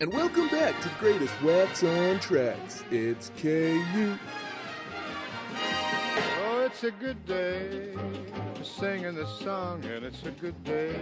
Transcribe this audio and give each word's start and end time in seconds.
And 0.00 0.12
welcome 0.12 0.46
back 0.46 0.80
to 0.80 0.88
the 0.88 0.94
greatest 1.00 1.42
wax 1.42 1.82
on 1.82 2.20
tracks. 2.20 2.84
It's 2.92 3.32
K 3.36 3.74
Ute. 3.96 4.20
Oh, 5.56 6.62
it's 6.64 6.84
a 6.84 6.92
good 6.92 7.26
day 7.26 7.96
for 8.54 8.62
singing 8.62 9.16
this 9.16 9.28
song, 9.40 9.84
and 9.86 10.04
it's 10.04 10.22
a 10.22 10.30
good 10.30 10.62
day 10.62 10.94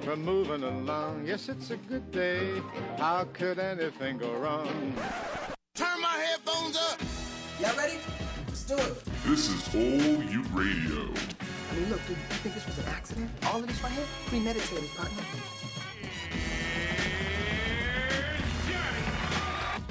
for 0.00 0.16
moving 0.16 0.62
along. 0.62 1.26
Yes, 1.26 1.50
it's 1.50 1.70
a 1.70 1.76
good 1.76 2.10
day. 2.10 2.62
How 2.96 3.24
could 3.34 3.58
anything 3.58 4.16
go 4.16 4.32
wrong? 4.38 4.94
Turn 5.74 6.00
my 6.00 6.16
headphones 6.16 6.78
up. 6.78 6.98
Y'all 7.60 7.76
ready? 7.76 7.98
Let's 8.46 8.64
do 8.64 8.76
it. 8.78 9.04
This 9.26 9.50
is 9.50 9.74
Old 9.74 10.24
Ute 10.30 10.46
Radio. 10.54 11.12
I 11.70 11.74
mean, 11.76 11.90
look, 11.90 12.00
dude, 12.06 12.16
you 12.16 12.36
think 12.36 12.54
this 12.54 12.64
was 12.64 12.78
an 12.78 12.86
accident? 12.86 13.30
All 13.44 13.60
of 13.60 13.66
this 13.66 13.82
right 13.82 13.92
here? 13.92 14.06
Premeditated, 14.28 14.88
partner. 14.96 15.24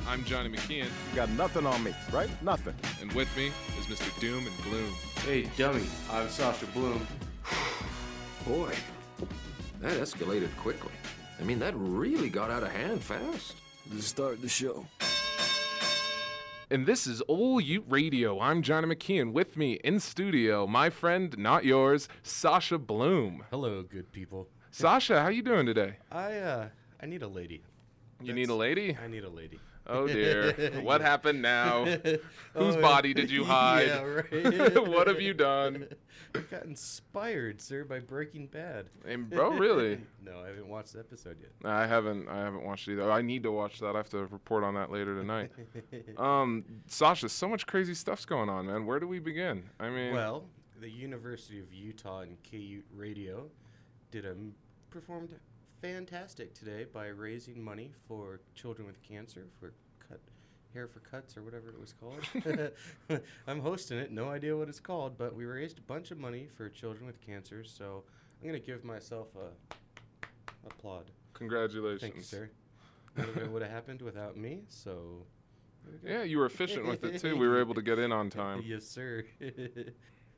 I'm 0.07 0.23
Johnny 0.23 0.49
McKeon, 0.49 0.85
You 0.85 1.15
got 1.15 1.29
nothing 1.31 1.65
on 1.65 1.83
me, 1.83 1.93
right? 2.13 2.29
Nothing. 2.41 2.73
and 3.01 3.11
with 3.11 3.27
me 3.35 3.47
is 3.77 3.87
Mr. 3.87 4.17
Doom 4.21 4.47
and 4.47 4.57
Gloom. 4.63 4.93
Hey, 5.25 5.49
dummy, 5.57 5.85
I'm 6.09 6.29
Sasha 6.29 6.65
Blume. 6.67 7.05
Boy, 8.47 8.73
that 9.81 9.99
escalated 9.99 10.55
quickly. 10.55 10.93
I 11.41 11.43
mean, 11.43 11.59
that 11.59 11.73
really 11.75 12.29
got 12.29 12.49
out 12.49 12.63
of 12.63 12.71
hand 12.71 13.03
fast. 13.03 13.55
To 13.91 14.01
start 14.01 14.41
the 14.41 14.49
show. 14.49 14.85
And 16.69 16.85
this 16.85 17.05
is 17.05 17.21
Old 17.27 17.63
Ute 17.63 17.85
Radio. 17.87 18.39
I'm 18.39 18.61
Johnny 18.61 18.93
McKeon. 18.93 19.33
With 19.33 19.55
me 19.57 19.73
in 19.83 19.99
studio, 19.99 20.67
my 20.67 20.89
friend, 20.89 21.37
not 21.37 21.63
yours, 21.63 22.07
Sasha 22.23 22.77
Blume. 22.77 23.43
Hello, 23.49 23.83
good 23.83 24.11
people. 24.11 24.47
Sasha, 24.71 25.21
how 25.21 25.29
you 25.29 25.41
doing 25.41 25.65
today? 25.65 25.97
I 26.11 26.33
uh, 26.35 26.67
I 27.01 27.05
need 27.07 27.23
a 27.23 27.27
lady. 27.27 27.61
You 28.21 28.33
need 28.33 28.49
a 28.49 28.55
lady? 28.55 28.97
I 29.01 29.07
need 29.07 29.23
a 29.23 29.29
lady. 29.29 29.59
Oh 29.89 30.07
dear. 30.07 30.53
what 30.81 31.01
happened 31.01 31.41
now? 31.41 31.85
Whose 32.53 32.75
Oh, 32.75 32.81
body 32.81 33.13
did 33.13 33.29
you 33.31 33.43
hide? 33.45 33.87
Yeah, 33.87 34.01
right. 34.03 34.87
what 34.87 35.07
have 35.07 35.21
you 35.21 35.33
done? 35.33 35.87
I 36.35 36.39
got 36.39 36.63
inspired, 36.65 37.61
sir, 37.61 37.83
by 37.85 37.99
Breaking 37.99 38.47
Bad. 38.47 38.87
And 39.05 39.29
bro, 39.29 39.51
really? 39.51 40.01
No, 40.23 40.39
I 40.43 40.47
haven't 40.47 40.67
watched 40.67 40.93
the 40.93 40.99
episode 40.99 41.37
yet. 41.39 41.51
I 41.63 41.87
haven't. 41.87 42.27
I 42.27 42.37
haven't 42.39 42.63
watched 42.65 42.87
it 42.87 42.93
either. 42.93 43.11
I 43.11 43.21
need 43.21 43.43
to 43.43 43.51
watch 43.51 43.79
that. 43.79 43.95
I 43.95 43.97
have 43.97 44.09
to 44.09 44.25
report 44.25 44.63
on 44.63 44.73
that 44.75 44.91
later 44.91 45.15
tonight. 45.19 45.51
um, 46.17 46.65
Sasha, 46.87 47.29
so 47.29 47.47
much 47.47 47.65
crazy 47.65 47.93
stuff's 47.93 48.25
going 48.25 48.49
on, 48.49 48.67
man. 48.67 48.85
Where 48.85 48.99
do 48.99 49.07
we 49.07 49.19
begin? 49.19 49.63
I 49.79 49.89
mean, 49.89 50.13
Well, 50.13 50.43
the 50.81 50.89
University 50.89 51.59
of 51.59 51.73
Utah 51.73 52.19
and 52.21 52.41
K 52.43 52.57
Ute 52.57 52.85
Radio 52.93 53.49
did 54.11 54.25
a 54.25 54.31
m- 54.31 54.53
performed 54.89 55.33
fantastic 55.81 56.53
today 56.53 56.85
by 56.91 57.07
raising 57.07 57.63
money 57.63 57.91
for 58.07 58.39
children 58.55 58.87
with 58.87 59.01
cancer 59.03 59.45
for 59.59 59.73
cut 60.07 60.19
hair 60.73 60.87
for 60.87 60.99
cuts 60.99 61.37
or 61.37 61.43
whatever 61.43 61.69
it 61.69 61.79
was 61.79 61.93
called. 61.93 62.19
I'm 63.47 63.59
hosting 63.61 63.97
it, 63.97 64.11
no 64.11 64.29
idea 64.29 64.55
what 64.55 64.69
it's 64.69 64.79
called, 64.79 65.17
but 65.17 65.35
we 65.35 65.45
raised 65.45 65.77
a 65.77 65.81
bunch 65.81 66.11
of 66.11 66.17
money 66.17 66.47
for 66.55 66.69
children 66.69 67.05
with 67.05 67.21
cancer, 67.25 67.63
so 67.63 68.03
I'm 68.41 68.47
gonna 68.47 68.59
give 68.59 68.83
myself 68.83 69.27
a 69.35 69.75
applaud. 70.65 71.11
congratulations. 71.33 72.01
Thank 72.01 72.15
you, 72.15 72.21
sir. 72.21 72.49
None 73.15 73.29
of 73.29 73.37
it 73.37 73.49
would 73.51 73.61
have 73.61 73.71
happened 73.71 74.01
without 74.01 74.37
me, 74.37 74.63
so 74.67 75.23
there 75.83 75.93
we 75.93 76.09
go. 76.09 76.15
Yeah, 76.19 76.23
you 76.23 76.37
were 76.37 76.45
efficient 76.45 76.85
with 76.87 77.03
it 77.03 77.19
too. 77.19 77.35
We 77.37 77.47
were 77.47 77.59
able 77.59 77.73
to 77.75 77.81
get 77.81 77.99
in 77.99 78.11
on 78.11 78.29
time. 78.31 78.63
Yes, 78.65 78.85
sir. 78.85 79.25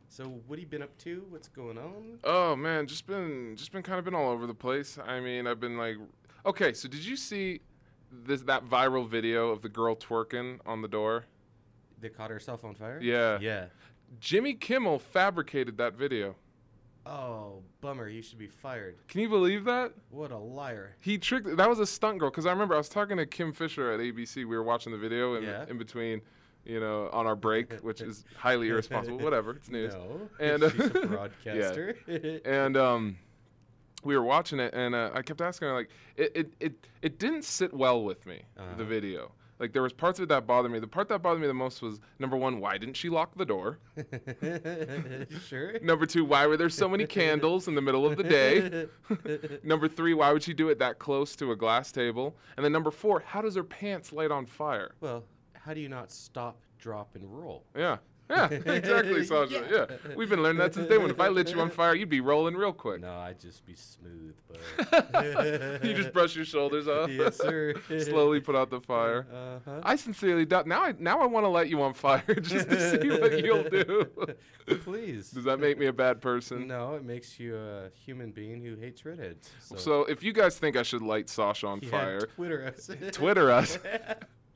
So, 0.10 0.26
what 0.48 0.58
have 0.58 0.64
you 0.64 0.68
been 0.68 0.82
up 0.82 0.98
to? 1.00 1.24
What's 1.30 1.48
going 1.48 1.78
on? 1.78 2.20
Oh 2.24 2.56
man, 2.56 2.88
just 2.88 3.06
been 3.08 3.56
just 3.56 3.72
been 3.72 3.84
kind 3.84 4.00
of 4.00 4.06
been 4.06 4.16
all 4.16 4.30
over 4.32 4.46
the 4.48 4.54
place. 4.54 4.98
I 5.04 5.20
mean, 5.20 5.48
I've 5.48 5.60
been 5.60 5.78
like, 5.78 5.96
okay, 6.46 6.74
so 6.74 6.88
did 6.90 7.06
you 7.06 7.16
see 7.16 7.62
this 8.12 8.42
that 8.44 8.66
viral 8.66 9.08
video 9.08 9.50
of 9.50 9.62
the 9.62 9.70
girl 9.70 9.96
twerking 9.96 10.60
on 10.66 10.82
the 10.82 10.88
door? 10.88 11.26
They 12.02 12.10
caught 12.10 12.30
herself 12.32 12.64
on 12.64 12.76
fire? 12.76 13.00
Yeah. 13.02 13.38
Yeah. 13.40 13.66
Jimmy 14.20 14.54
Kimmel 14.56 14.98
fabricated 15.00 15.78
that 15.78 15.94
video. 15.94 16.36
Oh, 17.06 17.62
bummer. 17.81 18.08
He 18.09 18.22
should 18.22 18.38
be 18.40 18.48
fired. 18.48 18.96
Can 19.08 19.22
you 19.22 19.30
believe 19.30 19.64
that? 19.66 19.94
What 20.09 20.31
a 20.31 20.38
liar. 20.38 20.96
He 21.00 21.18
tricked. 21.18 21.56
That 21.58 21.69
was 21.69 21.80
a 21.80 21.86
stunt 21.86 22.19
girl. 22.19 22.30
Because 22.30 22.46
I 22.46 22.52
remember 22.52 22.74
I 22.75 22.78
was 22.78 22.90
talking 22.90 23.18
to 23.18 23.25
Kim 23.25 23.52
Fisher 23.53 23.92
at 23.92 24.00
ABC. 24.00 24.38
We 24.38 24.46
were 24.46 24.64
watching 24.64 24.92
the 24.92 24.98
video 24.98 25.36
in, 25.36 25.44
Yeah. 25.44 25.66
in 25.69 25.78
between, 25.78 26.22
you 26.66 26.80
know, 26.80 27.09
on 27.12 27.25
our 27.28 27.36
break, 27.36 27.74
which 27.81 28.02
is 28.02 28.25
highly 28.38 28.70
irresponsible. 28.70 29.20
Whatever, 29.20 29.52
it's 29.52 29.70
news. 29.70 29.94
No. 29.94 30.30
And- 30.40 30.64
she's 30.72 30.80
a 30.81 30.90
broadcaster. 31.08 31.96
and 32.46 32.78
um, 32.78 33.18
we 34.03 34.16
were 34.18 34.24
watching 34.24 34.59
it, 34.59 34.74
and 34.74 34.96
uh, 34.96 35.12
I 35.14 35.22
kept 35.22 35.42
asking 35.42 35.68
her 35.69 35.74
like, 35.74 35.90
it, 36.16 36.31
it 36.36 36.53
it 36.59 36.88
it 37.02 37.19
didn't 37.19 37.44
sit 37.44 37.74
well 37.74 38.03
with 38.03 38.25
me 38.25 38.44
the 38.56 38.62
Uh-huh. 38.64 38.84
video. 38.86 39.31
Like 39.59 39.74
there 39.74 39.81
was 39.81 39.92
parts 39.92 40.19
of 40.19 40.24
it 40.24 40.30
that 40.30 40.48
bothered 40.48 40.72
me. 40.72 40.80
The 40.80 40.88
part 40.88 41.09
that 41.09 41.22
bothered 41.22 41.42
me 41.42 41.48
the 41.48 41.53
most 41.53 41.81
was 41.81 42.00
number 42.18 42.38
one, 42.38 42.62
why 42.62 42.78
didn't 42.78 42.96
she 42.96 43.09
lock 43.09 43.36
the 43.36 43.46
door? 43.46 43.80
sure. 45.48 45.80
Number 45.81 46.06
two, 46.06 46.24
why 46.24 46.48
were 46.48 46.56
there 46.56 46.69
so 46.69 46.88
many 46.88 47.06
candles 47.06 47.68
in 47.68 47.75
the 47.75 47.81
middle 47.81 48.06
of 48.06 48.16
the 48.18 48.24
day? 48.24 48.88
number 49.64 49.90
three, 49.90 50.14
why 50.14 50.31
would 50.31 50.44
she 50.44 50.53
do 50.53 50.69
it 50.69 50.80
that 50.80 50.98
close 51.00 51.36
to 51.38 51.52
a 51.52 51.58
glass 51.58 51.92
table? 51.92 52.36
And 52.56 52.64
then 52.64 52.72
number 52.72 52.92
four, 52.92 53.19
how 53.19 53.42
does 53.42 53.56
her 53.56 53.64
pants 53.64 54.14
light 54.14 54.31
on 54.31 54.46
fire? 54.46 54.92
Well, 55.02 55.24
how 55.64 55.74
do 55.74 55.81
you 55.81 55.90
not 55.90 56.12
stop, 56.12 56.62
drop, 56.80 57.16
and 57.16 57.25
roll? 57.25 57.66
Yeah. 57.75 57.97
Yeah, 58.30 58.47
exactly, 58.52 59.25
Sasha. 59.25 59.66
Yeah. 59.72 60.14
We've 60.16 60.30
been 60.30 60.44
learning 60.44 60.59
that 60.59 60.75
since 60.75 60.88
day 60.88 61.00
one. 61.00 61.09
If 61.09 61.20
I 61.20 61.30
lit 61.30 61.52
you 61.52 61.59
on 61.62 61.72
fire, 61.72 61.96
you'd 61.96 62.09
be 62.09 62.22
rolling 62.22 62.56
real 62.56 62.72
quick. 62.74 63.02
No, 63.02 63.12
I'd 63.12 63.40
just 63.40 63.66
be 63.66 63.74
smooth, 63.74 64.36
but. 64.48 65.84
you 65.84 65.96
just 65.96 66.14
brush 66.14 66.36
your 66.36 66.46
shoulders 66.46 66.88
off. 66.88 67.09
yes, 67.12 67.38
sir. 67.38 67.74
Slowly 67.88 68.40
put 68.40 68.56
out 68.56 68.69
the 68.69 68.81
fire. 68.81 69.25
Uh-huh. 69.34 69.81
I 69.81 69.96
sincerely 69.96 70.46
doubt. 70.46 70.68
Now 70.68 70.84
I 70.84 70.94
now 71.00 71.22
I 71.22 71.25
want 71.25 71.46
to 71.46 71.48
light 71.48 71.69
you 71.69 71.81
on 71.81 71.96
fire 71.96 72.24
just 72.40 72.69
to 72.69 73.02
see 73.02 73.09
what 73.09 73.44
you'll 73.44 73.64
do. 73.64 74.06
Please. 74.84 75.31
Does 75.31 75.46
that 75.46 75.59
make 75.59 75.80
me 75.80 75.88
a 75.88 75.94
bad 75.94 76.22
person? 76.22 76.68
No, 76.68 76.94
it 76.96 77.03
makes 77.03 77.40
you 77.40 77.58
a 77.58 77.90
human 77.96 78.30
being 78.31 78.62
who 78.62 78.75
hates 78.75 79.06
redheads. 79.06 79.50
So, 79.59 79.75
So 79.75 80.02
if 80.06 80.22
you 80.22 80.34
guys 80.34 80.59
think 80.59 80.75
I 80.75 80.84
should 80.84 81.02
light 81.02 81.30
Sasha 81.30 81.66
on 81.66 81.80
yeah, 81.81 81.90
fire, 81.90 82.22
Twitter 82.36 82.64
us. 82.66 82.92
Twitter 83.12 83.52
us. 83.52 83.80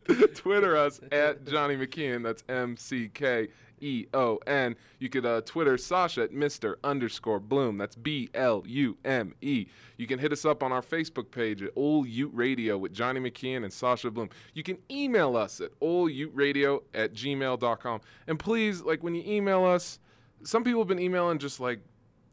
Twitter 0.35 0.75
us 0.75 0.99
at 1.11 1.45
Johnny 1.45 1.75
McKeon. 1.75 2.23
That's 2.23 2.43
M 2.49 2.77
C 2.77 3.09
K 3.13 3.47
E 3.79 4.05
O 4.13 4.39
N. 4.47 4.75
You 4.99 5.09
could 5.09 5.25
uh, 5.25 5.41
Twitter 5.41 5.77
Sasha 5.77 6.23
at 6.23 6.31
Mr. 6.31 6.75
underscore 6.83 7.39
Blume. 7.39 7.77
That's 7.77 7.95
B 7.95 8.29
L 8.33 8.63
U 8.65 8.97
M 9.03 9.35
E. 9.41 9.67
You 9.97 10.07
can 10.07 10.19
hit 10.19 10.31
us 10.31 10.45
up 10.45 10.63
on 10.63 10.71
our 10.71 10.81
Facebook 10.81 11.31
page 11.31 11.61
at 11.61 11.71
Old 11.75 12.07
Ute 12.07 12.31
Radio 12.33 12.77
with 12.77 12.93
Johnny 12.93 13.19
McKeon 13.19 13.63
and 13.63 13.71
Sasha 13.71 14.09
Blume. 14.09 14.29
You 14.53 14.63
can 14.63 14.77
email 14.89 15.35
us 15.35 15.61
at 15.61 15.77
olduteradio 15.79 16.81
at 16.93 17.13
gmail.com. 17.13 18.01
And 18.27 18.39
please, 18.39 18.81
like 18.81 19.03
when 19.03 19.15
you 19.15 19.23
email 19.25 19.65
us, 19.65 19.99
some 20.43 20.63
people 20.63 20.81
have 20.81 20.87
been 20.87 20.99
emailing 20.99 21.39
just 21.39 21.59
like 21.59 21.79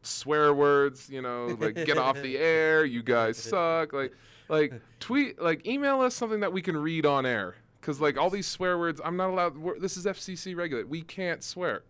swear 0.03 0.55
words, 0.55 1.09
you 1.11 1.21
know, 1.21 1.57
like 1.61 1.75
get 1.75 1.99
off 1.99 2.21
the 2.21 2.39
air, 2.39 2.85
you 2.85 3.03
guys 3.03 3.37
suck. 3.37 3.93
Like 3.93 4.13
like 4.49 4.73
tweet 4.99 5.41
like 5.41 5.67
email 5.67 6.01
us 6.01 6.15
something 6.15 6.41
that 6.41 6.53
we 6.53 6.63
can 6.63 6.77
read 6.77 7.07
on 7.07 7.25
air 7.25 7.55
cuz 7.81 8.01
like 8.01 8.17
all 8.17 8.31
these 8.31 8.47
swear 8.47 8.79
words 8.79 9.01
I'm 9.05 9.17
not 9.17 9.31
allowed 9.31 9.81
this 9.81 9.97
is 9.97 10.07
FCC 10.07 10.57
regulated. 10.57 10.91
We 10.91 11.03
can't 11.03 11.43
swear. 11.43 11.83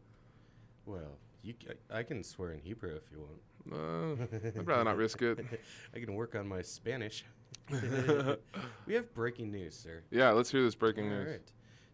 Well, 0.86 1.18
you, 1.42 1.54
c- 1.60 1.68
I 1.90 2.02
can 2.02 2.22
swear 2.24 2.52
in 2.52 2.60
Hebrew 2.60 2.94
if 2.96 3.02
you 3.10 3.18
want. 3.20 3.40
Uh, 3.72 4.36
I'd 4.58 4.66
rather 4.66 4.84
not 4.84 4.96
risk 4.96 5.22
it. 5.22 5.38
I 5.94 5.98
can 6.00 6.14
work 6.14 6.34
on 6.34 6.48
my 6.48 6.62
Spanish. 6.62 7.24
we 8.86 8.94
have 8.94 9.12
breaking 9.14 9.52
news, 9.52 9.74
sir. 9.76 10.02
Yeah, 10.10 10.30
let's 10.30 10.50
hear 10.50 10.62
this 10.62 10.74
breaking 10.74 11.04
All 11.04 11.18
news. 11.18 11.28
right. 11.28 11.52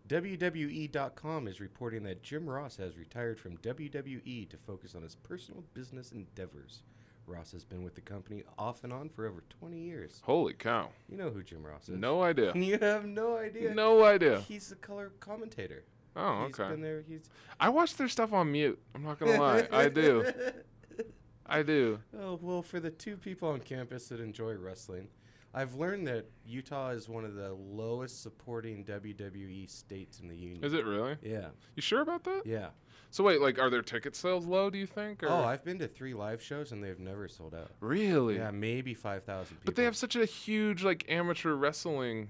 WWE.com 0.08 1.48
is 1.48 1.60
reporting 1.60 2.04
that 2.04 2.22
Jim 2.22 2.48
Ross 2.48 2.76
has 2.76 2.96
retired 2.96 3.38
from 3.38 3.56
WWE 3.58 4.48
to 4.48 4.56
focus 4.56 4.94
on 4.94 5.02
his 5.02 5.16
personal 5.16 5.64
business 5.74 6.12
endeavors. 6.12 6.82
Ross 7.26 7.52
has 7.52 7.64
been 7.64 7.82
with 7.82 7.94
the 7.94 8.00
company 8.00 8.44
off 8.58 8.84
and 8.84 8.92
on 8.92 9.08
for 9.08 9.26
over 9.26 9.42
20 9.60 9.78
years. 9.78 10.20
Holy 10.24 10.52
cow. 10.52 10.90
You 11.08 11.16
know 11.16 11.30
who 11.30 11.42
Jim 11.42 11.64
Ross 11.64 11.88
is? 11.88 11.98
No 11.98 12.22
idea. 12.22 12.52
You 12.66 12.78
have 12.78 13.04
no 13.04 13.36
idea. 13.36 13.74
No 13.74 14.04
idea. 14.04 14.40
He's 14.40 14.70
a 14.72 14.76
color 14.76 15.12
commentator. 15.20 15.84
Oh, 16.14 16.46
He's 16.46 16.58
okay. 16.58 16.70
been 16.70 16.80
there. 16.80 17.02
He's 17.06 17.28
I 17.60 17.68
watch 17.68 17.96
their 17.96 18.08
stuff 18.08 18.32
on 18.32 18.50
mute. 18.52 18.78
I'm 18.94 19.04
not 19.04 19.18
going 19.18 19.34
to 19.34 19.40
lie. 19.40 19.68
I 19.70 19.88
do. 19.88 20.24
I 21.46 21.62
do. 21.62 22.00
Oh, 22.18 22.38
well, 22.42 22.62
for 22.62 22.80
the 22.80 22.90
two 22.90 23.16
people 23.16 23.48
on 23.48 23.60
campus 23.60 24.08
that 24.08 24.18
enjoy 24.20 24.54
wrestling, 24.54 25.08
I've 25.54 25.74
learned 25.74 26.06
that 26.06 26.26
Utah 26.44 26.90
is 26.90 27.08
one 27.08 27.24
of 27.24 27.34
the 27.34 27.52
lowest 27.54 28.22
supporting 28.22 28.84
WWE 28.84 29.70
states 29.70 30.20
in 30.20 30.28
the 30.28 30.36
union. 30.36 30.62
Is 30.64 30.74
it 30.74 30.84
really? 30.84 31.16
Yeah. 31.22 31.48
You 31.74 31.82
sure 31.82 32.02
about 32.02 32.24
that? 32.24 32.42
Yeah. 32.44 32.68
So 33.10 33.24
wait, 33.24 33.40
like 33.40 33.58
are 33.58 33.70
their 33.70 33.82
ticket 33.82 34.14
sales 34.14 34.44
low, 34.46 34.68
do 34.68 34.76
you 34.78 34.86
think? 34.86 35.22
Or? 35.22 35.28
Oh, 35.28 35.44
I've 35.44 35.64
been 35.64 35.78
to 35.78 35.88
three 35.88 36.12
live 36.12 36.42
shows 36.42 36.72
and 36.72 36.84
they've 36.84 36.98
never 36.98 37.28
sold 37.28 37.54
out. 37.54 37.70
Really? 37.80 38.36
Yeah, 38.36 38.50
maybe 38.50 38.92
5,000 38.92 39.46
people. 39.46 39.62
But 39.64 39.76
they 39.76 39.84
have 39.84 39.96
such 39.96 40.16
a 40.16 40.26
huge 40.26 40.84
like 40.84 41.06
amateur 41.08 41.54
wrestling 41.54 42.28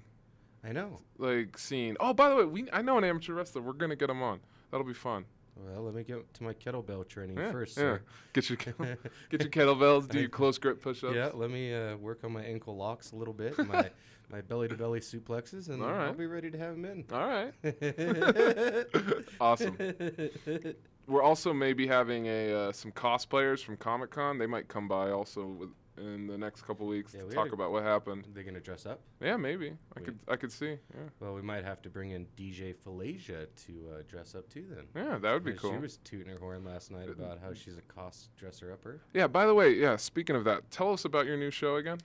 I 0.63 0.73
know. 0.73 1.01
like 1.19 1.59
scene. 1.59 1.97
Oh, 2.01 2.13
by 2.15 2.29
the 2.29 2.37
way, 2.37 2.45
we 2.45 2.71
I 2.73 2.83
know 2.83 2.99
an 2.99 3.05
amateur 3.05 3.35
wrestler. 3.35 3.63
We're 3.63 3.73
gonna 3.73 3.97
get 3.97 4.11
him 4.11 4.23
on. 4.23 4.41
That'll 4.71 4.87
be 4.87 4.95
fun. 4.95 5.25
Well, 5.57 5.83
let 5.83 5.95
me 5.95 6.03
get 6.05 6.33
to 6.35 6.43
my 6.45 6.53
kettlebell 6.53 7.09
training 7.09 7.39
Yeah, 7.39 7.51
first, 7.51 7.79
yeah. 7.79 7.99
Get 8.33 8.51
your 8.51 8.59
kettle- 8.59 8.85
get 9.31 9.41
your 9.43 9.51
kettlebells. 9.51 10.09
Do 10.09 10.21
your 10.21 10.29
close 10.41 10.59
grip 10.59 10.83
push-ups. 10.83 11.15
Yeah, 11.15 11.31
let 11.33 11.51
me 11.51 11.75
uh, 11.75 11.97
work 11.97 12.25
on 12.25 12.33
my 12.33 12.43
ankle 12.43 12.77
locks 12.77 13.13
a 13.13 13.17
little 13.17 13.35
bit, 13.35 13.57
my 13.67 13.91
my 14.31 14.41
belly 14.41 14.69
to 14.69 14.75
belly 14.75 15.01
suplexes, 15.01 15.69
and 15.69 15.83
All 15.83 15.89
I'll 15.89 16.13
be 16.13 16.27
ready 16.27 16.51
to 16.51 16.59
have 16.59 16.73
them 16.75 16.85
in. 16.85 17.05
All 17.13 17.29
right. 17.29 17.55
awesome. 19.41 19.77
We're 21.07 21.23
also 21.23 21.53
maybe 21.53 21.87
having 21.87 22.27
a 22.27 22.53
uh, 22.53 22.73
some 22.73 22.91
cosplayers 22.91 23.63
from 23.63 23.77
Comic 23.77 24.11
Con. 24.11 24.39
They 24.39 24.47
might 24.47 24.67
come 24.67 24.89
by 24.89 25.11
also 25.11 25.47
with, 25.47 25.69
in 25.99 26.27
the 26.27 26.37
next 26.39 26.63
couple 26.63 26.87
weeks 26.87 27.15
Yeah, 27.15 27.23
to 27.23 27.29
talk 27.31 27.53
about 27.53 27.73
what 27.73 27.83
happened. 27.83 28.27
They're 28.33 28.45
gonna 28.45 28.61
dress 28.61 28.87
up. 28.87 29.01
Yeah, 29.21 29.37
maybe. 29.37 29.77
I 29.97 30.01
We- 30.01 30.05
could 30.05 30.19
I 30.29 30.37
could 30.37 30.53
see. 30.53 30.79
Yeah. 30.95 31.09
Well, 31.21 31.35
we 31.35 31.43
might 31.43 31.65
have 31.65 31.83
to 31.83 31.91
bring 31.91 32.11
in 32.11 32.27
DJ 32.37 32.75
Falasia 32.75 33.47
to 33.67 33.91
uh, 33.99 34.03
dress 34.09 34.35
up 34.35 34.49
too. 34.49 34.65
Then. 34.69 34.87
Yeah, 34.95 35.19
that 35.19 35.33
would 35.33 35.45
be 35.45 35.55
cool. 35.55 35.73
She 35.73 35.79
was 35.79 35.99
tooting 35.99 36.29
her 36.33 36.39
horn 36.39 36.65
last 36.65 36.91
night 36.91 37.09
about 37.09 37.39
how 37.41 37.55
she's 37.55 37.77
a 37.77 37.83
cost 37.83 38.35
dresser 38.37 38.73
upper. 38.73 39.01
Yeah, 39.15 39.27
by 39.27 39.47
the 39.47 39.55
way, 39.55 39.73
yeah, 39.75 39.97
speaking 39.97 40.37
of 40.37 40.45
that, 40.45 40.71
tell 40.71 40.93
us 40.93 41.05
about 41.05 41.27
your 41.27 41.37
new 41.37 41.51
show 41.51 41.77
again. 41.77 41.99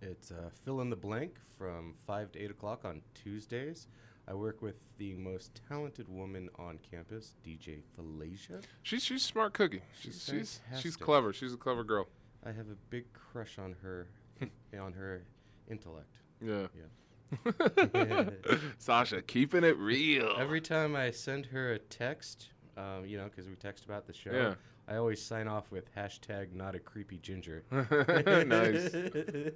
It's 0.00 0.30
uh, 0.30 0.50
fill 0.64 0.80
in 0.80 0.90
the 0.90 0.96
blank 0.96 1.38
from 1.56 1.94
five 2.06 2.32
to 2.32 2.38
eight 2.40 2.50
o'clock 2.50 2.84
on 2.84 3.00
Tuesdays. 3.14 3.88
I 4.26 4.32
work 4.34 4.62
with 4.62 4.76
the 4.96 5.14
most 5.14 5.60
talented 5.68 6.08
woman 6.08 6.48
on 6.58 6.78
campus, 6.90 7.34
DJ 7.46 7.82
Falasia. 7.96 8.62
She's 8.82 9.04
she's 9.04 9.22
smart 9.22 9.52
cookie. 9.52 9.82
She's 10.00 10.24
She's 10.24 10.60
she's 10.72 10.80
she's 10.80 10.96
clever. 10.96 11.32
She's 11.32 11.52
a 11.52 11.58
clever 11.58 11.84
girl. 11.84 12.08
I 12.44 12.48
have 12.52 12.66
a 12.68 12.76
big 12.90 13.04
crush 13.12 13.58
on 13.58 13.74
her, 13.82 14.06
on 14.80 14.92
her 14.92 15.22
intellect. 15.70 16.16
Yeah. 16.44 16.66
Yeah. 16.74 18.24
Sasha, 18.78 19.22
keeping 19.22 19.64
it 19.64 19.76
real. 19.78 20.34
Every 20.38 20.60
time 20.60 20.94
I 20.94 21.10
send 21.10 21.46
her 21.46 21.72
a 21.72 21.78
text, 21.78 22.48
um, 22.76 23.04
you 23.06 23.16
know, 23.16 23.24
because 23.24 23.48
we 23.48 23.54
text 23.56 23.84
about 23.84 24.06
the 24.06 24.12
show, 24.12 24.30
Yeah. 24.32 24.54
I 24.86 24.96
always 24.96 25.22
sign 25.22 25.48
off 25.48 25.70
with 25.70 25.92
hashtag 25.96 26.52
not 26.54 26.74
a 26.74 26.78
creepy 26.78 27.16
ginger. 27.18 27.64
nice. 28.46 28.92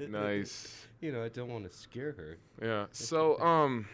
Nice. 0.09 0.87
You 1.03 1.13
know, 1.13 1.23
I 1.23 1.29
don't 1.29 1.51
want 1.51 1.71
to 1.71 1.77
scare 1.77 2.13
her. 2.13 2.39
Yeah. 2.63 2.87
So, 2.93 3.39
um, 3.39 3.87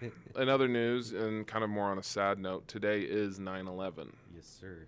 in 0.00 0.48
other 0.48 0.68
news, 0.68 1.12
and 1.12 1.46
kind 1.46 1.62
of 1.64 1.68
more 1.68 1.90
on 1.90 1.98
a 1.98 2.02
sad 2.02 2.38
note, 2.38 2.66
today 2.66 3.02
is 3.02 3.38
9/11, 3.38 4.12
Yes, 4.34 4.46
sir. 4.46 4.86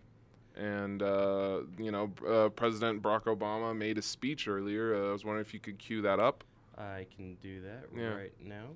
And 0.56 1.02
uh, 1.02 1.60
you 1.78 1.90
know, 1.90 2.12
uh, 2.28 2.48
President 2.50 3.02
Barack 3.02 3.24
Obama 3.24 3.76
made 3.76 3.98
a 3.98 4.02
speech 4.02 4.48
earlier. 4.48 4.94
Uh, 4.94 5.08
I 5.10 5.12
was 5.12 5.24
wondering 5.24 5.44
if 5.46 5.54
you 5.54 5.60
could 5.60 5.78
cue 5.78 6.02
that 6.02 6.20
up. 6.20 6.44
I 6.76 7.06
can 7.14 7.34
do 7.36 7.60
that 7.62 7.84
Yeah. 7.96 8.14
right 8.14 8.32
now. 8.42 8.68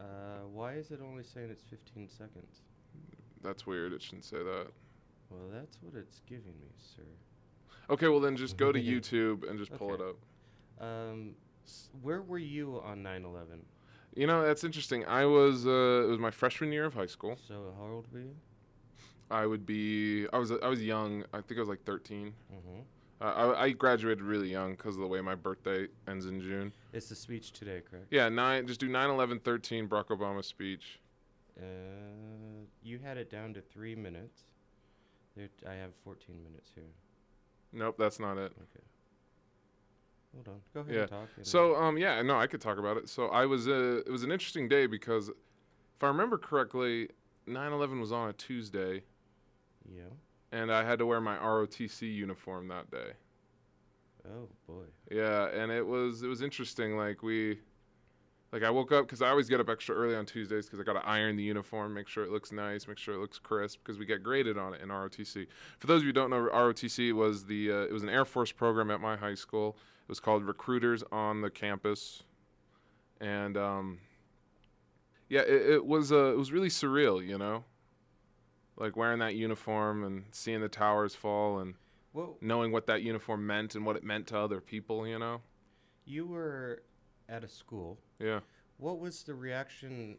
Uh, 0.00 0.04
why 0.52 0.74
is 0.74 0.90
it 0.90 1.00
only 1.02 1.24
saying 1.24 1.50
it's 1.50 1.62
15 1.64 2.08
seconds? 2.08 2.60
That's 3.42 3.66
weird. 3.66 3.92
It 3.92 4.02
shouldn't 4.02 4.24
say 4.24 4.38
that. 4.38 4.66
Well, 5.30 5.48
that's 5.52 5.78
what 5.80 5.94
it's 5.94 6.20
giving 6.26 6.52
me, 6.60 6.68
sir. 6.76 7.02
Okay. 7.90 8.08
Well, 8.08 8.20
then 8.20 8.36
just 8.36 8.56
go 8.56 8.72
to 8.72 8.80
YouTube 8.92 9.48
and 9.48 9.58
just 9.58 9.72
pull 9.76 9.94
it 9.94 10.00
up. 10.00 10.16
Um, 10.84 11.34
where 12.02 12.22
were 12.22 12.38
you 12.38 12.80
on 12.84 13.02
9/11? 13.02 13.60
You 14.14 14.26
know, 14.26 14.44
that's 14.46 14.64
interesting. 14.64 15.04
I 15.06 15.24
was 15.26 15.66
uh, 15.66 16.04
it 16.04 16.08
was 16.08 16.18
my 16.18 16.30
freshman 16.30 16.72
year 16.72 16.84
of 16.84 16.94
high 16.94 17.06
school. 17.06 17.36
So 17.48 17.74
how 17.78 17.86
old 17.92 18.06
were 18.12 18.20
you? 18.20 18.34
I 19.30 19.46
would 19.46 19.66
be 19.66 20.26
I 20.32 20.38
was 20.38 20.52
I 20.52 20.68
was 20.68 20.82
young. 20.82 21.24
I 21.32 21.40
think 21.40 21.58
I 21.58 21.60
was 21.60 21.68
like 21.68 21.84
13. 21.84 22.32
Mm-hmm. 22.52 22.80
Uh, 23.20 23.24
I, 23.24 23.62
I 23.64 23.70
graduated 23.70 24.22
really 24.22 24.50
young 24.50 24.72
because 24.72 24.94
of 24.96 25.00
the 25.00 25.06
way 25.06 25.20
my 25.22 25.34
birthday 25.34 25.86
ends 26.06 26.26
in 26.26 26.40
June. 26.40 26.72
It's 26.92 27.08
the 27.08 27.14
speech 27.14 27.52
today, 27.52 27.80
correct? 27.90 28.06
Yeah, 28.10 28.28
nine. 28.28 28.66
Just 28.66 28.78
do 28.78 28.88
9, 28.88 29.08
11, 29.08 29.40
13. 29.40 29.88
Barack 29.88 30.08
Obama 30.08 30.44
speech. 30.44 31.00
Uh, 31.58 31.62
you 32.82 32.98
had 32.98 33.16
it 33.16 33.30
down 33.30 33.54
to 33.54 33.62
three 33.62 33.94
minutes. 33.94 34.42
There, 35.34 35.48
I 35.66 35.72
have 35.74 35.92
14 36.04 36.36
minutes 36.44 36.70
here. 36.74 36.84
Nope, 37.72 37.96
that's 37.98 38.20
not 38.20 38.36
it. 38.36 38.52
Okay. 38.52 38.84
Hold 40.34 40.48
on. 40.48 40.60
Go 40.74 40.80
ahead 40.80 40.94
Yeah. 40.94 41.00
and 41.02 41.10
talk. 41.10 41.28
and- 41.36 41.46
So 41.46 41.74
um 41.76 41.96
yeah 41.96 42.20
no 42.22 42.38
I 42.38 42.46
could 42.46 42.60
talk 42.60 42.76
about 42.78 42.98
it. 42.98 43.08
So 43.08 43.28
I 43.28 43.46
was 43.46 43.66
uh, 43.66 44.02
it 44.06 44.10
was 44.10 44.22
an 44.24 44.30
interesting 44.30 44.68
day 44.68 44.86
because 44.86 45.28
if 45.30 46.02
I 46.02 46.08
remember 46.08 46.36
correctly, 46.36 47.08
9/11 47.48 47.98
was 48.00 48.12
on 48.12 48.28
a 48.28 48.32
Tuesday, 48.34 49.02
Yeah. 49.94 50.02
and 50.52 50.72
I 50.72 50.84
had 50.84 50.98
to 50.98 51.06
wear 51.06 51.20
my 51.20 51.36
ROTC 51.36 52.02
uniform 52.14 52.68
that 52.68 52.90
day. 52.90 53.12
Oh 54.28 54.48
boy. 54.66 54.84
Yeah, 55.10 55.48
and 55.48 55.70
it 55.70 55.86
was 55.86 56.22
it 56.22 56.26
was 56.26 56.42
interesting. 56.42 56.96
Like 56.96 57.22
we, 57.22 57.58
like 58.52 58.62
I 58.64 58.70
woke 58.70 58.90
up 58.90 59.06
because 59.06 59.22
I 59.22 59.28
always 59.28 59.48
get 59.48 59.60
up 59.60 59.68
extra 59.68 59.94
early 59.94 60.16
on 60.16 60.26
Tuesdays 60.26 60.66
because 60.66 60.80
I 60.80 60.82
got 60.82 61.00
to 61.00 61.06
iron 61.06 61.36
the 61.36 61.44
uniform, 61.44 61.94
make 61.94 62.08
sure 62.08 62.24
it 62.24 62.30
looks 62.30 62.50
nice, 62.50 62.88
make 62.88 62.98
sure 62.98 63.14
it 63.14 63.18
looks 63.18 63.38
crisp 63.38 63.80
because 63.84 63.98
we 63.98 64.06
get 64.06 64.22
graded 64.24 64.58
on 64.58 64.74
it 64.74 64.80
in 64.80 64.88
ROTC. 64.88 65.46
For 65.78 65.86
those 65.86 65.98
of 65.98 66.02
you 66.02 66.08
who 66.08 66.12
don't 66.12 66.30
know, 66.30 66.48
ROTC 66.52 67.12
was 67.12 67.44
the 67.44 67.70
uh, 67.70 67.74
it 67.82 67.92
was 67.92 68.02
an 68.02 68.08
Air 68.08 68.24
Force 68.24 68.50
program 68.50 68.90
at 68.90 69.00
my 69.00 69.16
high 69.16 69.34
school. 69.34 69.76
It 70.02 70.08
was 70.08 70.20
called 70.20 70.44
Recruiters 70.44 71.04
on 71.12 71.40
the 71.42 71.50
Campus, 71.50 72.24
and 73.20 73.56
um, 73.56 73.98
yeah, 75.28 75.40
it, 75.42 75.70
it 75.70 75.86
was 75.86 76.10
uh, 76.10 76.32
it 76.32 76.36
was 76.36 76.50
really 76.50 76.68
surreal, 76.68 77.24
you 77.24 77.38
know, 77.38 77.64
like 78.76 78.96
wearing 78.96 79.18
that 79.20 79.34
uniform 79.34 80.04
and 80.04 80.24
seeing 80.30 80.60
the 80.60 80.68
towers 80.68 81.14
fall 81.14 81.58
and 81.58 81.74
Well, 82.12 82.36
knowing 82.40 82.72
what 82.72 82.86
that 82.86 83.02
uniform 83.02 83.46
meant 83.46 83.74
and 83.74 83.84
what 83.86 83.96
it 83.96 84.04
meant 84.04 84.26
to 84.28 84.38
other 84.38 84.60
people, 84.60 85.06
you 85.06 85.18
know? 85.18 85.40
you 86.04 86.26
were 86.26 86.82
at 87.28 87.42
a 87.42 87.48
school. 87.48 87.98
Yeah. 88.20 88.40
What 88.78 89.00
was 89.00 89.24
the 89.24 89.34
reaction 89.34 90.16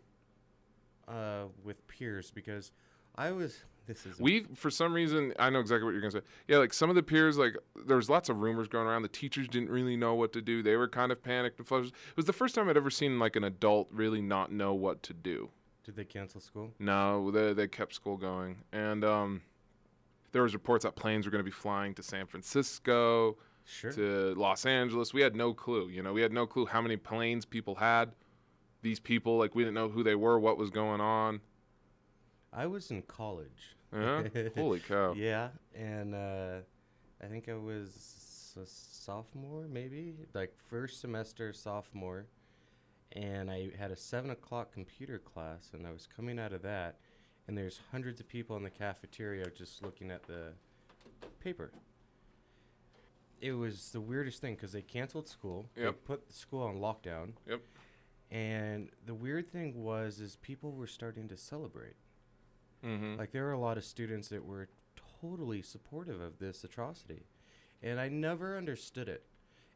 uh, 1.07 1.45
with 1.63 1.87
peers? 1.87 2.31
Because 2.31 2.71
I 3.15 3.31
was. 3.31 3.63
This 3.87 4.05
is. 4.05 4.19
We, 4.19 4.43
for 4.53 4.69
some 4.69 4.93
reason, 4.93 5.33
I 5.39 5.49
know 5.49 5.59
exactly 5.61 5.85
what 5.85 5.91
you're 5.91 6.01
going 6.01 6.11
to 6.11 6.19
say. 6.19 6.25
Yeah, 6.49 6.57
like 6.57 6.73
some 6.73 6.89
of 6.89 6.97
the 6.97 7.03
peers, 7.03 7.37
like, 7.37 7.55
there 7.85 7.95
was 7.95 8.09
lots 8.09 8.27
of 8.27 8.41
rumors 8.41 8.67
going 8.67 8.85
around. 8.85 9.03
The 9.03 9.07
teachers 9.07 9.47
didn't 9.47 9.69
really 9.69 9.95
know 9.95 10.13
what 10.13 10.33
to 10.33 10.41
do. 10.41 10.61
They 10.61 10.75
were 10.75 10.89
kind 10.89 11.09
of 11.13 11.23
panicked 11.23 11.57
and 11.59 11.65
flushed. 11.65 11.93
It 11.93 12.17
was 12.17 12.25
the 12.25 12.33
first 12.33 12.53
time 12.53 12.67
I'd 12.67 12.75
ever 12.75 12.89
seen, 12.89 13.17
like, 13.17 13.37
an 13.37 13.45
adult 13.45 13.87
really 13.93 14.21
not 14.21 14.51
know 14.51 14.73
what 14.73 15.03
to 15.03 15.13
do. 15.13 15.51
Did 15.87 15.95
they 15.95 16.03
cancel 16.03 16.41
school? 16.41 16.73
No, 16.79 17.31
they, 17.31 17.53
they 17.53 17.67
kept 17.69 17.95
school 17.95 18.17
going. 18.17 18.57
And 18.73 19.05
um, 19.05 19.41
there 20.33 20.43
was 20.43 20.53
reports 20.53 20.83
that 20.83 20.97
planes 20.97 21.25
were 21.25 21.31
going 21.31 21.39
to 21.39 21.45
be 21.45 21.49
flying 21.49 21.93
to 21.95 22.03
San 22.03 22.27
Francisco, 22.27 23.37
Sure. 23.63 23.91
to 23.93 24.33
Los 24.35 24.65
Angeles. 24.65 25.13
We 25.13 25.21
had 25.21 25.33
no 25.33 25.53
clue. 25.53 25.87
You 25.87 26.03
know, 26.03 26.11
we 26.11 26.21
had 26.21 26.33
no 26.33 26.45
clue 26.45 26.65
how 26.65 26.81
many 26.81 26.97
planes 26.97 27.45
people 27.45 27.75
had. 27.75 28.11
These 28.81 28.99
people, 28.99 29.37
like, 29.37 29.55
we 29.55 29.63
didn't 29.63 29.75
know 29.75 29.87
who 29.87 30.03
they 30.03 30.15
were, 30.15 30.37
what 30.37 30.57
was 30.57 30.69
going 30.69 30.99
on. 30.99 31.39
I 32.51 32.65
was 32.65 32.91
in 32.91 33.01
college. 33.03 33.75
Yeah? 33.93 34.23
Holy 34.57 34.79
cow. 34.87 35.13
Yeah, 35.13 35.49
and 35.73 36.13
uh, 36.13 36.57
I 37.23 37.27
think 37.27 37.47
I 37.47 37.53
was 37.55 38.57
a 38.61 38.65
sophomore, 38.65 39.67
maybe 39.69 40.15
like 40.33 40.53
first 40.69 40.99
semester 40.99 41.53
sophomore, 41.53 42.25
and 43.11 43.49
I 43.49 43.69
had 43.77 43.91
a 43.91 43.95
seven 43.95 44.29
o'clock 44.29 44.73
computer 44.73 45.17
class, 45.17 45.71
and 45.73 45.87
I 45.87 45.91
was 45.91 46.07
coming 46.13 46.39
out 46.39 46.53
of 46.53 46.61
that, 46.63 46.97
and 47.47 47.57
there's 47.57 47.79
hundreds 47.91 48.19
of 48.19 48.27
people 48.27 48.57
in 48.57 48.63
the 48.63 48.69
cafeteria 48.69 49.45
just 49.49 49.83
looking 49.83 50.11
at 50.11 50.23
the 50.23 50.53
paper. 51.39 51.71
It 53.39 53.53
was 53.53 53.91
the 53.91 54.01
weirdest 54.01 54.41
thing 54.41 54.55
because 54.55 54.71
they 54.71 54.81
canceled 54.81 55.27
school. 55.27 55.69
They 55.75 55.91
put 55.91 56.27
the 56.27 56.33
school 56.33 56.63
on 56.63 56.79
lockdown. 56.79 57.33
Yep. 57.47 57.61
And 58.31 58.89
the 59.05 59.13
weird 59.13 59.49
thing 59.49 59.83
was, 59.83 60.19
is 60.19 60.35
people 60.37 60.71
were 60.71 60.87
starting 60.87 61.27
to 61.29 61.37
celebrate. 61.37 61.95
Mm-hmm. 62.85 63.17
Like 63.17 63.31
there 63.31 63.45
were 63.45 63.53
a 63.53 63.59
lot 63.59 63.77
of 63.77 63.85
students 63.85 64.27
that 64.29 64.43
were 64.45 64.69
totally 65.21 65.61
supportive 65.61 66.19
of 66.19 66.39
this 66.39 66.63
atrocity, 66.63 67.25
and 67.81 67.99
I 67.99 68.09
never 68.09 68.57
understood 68.57 69.07
it. 69.07 69.23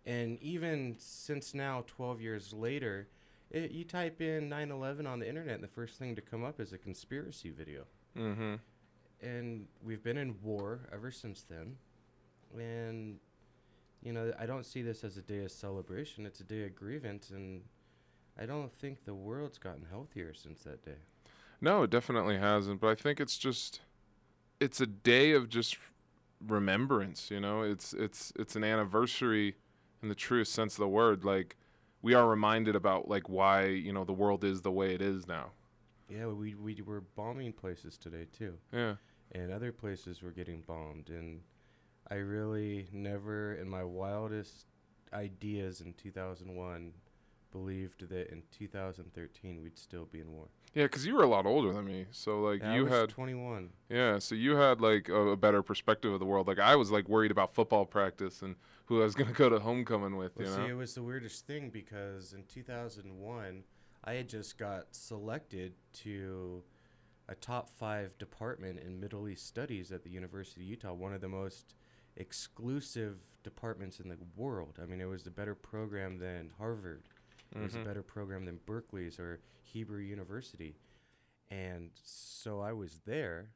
And 0.06 0.42
even 0.42 0.96
since 0.98 1.54
now, 1.54 1.84
12 1.88 2.22
years 2.22 2.54
later, 2.54 3.08
it, 3.52 3.72
you 3.72 3.84
type 3.84 4.22
in 4.22 4.50
9/11 4.50 5.08
on 5.08 5.20
the 5.20 5.28
internet, 5.28 5.56
and 5.56 5.64
the 5.64 5.68
first 5.68 6.00
thing 6.00 6.16
to 6.16 6.22
come 6.22 6.44
up 6.44 6.60
is 6.60 6.74
a 6.74 6.78
conspiracy 6.78 7.52
video. 7.52 7.84
Mm-hmm. 8.18 8.56
And 9.22 9.68
we've 9.84 10.04
been 10.04 10.18
in 10.18 10.36
war 10.42 10.80
ever 10.92 11.12
since 11.12 11.44
then. 11.44 11.78
And 12.58 13.20
you 14.02 14.14
know, 14.14 14.34
I 14.40 14.46
don't 14.46 14.66
see 14.66 14.82
this 14.82 15.04
as 15.04 15.18
a 15.18 15.22
day 15.22 15.44
of 15.44 15.52
celebration. 15.52 16.26
It's 16.26 16.40
a 16.40 16.44
day 16.44 16.66
of 16.66 16.76
grievance, 16.76 17.30
and 17.30 17.62
I 18.40 18.46
don't 18.46 18.74
think 18.74 19.06
the 19.06 19.14
world's 19.14 19.58
gotten 19.58 19.86
healthier 19.90 20.34
since 20.34 20.64
that 20.64 20.84
day. 20.84 20.98
No, 21.60 21.84
it 21.84 21.92
definitely 21.92 22.38
hasn't. 22.38 22.82
But 22.82 22.88
I 22.88 22.96
think 22.96 23.20
it's 23.20 23.38
just, 23.38 23.82
it's 24.60 24.82
a 24.82 24.88
day 24.88 25.34
of 25.34 25.50
just 25.50 25.78
remembrance. 26.46 27.30
You 27.30 27.40
know, 27.40 27.62
it's 27.62 27.94
it's 27.94 28.34
it's 28.36 28.56
an 28.56 28.64
anniversary 28.64 29.56
in 30.02 30.10
the 30.10 30.16
truest 30.16 30.54
sense 30.54 30.74
of 30.74 30.80
the 30.80 30.88
word. 30.88 31.24
Like 31.24 31.56
we 32.02 32.14
are 32.14 32.28
reminded 32.28 32.76
about 32.76 33.08
like 33.08 33.30
why 33.30 33.66
you 33.68 33.94
know 33.94 34.04
the 34.04 34.14
world 34.14 34.44
is 34.44 34.62
the 34.62 34.72
way 34.72 34.94
it 34.94 35.02
is 35.02 35.28
now. 35.28 35.52
Yeah, 36.10 36.28
we 36.28 36.56
we 36.56 36.82
were 36.82 37.02
bombing 37.16 37.54
places 37.54 37.98
today 37.98 38.28
too. 38.38 38.58
Yeah. 38.74 38.96
and 39.34 39.52
other 39.52 39.72
places 39.72 40.22
were 40.22 40.32
getting 40.32 40.62
bombed 40.62 41.10
and 41.10 41.42
i 42.10 42.16
really 42.16 42.88
never 42.92 43.54
in 43.56 43.70
my 43.70 43.84
wildest 43.84 44.66
ideas 45.14 45.80
in 45.82 45.94
2001 45.94 46.92
believed 47.52 48.08
that 48.10 48.32
in 48.32 48.44
2013 48.58 49.62
we'd 49.62 49.78
still 49.78 50.06
be 50.06 50.20
in 50.20 50.32
war. 50.32 50.48
Yeah, 50.74 50.84
because 50.86 51.06
you 51.06 51.16
were 51.16 51.24
a 51.24 51.28
lot 51.28 51.46
older 51.46 51.74
than 51.74 51.86
me, 51.86 52.06
so 52.12 52.42
like 52.42 52.62
Yeah, 52.62 52.72
I 52.72 52.76
you 52.76 52.84
was 52.86 52.94
had 52.94 53.10
21. 53.10 53.70
yeah, 53.90 54.20
so 54.20 54.36
you 54.36 54.56
had 54.56 54.80
like 54.80 55.10
a, 55.10 55.30
a 55.30 55.38
better 55.38 55.62
perspective 55.62 56.14
of 56.14 56.20
the 56.20 56.26
world. 56.26 56.48
Like 56.48 56.60
I 56.60 56.76
was 56.76 56.92
like 56.92 57.10
worried 57.10 57.32
about 57.32 57.54
football 57.54 57.86
practice 57.86 58.42
and 58.42 58.56
who 58.86 59.02
I 59.02 59.04
was 59.04 59.16
gonna 59.16 59.34
go 59.34 59.50
to 59.50 59.60
homecoming 59.60 60.16
with. 60.18 60.38
Well, 60.38 60.48
you 60.48 60.54
see, 60.54 60.70
it 60.70 60.74
was 60.76 60.94
the 60.96 61.04
weirdest 61.04 61.46
thing 61.46 61.70
because 61.70 62.34
in 62.34 62.44
2001, 62.46 63.64
I 64.04 64.14
had 64.14 64.30
just 64.30 64.58
got 64.58 64.88
selected 64.96 65.74
to 66.04 66.64
a 67.28 67.36
top 67.36 67.70
five 67.70 68.18
department 68.18 68.80
in 68.80 69.00
Middle 69.00 69.28
East 69.30 69.46
Studies 69.48 69.92
at 69.92 70.04
the 70.04 70.10
University 70.10 70.62
of 70.62 70.68
Utah, 70.68 70.94
one 70.94 71.14
of 71.14 71.22
the 71.22 71.30
most 71.30 71.76
exclusive 72.18 73.18
departments 73.44 74.00
in 74.00 74.10
the 74.10 74.18
world. 74.36 74.80
I 74.82 74.86
mean, 74.86 75.02
it 75.02 75.06
was 75.06 75.28
a 75.28 75.32
better 75.32 75.56
program 75.56 76.18
than 76.18 76.52
Harvard. 76.58 77.04
It 77.56 77.62
was 77.62 77.74
a 77.74 77.78
mm-hmm. 77.78 77.88
better 77.88 78.04
program 78.04 78.46
than 78.46 78.60
Berkeley's 78.66 79.20
or 79.20 79.40
Hebrew 79.64 80.00
University. 80.00 80.76
And 81.50 81.90
so 82.02 82.62
I 82.62 82.72
was 82.72 83.02
there. 83.06 83.50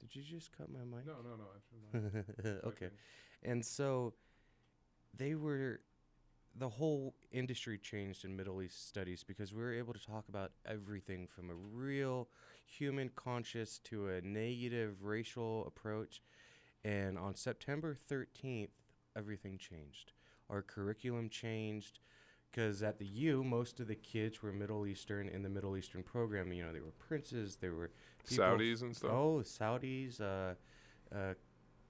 Did 0.00 0.14
you 0.14 0.22
just 0.22 0.50
cut 0.56 0.68
my 0.70 0.80
mic? 0.80 1.06
No, 1.06 1.14
no, 1.22 1.36
no. 1.36 2.10
actually 2.42 2.50
okay. 2.66 2.88
And 3.42 3.64
so 3.64 4.14
they 5.16 5.34
were 5.34 5.80
the 6.58 6.68
whole 6.68 7.14
industry 7.32 7.78
changed 7.78 8.24
in 8.24 8.34
Middle 8.34 8.62
East 8.62 8.88
studies 8.88 9.22
because 9.22 9.52
we 9.52 9.62
were 9.62 9.74
able 9.74 9.92
to 9.92 10.04
talk 10.04 10.28
about 10.28 10.52
everything 10.66 11.26
from 11.26 11.50
a 11.50 11.54
real 11.54 12.28
human 12.64 13.10
conscious 13.14 13.78
to 13.84 14.08
a 14.08 14.20
negative 14.22 15.04
racial 15.04 15.64
approach. 15.66 16.22
And 16.84 17.18
on 17.18 17.34
September 17.34 17.96
13th, 18.10 18.70
everything 19.16 19.58
changed. 19.58 20.12
Our 20.48 20.62
curriculum 20.62 21.28
changed 21.28 22.00
because 22.50 22.82
at 22.82 22.98
the 22.98 23.06
U, 23.06 23.44
most 23.44 23.80
of 23.80 23.88
the 23.88 23.94
kids 23.94 24.42
were 24.42 24.52
Middle 24.52 24.86
Eastern 24.86 25.28
in 25.28 25.42
the 25.42 25.48
Middle 25.48 25.76
Eastern 25.76 26.02
program. 26.02 26.52
You 26.52 26.64
know, 26.64 26.72
they 26.72 26.80
were 26.80 26.92
princes, 26.98 27.56
they 27.56 27.68
were 27.68 27.90
Saudis 28.26 28.82
and 28.82 28.96
stuff? 28.96 29.10
Oh, 29.10 29.42
Saudis, 29.44 30.20
uh, 30.20 30.54
uh, 31.14 31.34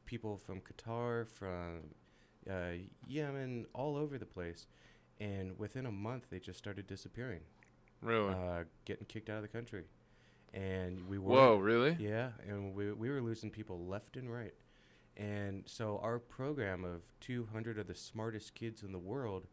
people 0.04 0.36
from 0.36 0.60
Qatar, 0.60 1.28
from 1.28 1.94
uh, 2.50 2.78
Yemen, 3.06 3.66
all 3.75 3.96
over 3.96 4.18
the 4.18 4.26
place. 4.26 4.66
And 5.18 5.58
within 5.58 5.86
a 5.86 5.92
month, 5.92 6.26
they 6.30 6.38
just 6.38 6.58
started 6.58 6.86
disappearing. 6.86 7.40
Really? 8.02 8.34
Uh, 8.34 8.64
getting 8.84 9.06
kicked 9.06 9.30
out 9.30 9.36
of 9.36 9.42
the 9.42 9.48
country. 9.48 9.84
And 10.52 11.08
we 11.08 11.18
were. 11.18 11.34
Whoa, 11.34 11.56
really? 11.56 11.96
Yeah, 11.98 12.30
and 12.46 12.75
we, 12.75 12.92
we 12.92 13.10
were 13.10 13.20
losing 13.20 13.50
people 13.50 13.86
left 13.86 14.16
and 14.16 14.32
right. 14.32 14.54
And 15.16 15.62
so 15.66 15.98
our 16.02 16.18
program 16.18 16.84
of 16.84 17.02
200 17.20 17.78
of 17.78 17.86
the 17.86 17.94
smartest 17.94 18.54
kids 18.54 18.82
in 18.82 18.92
the 18.92 18.98
world 18.98 19.46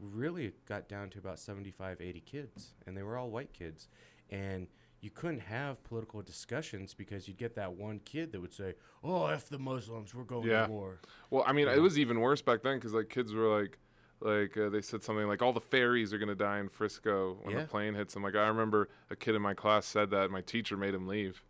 really 0.00 0.52
got 0.66 0.88
down 0.88 1.10
to 1.10 1.18
about 1.18 1.38
75, 1.38 2.00
80 2.00 2.20
kids. 2.20 2.74
And 2.86 2.96
they 2.96 3.02
were 3.02 3.16
all 3.16 3.30
white 3.30 3.52
kids. 3.52 3.88
And 4.30 4.68
you 5.00 5.10
couldn't 5.10 5.40
have 5.40 5.82
political 5.84 6.20
discussions 6.22 6.94
because 6.94 7.26
you'd 7.26 7.38
get 7.38 7.54
that 7.56 7.72
one 7.74 8.00
kid 8.04 8.32
that 8.32 8.40
would 8.40 8.52
say, 8.52 8.74
"Oh, 9.02 9.26
f 9.26 9.48
the 9.48 9.58
Muslims, 9.58 10.14
we're 10.14 10.24
going 10.24 10.46
yeah. 10.48 10.66
to 10.66 10.72
war." 10.72 11.00
Well, 11.30 11.42
I 11.46 11.52
mean, 11.52 11.66
Yeah. 11.66 11.74
it 11.76 11.80
was 11.80 11.98
even 11.98 12.20
worse 12.20 12.42
back 12.42 12.62
then 12.62 12.76
because 12.76 12.92
like 12.92 13.08
kids 13.08 13.32
were 13.32 13.48
like, 13.60 13.78
like 14.20 14.56
uh, 14.58 14.68
they 14.68 14.82
said 14.82 15.02
something 15.02 15.26
like 15.26 15.40
all 15.40 15.54
the 15.54 15.60
fairies 15.60 16.12
are 16.12 16.18
gonna 16.18 16.34
die 16.34 16.58
in 16.60 16.68
Frisco 16.68 17.38
when 17.42 17.54
Yeah. 17.56 17.62
the 17.62 17.68
plane 17.68 17.94
hits 17.94 18.12
them. 18.12 18.22
Like 18.22 18.34
I 18.36 18.46
remember 18.48 18.90
a 19.08 19.16
kid 19.16 19.34
in 19.34 19.40
my 19.40 19.54
class 19.54 19.86
said 19.86 20.10
that. 20.10 20.24
and 20.24 20.32
My 20.32 20.42
teacher 20.42 20.76
made 20.76 20.92
him 20.94 21.06
leave. 21.06 21.42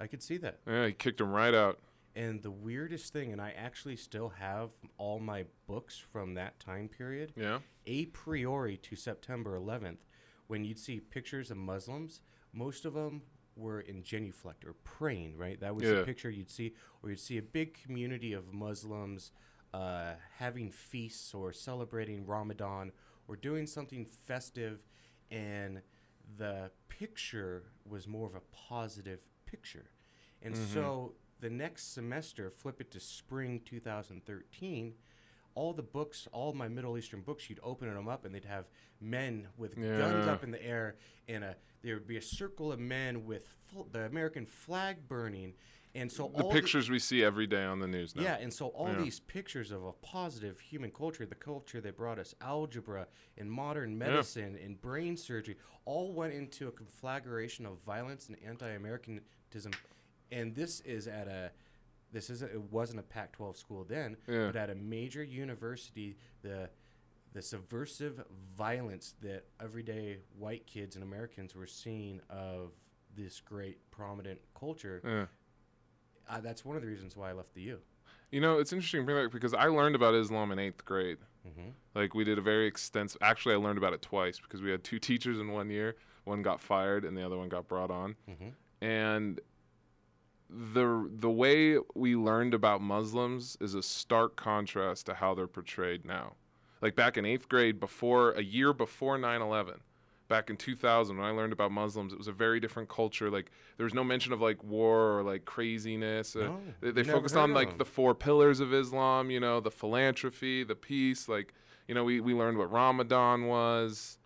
I 0.00 0.08
could 0.08 0.22
see 0.22 0.36
that. 0.38 0.58
Yeah, 0.66 0.86
he 0.86 0.92
kicked 0.92 1.20
him 1.20 1.30
right 1.30 1.54
out. 1.54 1.78
And 2.14 2.42
the 2.42 2.50
weirdest 2.50 3.12
thing, 3.12 3.32
and 3.32 3.40
I 3.40 3.50
actually 3.56 3.96
still 3.96 4.30
have 4.30 4.70
all 4.98 5.20
my 5.20 5.44
books 5.66 5.96
from 5.98 6.34
that 6.34 6.58
time 6.58 6.88
period. 6.88 7.32
Yeah. 7.36 7.58
A 7.86 8.06
priori 8.06 8.76
to 8.78 8.96
September 8.96 9.54
11th, 9.56 10.04
when 10.48 10.64
you'd 10.64 10.78
see 10.78 11.00
pictures 11.00 11.50
of 11.50 11.56
Muslims, 11.56 12.20
most 12.52 12.84
of 12.84 12.94
them 12.94 13.22
were 13.56 13.80
in 13.80 14.02
genuflect 14.02 14.64
or 14.64 14.72
praying, 14.84 15.36
right? 15.36 15.60
That 15.60 15.74
was 15.74 15.84
Yeah. 15.84 16.00
the 16.00 16.04
picture 16.06 16.30
you'd 16.30 16.50
see, 16.50 16.74
or 17.02 17.10
you'd 17.10 17.20
see 17.20 17.38
a 17.38 17.42
big 17.42 17.74
community 17.80 18.32
of 18.32 18.52
Muslims 18.52 19.32
uh, 19.72 20.14
having 20.38 20.70
feasts 20.70 21.32
or 21.32 21.52
celebrating 21.52 22.26
Ramadan 22.26 22.90
or 23.28 23.36
doing 23.36 23.66
something 23.66 24.04
festive, 24.04 24.80
and 25.30 25.80
the 26.36 26.70
picture 26.88 27.64
was 27.88 28.08
more 28.08 28.26
of 28.26 28.34
a 28.34 28.40
positive 28.52 29.20
picture. 29.46 29.90
And 30.42 30.54
Mhm. 30.54 30.56
so 30.56 31.14
the 31.40 31.50
next 31.50 31.92
semester, 31.94 32.50
flip 32.50 32.80
it 32.80 32.90
to 32.92 33.00
spring 33.00 33.60
2013, 33.64 34.94
all 35.54 35.72
the 35.72 35.82
books, 35.82 36.28
all 36.32 36.52
my 36.52 36.68
Middle 36.68 36.96
Eastern 36.96 37.22
books, 37.22 37.50
you'd 37.50 37.60
open 37.62 37.92
them 37.92 38.08
up 38.08 38.24
and 38.24 38.34
they'd 38.34 38.44
have 38.44 38.68
men 39.00 39.48
with 39.56 39.74
guns 39.74 40.26
up 40.28 40.44
in 40.44 40.50
the 40.52 40.64
air, 40.64 40.96
and 41.28 41.42
a, 41.42 41.56
there 41.82 41.94
would 41.94 42.06
be 42.06 42.16
a 42.16 42.22
circle 42.22 42.70
of 42.72 42.78
men 42.78 43.24
with 43.26 43.46
fl- 43.72 43.82
the 43.90 44.04
American 44.06 44.46
flag 44.46 45.08
burning. 45.08 45.54
And 45.92 46.10
so 46.12 46.30
The 46.36 46.44
pictures 46.44 46.88
we 46.88 47.00
see 47.00 47.24
every 47.24 47.48
day 47.48 47.64
on 47.64 47.80
the 47.80 47.88
news 47.88 48.14
now. 48.14 48.22
yeah, 48.22 48.36
and 48.36 48.52
so 48.54 48.68
all 48.68 48.90
Yeah. 48.92 49.02
these 49.02 49.18
pictures 49.18 49.72
of 49.72 49.82
a 49.84 49.92
positive 49.92 50.60
human 50.60 50.92
culture, 50.92 51.26
the 51.26 51.34
culture 51.34 51.80
that 51.80 51.96
brought 51.96 52.20
us 52.20 52.32
algebra 52.40 53.08
and 53.36 53.50
modern 53.50 53.90
Yeah. 53.92 53.96
medicine 53.96 54.56
and 54.62 54.80
brain 54.80 55.16
surgery, 55.16 55.56
all 55.84 56.12
went 56.12 56.32
into 56.32 56.68
a 56.68 56.72
conflagration 56.72 57.66
of 57.66 57.80
violence 57.80 58.28
and 58.28 58.38
anti-Americanism. 58.44 59.72
And 60.32 60.54
this 60.54 60.80
is 60.80 61.06
at 61.08 61.28
a 61.28 61.50
this 62.12 62.28
isn't 62.30 62.50
it 62.52 62.60
wasn't 62.72 62.98
a 62.98 63.02
Pac-12 63.04 63.56
school 63.56 63.84
then, 63.84 64.16
Yeah. 64.26 64.46
but 64.46 64.56
at 64.56 64.68
a 64.70 64.74
major 64.74 65.22
university, 65.22 66.16
the 66.42 66.70
the 67.32 67.42
subversive 67.42 68.24
violence 68.56 69.14
that 69.22 69.44
everyday 69.60 70.18
white 70.36 70.66
kids 70.66 70.96
and 70.96 71.04
Americans 71.04 71.54
were 71.54 71.66
seeing 71.66 72.20
of 72.28 72.72
this 73.14 73.40
great 73.40 73.78
prominent 73.92 74.40
culture. 74.58 75.00
Yeah. 75.04 75.26
Uh, 76.28 76.40
that's 76.40 76.64
one 76.64 76.74
of 76.74 76.82
the 76.82 76.88
reasons 76.88 77.16
why 77.16 77.30
I 77.30 77.32
left 77.32 77.54
the 77.54 77.62
U. 77.62 77.78
You 78.32 78.40
know, 78.40 78.58
it's 78.58 78.72
interesting 78.72 79.00
to 79.02 79.04
bring 79.04 79.16
that 79.16 79.26
up 79.26 79.32
because 79.32 79.54
I 79.54 79.66
learned 79.66 79.94
about 79.94 80.14
Islam 80.14 80.50
in 80.52 80.58
eighth 80.58 80.84
grade. 80.84 81.18
Mhm. 81.46 81.72
Like 81.94 82.14
we 82.14 82.24
did 82.24 82.38
a 82.38 82.40
very 82.42 82.66
extensive. 82.66 83.20
Actually, 83.22 83.54
I 83.54 83.58
learned 83.58 83.78
about 83.78 83.92
it 83.92 84.02
twice 84.02 84.40
because 84.40 84.60
we 84.60 84.70
had 84.70 84.82
two 84.82 84.98
teachers 85.08 85.38
in 85.38 85.52
one 85.52 85.70
year. 85.70 85.96
One 86.24 86.42
got 86.42 86.60
fired, 86.60 87.04
and 87.04 87.16
the 87.16 87.24
other 87.24 87.36
one 87.38 87.48
got 87.48 87.66
brought 87.68 87.90
on. 87.92 88.16
Mhm. 88.28 88.52
And 88.80 89.40
the 90.52 91.08
the 91.12 91.30
way 91.30 91.78
we 91.94 92.16
learned 92.16 92.54
about 92.54 92.80
Muslims 92.80 93.56
is 93.60 93.74
a 93.74 93.82
stark 93.82 94.36
contrast 94.36 95.06
to 95.06 95.14
how 95.14 95.34
they're 95.34 95.46
portrayed 95.46 96.04
now. 96.04 96.34
Like 96.82 96.96
back 96.96 97.16
in 97.16 97.24
eighth 97.24 97.48
grade, 97.48 97.78
before 97.78 98.32
a 98.32 98.42
year 98.42 98.72
before 98.72 99.18
9/11, 99.18 99.80
back 100.28 100.48
in 100.50 100.56
2000, 100.56 101.16
when 101.18 101.26
I 101.26 101.30
learned 101.30 101.52
about 101.52 101.72
Muslims, 101.72 102.12
it 102.12 102.18
was 102.18 102.26
a 102.28 102.32
very 102.32 102.58
different 102.58 102.88
culture. 102.88 103.30
Like 103.30 103.50
there 103.76 103.84
was 103.84 103.94
no 103.94 104.02
mention 104.02 104.32
of 104.32 104.40
like 104.40 104.64
war 104.64 105.18
or 105.18 105.22
like 105.22 105.44
craziness. 105.44 106.34
Uh, 106.34 106.40
No, 106.40 106.60
they 106.80 106.90
they 106.90 107.04
focused 107.04 107.36
on 107.36 107.52
like 107.52 107.68
them. 107.70 107.78
the 107.78 107.84
four 107.84 108.14
pillars 108.14 108.60
of 108.60 108.72
Islam. 108.72 109.30
You 109.30 109.40
know, 109.40 109.60
the 109.60 109.70
philanthropy, 109.70 110.64
the 110.64 110.74
peace. 110.76 111.28
Like 111.28 111.52
you 111.86 111.94
know, 111.94 112.04
we 112.04 112.20
we 112.20 112.34
learned 112.34 112.56
what 112.58 112.72
Ramadan 112.72 113.46
was, 113.46 114.18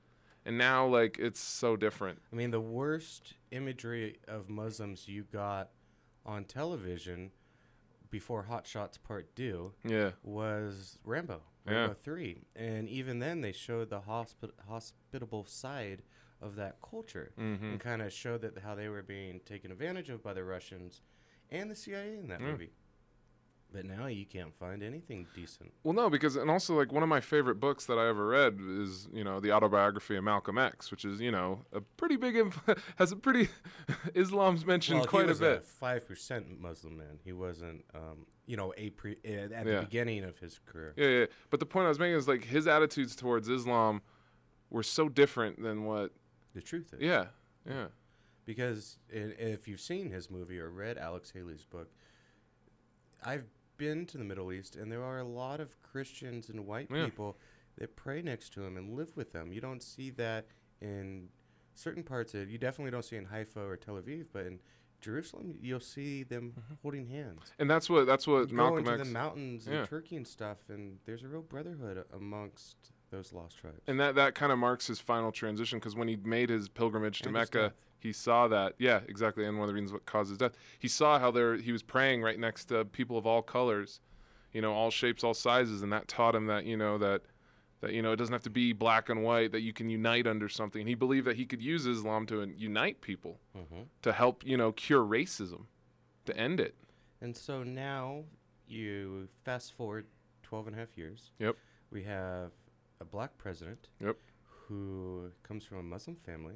and 0.47 0.57
now 0.57 0.87
like 0.87 1.19
it's 1.19 1.40
so 1.40 1.76
different. 1.76 2.23
I 2.33 2.37
mean, 2.37 2.50
the 2.50 2.61
worst 2.61 3.35
imagery 3.50 4.19
of 4.28 4.49
Muslims 4.49 5.09
you 5.09 5.25
got 5.33 5.71
on 6.26 6.45
television 6.45 7.31
before 8.11 8.45
Hot 8.45 8.66
Shots 8.66 8.97
Part 8.99 9.35
Two 9.35 9.73
Yeah. 9.85 10.12
was 10.23 10.99
Rambo, 11.04 11.43
Yeah. 11.66 11.73
Rambo 11.75 11.95
3. 11.95 12.45
And 12.54 12.88
even 12.88 13.19
then, 13.19 13.40
they 13.40 13.52
showed 13.52 13.90
the 13.90 14.02
hospi- 14.02 14.52
hospitable 14.69 15.45
side 15.47 16.02
of 16.40 16.57
that 16.57 16.81
culture 16.83 17.33
Mhm. 17.37 17.62
and 17.62 17.81
kind 17.81 18.02
of 18.02 18.12
showed 18.12 18.43
that 18.43 18.59
how 18.59 18.75
they 18.75 18.88
were 18.88 19.02
being 19.02 19.40
taken 19.40 19.73
advantage 19.73 20.11
of 20.11 20.23
by 20.23 20.33
the 20.35 20.45
Russians 20.45 21.00
and 21.50 21.71
the 21.71 21.75
CIA 21.76 22.19
in 22.19 22.28
that 22.28 22.40
Yeah. 22.40 22.47
movie. 22.52 22.73
But 23.75 23.87
now 23.87 24.07
you 24.07 24.25
can't 24.25 24.54
find 24.54 24.85
anything 24.85 25.26
decent. 25.35 25.73
Well, 25.83 25.95
no, 25.95 26.09
because 26.09 26.37
and 26.37 26.49
also 26.49 26.76
like 26.78 26.93
one 26.93 27.02
of 27.02 27.09
my 27.09 27.21
favorite 27.21 27.57
books 27.57 27.87
that 27.87 27.99
I 27.99 28.07
ever 28.09 28.28
read 28.28 28.59
is 28.61 29.09
you 29.12 29.25
know 29.25 29.40
the 29.40 29.50
autobiography 29.50 30.14
of 30.16 30.23
Malcolm 30.23 30.59
X, 30.59 30.93
which 30.93 31.04
is 31.04 31.21
you 31.21 31.33
know 31.33 31.62
a 31.73 31.81
pretty 31.81 32.14
big 32.16 32.37
inf- 32.37 32.61
has 32.99 33.11
a 33.11 33.16
pretty 33.16 33.49
Islam's 34.14 34.64
mentioned 34.64 35.00
well, 35.00 35.09
quite 35.09 35.23
he 35.25 35.28
was 35.28 35.40
a 35.40 35.45
bit. 35.57 35.66
five 35.66 36.07
percent 36.07 36.61
Muslim 36.61 36.97
man. 36.97 37.19
He 37.25 37.33
wasn't, 37.33 37.85
um, 37.97 38.26
you 38.47 38.57
know, 38.57 38.73
a 38.76 38.90
pre 38.90 39.16
uh, 39.26 39.28
at 39.28 39.50
Yeah. 39.50 39.62
the 39.64 39.81
beginning 39.81 40.23
of 40.23 40.38
his 40.38 40.61
career. 40.64 40.95
Yeah, 40.97 41.09
yeah. 41.09 41.26
But 41.50 41.59
the 41.59 41.66
point 41.66 41.87
I 41.87 41.88
was 41.88 41.99
making 41.99 42.14
is 42.16 42.28
like 42.28 42.45
his 42.45 42.69
attitudes 42.69 43.16
towards 43.16 43.49
Islam 43.49 44.02
were 44.71 44.85
so 44.85 45.09
different 45.09 45.61
than 45.61 45.85
what 45.85 46.12
The 46.54 46.62
truth 46.62 46.95
is, 46.95 47.00
Yeah, 47.02 47.26
yeah. 47.69 47.87
Because 48.45 48.99
if 49.09 49.66
you've 49.66 49.81
seen 49.81 50.11
his 50.11 50.31
movie 50.31 50.59
or 50.61 50.69
read 50.71 50.97
Alex 50.99 51.33
Haley's 51.33 51.64
book, 51.64 51.88
I've 53.25 53.45
been 53.76 54.07
to 54.07 54.19
the 54.19 54.25
Middle 54.25 54.52
East, 54.52 54.76
and 54.76 54.90
there 54.90 55.02
are 55.02 55.19
a 55.19 55.25
lot 55.25 55.61
of 55.61 55.81
Christians 55.83 56.49
and 56.49 56.66
white 56.66 56.88
Yeah. 56.90 57.04
people 57.07 57.38
that 57.76 57.97
pray 57.97 58.23
next 58.23 58.52
to 58.54 58.62
him 58.64 58.76
and 58.76 58.95
live 58.97 59.16
with 59.16 59.33
them. 59.33 59.52
You 59.52 59.61
don't 59.61 59.83
see 59.83 60.11
that 60.11 60.47
in 60.81 61.28
certain 61.75 62.02
parts 62.04 62.35
of. 62.35 62.49
You 62.50 62.59
definitely 62.59 62.90
don't 62.93 63.04
see 63.04 63.16
in 63.16 63.26
Haifa 63.26 63.61
or 63.61 63.76
Tel 63.76 63.97
Aviv, 63.97 64.26
but 64.33 64.47
in 64.47 64.61
Jerusalem, 65.00 65.59
you'll 65.61 65.81
see 65.81 66.23
them 66.23 66.54
mm-hmm. 66.59 66.75
holding 66.83 67.07
hands. 67.09 67.52
And 67.59 67.69
that's 67.69 67.90
what 67.90 68.07
that's 68.07 68.26
what 68.26 68.50
You 68.50 68.57
Malcolm 68.57 68.85
go 68.85 68.93
into 68.93 69.00
X. 69.02 69.09
the 69.09 69.12
mountains 69.12 69.66
Yeah. 69.66 69.81
in 69.81 69.87
Turkey 69.87 70.16
and 70.16 70.26
stuff, 70.26 70.59
and 70.69 70.99
there's 71.04 71.25
a 71.25 71.28
real 71.28 71.43
brotherhood 71.43 72.04
amongst 72.12 72.93
those 73.14 73.33
lost 73.33 73.59
tribes. 73.59 73.80
and 73.87 73.99
that 74.00 74.14
that 74.16 74.35
kind 74.35 74.50
of 74.52 74.59
marks 74.59 74.87
his 74.87 74.99
final 75.00 75.30
transition 75.33 75.78
because 75.78 75.94
when 75.97 76.09
he 76.09 76.16
made 76.16 76.49
his 76.50 76.68
pilgrimage 76.68 77.21
to 77.21 77.26
And 77.28 77.35
Mecca, 77.35 77.73
he 77.99 78.12
saw 78.12 78.49
that. 78.49 78.75
Yeah, 78.78 79.00
exactly. 79.09 79.44
And 79.47 79.59
one 79.59 79.64
of 79.64 79.68
the 79.68 79.75
reasons 79.75 79.92
what 79.92 80.04
causes 80.06 80.37
death, 80.38 80.52
he 80.78 80.88
saw 80.88 81.18
how 81.18 81.30
there 81.30 81.56
he 81.56 81.73
was 81.73 81.83
praying 81.83 82.23
right 82.23 82.38
next 82.38 82.66
to 82.66 82.85
people 82.85 83.16
of 83.16 83.26
all 83.26 83.42
colors, 83.42 84.00
you 84.52 84.61
know, 84.61 84.73
all 84.73 84.90
shapes, 84.90 85.23
all 85.25 85.35
sizes, 85.35 85.83
and 85.83 85.92
that 85.92 86.09
taught 86.09 86.35
him 86.35 86.47
that 86.47 86.64
you 86.64 86.76
know 86.76 86.99
that 86.99 87.23
that 87.80 87.92
you 87.92 88.02
know 88.02 88.12
it 88.12 88.16
doesn't 88.16 88.33
have 88.33 88.42
to 88.42 88.50
be 88.50 88.73
black 88.73 89.09
and 89.09 89.23
white 89.23 89.52
that 89.52 89.61
you 89.61 89.73
can 89.73 89.88
unite 89.88 90.26
under 90.26 90.49
something. 90.49 90.80
And 90.80 90.88
he 90.88 90.94
believed 90.94 91.26
that 91.26 91.37
he 91.37 91.44
could 91.47 91.62
use 91.62 91.87
Islam 91.87 92.26
to 92.26 92.42
unite 92.56 93.00
people 93.00 93.40
Mhm. 93.56 93.87
to 94.02 94.12
help 94.12 94.44
you 94.44 94.56
know 94.56 94.73
cure 94.73 95.04
racism, 95.04 95.66
to 96.26 96.37
end 96.37 96.61
it. 96.61 96.75
And 97.21 97.37
so 97.37 97.62
now 97.62 98.25
you 98.66 99.28
fast 99.44 99.73
forward 99.73 100.06
12 100.42 100.66
and 100.68 100.76
a 100.76 100.78
half 100.78 100.97
years. 100.97 101.30
Yep. 101.38 101.56
We 101.90 102.02
have 102.04 102.52
a 103.00 103.04
black 103.04 103.36
president 103.38 103.88
Yep. 104.00 104.16
who 104.68 105.30
comes 105.42 105.64
from 105.64 105.78
a 105.78 105.82
Muslim 105.82 106.16
family 106.16 106.54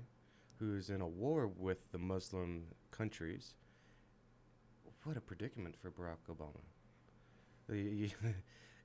who's 0.59 0.91
in 0.91 1.01
a 1.01 1.07
war 1.09 1.47
with 1.47 1.91
the 1.93 1.99
Muslim 1.99 2.65
countries. 2.91 3.55
What 5.05 5.17
a 5.17 5.21
predicament 5.21 5.77
for 5.81 5.91
Barack 5.91 6.27
Obama. 6.29 6.61
You- 7.75 8.11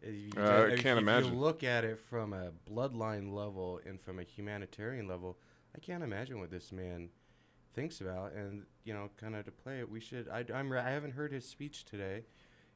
you- 0.03 0.31
Uh, 0.35 0.65
I 0.65 0.75
can't 0.75 0.97
if 0.97 1.03
imagine. 1.03 1.31
you 1.33 1.39
look 1.39 1.63
at 1.63 1.85
it 1.85 1.97
from 1.97 2.33
a 2.33 2.51
bloodline 2.69 3.31
level 3.33 3.79
and 3.85 4.01
from 4.01 4.19
a 4.19 4.23
humanitarian 4.23 5.07
level, 5.07 5.37
I 5.73 5.79
can't 5.79 6.03
imagine 6.03 6.39
what 6.41 6.51
this 6.51 6.73
man 6.73 7.09
thinks 7.73 8.01
about. 8.01 8.33
And 8.33 8.65
you 8.83 8.93
know, 8.93 9.09
kind 9.15 9.33
of 9.33 9.45
to 9.45 9.51
play 9.53 9.79
it, 9.79 9.89
we 9.89 10.01
should. 10.01 10.27
I, 10.27 10.43
I'm. 10.53 10.73
I 10.73 10.89
haven't 10.89 11.11
heard 11.11 11.31
his 11.31 11.47
speech 11.47 11.85
today. 11.85 12.25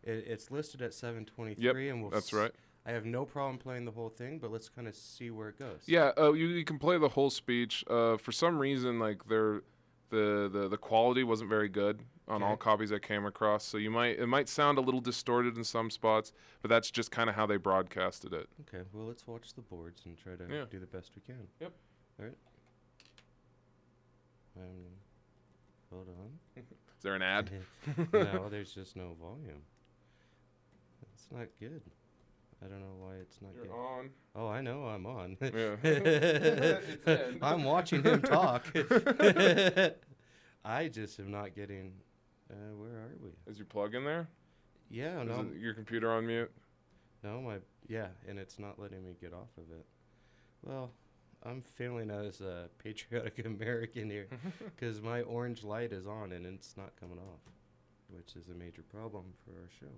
It, 0.03 0.23
it's 0.25 0.49
listed 0.51 0.81
at 0.81 0.91
7:23, 0.91 1.89
and 1.91 2.01
we'll. 2.01 2.11
that's 2.11 2.27
s- 2.27 2.33
right. 2.33 2.53
I 2.87 2.91
have 2.91 3.05
no 3.05 3.25
problem 3.25 3.57
playing 3.57 3.83
the 3.83 3.91
whole 3.91 4.07
thing, 4.09 4.39
but 4.39 4.49
let's 4.49 4.69
kind 4.69 4.87
of 4.87 4.95
see 4.95 5.29
where 5.29 5.49
it 5.49 5.59
goes. 5.59 5.81
Yeah, 5.87 6.11
uh, 6.17 6.31
you, 6.31 6.47
you 6.47 6.63
can 6.63 6.79
play 6.79 6.97
the 6.97 7.09
whole 7.09 7.29
speech. 7.29 7.83
Uh, 7.89 8.15
for 8.15 8.31
some 8.31 8.57
reason, 8.57 8.97
like 8.97 9.27
there, 9.27 9.61
the, 10.09 10.49
the 10.51 10.69
the 10.69 10.77
quality 10.77 11.23
wasn't 11.25 11.49
very 11.49 11.67
good 11.67 11.99
on 12.29 12.41
all 12.41 12.55
copies 12.55 12.93
I 12.93 12.99
came 12.99 13.25
across. 13.25 13.65
So 13.65 13.77
you 13.77 13.91
might 13.91 14.17
it 14.19 14.27
might 14.27 14.47
sound 14.47 14.77
a 14.77 14.81
little 14.81 15.01
distorted 15.01 15.57
in 15.57 15.65
some 15.65 15.89
spots, 15.89 16.31
but 16.61 16.69
that's 16.69 16.89
just 16.89 17.11
kind 17.11 17.29
of 17.29 17.35
how 17.35 17.45
they 17.45 17.57
broadcasted 17.57 18.31
it. 18.31 18.47
Okay, 18.61 18.83
well, 18.93 19.05
let's 19.05 19.27
watch 19.27 19.53
the 19.53 19.61
boards 19.61 20.03
and 20.05 20.17
try 20.17 20.35
to 20.35 20.45
Yeah. 20.49 20.63
do 20.71 20.79
the 20.79 20.85
best 20.87 21.11
we 21.13 21.21
can. 21.21 21.45
Yep. 21.59 21.73
All 22.19 22.25
right. 22.25 22.37
Um, 24.57 24.85
hold 25.91 26.07
on. 26.07 26.63
Is 26.63 27.03
there 27.03 27.15
an 27.15 27.21
ad? 27.21 27.51
no, 28.13 28.47
there's 28.49 28.71
just 28.73 28.95
no 28.95 29.15
volume. 29.19 29.61
It's 31.13 31.27
not 31.31 31.47
good. 31.59 31.81
I 32.63 32.67
don't 32.67 32.79
know 32.79 32.95
why 32.99 33.15
it's 33.21 33.39
not 33.41 33.51
You're 33.53 33.65
good. 33.65 33.71
on. 33.73 34.09
Oh, 34.35 34.47
I 34.47 34.61
know 34.61 34.85
I'm 34.85 35.05
on. 35.05 35.37
Yeah. 35.41 36.79
I'm 37.41 37.63
watching 37.63 38.03
him 38.03 38.21
talk. 38.21 38.65
I 40.65 40.87
just 40.87 41.19
am 41.19 41.31
not 41.31 41.55
getting. 41.55 41.93
Uh, 42.51 42.75
where 42.75 42.91
are 42.91 43.11
we? 43.21 43.29
Is 43.51 43.57
your 43.57 43.65
plug 43.67 43.93
in 43.93 44.03
there? 44.05 44.27
Yeah, 44.89 45.21
Is 45.21 45.27
no, 45.27 45.45
your 45.59 45.73
computer 45.73 46.11
on 46.11 46.25
mute? 46.25 46.51
no, 47.23 47.41
my 47.41 47.57
yeah, 47.87 48.07
and 48.27 48.39
it's 48.39 48.57
not 48.57 48.79
letting 48.79 49.03
me 49.03 49.15
get 49.19 49.33
off 49.33 49.49
of 49.57 49.69
it. 49.71 49.85
Well, 50.63 50.91
I'm 51.43 51.61
feeling 51.61 52.09
as 52.09 52.41
a 52.41 52.69
patriotic 52.83 53.39
American 53.45 54.09
here 54.09 54.27
because 54.75 55.01
my 55.01 55.21
orange 55.21 55.63
light 55.63 55.91
is 55.91 56.07
on 56.07 56.31
and 56.31 56.45
it's 56.45 56.75
not 56.77 56.91
coming 56.99 57.17
off, 57.19 57.41
which 58.09 58.35
is 58.35 58.49
a 58.49 58.53
major 58.53 58.81
problem 58.81 59.25
for 59.45 59.51
our 59.51 59.69
show. 59.79 59.93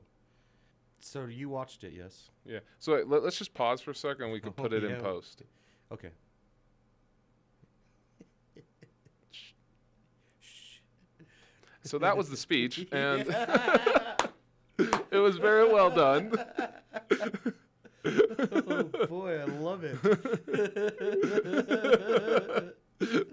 So 0.99 1.25
you 1.25 1.49
watched 1.49 1.83
it, 1.83 1.93
yes? 1.95 2.29
Yeah. 2.45 2.59
So 2.77 2.93
wait, 2.93 3.07
let, 3.07 3.23
us 3.23 3.37
just 3.37 3.53
pause 3.53 3.81
for 3.81 3.91
a 3.91 3.95
second. 3.95 4.31
We 4.31 4.39
can 4.39 4.49
Oh, 4.57 4.61
put 4.61 4.73
it 4.73 4.83
yeah. 4.83 4.95
in 4.95 5.01
post. 5.01 5.43
Okay. 5.91 6.09
So 11.83 11.97
that 11.99 12.15
was 12.17 12.29
the 12.29 12.37
speech, 12.37 12.87
and 12.91 13.21
it 14.77 15.17
was 15.17 15.37
very 15.37 15.71
well 15.71 15.89
done. 15.89 16.33
oh 18.05 18.83
boy, 19.07 19.39
I 19.39 19.45
love 19.45 19.83
it. 19.83 19.97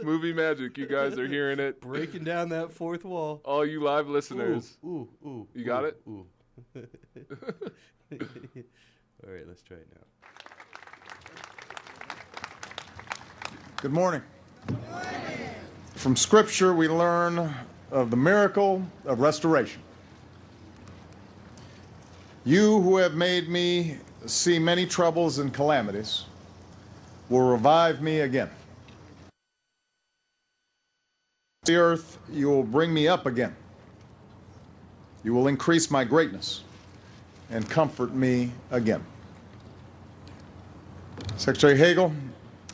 Movie 0.02 0.32
magic. 0.32 0.78
You 0.78 0.86
guys 0.86 1.18
are 1.18 1.26
hearing 1.26 1.58
it. 1.58 1.80
Breaking 1.80 2.22
down 2.24 2.48
that 2.50 2.72
fourth 2.72 3.04
wall. 3.04 3.42
All 3.44 3.66
you 3.66 3.82
live 3.82 4.08
listeners. 4.08 4.78
Ooh, 4.84 5.08
ooh, 5.24 5.28
ooh. 5.28 5.48
You 5.54 5.64
got 5.64 5.82
ooh, 5.82 5.86
it? 5.88 6.00
Ooh. 6.08 6.26
All 6.76 6.82
right, 9.30 9.46
let's 9.46 9.62
try 9.62 9.76
it 9.76 9.88
now. 9.94 10.00
Good 13.82 13.92
morning. 13.92 14.22
From 15.94 16.16
Scripture, 16.16 16.72
we 16.72 16.88
learn 16.88 17.54
of 17.90 18.10
the 18.10 18.16
miracle 18.16 18.82
of 19.04 19.20
restoration. 19.20 19.82
You 22.44 22.80
who 22.80 22.96
have 22.96 23.14
made 23.14 23.48
me 23.48 23.98
see 24.24 24.58
many 24.58 24.86
troubles 24.86 25.38
and 25.38 25.52
calamities 25.52 26.24
will 27.28 27.48
revive 27.50 28.00
me 28.00 28.20
again. 28.20 28.50
The 31.64 31.76
earth, 31.76 32.18
you 32.30 32.48
will 32.48 32.62
bring 32.62 32.94
me 32.94 33.08
up 33.08 33.26
again. 33.26 33.56
You 35.26 35.34
will 35.34 35.48
increase 35.48 35.90
my 35.90 36.04
greatness 36.04 36.62
and 37.50 37.68
comfort 37.68 38.14
me 38.14 38.52
again. 38.70 39.04
Secretary 41.36 41.76
Hagel, 41.76 42.12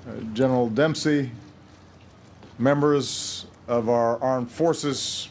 uh, 0.06 0.20
General 0.34 0.68
Dempsey, 0.68 1.30
members 2.58 3.46
of 3.68 3.88
our 3.88 4.22
armed 4.22 4.50
forces, 4.50 5.30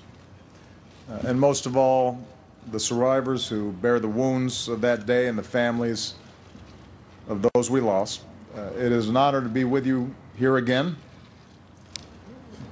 uh, 1.11 1.19
and 1.27 1.39
most 1.39 1.67
of 1.67 1.77
all, 1.77 2.25
the 2.71 2.79
survivors 2.79 3.47
who 3.47 3.71
bear 3.73 3.99
the 3.99 4.07
wounds 4.07 4.67
of 4.67 4.81
that 4.81 5.05
day 5.05 5.27
and 5.27 5.37
the 5.37 5.43
families 5.43 6.15
of 7.29 7.47
those 7.53 7.69
we 7.69 7.81
lost. 7.81 8.21
Uh, 8.57 8.61
it 8.75 8.91
is 8.91 9.09
an 9.09 9.15
honor 9.15 9.41
to 9.41 9.49
be 9.49 9.63
with 9.63 9.85
you 9.85 10.11
here 10.39 10.57
again 10.57 10.95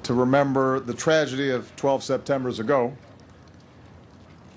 to 0.01 0.15
remember 0.15 0.79
the 0.79 0.93
tragedy 0.95 1.51
of 1.51 1.71
12 1.75 2.03
Septembers 2.03 2.57
ago, 2.57 2.97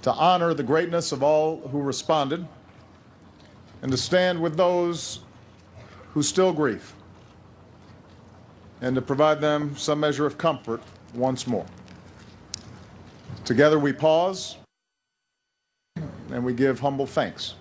to 0.02 0.12
honor 0.12 0.52
the 0.52 0.62
greatness 0.62 1.12
of 1.12 1.22
all 1.22 1.60
who 1.68 1.80
responded, 1.80 2.46
and 3.82 3.90
to 3.90 3.96
stand 3.96 4.40
with 4.40 4.56
those 4.56 5.20
who 6.12 6.22
still 6.22 6.52
grieve, 6.52 6.92
and 8.80 8.94
to 8.94 9.02
provide 9.02 9.40
them 9.40 9.76
some 9.76 10.00
measure 10.00 10.26
of 10.26 10.36
comfort 10.38 10.82
once 11.14 11.46
more. 11.46 11.66
Together 13.44 13.78
we 13.78 13.92
pause 13.92 14.56
and 16.30 16.44
we 16.44 16.52
give 16.52 16.80
humble 16.80 17.06
thanks 17.06 17.54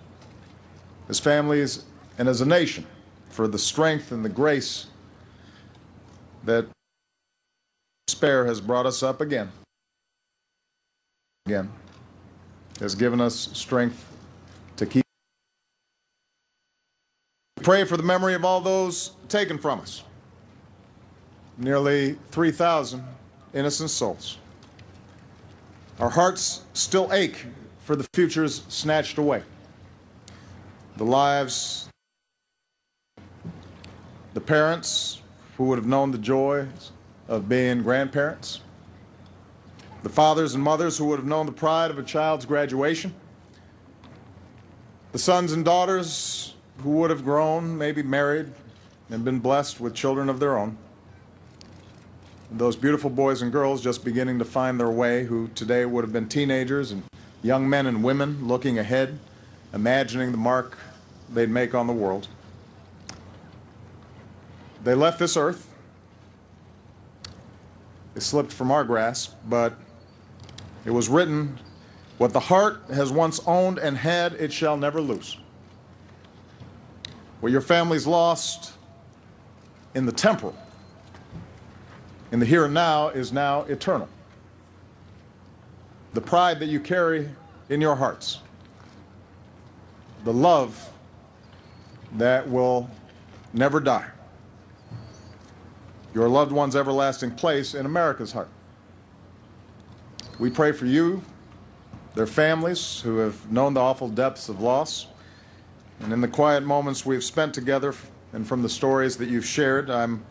as 1.10 1.20
families 1.20 1.86
and 2.18 2.28
as 2.28 2.42
a 2.42 2.46
nation 2.46 2.86
for 3.30 3.48
the 3.48 3.58
strength 3.58 4.12
and 4.12 4.24
the 4.24 4.30
grace 4.30 4.88
that 6.44 6.66
despair 8.08 8.46
has 8.46 8.62
brought 8.62 8.86
us 8.86 9.02
up 9.02 9.22
again. 9.22 9.52
Again, 11.46 11.72
has 12.82 12.96
given 12.96 13.22
us 13.22 13.50
strength 13.54 14.06
to 14.76 14.86
keep. 14.88 15.06
Pray 17.62 17.86
for 17.86 17.96
the 17.96 18.04
memory 18.04 18.34
of 18.34 18.44
all 18.44 18.60
those 18.60 19.12
taken 19.30 19.60
from 19.60 19.80
us. 19.80 20.04
Nearly 21.58 22.18
3,000 22.32 23.04
innocent 23.54 23.92
souls. 23.92 24.40
Our 26.00 26.10
hearts 26.10 26.64
still 26.74 27.14
ache 27.14 27.46
for 27.84 27.96
the 27.96 28.08
futures 28.16 28.64
snatched 28.68 29.20
away. 29.20 29.44
The 30.98 31.06
lives, 31.06 31.88
the 34.34 34.42
parents 34.42 35.22
who 35.56 35.66
would 35.66 35.78
have 35.78 35.88
known 35.88 36.10
the 36.10 36.18
joys 36.18 36.92
of 37.28 37.48
being 37.48 37.84
grandparents, 37.84 38.62
the 40.04 40.10
fathers 40.10 40.56
and 40.56 40.64
mothers 40.64 40.98
who 40.98 41.06
would 41.06 41.20
have 41.20 41.28
known 41.28 41.46
the 41.46 41.52
pride 41.52 41.92
of 41.92 41.98
a 41.98 42.04
child's 42.04 42.46
graduation, 42.46 43.14
the 45.12 45.20
sons 45.20 45.52
and 45.52 45.66
daughters 45.66 46.56
who 46.80 46.90
would 46.92 47.10
have 47.10 47.24
grown, 47.24 47.78
maybe 47.78 48.02
married, 48.02 48.52
and 49.10 49.24
been 49.26 49.40
blessed 49.40 49.80
with 49.80 49.94
children 49.94 50.30
of 50.30 50.40
their 50.40 50.58
own. 50.58 50.78
Those 52.50 52.76
beautiful 52.76 53.10
boys 53.10 53.42
and 53.42 53.52
girls 53.52 53.82
just 53.82 54.04
beginning 54.04 54.40
to 54.40 54.46
find 54.46 54.80
their 54.80 54.90
way, 54.90 55.26
who 55.26 55.50
today 55.50 55.86
would 55.86 56.04
have 56.04 56.14
been 56.14 56.28
teenagers 56.28 56.92
and 56.92 57.04
young 57.44 57.70
men 57.70 57.86
and 57.88 58.04
women 58.04 58.48
looking 58.48 58.80
ahead, 58.80 59.20
imagining 59.74 60.32
the 60.32 60.38
mark 60.38 60.78
they'd 61.30 61.50
make 61.50 61.76
on 61.76 61.88
the 61.88 61.94
world. 61.94 62.28
They 64.84 64.96
left 64.96 65.20
this 65.20 65.38
earth. 65.38 65.68
They 68.14 68.20
slipped 68.20 68.52
from 68.52 68.72
our 68.72 68.84
grasp, 68.84 69.34
but 69.48 69.76
it 70.86 70.92
was 70.92 71.10
written, 71.10 71.60
What 72.18 72.34
the 72.34 72.40
heart 72.40 72.82
has 72.94 73.12
once 73.12 73.40
owned 73.46 73.78
and 73.78 73.98
had, 73.98 74.34
it 74.34 74.52
shall 74.52 74.78
never 74.78 75.02
lose. 75.02 75.38
What 77.40 77.52
your 77.52 77.62
family's 77.62 78.08
lost 78.08 78.74
in 79.96 80.06
the 80.06 80.12
temporal, 80.12 80.56
in 82.32 82.40
the 82.40 82.46
here 82.46 82.66
and 82.66 82.74
now, 82.74 83.10
is 83.10 83.32
now 83.32 83.64
eternal. 83.64 84.08
The 86.14 86.22
pride 86.22 86.60
that 86.60 86.68
you 86.68 86.80
carry 86.80 87.30
in 87.70 87.82
your 87.82 87.96
hearts, 87.96 88.40
the 90.24 90.34
love 90.34 90.90
that 92.14 92.48
will 92.48 92.90
never 93.54 93.80
die, 93.80 94.08
your 96.14 96.28
loved 96.28 96.52
one's 96.52 96.76
everlasting 96.76 97.32
place 97.32 97.74
in 97.74 97.86
America's 97.86 98.32
heart. 98.32 98.50
We 100.42 100.50
pray 100.50 100.72
for 100.72 100.88
you, 100.88 101.22
their 102.16 102.26
families 102.26 103.00
who 103.02 103.18
have 103.18 103.52
known 103.52 103.76
the 103.76 103.80
awful 103.80 104.10
depths 104.10 104.50
of 104.50 104.60
loss. 104.60 105.06
And 106.00 106.12
in 106.12 106.20
the 106.20 106.28
quiet 106.28 106.64
moments 106.64 107.06
we've 107.06 107.24
spent 107.24 107.54
together 107.54 107.94
and 108.34 108.48
from 108.48 108.64
the 108.64 108.68
stories 108.68 109.18
that 109.18 109.30
you've 109.30 109.46
shared, 109.46 109.92
I'm 109.92 110.26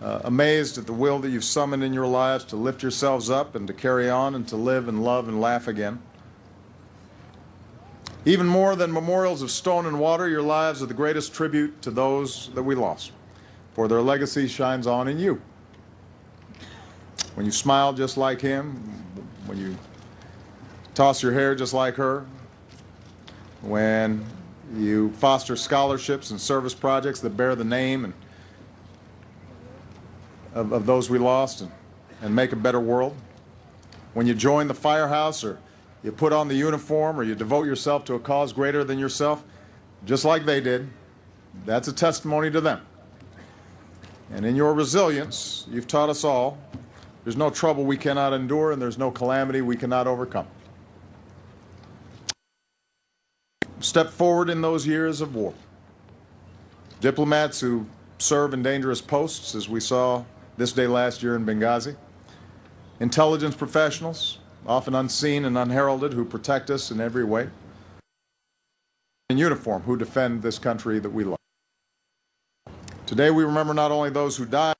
uh, 0.00 0.20
amazed 0.22 0.78
at 0.78 0.86
the 0.86 0.92
will 0.92 1.18
that 1.18 1.30
you've 1.30 1.42
summoned 1.42 1.82
in 1.82 1.92
your 1.92 2.06
lives 2.06 2.44
to 2.44 2.56
lift 2.56 2.80
yourselves 2.80 3.28
up 3.28 3.56
and 3.56 3.66
to 3.66 3.74
carry 3.74 4.08
on 4.08 4.36
and 4.36 4.46
to 4.46 4.54
live 4.54 4.86
and 4.86 5.02
love 5.02 5.26
and 5.26 5.40
laugh 5.40 5.66
again. 5.66 6.00
Even 8.24 8.46
more 8.46 8.76
than 8.76 8.92
memorials 8.92 9.42
of 9.42 9.50
stone 9.50 9.84
and 9.84 9.98
water, 9.98 10.28
your 10.28 10.42
lives 10.42 10.80
are 10.80 10.86
the 10.86 10.94
greatest 10.94 11.34
tribute 11.34 11.82
to 11.82 11.90
those 11.90 12.50
that 12.54 12.62
we 12.62 12.76
lost, 12.76 13.10
for 13.74 13.88
their 13.88 14.00
legacy 14.00 14.46
shines 14.46 14.86
on 14.86 15.08
in 15.08 15.18
you. 15.18 15.42
When 17.34 17.44
you 17.44 17.52
smile 17.52 17.92
just 17.92 18.16
like 18.16 18.40
him, 18.40 18.99
when 19.50 19.58
you 19.58 19.76
toss 20.94 21.24
your 21.24 21.32
hair 21.32 21.56
just 21.56 21.74
like 21.74 21.96
her, 21.96 22.24
when 23.62 24.24
you 24.76 25.10
foster 25.14 25.56
scholarships 25.56 26.30
and 26.30 26.40
service 26.40 26.72
projects 26.72 27.18
that 27.18 27.30
bear 27.30 27.56
the 27.56 27.64
name 27.64 28.04
and 28.04 28.14
of, 30.54 30.70
of 30.70 30.86
those 30.86 31.10
we 31.10 31.18
lost 31.18 31.62
and, 31.62 31.72
and 32.22 32.32
make 32.32 32.52
a 32.52 32.56
better 32.56 32.78
world. 32.78 33.16
When 34.14 34.24
you 34.24 34.34
join 34.34 34.68
the 34.68 34.74
firehouse 34.74 35.42
or 35.42 35.58
you 36.04 36.12
put 36.12 36.32
on 36.32 36.46
the 36.46 36.54
uniform 36.54 37.18
or 37.18 37.24
you 37.24 37.34
devote 37.34 37.66
yourself 37.66 38.04
to 38.04 38.14
a 38.14 38.20
cause 38.20 38.52
greater 38.52 38.84
than 38.84 39.00
yourself, 39.00 39.42
just 40.06 40.24
like 40.24 40.44
they 40.44 40.60
did, 40.60 40.88
that's 41.66 41.88
a 41.88 41.92
testimony 41.92 42.52
to 42.52 42.60
them. 42.60 42.82
And 44.30 44.46
in 44.46 44.54
your 44.54 44.74
resilience, 44.74 45.66
you've 45.68 45.88
taught 45.88 46.08
us 46.08 46.22
all 46.22 46.56
there's 47.24 47.36
no 47.36 47.50
trouble 47.50 47.84
we 47.84 47.96
cannot 47.96 48.32
endure 48.32 48.72
and 48.72 48.80
there's 48.80 48.98
no 48.98 49.10
calamity 49.10 49.60
we 49.60 49.76
cannot 49.76 50.06
overcome. 50.06 50.46
Step 53.80 54.10
forward 54.10 54.50
in 54.50 54.60
those 54.60 54.86
years 54.86 55.20
of 55.20 55.34
war. 55.34 55.54
Diplomats 57.00 57.60
who 57.60 57.86
serve 58.18 58.52
in 58.52 58.62
dangerous 58.62 59.00
posts, 59.00 59.54
as 59.54 59.68
we 59.68 59.80
saw 59.80 60.24
this 60.58 60.72
day 60.72 60.86
last 60.86 61.22
year 61.22 61.34
in 61.34 61.46
Benghazi. 61.46 61.96
Intelligence 63.00 63.54
professionals, 63.54 64.38
often 64.66 64.94
unseen 64.94 65.46
and 65.46 65.56
unheralded, 65.56 66.12
who 66.12 66.24
protect 66.24 66.68
us 66.68 66.90
in 66.90 67.00
every 67.00 67.24
way. 67.24 67.48
In 69.30 69.38
uniform, 69.38 69.82
who 69.82 69.96
defend 69.96 70.42
this 70.42 70.58
country 70.58 70.98
that 70.98 71.10
we 71.10 71.24
love. 71.24 71.38
Today 73.06 73.30
we 73.30 73.44
remember 73.44 73.72
not 73.72 73.90
only 73.90 74.10
those 74.10 74.36
who 74.36 74.44
died, 74.44 74.74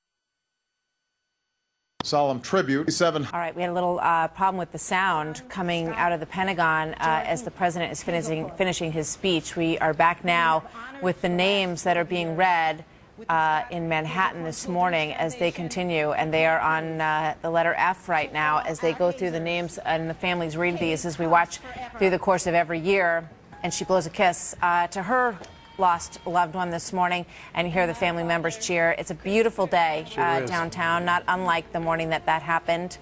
solemn 2.03 2.41
tribute. 2.41 2.91
Seven. 2.91 3.25
All 3.31 3.39
right, 3.39 3.55
we 3.55 3.61
had 3.61 3.71
a 3.71 3.73
little 3.73 3.99
uh, 3.99 4.27
problem 4.29 4.57
with 4.57 4.71
the 4.71 4.79
sound 4.79 5.41
coming 5.49 5.89
out 5.89 6.11
of 6.11 6.19
the 6.19 6.25
Pentagon 6.25 6.93
uh, 6.95 7.23
as 7.25 7.43
the 7.43 7.51
president 7.51 7.91
is 7.91 8.03
finishing 8.03 8.49
finishing 8.57 8.91
his 8.91 9.07
speech. 9.07 9.55
We 9.55 9.77
are 9.79 9.93
back 9.93 10.23
now 10.23 10.63
with 11.01 11.21
the 11.21 11.29
names 11.29 11.83
that 11.83 11.97
are 11.97 12.05
being 12.05 12.35
read 12.35 12.83
uh, 13.29 13.63
in 13.69 13.87
Manhattan 13.87 14.43
this 14.43 14.67
morning 14.67 15.13
as 15.13 15.35
they 15.37 15.51
continue, 15.51 16.11
and 16.11 16.33
they 16.33 16.45
are 16.45 16.59
on 16.59 17.01
uh, 17.01 17.35
the 17.41 17.49
letter 17.49 17.73
F 17.75 18.09
right 18.09 18.31
now 18.31 18.59
as 18.59 18.79
they 18.79 18.93
go 18.93 19.11
through 19.11 19.31
the 19.31 19.39
names 19.39 19.77
and 19.79 20.09
the 20.09 20.13
families 20.13 20.57
read 20.57 20.79
these 20.79 21.05
as 21.05 21.19
we 21.19 21.27
watch 21.27 21.59
through 21.97 22.09
the 22.09 22.19
course 22.19 22.47
of 22.47 22.53
every 22.53 22.79
year. 22.79 23.29
And 23.63 23.71
she 23.71 23.85
blows 23.85 24.07
a 24.07 24.09
kiss 24.09 24.55
uh, 24.61 24.87
to 24.87 25.03
her 25.03 25.37
lost 25.81 26.19
loved 26.25 26.55
one 26.55 26.69
this 26.69 26.93
morning, 26.93 27.25
and 27.53 27.67
hear 27.67 27.85
the 27.85 27.93
family 27.93 28.23
members 28.23 28.57
cheer. 28.57 28.95
It's 28.97 29.11
a 29.11 29.15
beautiful 29.15 29.67
day 29.67 30.05
uh, 30.15 30.41
downtown, 30.41 31.03
not 31.03 31.23
unlike 31.27 31.73
the 31.73 31.79
morning 31.81 32.09
that 32.11 32.25
that 32.27 32.41
happened. 32.43 32.97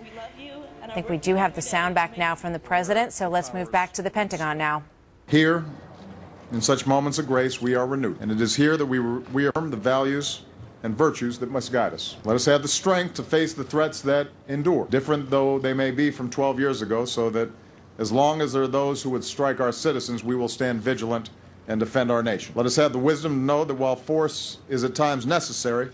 I 0.82 0.92
think 0.92 1.10
we 1.10 1.18
do 1.18 1.36
have 1.36 1.54
the 1.54 1.62
sound 1.62 1.94
back 1.94 2.18
now 2.18 2.34
from 2.34 2.54
the 2.54 2.60
president, 2.60 3.14
so 3.14 3.30
let's 3.30 3.54
move 3.54 3.72
back 3.72 3.94
to 3.94 4.02
the 4.02 4.10
Pentagon 4.10 4.58
now. 4.58 4.82
Here, 5.28 5.66
in 6.52 6.62
such 6.62 6.88
moments 6.88 7.20
of 7.20 7.28
grace, 7.28 7.62
we 7.62 7.76
are 7.76 7.86
renewed. 7.86 8.18
And 8.22 8.32
it 8.32 8.42
is 8.42 8.56
here 8.56 8.76
that 8.78 8.86
we 8.88 8.98
reaffirm 8.98 9.70
the 9.70 9.78
values 9.78 10.46
and 10.82 10.98
virtues 10.98 11.38
that 11.40 11.52
must 11.52 11.72
guide 11.72 11.94
us. 11.94 12.16
Let 12.24 12.36
us 12.36 12.46
have 12.46 12.64
the 12.64 12.68
strength 12.68 13.14
to 13.16 13.24
face 13.24 13.54
the 13.54 13.64
threats 13.64 14.02
that 14.02 14.30
endure, 14.48 14.88
different 14.90 15.30
though 15.30 15.60
they 15.60 15.74
may 15.74 15.92
be 15.92 16.10
from 16.10 16.30
12 16.30 16.60
years 16.60 16.82
ago, 16.82 17.06
so 17.06 17.30
that 17.30 17.50
as 18.00 18.12
long 18.12 18.42
as 18.42 18.54
there 18.54 18.64
are 18.64 18.68
those 18.68 19.04
who 19.04 19.10
would 19.10 19.26
strike 19.26 19.60
our 19.60 19.74
citizens, 19.74 20.24
we 20.24 20.36
will 20.36 20.48
stand 20.48 20.82
vigilant 20.82 21.30
and 21.70 21.80
defend 21.80 22.12
our 22.12 22.24
nation. 22.24 22.52
Let 22.56 22.66
us 22.66 22.76
have 22.78 22.92
the 22.92 23.00
wisdom 23.00 23.32
to 23.34 23.40
know 23.40 23.64
that 23.64 23.76
while 23.76 23.96
force 23.96 24.58
is 24.68 24.84
at 24.84 24.96
times 24.96 25.28
necessary, 25.28 25.92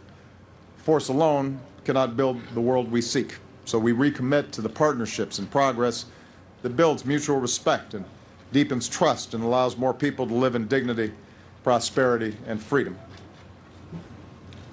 force 0.77 1.09
alone 1.09 1.59
cannot 1.83 2.15
build 2.15 2.41
the 2.53 2.61
world 2.61 2.89
we 2.89 3.01
seek. 3.01 3.35
So 3.65 3.77
we 3.77 3.91
recommit 3.91 4.51
to 4.51 4.61
the 4.61 4.69
partnerships 4.69 5.37
and 5.37 5.51
progress 5.51 6.05
that 6.61 6.77
builds 6.77 7.05
mutual 7.05 7.39
respect 7.39 7.93
and 7.93 8.05
deepens 8.53 8.87
trust 8.87 9.33
and 9.33 9.43
allows 9.43 9.75
more 9.75 9.93
people 9.93 10.25
to 10.25 10.33
live 10.33 10.55
in 10.55 10.65
dignity, 10.67 11.11
prosperity, 11.61 12.37
and 12.47 12.63
freedom. 12.63 12.97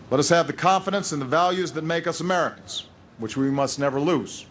Let 0.08 0.20
us 0.20 0.28
have 0.28 0.46
the 0.46 0.52
confidence 0.52 1.12
in 1.12 1.18
the 1.18 1.24
values 1.24 1.72
that 1.72 1.82
make 1.82 2.06
us 2.06 2.20
Americans, 2.20 2.86
which 3.18 3.36
we 3.36 3.50
must 3.50 3.78
never 3.78 3.98
lose. 3.98 4.46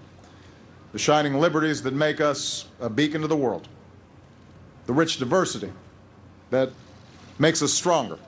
The 0.92 1.00
shining 1.00 1.36
liberties 1.36 1.82
that 1.84 1.94
make 1.94 2.20
us 2.20 2.66
a 2.82 2.90
beacon 2.90 3.22
to 3.22 3.28
the 3.28 3.38
world. 3.38 3.70
The 4.88 4.94
rich 4.94 5.18
diversity 5.18 5.72
that 6.52 6.70
makes 7.40 7.62
us 7.64 7.74
stronger. 7.74 8.20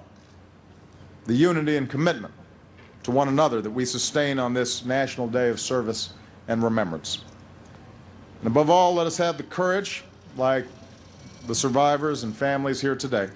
The 1.25 1.35
unity 1.35 1.77
and 1.77 1.89
commitment 1.89 2.33
to 3.03 3.11
one 3.11 3.27
another 3.27 3.61
that 3.61 3.69
we 3.69 3.85
sustain 3.85 4.39
on 4.39 4.53
this 4.53 4.83
National 4.83 5.27
Day 5.27 5.49
of 5.49 5.59
Service 5.59 6.13
and 6.47 6.63
Remembrance. 6.63 7.23
And 8.39 8.47
above 8.47 8.69
all, 8.69 8.95
let 8.95 9.05
us 9.05 9.17
have 9.17 9.37
the 9.37 9.43
courage, 9.43 10.03
like 10.35 10.65
the 11.47 11.55
survivors 11.55 12.23
and 12.23 12.35
families 12.35 12.81
here 12.81 12.95
today 12.95 13.29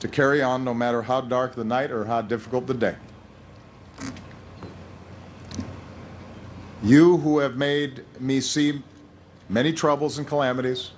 to 0.00 0.08
carry 0.08 0.42
on 0.42 0.64
no 0.64 0.74
matter 0.74 1.02
how 1.02 1.20
dark 1.20 1.54
the 1.54 1.64
night 1.64 1.90
or 1.90 2.04
how 2.04 2.20
difficult 2.20 2.66
the 2.66 2.74
day. 2.74 2.96
You 6.82 7.16
who 7.18 7.38
have 7.38 7.56
made 7.56 8.04
me 8.20 8.40
see 8.40 8.82
many 9.48 9.72
troubles 9.72 10.18
and 10.18 10.26
calamities 10.26 10.92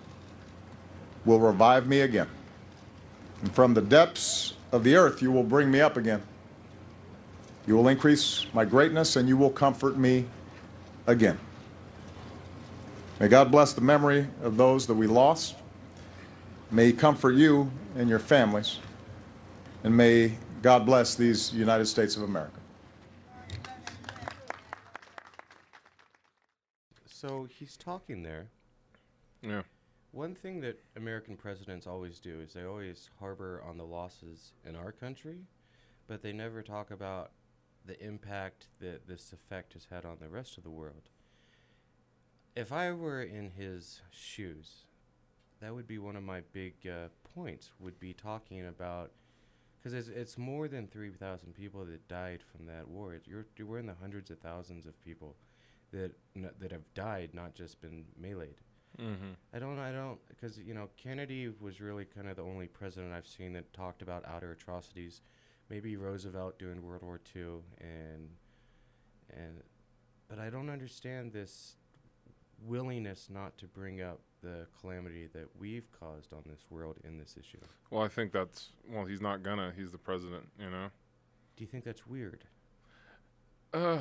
will 1.24 1.40
revive 1.40 1.86
me 1.86 2.00
again. 2.00 2.28
And 3.42 3.52
from 3.54 3.74
the 3.74 3.82
depths 3.82 4.54
of 4.72 4.84
the 4.84 4.96
earth 4.96 5.22
you 5.22 5.32
will 5.32 5.44
bring 5.44 5.70
me 5.70 5.80
up 5.80 5.96
again. 5.96 6.22
You 7.66 7.76
will 7.76 7.88
increase 7.88 8.46
my 8.52 8.64
greatness 8.64 9.16
and 9.16 9.28
you 9.28 9.36
will 9.36 9.50
comfort 9.50 9.96
me 9.96 10.26
again. 11.06 11.38
May 13.18 13.28
God 13.28 13.50
bless 13.50 13.72
the 13.72 13.80
memory 13.80 14.26
of 14.42 14.56
those 14.56 14.86
that 14.86 14.94
we 14.94 15.06
lost 15.06 15.54
May 16.72 16.86
He 16.86 16.92
comfort 16.92 17.32
you 17.32 17.70
and 17.96 18.08
your 18.08 18.20
families. 18.20 18.78
And 19.82 19.96
may 19.96 20.36
God 20.62 20.86
bless 20.86 21.14
these 21.16 21.52
United 21.52 21.86
States 21.86 22.16
of 22.16 22.22
America. 22.22 22.52
So 27.06 27.48
he's 27.58 27.76
talking 27.76 28.22
there. 28.22 28.46
Yeah. 29.42 29.62
One 30.12 30.34
thing 30.34 30.60
that 30.62 30.82
American 30.96 31.36
presidents 31.36 31.86
always 31.86 32.18
do 32.18 32.40
is 32.40 32.52
they 32.52 32.64
always 32.64 33.10
harbor 33.20 33.62
on 33.66 33.76
the 33.76 33.84
losses 33.84 34.52
in 34.64 34.74
our 34.74 34.90
country, 34.90 35.46
but 36.08 36.22
they 36.22 36.32
never 36.32 36.62
talk 36.62 36.90
about 36.90 37.30
the 37.86 38.02
impact 38.04 38.66
that 38.80 39.06
this 39.06 39.32
effect 39.32 39.74
has 39.74 39.86
had 39.90 40.04
on 40.04 40.18
the 40.20 40.28
rest 40.28 40.58
of 40.58 40.64
the 40.64 40.70
world. 40.70 41.10
If 42.56 42.72
I 42.72 42.90
were 42.92 43.22
in 43.22 43.50
his 43.50 44.02
shoes, 44.10 44.84
that 45.60 45.74
would 45.74 45.86
be 45.86 45.98
one 45.98 46.16
of 46.16 46.24
my 46.24 46.40
big 46.52 46.74
uh, 46.86 47.08
points. 47.34 47.70
Would 47.78 48.00
be 48.00 48.12
talking 48.12 48.66
about 48.66 49.12
because 49.78 49.94
it's, 49.94 50.08
it's 50.08 50.36
more 50.36 50.66
than 50.66 50.88
three 50.88 51.10
thousand 51.10 51.54
people 51.54 51.84
that 51.84 52.08
died 52.08 52.42
from 52.42 52.66
that 52.66 52.88
war. 52.88 53.20
You're 53.24 53.46
we're 53.64 53.78
in 53.78 53.86
the 53.86 53.94
hundreds 54.00 54.30
of 54.30 54.40
thousands 54.40 54.86
of 54.86 55.00
people 55.04 55.36
that 55.92 56.12
n- 56.36 56.50
that 56.58 56.72
have 56.72 56.92
died, 56.94 57.30
not 57.32 57.54
just 57.54 57.80
been 57.80 58.04
meleeed. 58.20 58.56
Mm-hmm. 58.98 59.32
I 59.54 59.58
don't 59.58 59.78
I 59.78 59.92
don't 59.92 60.18
because 60.28 60.58
you 60.58 60.74
know 60.74 60.88
Kennedy 60.96 61.52
was 61.60 61.80
really 61.80 62.04
kind 62.04 62.28
of 62.28 62.36
the 62.36 62.42
only 62.42 62.66
president 62.66 63.12
I've 63.12 63.26
seen 63.26 63.52
that 63.54 63.72
talked 63.72 64.02
about 64.02 64.24
outer 64.26 64.52
atrocities. 64.52 65.22
Maybe 65.68 65.96
Roosevelt 65.96 66.58
during 66.58 66.82
World 66.82 67.02
War 67.02 67.20
II 67.34 67.62
and 67.80 68.30
and 69.30 69.62
but 70.28 70.38
I 70.38 70.50
don't 70.50 70.70
understand 70.70 71.32
this 71.32 71.76
willingness 72.66 73.28
not 73.30 73.56
to 73.58 73.66
bring 73.66 74.02
up 74.02 74.20
the 74.42 74.66
calamity 74.80 75.28
that 75.34 75.48
we've 75.58 75.86
caused 75.98 76.32
on 76.32 76.42
this 76.46 76.60
world 76.70 76.96
in 77.04 77.18
this 77.18 77.36
issue. 77.38 77.58
Well, 77.90 78.02
I 78.02 78.08
think 78.08 78.32
that's 78.32 78.70
well. 78.88 79.04
He's 79.04 79.20
not 79.20 79.42
gonna. 79.42 79.72
He's 79.76 79.92
the 79.92 79.98
president. 79.98 80.44
You 80.58 80.70
know. 80.70 80.88
Do 81.56 81.64
you 81.64 81.68
think 81.68 81.84
that's 81.84 82.06
weird? 82.06 82.44
Uh, 83.72 84.00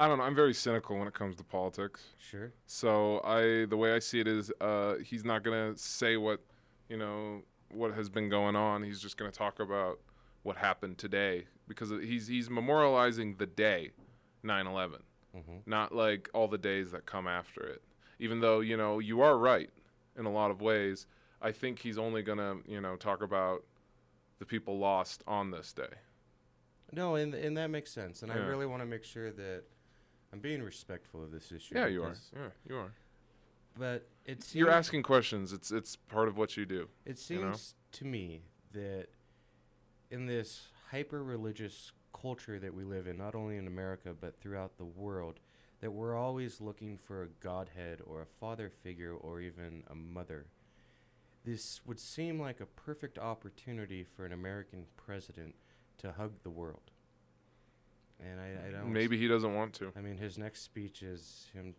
I 0.00 0.06
don't 0.06 0.18
know. 0.18 0.24
I'm 0.24 0.34
very 0.34 0.54
cynical 0.54 0.96
when 0.96 1.08
it 1.08 1.14
comes 1.14 1.34
to 1.36 1.44
politics. 1.44 2.04
Sure. 2.18 2.52
So 2.66 3.20
I, 3.24 3.66
the 3.66 3.76
way 3.76 3.94
I 3.94 3.98
see 3.98 4.20
it 4.20 4.28
is, 4.28 4.52
uh, 4.60 4.94
he's 5.04 5.24
not 5.24 5.42
gonna 5.42 5.76
say 5.76 6.16
what, 6.16 6.40
you 6.88 6.96
know, 6.96 7.42
what 7.72 7.92
has 7.94 8.08
been 8.08 8.28
going 8.28 8.54
on. 8.54 8.82
He's 8.84 9.00
just 9.00 9.16
gonna 9.16 9.32
talk 9.32 9.58
about 9.58 9.98
what 10.44 10.56
happened 10.56 10.98
today 10.98 11.46
because 11.66 11.90
he's 11.90 12.28
he's 12.28 12.48
memorializing 12.48 13.38
the 13.38 13.46
day, 13.46 13.90
9/11, 14.44 15.02
Mhm. 15.36 15.66
not 15.66 15.92
like 15.94 16.30
all 16.32 16.46
the 16.48 16.58
days 16.58 16.92
that 16.92 17.04
come 17.04 17.26
after 17.26 17.60
it. 17.66 17.82
Even 18.20 18.40
though 18.40 18.60
you 18.60 18.76
know 18.76 19.00
you 19.00 19.20
are 19.20 19.36
right 19.36 19.70
in 20.16 20.26
a 20.26 20.30
lot 20.32 20.50
of 20.52 20.60
ways, 20.60 21.06
I 21.42 21.50
think 21.52 21.80
he's 21.80 21.98
only 21.98 22.22
gonna 22.22 22.58
you 22.66 22.80
know 22.80 22.94
talk 22.96 23.20
about 23.20 23.64
the 24.38 24.46
people 24.46 24.78
lost 24.78 25.24
on 25.26 25.50
this 25.50 25.72
day. 25.72 25.94
No, 26.92 27.16
and 27.16 27.34
and 27.34 27.56
that 27.56 27.68
makes 27.68 27.90
sense. 27.90 28.22
And 28.22 28.30
I 28.30 28.36
really 28.36 28.64
want 28.66 28.80
to 28.82 28.86
make 28.86 29.04
sure 29.04 29.30
that 29.32 29.64
I'm 30.32 30.40
being 30.40 30.62
respectful 30.62 31.22
of 31.22 31.30
this 31.30 31.50
issue. 31.52 31.74
Yeah, 31.74 31.86
you 31.86 32.02
are. 32.02 32.08
because- 32.10 32.30
Yeah, 32.34 32.48
you 32.68 32.76
are. 32.76 32.92
But 33.78 34.08
it 34.24 34.42
seems 34.42 34.54
You're 34.56 34.70
asking 34.70 35.04
questions. 35.04 35.52
It's 35.52 35.70
it's 35.70 35.94
part 35.96 36.26
of 36.28 36.36
what 36.36 36.56
you 36.56 36.66
do. 36.66 36.88
It 37.04 37.10
you 37.10 37.16
seems 37.16 37.40
know? 37.40 37.98
to 37.98 38.04
me 38.04 38.42
that 38.72 39.06
in 40.10 40.26
this 40.26 40.68
hyper 40.90 41.22
religious 41.22 41.92
culture 42.12 42.58
that 42.58 42.74
we 42.74 42.82
live 42.82 43.06
in, 43.06 43.16
not 43.16 43.34
only 43.34 43.56
in 43.56 43.66
America 43.66 44.14
but 44.18 44.40
throughout 44.40 44.78
the 44.78 44.84
world, 44.84 45.38
that 45.80 45.92
we're 45.92 46.16
always 46.16 46.60
looking 46.60 46.96
for 46.98 47.22
a 47.22 47.28
godhead 47.28 48.00
or 48.04 48.20
a 48.20 48.26
father 48.26 48.68
figure 48.68 49.14
or 49.14 49.40
even 49.40 49.84
a 49.88 49.94
mother. 49.94 50.46
This 51.44 51.80
would 51.86 52.00
seem 52.00 52.40
like 52.40 52.60
a 52.60 52.66
perfect 52.66 53.16
opportunity 53.16 54.02
for 54.02 54.26
an 54.26 54.32
American 54.32 54.86
president 54.96 55.54
to 55.98 56.12
hug 56.12 56.42
the 56.42 56.50
world. 56.50 56.90
And 58.20 58.40
I, 58.40 58.68
I 58.68 58.70
don't. 58.72 58.92
Maybe 58.92 59.16
he 59.16 59.28
doesn't 59.28 59.54
want 59.54 59.74
to. 59.74 59.92
I 59.96 60.00
mean, 60.00 60.16
his 60.16 60.38
next 60.38 60.62
speech 60.62 61.02
is 61.02 61.46
him 61.52 61.74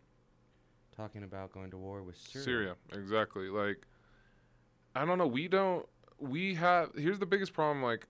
talking 0.96 1.24
about 1.24 1.52
going 1.52 1.72
to 1.72 1.78
war 1.78 2.02
with 2.02 2.18
Syria. 2.18 2.46
Syria, 2.46 2.76
exactly. 2.94 3.50
Like, 3.50 3.86
I 4.96 5.06
don't 5.06 5.18
know. 5.18 5.28
We 5.28 5.48
don't. 5.48 5.86
We 6.18 6.56
have. 6.56 6.92
Here's 6.96 7.20
the 7.20 7.26
biggest 7.26 7.54
problem. 7.54 7.84
Like, 7.84 8.08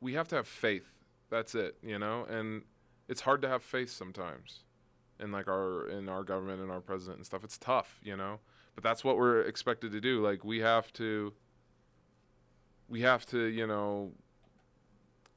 we 0.00 0.14
have 0.14 0.26
to 0.28 0.36
have 0.36 0.48
faith. 0.48 0.90
That's 1.30 1.54
it. 1.54 1.76
You 1.82 1.98
know, 1.98 2.24
and 2.28 2.62
it's 3.08 3.20
hard 3.20 3.40
to 3.42 3.48
have 3.48 3.62
faith 3.62 3.90
sometimes, 3.90 4.64
in 5.20 5.30
like 5.30 5.46
our 5.46 5.88
in 5.88 6.08
our 6.08 6.24
government 6.24 6.60
and 6.60 6.70
our 6.72 6.80
president 6.80 7.18
and 7.18 7.26
stuff. 7.26 7.44
It's 7.44 7.58
tough. 7.58 8.00
You 8.02 8.16
know, 8.16 8.40
but 8.74 8.82
that's 8.82 9.04
what 9.04 9.16
we're 9.16 9.42
expected 9.42 9.92
to 9.92 10.00
do. 10.00 10.20
Like, 10.20 10.44
we 10.44 10.58
have 10.58 10.92
to. 10.94 11.32
We 12.90 13.02
have 13.02 13.26
to, 13.26 13.44
you 13.44 13.66
know, 13.66 14.12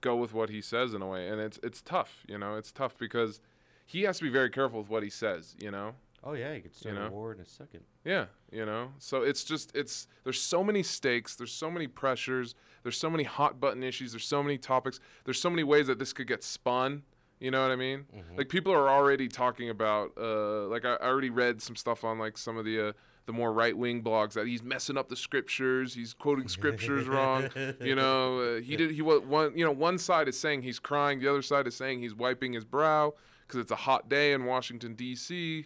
go 0.02 0.16
with 0.16 0.34
what 0.34 0.50
he 0.50 0.62
says 0.62 0.94
in 0.94 1.02
a 1.02 1.08
way, 1.08 1.28
and 1.28 1.40
it's 1.40 1.60
it's 1.64 1.82
tough. 1.82 2.24
You 2.28 2.38
know, 2.38 2.56
it's 2.56 2.72
tough 2.72 2.98
because 2.98 3.40
he 3.86 4.04
has 4.04 4.18
to 4.18 4.24
be 4.24 4.30
very 4.30 4.50
careful 4.50 4.80
with 4.80 4.90
what 4.90 5.04
he 5.04 5.10
says. 5.10 5.56
You 5.60 5.72
know. 5.72 5.96
Oh 6.24 6.34
yeah, 6.34 6.54
he 6.54 6.62
could 6.62 6.76
start 6.76 6.96
know? 6.96 7.08
a 7.08 7.10
war 7.10 7.34
in 7.34 7.40
a 7.40 7.46
second. 7.46 7.82
Yeah, 8.06 8.26
you 8.52 8.66
know. 8.66 8.92
So 9.00 9.24
it's 9.24 9.44
just 9.44 9.76
it's 9.76 10.08
there's 10.24 10.40
so 10.40 10.64
many 10.64 10.84
stakes, 10.84 11.36
there's 11.36 11.52
so 11.52 11.72
many 11.72 11.88
pressures, 11.88 12.54
there's 12.84 12.98
so 12.98 13.10
many 13.10 13.24
hot 13.24 13.60
button 13.60 13.84
issues, 13.84 14.12
there's 14.12 14.28
so 14.28 14.44
many 14.44 14.58
topics, 14.58 15.00
there's 15.26 15.40
so 15.40 15.50
many 15.50 15.64
ways 15.64 15.88
that 15.88 15.98
this 15.98 16.14
could 16.14 16.28
get 16.28 16.44
spun. 16.44 17.04
You 17.40 17.50
know 17.50 17.64
what 17.64 17.72
I 17.72 17.76
mean? 17.76 18.06
Like 18.38 18.50
people 18.50 18.72
are 18.72 18.88
already 18.88 19.28
talking 19.28 19.72
about 19.72 20.12
uh 20.16 20.68
like 20.68 20.86
I, 20.86 20.94
I 20.94 21.08
already 21.08 21.32
read 21.32 21.60
some 21.60 21.76
stuff 21.76 22.04
on 22.04 22.20
like 22.20 22.38
some 22.38 22.56
of 22.56 22.66
the 22.66 22.90
uh, 22.90 22.92
the 23.32 23.38
more 23.38 23.54
right 23.54 23.78
wing 23.78 24.04
blogs 24.04 24.34
that 24.34 24.46
he's 24.46 24.62
messing 24.62 24.98
up 24.98 25.08
the 25.08 25.16
scriptures, 25.16 25.94
he's 25.94 26.14
quoting 26.14 26.50
scriptures 26.50 27.08
wrong. 27.08 27.50
You 27.80 27.96
know, 27.96 28.40
uh, 28.58 28.62
he 28.62 28.76
did 28.76 28.92
he 28.92 29.02
was 29.02 29.22
one 29.22 29.58
you 29.58 29.64
know 29.64 29.72
one 29.72 29.98
side 29.98 30.28
is 30.28 30.38
saying 30.38 30.64
he's 30.64 30.80
crying, 30.80 31.20
the 31.20 31.30
other 31.30 31.42
side 31.42 31.66
is 31.66 31.76
saying 31.76 32.02
he's 32.02 32.14
wiping 32.14 32.52
his 32.52 32.66
brow 32.66 33.14
because 33.48 33.62
it's 33.62 33.72
a 33.72 33.78
hot 33.78 34.10
day 34.10 34.34
in 34.34 34.44
Washington 34.44 34.96
D.C. 34.96 35.66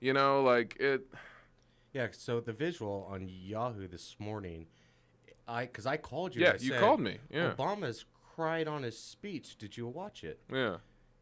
You 0.00 0.12
know, 0.14 0.42
like 0.42 0.76
it. 0.80 1.02
Yeah, 1.92 2.08
so 2.12 2.40
the 2.40 2.52
visual 2.52 3.06
on 3.10 3.28
Yahoo 3.28 3.88
this 3.88 4.16
morning, 4.18 4.66
I 5.46 5.66
because 5.66 5.84
I 5.84 5.98
called 5.98 6.34
you. 6.34 6.42
Yeah, 6.42 6.54
you 6.58 6.70
said, 6.70 6.80
called 6.80 7.00
me, 7.00 7.18
yeah. 7.30 7.52
Obama's 7.52 8.06
cried 8.34 8.68
on 8.68 8.84
his 8.84 8.98
speech. 8.98 9.58
Did 9.58 9.76
you 9.76 9.86
watch 9.86 10.24
it? 10.24 10.40
Yeah. 10.50 10.76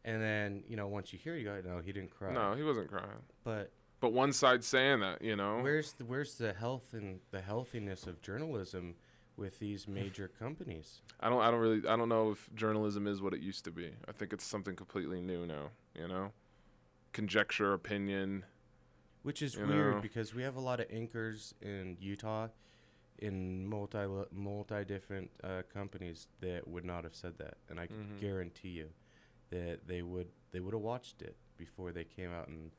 And 0.05 0.21
then 0.21 0.63
you 0.69 0.77
know 0.77 0.87
once 0.87 1.11
you 1.11 1.19
hear, 1.19 1.35
you 1.35 1.43
go, 1.43 1.61
no, 1.65 1.81
he 1.83 1.91
didn't 1.91 2.11
cry. 2.11 2.31
No, 2.31 2.53
he 2.53 2.63
wasn't 2.63 2.89
crying. 2.89 3.23
But 3.43 3.71
But 3.99 4.13
one 4.13 4.33
side 4.33 4.63
saying 4.63 4.99
that, 4.99 5.21
you 5.21 5.35
know. 5.35 5.59
where's 5.61 5.93
the 5.93 6.05
where's 6.05 6.35
the 6.35 6.53
health 6.53 6.93
and 6.93 7.19
the 7.31 7.41
healthiness 7.41 8.05
of 8.07 8.21
journalism 8.21 8.95
with 9.37 9.59
these 9.59 9.87
major 9.99 10.27
companies? 10.27 11.01
I 11.19 11.29
don't 11.29 11.41
I 11.41 11.49
don't 11.51 11.59
really 11.59 11.87
I 11.87 11.95
don't 11.95 12.09
know 12.09 12.31
if 12.31 12.49
journalism 12.55 13.07
is 13.07 13.21
what 13.21 13.33
it 13.33 13.39
used 13.41 13.63
to 13.65 13.71
be. 13.71 13.91
I 14.07 14.11
think 14.11 14.33
it's 14.33 14.45
something 14.45 14.75
completely 14.75 15.21
new 15.21 15.45
now, 15.45 15.69
you 15.95 16.07
know? 16.07 16.31
Conjecture, 17.13 17.73
opinion. 17.73 18.43
Which 19.23 19.41
is 19.41 19.57
weird 19.57 19.95
know? 19.95 20.01
because 20.01 20.35
we 20.35 20.43
have 20.43 20.55
a 20.55 20.59
lot 20.59 20.79
of 20.79 20.85
anchors 20.91 21.55
in 21.61 21.97
Utah, 21.99 22.49
in 23.17 23.65
multi 23.65 24.05
multi 24.31 24.83
different 24.85 25.31
uh, 25.43 25.63
companies 25.73 26.27
that 26.41 26.67
would 26.67 26.85
not 26.85 27.05
have 27.05 27.15
said 27.15 27.37
that, 27.39 27.55
and 27.69 27.79
I 27.79 27.87
can 27.87 27.95
Mhm. 28.17 28.19
guarantee 28.19 28.69
you 28.69 28.89
that 29.49 29.87
they 29.87 30.01
would 30.03 30.27
they 30.51 30.59
would 30.59 30.73
have 30.73 30.83
watched 30.83 31.21
it 31.21 31.37
before 31.57 31.91
they 31.91 32.03
came 32.03 32.31
out 32.31 32.49
and 32.49 32.71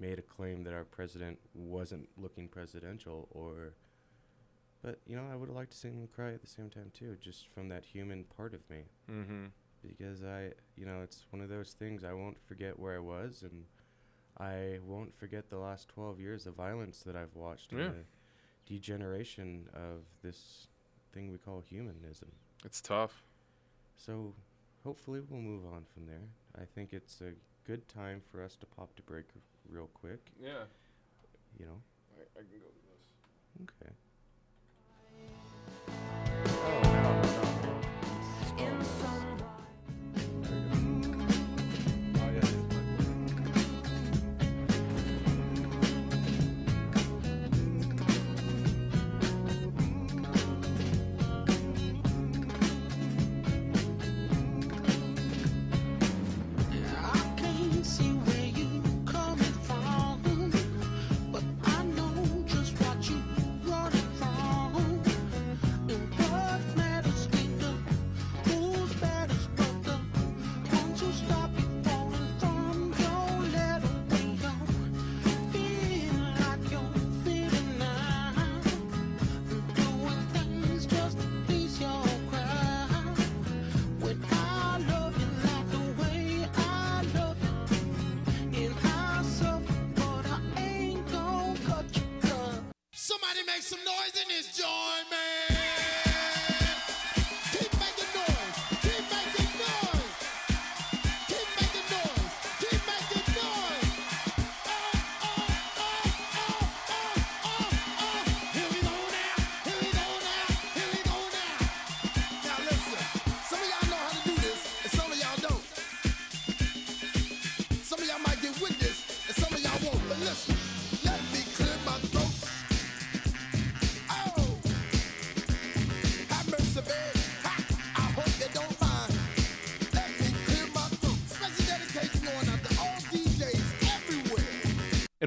made 0.00 0.18
a 0.18 0.22
claim 0.22 0.64
that 0.64 0.72
our 0.74 0.84
president 0.84 1.38
wasn't 1.54 2.08
looking 2.16 2.48
presidential 2.48 3.28
or. 3.30 3.74
But 4.82 4.98
you 5.06 5.14
know, 5.14 5.24
I 5.30 5.36
would 5.36 5.48
have 5.50 5.56
liked 5.56 5.72
to 5.72 5.76
see 5.76 5.88
him 5.88 6.08
cry 6.14 6.32
at 6.32 6.40
the 6.40 6.46
same 6.46 6.70
time 6.70 6.90
too, 6.94 7.16
just 7.20 7.48
from 7.54 7.68
that 7.68 7.84
human 7.84 8.24
part 8.24 8.54
of 8.54 8.60
me. 8.70 8.84
Mm-hmm. 9.10 9.44
Because 9.86 10.22
I, 10.24 10.52
you 10.76 10.86
know, 10.86 11.00
it's 11.02 11.26
one 11.30 11.42
of 11.42 11.48
those 11.50 11.72
things 11.72 12.02
I 12.02 12.12
won't 12.14 12.38
forget 12.46 12.78
where 12.78 12.96
I 12.96 12.98
was, 12.98 13.42
and 13.42 13.64
I 14.38 14.78
won't 14.86 15.14
forget 15.18 15.50
the 15.50 15.58
last 15.58 15.88
12 15.88 16.18
years 16.20 16.46
of 16.46 16.54
violence 16.54 17.00
that 17.00 17.14
I've 17.16 17.34
watched 17.34 17.72
Yeah. 17.72 17.80
and 17.80 17.94
the 17.94 18.74
degeneration 18.74 19.68
of 19.74 20.04
this 20.22 20.68
thing 21.12 21.30
we 21.30 21.36
call 21.38 21.60
humanism. 21.60 22.28
It's 22.64 22.80
tough. 22.80 23.22
So 23.96 24.34
hopefully 24.84 25.20
we'll 25.28 25.40
move 25.40 25.64
on 25.66 25.84
from 25.92 26.06
there. 26.06 26.28
I 26.58 26.64
think 26.64 26.92
it's 26.94 27.20
a 27.20 27.32
good 27.66 27.86
time 27.88 28.22
for 28.30 28.42
us 28.42 28.56
to 28.56 28.66
pop 28.66 28.94
to 28.96 29.02
break 29.02 29.26
real 29.70 29.88
quick. 29.94 30.20
Yeah. 30.42 30.64
You 31.58 31.66
know? 31.66 31.78
I, 32.18 32.22
I 32.38 32.42
can 32.42 32.58
go 32.58 32.66
with 32.66 32.84
this. 32.90 33.02
Okay. 33.62 33.92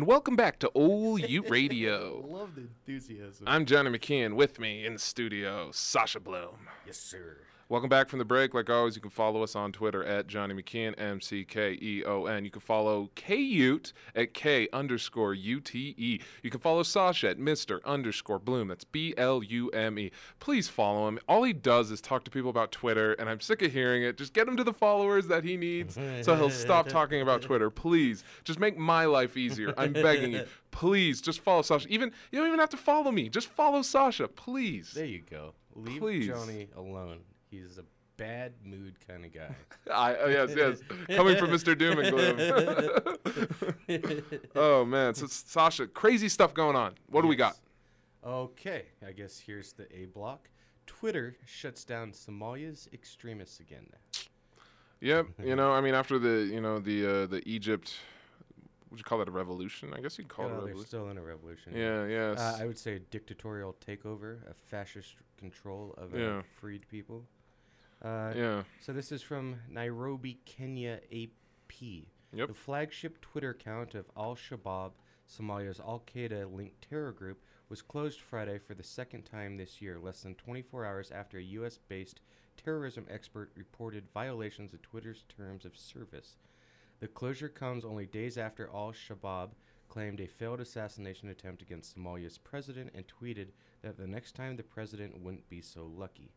And 0.03 0.09
welcome 0.09 0.35
back 0.35 0.59
to 0.59 0.69
Old 0.75 1.21
Ute 1.29 1.49
Radio. 1.49 2.25
I 2.29 2.33
love 2.33 2.55
the 2.55 2.63
enthusiasm. 2.63 3.47
I'm 3.47 3.65
Johnny 3.65 3.89
McKeon. 3.89 4.35
With 4.35 4.59
me 4.59 4.85
in 4.85 4.91
the 4.91 4.99
studio, 4.99 5.69
Sasha 5.71 6.19
Blume. 6.19 6.67
yes, 6.85 6.97
sir. 6.97 7.37
Welcome 7.73 7.89
back 7.89 8.07
from 8.07 8.19
the 8.19 8.25
break. 8.25 8.53
Like 8.53 8.69
always, 8.69 8.95
you 8.95 9.01
can 9.01 9.09
follow 9.09 9.41
us 9.41 9.55
on 9.55 9.71
Twitter 9.71 10.03
at 10.03 10.27
Johnny 10.27 10.53
McKeon, 10.53 10.93
M 10.95 11.19
C 11.19 11.43
K 11.43 11.75
E 11.81 12.03
O 12.05 12.27
N. 12.27 12.45
You 12.45 12.51
can 12.51 12.61
follow 12.61 13.09
K 13.15 13.35
Ute 13.35 13.93
at 14.13 14.35
K 14.35 14.67
underscore 14.71 15.33
U 15.33 15.59
T 15.59 15.95
E. 15.97 16.19
You 16.43 16.51
can 16.51 16.59
follow 16.59 16.83
Sasha 16.83 17.29
at 17.29 17.39
Mr. 17.39 17.83
underscore 17.83 18.37
Blume. 18.37 18.67
That's 18.67 18.83
B 18.83 19.15
L 19.17 19.41
U 19.41 19.69
M 19.69 19.97
E. 19.97 20.11
Please 20.39 20.69
follow 20.69 21.07
him. 21.07 21.17
All 21.27 21.41
he 21.41 21.51
does 21.51 21.89
is 21.89 21.99
talk 21.99 22.23
to 22.25 22.29
people 22.29 22.51
about 22.51 22.71
Twitter, 22.71 23.13
and 23.13 23.27
I'm 23.27 23.39
sick 23.39 23.63
of 23.63 23.73
hearing 23.73 24.03
it. 24.03 24.19
Just 24.19 24.33
get 24.35 24.47
him 24.47 24.55
to 24.57 24.63
the 24.63 24.71
followers 24.71 25.25
that 25.29 25.43
he 25.43 25.57
needs 25.57 25.95
so 25.95 26.35
he'll 26.35 26.51
stop 26.51 26.87
talking 26.87 27.23
about 27.23 27.41
Twitter. 27.41 27.71
Please. 27.71 28.23
Just 28.43 28.59
make 28.59 28.77
my 28.77 29.05
life 29.05 29.35
easier. 29.35 29.73
I'm 29.79 29.93
begging 29.93 30.33
you. 30.33 30.45
Please, 30.69 31.21
just 31.21 31.39
follow 31.39 31.63
Sasha. 31.63 31.87
Even 31.89 32.11
you 32.31 32.37
don't 32.37 32.47
even 32.49 32.59
have 32.59 32.69
to 32.69 32.77
follow 32.77 33.09
me. 33.09 33.29
Just 33.29 33.47
follow 33.47 33.81
Sasha, 33.81 34.27
please. 34.27 34.91
There 34.93 35.05
you 35.05 35.23
go. 35.27 35.55
Leave 35.75 35.99
Please. 35.99 36.27
Johnny 36.27 36.67
alone. 36.75 37.21
He's 37.53 37.77
a 37.77 37.83
bad 38.17 38.53
mood 38.65 38.95
kind 39.07 39.23
of 39.25 39.31
guy. 39.33 39.55
I, 39.93 40.15
oh, 40.15 40.27
yes, 40.27 40.53
yes. 40.57 40.79
Coming 41.15 41.37
from 41.37 41.51
Mr. 41.51 41.77
Doom 41.77 41.99
and 41.99 42.09
Gloom. 42.09 42.35
oh, 44.55 44.83
man. 44.85 45.13
So, 45.13 45.27
Sasha, 45.27 45.85
crazy 45.87 46.29
stuff 46.29 46.53
going 46.55 46.75
on. 46.75 46.95
What 47.09 47.21
do 47.21 47.27
we 47.27 47.35
got? 47.35 47.57
Okay, 48.25 48.85
I 49.07 49.11
guess 49.11 49.39
here's 49.39 49.73
the 49.73 49.85
A 49.95 50.05
block. 50.05 50.49
Twitter 50.87 51.37
shuts 51.45 51.83
down 51.83 52.11
Somalia's 52.11 52.89
extremists 52.91 53.59
again. 53.59 53.85
Yep. 55.01 55.27
You 55.43 55.55
know, 55.55 55.71
I 55.71 55.81
mean, 55.81 55.93
after 55.93 56.17
the, 56.17 56.49
you 56.51 56.59
know, 56.61 56.79
the 56.79 57.05
uh, 57.05 57.27
the 57.27 57.43
Egypt, 57.45 57.93
would 58.89 58.97
you 58.99 59.03
call 59.03 59.19
that 59.19 59.27
a 59.27 59.31
revolution? 59.31 59.93
I 59.95 59.99
guess 59.99 60.17
you'd 60.17 60.29
call 60.29 60.45
it 60.45 60.47
a 60.47 60.51
they're 60.51 60.59
revolution. 60.61 60.87
still 60.87 61.09
in 61.09 61.17
a 61.17 61.21
revolution. 61.21 61.73
Yeah, 61.75 62.05
yes. 62.05 62.39
Uh, 62.39 62.57
I 62.61 62.65
would 62.65 62.79
say 62.79 62.95
a 62.95 62.99
dictatorial 62.99 63.75
takeover, 63.85 64.37
a 64.49 64.53
fascist 64.53 65.15
control 65.37 65.93
of 65.97 66.13
uh, 66.13 66.17
Yeah. 66.17 66.41
freed 66.59 66.87
people. 66.89 67.25
Uh, 68.03 68.33
Yeah. 68.35 68.63
So 68.81 68.91
this 68.93 69.11
is 69.11 69.21
from 69.21 69.61
Nairobi, 69.69 70.39
Kenya 70.45 70.99
AP. 71.11 72.07
Yep. 72.33 72.47
The 72.47 72.53
flagship 72.53 73.21
Twitter 73.21 73.51
account 73.51 73.95
of 73.95 74.09
Al 74.17 74.35
Shabaab, 74.35 74.91
Somalia's 75.27 75.79
Al 75.79 76.03
Qaeda 76.05 76.51
linked 76.53 76.81
terror 76.89 77.11
group, 77.11 77.41
was 77.69 77.81
closed 77.81 78.19
Friday 78.19 78.57
for 78.57 78.73
the 78.73 78.83
second 78.83 79.23
time 79.23 79.57
this 79.57 79.81
year, 79.81 79.99
less 79.99 80.21
than 80.21 80.35
24 80.35 80.85
hours 80.85 81.11
after 81.11 81.37
a 81.37 81.43
U.S. 81.43 81.77
based 81.87 82.19
terrorism 82.57 83.05
expert 83.09 83.51
reported 83.55 84.09
violations 84.13 84.73
of 84.73 84.81
Twitter's 84.81 85.23
terms 85.29 85.63
of 85.65 85.77
service. 85.77 86.37
The 86.99 87.07
closure 87.07 87.49
comes 87.49 87.85
only 87.85 88.05
days 88.05 88.37
after 88.37 88.69
Al 88.73 88.93
Shabaab 88.93 89.49
claimed 89.89 90.19
a 90.19 90.27
failed 90.27 90.59
assassination 90.59 91.29
attempt 91.29 91.61
against 91.61 91.95
Somalia's 91.95 92.37
president 92.37 92.91
and 92.95 93.05
tweeted 93.07 93.49
that 93.81 93.97
the 93.97 94.07
next 94.07 94.33
time 94.33 94.55
the 94.55 94.63
president 94.63 95.21
wouldn't 95.21 95.49
be 95.49 95.61
so 95.61 95.85
lucky. 95.85 96.31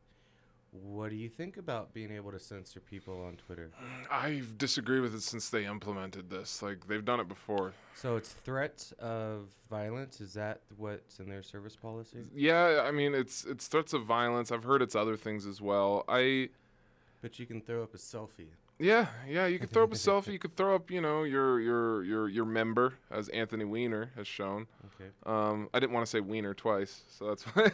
What 0.73 1.11
do 1.11 1.17
you 1.17 1.29
think 1.29 1.57
about 1.57 1.95
being 1.95 2.11
able 2.11 2.33
to 2.33 2.39
censor 2.39 2.81
people 2.81 3.25
on 3.25 3.37
Twitter? 3.37 3.71
I 4.11 4.43
disagree 4.59 5.01
with 5.01 5.15
it 5.15 5.23
since 5.23 5.49
they 5.49 5.65
implemented 5.65 6.29
this. 6.29 6.61
Like, 6.61 6.87
they've 6.87 7.05
done 7.05 7.19
it 7.19 7.29
before. 7.29 7.73
So 7.95 8.17
it's 8.17 8.33
threats 8.33 8.93
of 8.99 9.49
violence. 9.71 10.21
Is 10.21 10.35
that 10.35 10.61
what's 10.77 11.19
in 11.19 11.29
their 11.29 11.43
service 11.43 11.77
policy? 11.77 12.19
Yeah, 12.35 12.83
I 12.85 12.91
mean, 12.91 13.15
it's 13.15 13.45
it's 13.45 13.69
threats 13.69 13.93
of 13.95 14.05
violence. 14.05 14.53
I've 14.53 14.65
heard 14.65 14.83
it's 14.83 14.95
other 14.95 15.17
things 15.17 15.47
as 15.47 15.61
well. 15.61 16.05
I. 16.09 16.51
But 17.23 17.39
you 17.39 17.47
can 17.47 17.61
throw 17.63 17.83
up 17.83 17.95
a 17.95 17.99
selfie. 17.99 18.51
Yeah, 18.79 19.07
yeah, 19.27 19.47
you 19.47 19.59
could 19.59 19.71
throw 19.71 19.85
up 19.85 19.93
a 19.93 19.97
selfie. 19.97 20.33
You 20.33 20.39
could 20.39 20.55
throw 20.55 20.75
up, 20.75 20.91
you 20.91 21.01
know, 21.01 21.23
your 21.23 21.61
your 21.61 22.05
your 22.05 22.29
your 22.29 22.45
member, 22.45 22.95
as 23.11 23.29
Anthony 23.31 23.65
Weiner 23.65 24.11
has 24.17 24.27
shown. 24.27 24.67
Okay. 25.01 25.11
Um, 25.25 25.71
I 25.73 25.81
didn't 25.81 25.93
want 25.93 26.05
to 26.05 26.11
say 26.11 26.21
Weiner 26.21 26.53
twice, 26.53 27.03
so 27.09 27.29
that's 27.29 27.43
why 27.55 27.71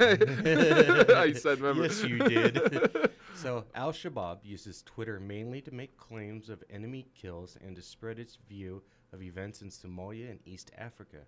I 1.16 1.32
said 1.32 1.60
member. 1.60 1.82
Yes, 1.82 2.04
you 2.04 2.18
did. 2.18 3.10
so 3.34 3.64
Al 3.74 3.92
Shabaab 3.92 4.38
uses 4.44 4.82
Twitter 4.82 5.18
mainly 5.18 5.60
to 5.62 5.74
make 5.74 5.96
claims 5.96 6.48
of 6.48 6.62
enemy 6.70 7.06
kills 7.20 7.58
and 7.64 7.74
to 7.74 7.82
spread 7.82 8.20
its 8.20 8.38
view 8.48 8.82
of 9.12 9.22
events 9.22 9.60
in 9.60 9.70
Somalia 9.70 10.30
and 10.30 10.38
East 10.46 10.70
Africa. 10.78 11.18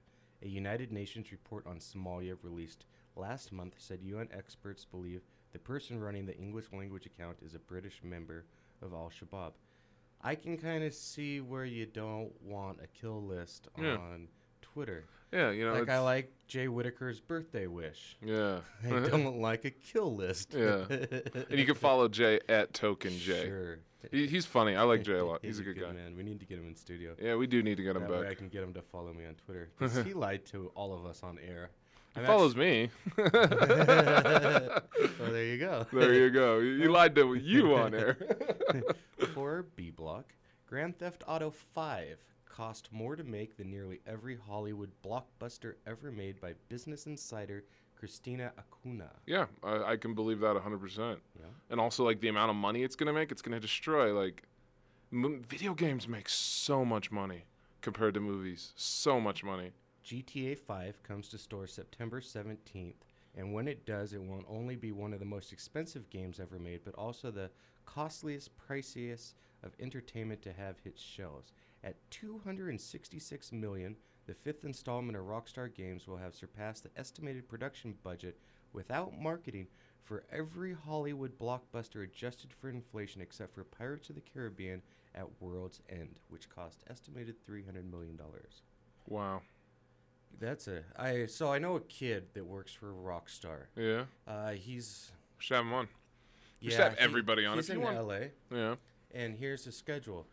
A 0.42 0.48
United 0.48 0.92
Nations 0.92 1.32
report 1.32 1.66
on 1.66 1.78
Somalia 1.78 2.36
released 2.42 2.86
last 3.16 3.50
month 3.50 3.74
said 3.78 4.00
UN 4.02 4.28
experts 4.32 4.84
believe 4.84 5.22
the 5.52 5.58
person 5.58 5.98
running 6.00 6.26
the 6.26 6.36
English 6.36 6.66
language 6.72 7.06
account 7.06 7.38
is 7.44 7.54
a 7.54 7.58
British 7.58 8.00
member 8.04 8.44
of 8.82 8.92
Al 8.92 9.10
Shabaab. 9.10 9.52
I 10.26 10.34
can 10.34 10.56
kind 10.56 10.82
of 10.82 10.94
see 10.94 11.40
where 11.40 11.66
you 11.66 11.84
don't 11.86 12.32
want 12.42 12.78
a 12.82 12.86
kill 12.98 13.22
list 13.22 13.68
Yeah. 13.78 13.96
on 13.98 14.28
Twitter. 14.62 15.04
Yeah, 15.32 15.50
you 15.50 15.66
know, 15.66 15.74
like 15.74 15.90
I 15.90 15.98
like 15.98 16.32
Jay 16.48 16.66
Whitaker's 16.66 17.20
birthday 17.20 17.66
wish. 17.66 18.16
Yeah. 18.24 18.60
I 18.84 18.88
don't 19.08 19.38
like 19.40 19.64
a 19.66 19.70
kill 19.70 20.14
list. 20.16 20.54
Yeah, 20.56 20.84
and 20.88 21.58
you 21.58 21.66
can 21.66 21.74
follow 21.88 22.08
Jay 22.08 22.40
at 22.48 22.72
Token 22.72 23.16
Jay. 23.18 23.44
Sure. 23.46 23.78
He, 24.10 24.26
he's 24.26 24.46
funny. 24.46 24.76
I 24.76 24.82
like 24.82 25.02
Jay 25.02 25.18
a 25.18 25.24
lot. 25.24 25.40
He's, 25.42 25.58
a 25.58 25.62
good, 25.62 25.78
guy. 25.80 25.92
man. 25.92 26.14
We 26.16 26.22
need 26.22 26.40
to 26.40 26.46
get 26.46 26.58
him 26.58 26.68
in 26.68 26.76
studio. 26.76 27.14
Yeah, 27.20 27.36
we 27.36 27.46
do 27.46 27.62
need 27.62 27.76
to 27.76 27.82
get 27.82 27.96
him 27.96 28.02
that 28.02 28.10
back. 28.22 28.30
I 28.30 28.34
can 28.34 28.48
get 28.48 28.62
him 28.62 28.72
to 28.74 28.82
follow 28.82 29.12
me 29.12 29.24
on 29.26 29.34
Twitter. 29.34 29.70
he 30.04 30.12
lied 30.14 30.44
to 30.46 30.70
all 30.74 30.92
of 30.94 31.04
us 31.06 31.22
on 31.22 31.38
air. 31.46 31.70
He 32.14 32.20
I'm 32.20 32.26
follows 32.26 32.52
actu- 32.52 32.60
me. 32.60 32.90
well, 33.16 33.30
there 35.32 35.44
you 35.46 35.58
go. 35.58 35.86
There 35.92 36.14
you 36.14 36.30
go. 36.30 36.58
You 36.60 36.90
lied 36.92 37.14
to 37.16 37.34
you 37.34 37.74
on 37.74 37.92
air. 37.94 38.16
For 39.34 39.64
B 39.74 39.90
Block, 39.90 40.32
Grand 40.68 40.96
Theft 40.96 41.24
Auto 41.26 41.50
5 41.50 42.22
cost 42.48 42.88
more 42.92 43.16
to 43.16 43.24
make 43.24 43.56
than 43.56 43.68
nearly 43.68 44.00
every 44.06 44.36
Hollywood 44.36 44.92
blockbuster 45.04 45.74
ever 45.88 46.12
made 46.12 46.40
by 46.40 46.54
Business 46.68 47.06
Insider 47.06 47.64
Christina 47.98 48.52
Acuna. 48.56 49.10
Yeah, 49.26 49.46
I, 49.64 49.92
I 49.92 49.96
can 49.96 50.14
believe 50.14 50.38
that 50.38 50.54
100%. 50.54 51.16
Yeah. 51.36 51.46
And 51.68 51.80
also, 51.80 52.04
like, 52.04 52.20
the 52.20 52.28
amount 52.28 52.50
of 52.50 52.56
money 52.56 52.84
it's 52.84 52.94
going 52.94 53.08
to 53.08 53.12
make, 53.12 53.32
it's 53.32 53.42
going 53.42 53.54
to 53.54 53.60
destroy. 53.60 54.16
Like, 54.16 54.44
m- 55.12 55.42
video 55.48 55.74
games 55.74 56.06
make 56.06 56.28
so 56.28 56.84
much 56.84 57.10
money 57.10 57.46
compared 57.80 58.14
to 58.14 58.20
movies. 58.20 58.72
So 58.76 59.20
much 59.20 59.42
money. 59.42 59.72
GTA 60.06 60.56
5 60.56 61.02
comes 61.02 61.28
to 61.30 61.38
store 61.38 61.66
September 61.66 62.20
17th, 62.20 62.94
and 63.36 63.52
when 63.52 63.66
it 63.66 63.84
does, 63.84 64.12
it 64.12 64.22
won't 64.22 64.46
only 64.48 64.76
be 64.76 64.92
one 64.92 65.12
of 65.12 65.18
the 65.18 65.26
most 65.26 65.52
expensive 65.52 66.08
games 66.08 66.38
ever 66.38 66.60
made, 66.60 66.82
but 66.84 66.94
also 66.94 67.32
the 67.32 67.50
costliest, 67.86 68.50
priciest 68.58 69.34
of 69.62 69.72
entertainment 69.80 70.42
to 70.42 70.52
have 70.52 70.80
hit 70.80 70.98
shelves. 70.98 71.52
At 71.82 71.96
266 72.10 73.52
million, 73.52 73.96
the 74.26 74.34
fifth 74.34 74.64
installment 74.64 75.18
of 75.18 75.24
Rockstar 75.24 75.72
Games 75.72 76.06
will 76.06 76.16
have 76.16 76.34
surpassed 76.34 76.82
the 76.84 76.90
estimated 76.96 77.48
production 77.48 77.94
budget 78.02 78.38
without 78.72 79.18
marketing 79.18 79.68
for 80.02 80.24
every 80.30 80.74
Hollywood 80.74 81.38
blockbuster 81.38 82.04
adjusted 82.04 82.52
for 82.52 82.68
inflation 82.68 83.20
except 83.20 83.54
for 83.54 83.64
Pirates 83.64 84.08
of 84.10 84.16
the 84.16 84.20
Caribbean 84.20 84.82
at 85.14 85.40
World's 85.40 85.80
End, 85.88 86.20
which 86.28 86.48
cost 86.48 86.84
estimated 86.90 87.36
300 87.46 87.90
million 87.90 88.16
dollars. 88.16 88.62
Wow. 89.06 89.42
That's 90.40 90.66
a 90.68 90.82
I 90.98 91.26
so 91.26 91.52
I 91.52 91.58
know 91.58 91.76
a 91.76 91.80
kid 91.80 92.28
that 92.34 92.44
works 92.44 92.72
for 92.72 92.92
Rockstar. 92.92 93.66
Yeah. 93.76 94.04
Uh, 94.26 94.52
he's 94.52 95.12
We 95.38 95.44
should 95.44 95.56
have 95.56 95.66
him 95.66 95.72
on. 95.72 95.88
We 96.64 96.70
should 96.70 96.78
yeah, 96.78 96.84
have 96.90 96.98
he- 96.98 97.04
everybody 97.04 97.44
on 97.44 97.56
He's 97.56 97.68
if 97.68 97.76
you 97.76 97.86
in 97.86 97.94
want. 97.94 98.08
LA. 98.08 98.18
Yeah. 98.50 98.76
And 99.12 99.36
here's 99.36 99.64
the 99.64 99.72
schedule. 99.72 100.26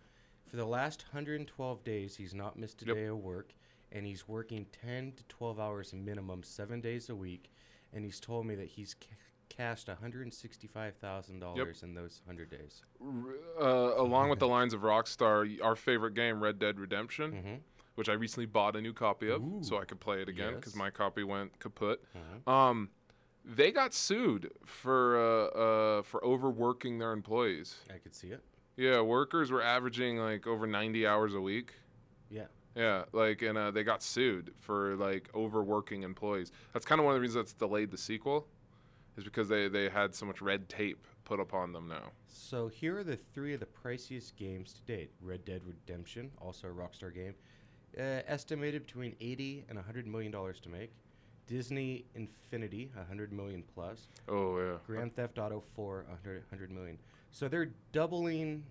For 0.48 0.56
the 0.58 0.66
last 0.66 1.04
112 1.14 1.84
days, 1.84 2.16
he's 2.16 2.34
not 2.34 2.58
missed 2.58 2.82
a 2.82 2.86
Yep. 2.86 2.96
day 2.96 3.06
of 3.06 3.18
work, 3.18 3.54
and 3.92 4.06
he's 4.06 4.28
working 4.28 4.66
10 4.72 5.14
to 5.14 5.24
12 5.26 5.60
hours 5.60 5.94
minimum, 5.94 6.44
seven 6.44 6.82
days 6.82 7.10
a 7.10 7.16
week. 7.16 7.52
And 7.94 8.04
he's 8.06 8.20
told 8.20 8.46
me 8.46 8.56
that 8.56 8.70
he's 8.70 8.94
ca- 8.94 9.16
cashed 9.50 9.90
165 9.90 10.96
thousand 10.96 11.40
dollars 11.40 11.84
in 11.84 11.94
those 11.94 12.22
100 12.26 12.50
days. 12.50 12.84
R- 13.02 13.36
uh, 13.62 14.02
along 14.02 14.30
with 14.30 14.40
the 14.40 14.48
lines 14.58 14.74
of 14.74 14.82
Rockstar, 14.82 15.62
our 15.62 15.76
favorite 15.76 16.14
game, 16.14 16.42
Red 16.42 16.58
Dead 16.60 16.80
Redemption, 16.80 17.32
Mhm. 17.34 17.60
which 17.96 18.08
I 18.08 18.14
recently 18.14 18.46
bought 18.46 18.76
a 18.78 18.82
new 18.82 18.94
copy 18.94 19.30
of, 19.30 19.44
so 19.62 19.78
I 19.78 19.84
could 19.86 20.00
play 20.00 20.22
it 20.22 20.30
again 20.30 20.56
because 20.56 20.74
Yes. 20.74 20.80
my 20.80 20.90
copy 20.90 21.24
went 21.24 21.60
kaput. 21.60 22.02
Mhm. 22.16 22.50
Um, 22.50 22.90
they 23.44 23.72
got 23.72 23.94
sued 23.94 24.52
for 24.66 25.18
uh, 25.18 25.46
uh, 25.48 26.02
for 26.04 26.24
overworking 26.24 27.00
their 27.00 27.12
employees. 27.12 27.78
I 27.90 27.98
could 27.98 28.14
see 28.14 28.28
it. 28.28 28.44
Yeah, 28.78 29.02
workers 29.02 29.52
were 29.52 29.62
averaging 29.62 30.18
like 30.18 30.48
over 30.48 30.66
90 30.66 31.06
hours 31.06 31.34
a 31.36 31.42
week. 31.42 31.74
Yeah. 32.30 32.46
Yeah, 32.76 33.04
like, 33.12 33.42
and 33.42 33.58
uh, 33.58 33.72
they 33.72 33.84
got 33.84 34.02
sued 34.02 34.54
for 34.60 34.96
like 34.96 35.30
overworking 35.36 36.04
employees. 36.04 36.52
That's 36.74 36.86
kind 36.86 37.00
of 37.00 37.06
one 37.06 37.14
of 37.14 37.18
the 37.18 37.22
reasons 37.22 37.46
that's 37.46 37.54
delayed 37.54 37.92
the 37.92 37.98
sequel, 37.98 38.48
is 39.18 39.26
because 39.26 39.50
they 39.50 39.68
they 39.68 39.90
had 39.90 40.16
so 40.16 40.26
much 40.26 40.42
red 40.42 40.70
tape 40.70 41.06
put 41.26 41.40
upon 41.42 41.74
them 41.74 41.88
now. 41.90 42.12
So 42.28 42.70
here 42.70 42.98
are 42.98 43.04
the 43.04 43.18
three 43.18 43.54
of 43.54 43.60
the 43.60 43.66
priciest 43.66 44.38
games 44.38 44.74
to 44.74 44.82
date: 44.84 45.12
Red 45.22 45.44
Dead 45.44 45.62
Redemption, 45.66 46.32
also 46.40 46.70
a 46.70 46.72
Rockstar 46.72 47.14
game, 47.14 47.36
uh, 48.00 48.22
estimated 48.26 48.86
between 48.86 49.18
80 49.20 49.66
and 49.68 49.78
100 49.78 50.08
million 50.08 50.32
dollars 50.32 50.62
to 50.62 50.70
make. 50.70 50.94
Disney 51.52 52.06
Infinity, 52.16 52.90
100 52.96 53.34
million 53.34 53.62
plus. 53.76 54.08
Oh 54.30 54.58
yeah. 54.58 54.78
Grand 54.88 55.14
Theft 55.14 55.38
Auto 55.38 55.62
4, 55.76 56.06
100, 56.08 56.44
100 56.50 56.72
million. 56.72 56.98
So 57.30 57.50
they're 57.50 57.72
doubling 57.92 58.64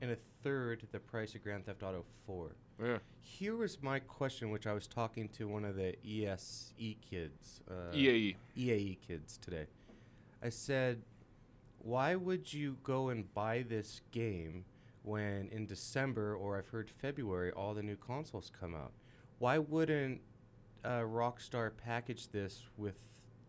and 0.00 0.12
a 0.12 0.16
third 0.42 0.86
the 0.90 1.00
price 1.00 1.34
of 1.34 1.42
Grand 1.42 1.66
Theft 1.66 1.82
Auto 1.82 2.06
4. 2.26 2.56
Yeah. 2.82 2.98
Here 3.20 3.56
was 3.56 3.82
my 3.82 3.98
question, 3.98 4.50
which 4.50 4.66
I 4.66 4.72
was 4.72 4.86
talking 4.86 5.28
to 5.36 5.48
one 5.48 5.66
of 5.66 5.76
the 5.76 5.96
ESE 6.02 6.96
kids, 7.10 7.60
uh, 7.70 7.92
EAE. 7.94 8.36
EAE 8.56 8.98
kids 9.06 9.36
today. 9.36 9.66
I 10.42 10.48
said, 10.48 11.02
why 11.80 12.14
would 12.14 12.50
you 12.54 12.78
go 12.84 13.10
and 13.10 13.32
buy 13.34 13.66
this 13.68 14.00
game 14.12 14.64
when 15.02 15.50
in 15.52 15.66
December 15.66 16.34
or 16.34 16.56
I've 16.56 16.68
heard 16.68 16.90
February 16.90 17.50
all 17.52 17.74
the 17.74 17.82
new 17.82 17.96
consoles 17.96 18.50
come 18.58 18.74
out? 18.74 18.92
Why 19.40 19.58
wouldn't 19.58 20.22
uh, 20.88 21.02
Rockstar 21.02 21.70
packaged 21.76 22.32
this 22.32 22.62
with 22.76 22.96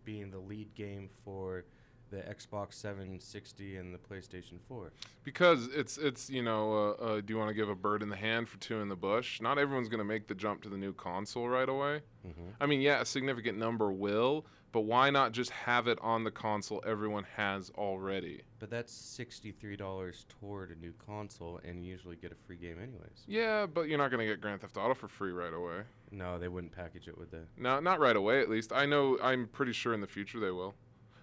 being 0.04 0.30
the 0.30 0.40
lead 0.40 0.76
game 0.76 1.10
for 1.24 1.64
the 2.12 2.18
Xbox 2.18 2.74
760 2.74 3.78
and 3.78 3.94
the 3.94 3.98
PlayStation 3.98 4.60
4? 4.68 4.92
Because 5.24 5.68
it's 5.68 5.98
it's 5.98 6.30
you 6.30 6.42
know 6.42 6.74
uh, 7.00 7.04
uh, 7.04 7.22
do 7.22 7.34
you 7.34 7.38
want 7.38 7.50
to 7.50 7.54
give 7.54 7.70
a 7.70 7.76
bird 7.76 8.02
in 8.04 8.10
the 8.10 8.16
hand 8.16 8.50
for 8.50 8.58
two 8.58 8.82
in 8.82 8.90
the 8.90 8.96
bush? 8.96 9.40
Not 9.42 9.58
everyone's 9.58 9.90
going 9.90 10.00
to 10.00 10.04
make 10.06 10.28
the 10.28 10.36
jump 10.36 10.64
to 10.64 10.70
the 10.70 10.78
new 10.78 10.92
console 10.94 11.48
right 11.48 11.70
away. 11.70 12.02
Mhm. 12.28 12.54
I 12.60 12.66
mean, 12.66 12.82
yeah, 12.82 13.00
a 13.02 13.06
significant 13.06 13.58
number 13.58 13.92
will, 13.92 14.46
but 14.72 14.82
why 14.82 15.10
not 15.10 15.32
just 15.32 15.50
have 15.52 15.88
it 15.88 15.98
on 16.02 16.24
the 16.24 16.32
console 16.32 16.82
everyone 16.86 17.26
has 17.36 17.72
already? 17.78 18.42
But 18.60 18.70
that's 18.70 18.94
$63 18.94 20.26
toward 20.28 20.72
a 20.72 20.76
new 20.80 20.94
console, 21.06 21.60
and 21.64 21.84
you 21.84 21.92
usually 21.92 22.16
get 22.16 22.32
a 22.32 22.36
free 22.36 22.58
game 22.58 22.78
anyways. 22.78 23.24
Yeah, 23.28 23.66
but 23.66 23.88
you're 23.88 23.98
not 23.98 24.12
going 24.12 24.26
to 24.26 24.32
get 24.32 24.42
Grand 24.42 24.62
Theft 24.62 24.78
Auto 24.78 24.94
for 24.94 25.08
free 25.08 25.32
right 25.32 25.54
away. 25.54 25.82
No, 26.12 26.38
they 26.38 26.48
wouldn't 26.48 26.74
package 26.74 27.08
it 27.08 27.18
with 27.18 27.32
the. 27.32 27.42
No, 27.58 27.80
not 27.80 28.00
right 28.00 28.16
away 28.16 28.42
at 28.42 28.50
least. 28.50 28.72
I 28.74 28.86
know 28.86 29.18
I'm 29.22 29.48
pretty 29.48 29.74
sure 29.74 29.94
in 29.94 30.02
the 30.02 30.08
future 30.08 30.40
they 30.40 30.52
will. 30.52 30.76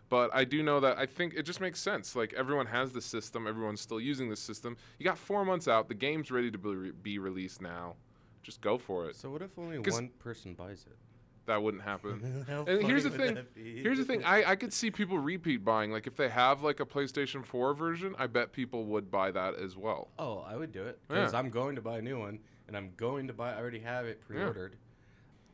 But 0.08 0.30
I 0.32 0.44
do 0.44 0.62
know 0.62 0.78
that 0.80 0.98
I 0.98 1.06
think 1.06 1.34
it 1.34 1.42
just 1.42 1.60
makes 1.60 1.80
sense. 1.80 2.14
Like 2.14 2.32
everyone 2.34 2.66
has 2.66 2.92
the 2.92 3.00
system, 3.00 3.46
everyone's 3.46 3.80
still 3.80 4.00
using 4.00 4.30
the 4.30 4.36
system. 4.36 4.76
You 4.98 5.04
got 5.04 5.18
4 5.18 5.44
months 5.44 5.66
out, 5.66 5.88
the 5.88 5.94
game's 5.94 6.30
ready 6.30 6.50
to 6.50 6.58
be, 6.58 6.68
re- 6.68 6.90
be 6.90 7.18
released 7.18 7.60
now. 7.60 7.96
Just 8.42 8.60
go 8.60 8.78
for 8.78 9.08
it. 9.08 9.16
So 9.16 9.30
what 9.30 9.42
if 9.42 9.58
only 9.58 9.80
one 9.80 10.10
person 10.20 10.54
buys 10.54 10.86
it? 10.88 10.96
That 11.46 11.62
wouldn't 11.62 11.82
happen. 11.84 12.44
And 12.66 12.82
here's 12.82 13.04
the 13.04 13.10
thing. 13.10 13.38
Here's 13.54 13.98
the 13.98 14.04
thing. 14.04 14.24
I, 14.24 14.50
I 14.50 14.56
could 14.56 14.72
see 14.72 14.90
people 14.90 15.18
repeat 15.18 15.64
buying. 15.64 15.90
Like 15.92 16.06
if 16.06 16.16
they 16.16 16.28
have 16.28 16.62
like 16.62 16.80
a 16.80 16.84
PlayStation 16.84 17.44
4 17.44 17.74
version, 17.74 18.14
I 18.18 18.26
bet 18.26 18.52
people 18.52 18.84
would 18.86 19.10
buy 19.10 19.30
that 19.30 19.54
as 19.54 19.76
well. 19.76 20.08
Oh, 20.18 20.44
I 20.46 20.56
would 20.56 20.72
do 20.72 20.82
it 20.84 20.98
because 21.08 21.32
Yeah. 21.32 21.38
I'm 21.38 21.50
going 21.50 21.76
to 21.76 21.82
buy 21.82 21.98
a 21.98 22.02
new 22.02 22.18
one, 22.18 22.40
and 22.66 22.76
I'm 22.76 22.90
going 22.96 23.28
to 23.28 23.32
buy. 23.32 23.52
I 23.54 23.58
already 23.58 23.80
have 23.80 24.06
it 24.06 24.20
pre-ordered. 24.26 24.76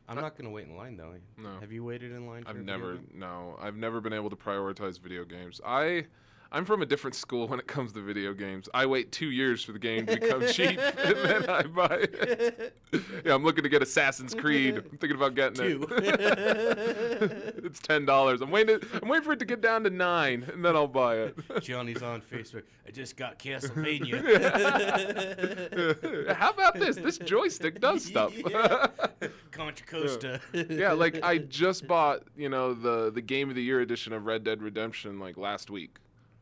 I'm 0.09 0.15
not 0.17 0.35
going 0.35 0.45
to 0.45 0.51
wait 0.51 0.67
in 0.67 0.75
line 0.75 0.97
though. 0.97 1.13
No. 1.37 1.59
Have 1.61 1.71
you 1.71 1.83
waited 1.83 2.11
in 2.11 2.27
line? 2.27 2.43
I've 2.45 2.57
never 2.57 2.97
no, 3.13 3.57
I've 3.61 3.77
never 3.77 4.01
been 4.01 4.13
able 4.13 4.29
to 4.31 4.35
prioritize 4.35 4.99
video 4.99 5.23
games. 5.23 5.61
I 5.65 6.07
I'm 6.55 6.65
from 6.65 6.83
a 6.83 6.85
different 6.85 7.15
school 7.15 7.47
when 7.47 7.57
it 7.57 7.65
comes 7.65 7.93
to 7.93 8.01
video 8.01 8.31
games. 8.31 8.69
I 8.75 8.85
wait 8.85 9.11
two 9.11 9.31
years 9.31 9.63
for 9.63 9.71
the 9.71 9.79
game 9.79 10.05
to 10.05 10.19
become 10.19 10.45
cheap, 10.45 10.79
and 10.99 11.15
then 11.17 11.49
I 11.49 11.63
buy 11.63 12.01
it. 12.03 12.77
yeah, 13.25 13.33
I'm 13.33 13.43
looking 13.43 13.63
to 13.63 13.69
get 13.69 13.81
Assassin's 13.81 14.35
Creed. 14.35 14.77
I'm 14.77 14.97
thinking 14.99 15.17
about 15.17 15.33
getting 15.33 15.55
Two. 15.55 15.87
it. 15.89 17.55
it's 17.65 17.79
ten 17.79 18.05
dollars. 18.05 18.41
I'm 18.41 18.51
waiting. 18.51 18.79
I'm 19.01 19.09
waiting 19.09 19.25
for 19.25 19.33
it 19.33 19.39
to 19.39 19.45
get 19.45 19.61
down 19.61 19.83
to 19.85 19.89
nine, 19.89 20.47
and 20.53 20.63
then 20.63 20.75
I'll 20.75 20.85
buy 20.87 21.15
it. 21.17 21.35
Johnny's 21.59 22.03
on 22.03 22.21
Facebook. 22.21 22.61
I 22.87 22.91
just 22.91 23.17
got 23.17 23.39
Castlevania. 23.39 24.21
How 26.35 26.51
about 26.51 26.75
this? 26.75 26.97
This 26.97 27.17
joystick 27.17 27.81
does 27.81 28.05
stuff. 28.05 28.31
Yeah. 28.37 28.87
Contra 29.49 29.87
Costa. 29.87 30.39
Yeah. 30.53 30.63
yeah, 30.69 30.91
like 30.91 31.23
I 31.23 31.39
just 31.39 31.87
bought, 31.87 32.25
you 32.37 32.49
know, 32.49 32.75
the 32.75 33.09
the 33.11 33.21
game 33.21 33.49
of 33.49 33.55
the 33.55 33.63
year 33.63 33.81
edition 33.81 34.13
of 34.13 34.27
Red 34.27 34.43
Dead 34.43 34.61
Redemption 34.61 35.19
like 35.19 35.35
last 35.35 35.71
week. 35.71 35.97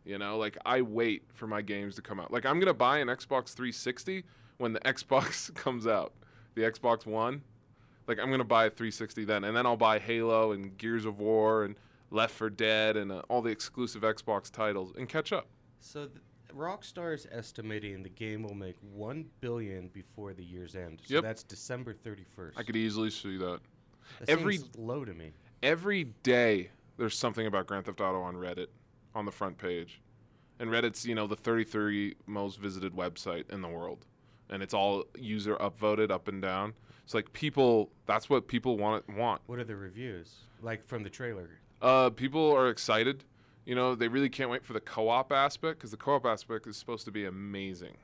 You 0.06 0.18
know, 0.18 0.38
like 0.38 0.58
I 0.66 0.82
wait 0.82 1.24
for 1.34 1.46
my 1.48 1.62
games 1.62 1.96
to 1.96 2.02
come 2.02 2.20
out. 2.20 2.32
Like 2.32 2.46
I'm 2.46 2.60
gonna 2.60 2.74
buy 2.74 2.98
an 3.00 3.08
Xbox 3.08 3.54
360 3.54 4.24
when 4.58 4.74
the 4.74 4.80
Xbox 4.86 5.54
comes 5.54 5.86
out, 5.88 6.14
the 6.56 6.62
Xbox 6.64 7.06
One. 7.06 7.42
Like 8.08 8.18
I'm 8.20 8.32
gonna 8.32 8.44
buy 8.44 8.66
a 8.66 8.70
360 8.70 9.26
then, 9.26 9.44
and 9.44 9.56
then 9.56 9.66
I'll 9.66 9.78
buy 9.78 10.00
Halo 10.00 10.52
and 10.54 10.76
Gears 10.78 11.06
of 11.06 11.20
War 11.20 11.64
and 11.66 11.76
Left 12.10 12.34
4 12.34 12.50
Dead 12.50 12.98
and 12.98 13.12
uh, 13.12 13.22
all 13.30 13.42
the 13.42 13.52
exclusive 13.52 14.02
Xbox 14.02 14.52
titles 14.52 14.92
and 14.98 15.08
catch 15.08 15.32
up. 15.32 15.48
So 15.80 16.08
th- 16.08 16.18
Rockstar 16.54 17.14
is 17.14 17.26
estimating 17.32 18.04
the 18.04 18.10
game 18.10 18.44
will 18.44 18.56
make 18.56 18.76
one 18.82 19.26
billion 19.40 19.88
before 19.88 20.34
the 20.34 20.44
year's 20.44 20.76
end. 20.76 21.00
So 21.06 21.14
Yep. 21.16 21.24
that's 21.24 21.44
December 21.44 21.94
31st. 21.94 22.52
I 22.58 22.64
could 22.64 22.76
easily 22.76 23.10
see 23.12 23.38
that. 23.38 23.60
That 24.20 24.30
every 24.30 24.60
low 24.78 25.06
to 25.06 25.14
me. 25.14 25.32
every 25.64 26.04
day 26.24 26.72
there's 26.98 27.18
something 27.18 27.48
about 27.48 27.68
Grand 27.68 27.86
Theft 27.86 28.02
Auto 28.02 28.22
on 28.22 28.36
Reddit 28.36 28.68
on 29.14 29.26
the 29.26 29.32
front 29.32 29.58
page. 29.58 30.02
And 30.60 30.70
Reddit's, 30.70 31.06
you 31.06 31.16
know, 31.16 31.28
the 31.28 31.36
33 31.36 32.16
most 32.28 32.60
visited 32.60 32.94
website 32.94 33.50
in 33.50 33.62
the 33.62 33.68
world. 33.68 34.06
And 34.50 34.62
it's 34.62 34.74
all 34.74 35.06
user 35.18 35.56
upvoted 35.56 36.12
up 36.12 36.28
and 36.28 36.42
down. 36.42 36.74
It's 37.04 37.14
like 37.14 37.34
people 37.34 37.90
that's 38.06 38.30
what 38.30 38.48
people 38.48 38.78
want 38.78 39.10
want. 39.10 39.42
What 39.48 39.60
are 39.60 39.64
the 39.64 39.76
reviews 39.76 40.36
like 40.62 40.86
from 40.86 41.04
the 41.04 41.10
trailer? 41.10 41.50
Uh 41.82 42.10
people 42.10 42.54
are 42.56 42.70
excited. 42.70 43.24
You 43.66 43.76
know, 43.76 43.96
they 43.96 44.08
really 44.08 44.30
can't 44.30 44.50
wait 44.50 44.64
for 44.64 44.74
the 44.74 44.80
co-op 44.80 45.32
aspect 45.32 45.80
cuz 45.80 45.92
the 45.92 45.98
co-op 45.98 46.26
aspect 46.26 46.68
is 46.68 46.78
supposed 46.78 47.06
to 47.06 47.12
be 47.12 47.26
amazing. 47.26 47.98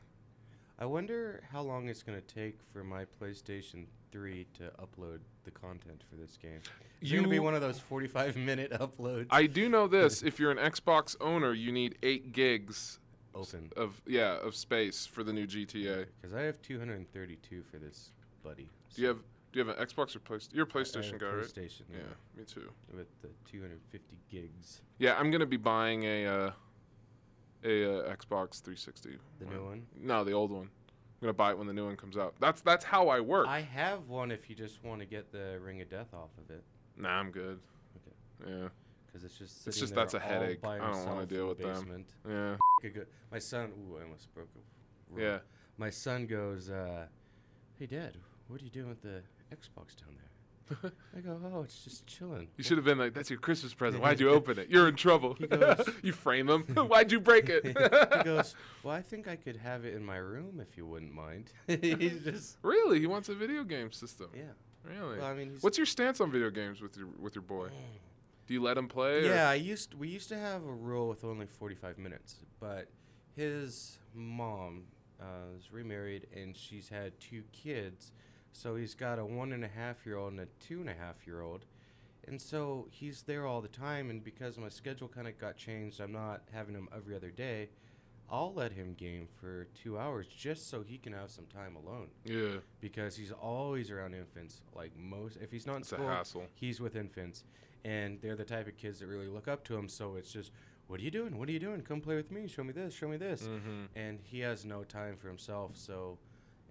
I 0.80 0.86
wonder 0.86 1.42
how 1.52 1.62
long 1.62 1.90
it's 1.90 2.04
going 2.04 2.22
to 2.22 2.36
take 2.36 2.60
for 2.72 2.84
my 2.84 3.06
PlayStation 3.20 3.86
3 4.12 4.46
to 4.60 4.72
upload 4.80 5.20
the 5.44 5.50
content 5.50 6.04
for 6.08 6.18
this 6.18 6.38
game. 6.38 6.60
It's 7.02 7.12
going 7.12 7.24
to 7.24 7.30
be 7.30 7.40
one 7.40 7.56
of 7.56 7.62
those 7.62 7.80
45 7.80 8.36
minute 8.36 8.72
uploads? 8.80 9.26
I 9.32 9.48
do 9.48 9.70
know 9.70 9.88
this, 9.88 10.22
if 10.24 10.40
you're 10.40 10.52
an 10.52 10.58
Xbox 10.58 11.16
owner, 11.20 11.52
you 11.54 11.72
need 11.72 11.98
8 12.04 12.32
gigs 12.32 13.00
Open. 13.34 13.72
of 13.76 14.02
yeah, 14.06 14.38
of 14.38 14.56
space 14.56 15.08
for 15.08 15.24
the 15.24 15.34
new 15.34 15.48
GTA. 15.48 16.06
Because 16.22 16.36
I 16.36 16.44
have 16.44 16.62
232 16.62 17.64
for 17.72 17.78
this, 17.78 18.12
buddy. 18.44 18.68
Do 18.96 19.02
you 19.02 19.08
have 19.08 19.18
do 19.52 19.60
you 19.60 19.66
have 19.66 19.78
an 19.78 19.84
Xbox 19.84 20.16
or 20.16 20.20
PlayStation? 20.20 20.54
You're 20.54 20.66
a 20.66 20.76
I 20.76 20.78
have 20.80 20.88
PlayStation 20.88 21.16
a 21.16 21.18
guy, 21.20 21.26
right? 21.28 21.46
PlayStation, 21.46 21.82
Yeah, 21.92 21.98
yeah. 21.98 22.40
me 22.40 22.44
too. 22.46 22.70
With 22.96 23.08
the 23.22 23.30
250 23.50 24.18
gigs. 24.30 24.82
Yeah, 25.00 25.16
I'm 25.18 25.32
gonna 25.32 25.46
be 25.48 25.58
buying 25.58 26.04
a 26.04 26.26
uh, 26.26 26.52
a 27.64 28.00
uh, 28.10 28.16
Xbox 28.16 28.62
360. 28.62 29.18
The 29.40 29.46
when- 29.46 29.56
new 29.56 29.66
one? 29.66 29.88
No, 30.00 30.24
the 30.24 30.34
old 30.34 30.52
one. 30.52 30.70
I'm 31.20 31.26
gonna 31.26 31.34
buy 31.34 31.50
it 31.50 31.58
when 31.58 31.66
the 31.66 31.74
new 31.74 31.86
one 31.86 31.96
comes 31.96 32.16
out. 32.16 32.36
That's 32.40 32.62
that's 32.62 32.86
how 32.86 33.08
I 33.10 33.22
work. 33.22 33.48
I 33.48 33.62
have 33.62 34.08
one 34.08 34.30
if 34.30 34.52
you 34.52 34.56
just 34.56 34.84
want 34.84 35.00
to 35.00 35.08
get 35.08 35.32
the 35.32 35.60
Ring 35.60 35.82
of 35.82 35.90
Death 35.90 36.14
off 36.14 36.30
of 36.38 36.52
it. 36.52 36.64
nah, 36.96 37.10
I'm 37.10 37.32
good. 37.32 37.60
Okay. 37.96 38.52
Yeah. 38.54 38.68
Because 39.08 39.24
it's 39.24 39.36
just 39.36 39.66
It's 39.68 39.80
just 39.80 39.96
that's 39.96 40.14
a 40.14 40.20
headache. 40.20 40.64
I 40.64 40.78
don't 40.78 41.06
want 41.08 41.28
to 41.28 41.36
deal 41.36 41.56
the 41.56 41.66
with 41.66 41.88
them. 41.88 42.06
Yeah. 42.30 43.02
My 43.32 43.40
son, 43.40 43.72
ooh, 43.80 43.98
I 43.98 44.04
almost 44.04 44.32
broke 44.36 44.50
a 44.56 45.14
rule. 45.16 45.24
Yeah. 45.24 45.40
My 45.78 45.90
son 45.90 46.28
goes, 46.28 46.70
uh, 46.70 47.08
"Hey, 47.80 47.88
Dad, 47.88 48.14
what 48.48 48.62
are 48.62 48.64
you 48.64 48.70
doing 48.70 48.90
with 48.90 49.02
the 49.02 49.24
Xbox 49.52 49.96
down 49.96 50.16
there?" 50.18 50.30
I 51.16 51.20
go, 51.22 51.40
"Oh, 51.54 51.62
it's 51.62 51.84
just 51.84 52.06
chilling." 52.08 52.48
You 52.58 52.64
should 52.64 52.78
have 52.78 52.86
been 52.86 52.98
like, 52.98 53.14
"That's 53.14 53.30
your 53.30 53.40
Christmas 53.40 53.74
present. 53.74 54.02
Why'd 54.04 54.20
you 54.20 54.30
open 54.38 54.60
it? 54.60 54.70
You're 54.70 54.88
in 54.88 54.96
trouble." 54.96 55.36
He 55.40 55.48
goes- 55.48 55.90
you 56.04 56.12
frame 56.14 56.48
them. 56.48 56.64
Why'd 56.64 57.12
you 57.12 57.20
break 57.20 57.50
it? 57.50 57.66
he 57.66 57.74
goes, 58.24 58.56
"Well, 58.84 58.94
I 58.96 59.02
think 59.02 59.28
I 59.28 59.36
could 59.36 59.58
have 59.58 59.86
it 59.86 59.94
in 59.94 60.04
my 60.06 60.18
room 60.18 60.60
if 60.62 60.78
you 60.78 60.86
wouldn't 60.86 61.14
mind." 61.14 61.52
He's 61.68 62.24
just 62.24 62.58
really? 62.64 63.00
He 63.00 63.08
wants 63.08 63.30
a 63.30 63.36
video 63.36 63.64
game 63.64 63.92
system. 63.92 64.28
Yeah. 64.36 64.44
Really? 64.84 65.18
Well, 65.18 65.28
I 65.28 65.34
mean, 65.34 65.58
What's 65.62 65.78
your 65.78 65.86
stance 65.88 66.22
on 66.22 66.32
video 66.32 66.50
games 66.50 66.82
with 66.82 66.96
your 66.98 67.08
with 67.20 67.36
your 67.36 67.42
boy? 67.42 67.70
Do 68.48 68.54
you 68.54 68.62
let 68.64 68.78
him 68.78 68.88
play? 68.88 69.18
or- 69.18 69.34
Yeah, 69.34 69.50
I 69.50 69.56
used 69.56 69.94
we 69.94 70.08
used 70.08 70.30
to 70.30 70.38
have 70.38 70.64
a 70.64 70.72
rule 70.72 71.10
with 71.10 71.24
only 71.26 71.46
45 71.46 71.98
minutes, 71.98 72.36
but 72.62 72.88
his 73.36 74.00
mom 74.16 74.84
uh, 75.22 75.26
is 75.58 75.72
remarried 75.72 76.28
and 76.36 76.56
she's 76.56 76.88
had 76.90 77.20
two 77.20 77.44
kids, 77.52 78.12
so 78.58 78.76
he's 78.76 78.96
got 78.96 79.20
a 79.20 79.26
one 79.26 79.52
and 79.52 79.64
a 79.64 79.68
half 79.68 80.06
year 80.06 80.18
old 80.18 80.32
and 80.32 80.42
a 80.42 80.48
two 80.60 80.82
and 80.82 80.90
a 80.90 80.94
half 80.96 81.26
year 81.28 81.42
old, 81.42 81.66
and 82.28 82.42
so 82.42 82.88
he's 82.92 83.22
there 83.24 83.46
all 83.46 83.62
the 83.62 83.68
time. 83.68 84.10
And 84.10 84.24
because 84.24 84.58
my 84.58 84.70
schedule 84.70 85.08
kind 85.08 85.28
of 85.28 85.38
got 85.38 85.58
changed, 85.58 86.00
I'm 86.02 86.12
not 86.12 86.42
having 86.52 86.74
him 86.76 86.90
every 86.96 87.16
other 87.16 87.30
day. 87.32 87.70
I'll 88.30 88.52
let 88.54 88.74
him 88.74 88.94
game 88.94 89.28
for 89.40 89.68
two 89.74 89.98
hours 89.98 90.28
just 90.28 90.70
so 90.70 90.82
he 90.84 90.98
can 90.98 91.14
have 91.14 91.30
some 91.32 91.46
time 91.46 91.78
alone. 91.78 92.08
Yeah. 92.26 92.58
Because 92.82 93.16
he's 93.16 93.32
always 93.32 93.90
around 93.90 94.16
infants. 94.16 94.60
Like 94.76 94.92
most, 94.98 95.38
if 95.42 95.50
he's 95.52 95.66
not 95.66 95.76
in 95.76 95.80
It's 95.82 95.90
school, 95.92 96.08
hassle. 96.10 96.44
he's 96.54 96.82
with 96.82 96.98
infants, 96.98 97.46
and 97.86 98.20
they're 98.22 98.36
the 98.36 98.44
type 98.44 98.68
of 98.68 98.76
kids 98.76 99.00
that 99.00 99.08
really 99.08 99.28
look 99.30 99.48
up 99.48 99.64
to 99.66 99.78
him. 99.78 99.88
So 99.88 100.16
it's 100.18 100.30
just, 100.34 100.52
what 100.88 101.00
are 101.00 101.04
you 101.04 101.12
doing? 101.12 101.38
What 101.40 101.48
are 101.48 101.54
you 101.54 101.60
doing? 101.60 101.82
Come 101.84 102.02
play 102.02 102.16
with 102.18 102.30
me. 102.32 102.48
Show 102.48 102.66
me 102.66 102.74
this. 102.74 102.94
Show 102.94 103.08
me 103.08 103.16
this. 103.16 103.44
Mhm. 103.44 103.88
And 103.96 104.20
he 104.24 104.40
has 104.42 104.66
no 104.66 104.84
time 104.84 105.16
for 105.16 105.30
himself. 105.30 105.72
So, 105.78 106.18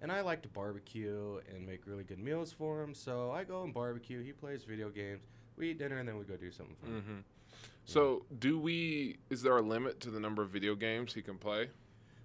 and 0.01 0.11
I 0.11 0.21
like 0.21 0.41
to 0.43 0.47
barbecue 0.49 1.39
and 1.53 1.65
make 1.65 1.87
really 1.87 2.03
good 2.03 2.19
meals 2.19 2.51
for 2.51 2.81
him. 2.83 2.93
So 2.93 3.31
I 3.31 3.43
go 3.43 3.63
and 3.63 3.73
barbecue. 3.73 4.21
He 4.23 4.31
plays 4.31 4.63
video 4.63 4.89
games. 4.89 5.21
We 5.57 5.71
eat 5.71 5.79
dinner 5.79 5.97
and 5.99 6.07
then 6.07 6.17
we 6.17 6.23
go 6.25 6.35
do 6.37 6.51
something 6.51 6.75
fun. 6.81 7.01
hmm 7.05 7.19
So, 7.85 8.25
do 8.39 8.59
we? 8.59 9.17
Is 9.29 9.41
there 9.41 9.57
a 9.57 9.61
limit 9.61 9.99
to 10.01 10.09
the 10.11 10.19
number 10.19 10.41
of 10.43 10.49
video 10.49 10.75
games 10.75 11.13
he 11.13 11.21
can 11.21 11.37
play? 11.37 11.69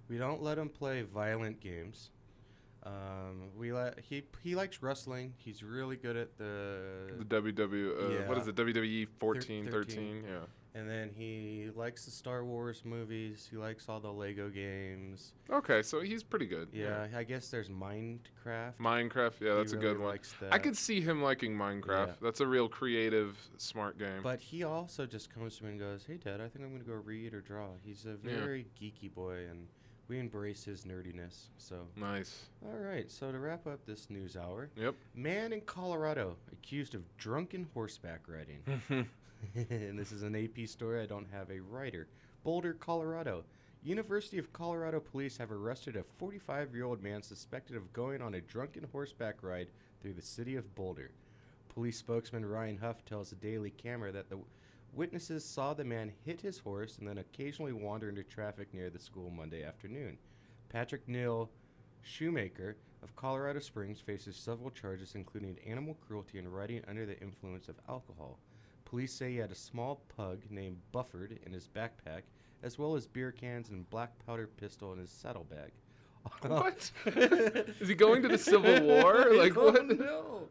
We 0.09 0.19
don't 0.19 0.43
let 0.43 0.59
him 0.59 0.69
play 0.69 1.03
violent 1.03 1.61
games. 1.61 2.11
Um, 2.85 3.51
we 3.57 3.73
let 3.73 4.01
he 4.01 4.25
he 4.43 4.55
likes 4.57 4.83
wrestling. 4.83 5.35
He's 5.39 5.63
really 5.63 5.97
good 5.97 6.17
at 6.17 6.37
the 6.37 7.13
The 7.19 7.25
WW, 7.25 8.25
uh, 8.25 8.29
what 8.29 8.39
is 8.39 8.47
Yeah. 8.47 8.51
it? 8.51 8.57
WWE 8.57 9.05
Thir- 9.07 9.11
14, 9.19 9.71
13, 9.71 10.25
yeah. 10.29 10.39
And 10.75 10.89
then 10.89 11.11
he 11.15 11.69
likes 11.77 12.07
the 12.07 12.11
Star 12.11 12.45
Wars 12.47 12.83
movies. 12.85 13.47
He 13.51 13.59
likes 13.59 13.91
all 13.91 14.01
the 14.01 14.11
Lego 14.11 14.49
games. 14.49 15.35
Okay, 15.51 15.83
so 15.83 16.01
he's 16.01 16.23
pretty 16.23 16.47
good. 16.47 16.69
Yeah, 16.73 17.09
I 17.15 17.25
guess 17.25 17.49
there's 17.49 17.69
Minecraft. 17.69 18.77
Minecraft, 18.81 19.33
yeah, 19.41 19.51
He 19.51 19.57
that's 19.59 19.73
a 19.73 19.77
really 19.79 19.95
good 19.95 19.99
one. 20.01 20.19
I 20.51 20.59
could 20.59 20.77
see 20.77 21.03
him 21.03 21.23
liking 21.23 21.55
Minecraft. 21.55 22.07
Yeah. 22.07 22.13
That's 22.23 22.41
a 22.41 22.47
real 22.47 22.69
creative, 22.71 23.37
smart 23.59 23.99
game. 23.99 24.23
But 24.23 24.41
he 24.41 24.65
also 24.65 25.05
just 25.05 25.29
comes 25.29 25.59
to 25.59 25.65
me 25.65 25.73
and 25.73 25.79
goes, 25.81 26.05
"Hey, 26.07 26.17
Dad, 26.17 26.41
I 26.41 26.49
think 26.49 26.65
I'm 26.65 26.71
going 26.71 26.81
to 26.83 26.89
go 26.89 26.95
read 26.95 27.35
or 27.35 27.43
draw." 27.43 27.69
He's 27.85 28.07
a 28.07 28.17
Yeah. 28.27 28.41
very 28.41 28.67
geeky 28.81 29.13
boy, 29.13 29.47
and 29.51 29.69
we 30.09 30.19
embrace 30.19 30.65
his 30.65 30.85
nerdiness. 30.85 31.49
So 31.59 31.87
nice. 31.97 32.47
All 32.65 32.79
right, 32.79 33.11
so 33.11 33.31
to 33.31 33.39
wrap 33.39 33.67
up 33.67 33.85
this 33.85 34.09
news 34.09 34.37
hour, 34.39 34.71
Yep. 34.77 34.95
man 35.15 35.53
in 35.53 35.61
Colorado 35.61 36.39
accused 36.51 36.95
of 36.95 37.03
drunken 37.19 37.69
horseback 37.75 38.23
riding. 38.27 38.63
and 39.71 39.99
this 39.99 40.13
is 40.13 40.23
an 40.23 40.37
AP 40.37 40.67
story. 40.69 41.03
I 41.03 41.07
don't 41.07 41.31
have 41.33 41.51
a 41.51 41.61
writer. 41.61 42.09
Boulder, 42.45 42.73
Colorado. 42.75 43.45
University 43.83 44.39
of 44.39 44.53
Colorado 44.53 45.01
police 45.01 45.37
have 45.39 45.51
arrested 45.51 45.97
a 45.97 46.05
45 46.05 46.75
year 46.75 46.85
old 46.85 47.03
man 47.03 47.23
suspected 47.23 47.77
of 47.77 47.93
going 47.93 48.23
on 48.23 48.35
a 48.35 48.41
drunken 48.41 48.87
horseback 48.93 49.43
ride 49.43 49.69
through 50.01 50.15
the 50.15 50.23
city 50.23 50.57
of 50.57 50.75
Boulder. 50.75 51.11
Police 51.69 51.99
spokesman 51.99 52.45
Ryan 52.45 52.79
Huff 52.79 53.05
tells 53.05 53.31
the 53.31 53.37
Daily 53.37 53.71
Camera 53.71 54.13
that 54.13 54.31
the 54.31 54.39
witnesses 54.93 55.45
saw 55.45 55.75
the 55.75 55.85
man 55.85 56.13
hit 56.25 56.43
his 56.43 56.59
horse 56.59 56.99
and 56.99 57.09
then 57.09 57.19
occasionally 57.19 57.73
wander 57.73 58.09
into 58.09 58.23
traffic 58.23 58.73
near 58.73 58.91
the 58.91 58.99
school 58.99 59.31
Monday 59.31 59.65
afternoon. 59.65 60.19
Patrick 60.69 61.09
Neal 61.09 61.51
Shoemaker 62.03 62.77
of 63.03 63.17
Colorado 63.17 63.59
Springs 63.59 64.01
faces 64.01 64.37
several 64.37 64.71
charges, 64.71 65.15
including 65.15 65.57
animal 65.67 65.97
cruelty 66.07 66.39
and 66.39 66.55
riding 66.55 66.83
under 66.87 67.07
the 67.07 67.21
influence 67.21 67.69
of 67.69 67.77
alcohol. 67.89 68.39
Police 68.93 69.15
say 69.15 69.31
he 69.31 69.39
had 69.39 69.51
a 69.51 69.55
small 69.55 70.03
pug 70.15 70.43
named 70.51 70.77
Bufford 70.93 71.39
in 71.47 71.53
his 71.55 71.67
backpack, 71.67 72.25
as 72.63 72.79
well 72.79 72.95
as 72.95 73.07
beer 73.07 73.33
cans 73.33 73.71
and 73.71 73.89
black 73.89 74.11
powder 74.27 74.47
pistol 74.47 74.93
in 74.93 74.99
his 74.99 75.09
saddlebag. 75.11 75.73
What? 76.43 76.91
Is 77.81 77.89
he 77.89 77.95
going 77.95 78.21
to 78.21 78.29
the 78.29 78.37
Civil 78.37 78.83
War? 78.87 79.29
Like 79.35 79.57
Oh, 79.57 79.73
what? 79.73 79.87
no. 79.99 80.49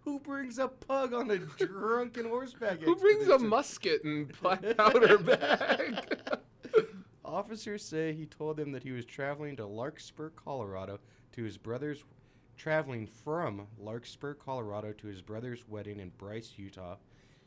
Who 0.00 0.18
brings 0.18 0.58
a 0.58 0.66
pug 0.68 1.12
on 1.12 1.30
a 1.30 1.36
drunken 1.36 2.24
horseback? 2.24 2.80
Who 2.80 2.96
brings 2.96 3.28
a 3.28 3.38
musket 3.38 4.02
and 4.04 4.32
black 4.40 4.62
powder 4.78 5.18
bag? 5.18 6.18
Officers 7.22 7.84
say 7.84 8.14
he 8.14 8.24
told 8.24 8.56
them 8.56 8.72
that 8.72 8.82
he 8.82 8.92
was 8.92 9.04
traveling 9.04 9.56
to 9.56 9.66
Larkspur, 9.66 10.30
Colorado 10.30 10.98
to 11.32 11.42
his 11.42 11.58
brother's 11.58 12.02
traveling 12.56 13.06
from 13.06 13.66
Larkspur, 13.78 14.32
Colorado 14.34 14.92
to 14.94 15.06
his 15.06 15.20
brother's 15.20 15.68
wedding 15.68 16.00
in 16.00 16.10
Bryce, 16.16 16.54
Utah, 16.56 16.96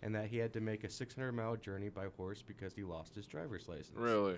and 0.01 0.13
that 0.15 0.27
he 0.27 0.37
had 0.37 0.53
to 0.53 0.61
make 0.61 0.83
a 0.83 0.89
600 0.89 1.31
mile 1.31 1.55
journey 1.55 1.89
by 1.89 2.07
horse 2.17 2.41
because 2.41 2.73
he 2.73 2.83
lost 2.83 3.15
his 3.15 3.25
driver's 3.25 3.67
license. 3.67 3.91
Really? 3.95 4.37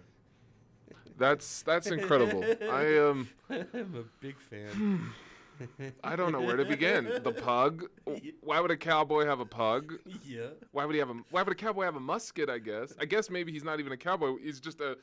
That's 1.18 1.62
that's 1.64 1.88
incredible. 1.91 2.43
I 2.43 2.84
am. 2.84 3.30
I'm 3.49 3.95
a 3.95 4.03
big 4.22 4.36
fan. 4.39 5.12
I 6.03 6.16
don't 6.16 6.32
know 6.32 6.41
where 6.41 6.55
to 6.55 6.66
begin. 6.66 7.20
The 7.24 7.34
pug. 7.34 7.86
Why 8.41 8.60
would 8.60 8.72
a 8.72 8.78
cowboy 8.78 9.26
have 9.26 9.39
a 9.39 9.45
pug? 9.45 9.95
Yeah. 10.26 10.47
Why 10.72 10.86
would 10.86 10.93
he 10.95 10.99
have 10.99 11.10
a 11.10 11.16
Why 11.32 11.43
would 11.43 11.51
a 11.51 11.55
cowboy 11.55 11.84
have 11.84 11.95
a 11.95 11.99
musket? 11.99 12.49
I 12.49 12.60
guess. 12.60 12.93
I 12.99 13.05
guess 13.05 13.30
maybe 13.30 13.51
he's 13.51 13.64
not 13.64 13.80
even 13.80 13.91
a 13.91 13.97
cowboy. 13.97 14.38
He's 14.41 14.60
just 14.60 14.80
a 14.80 14.97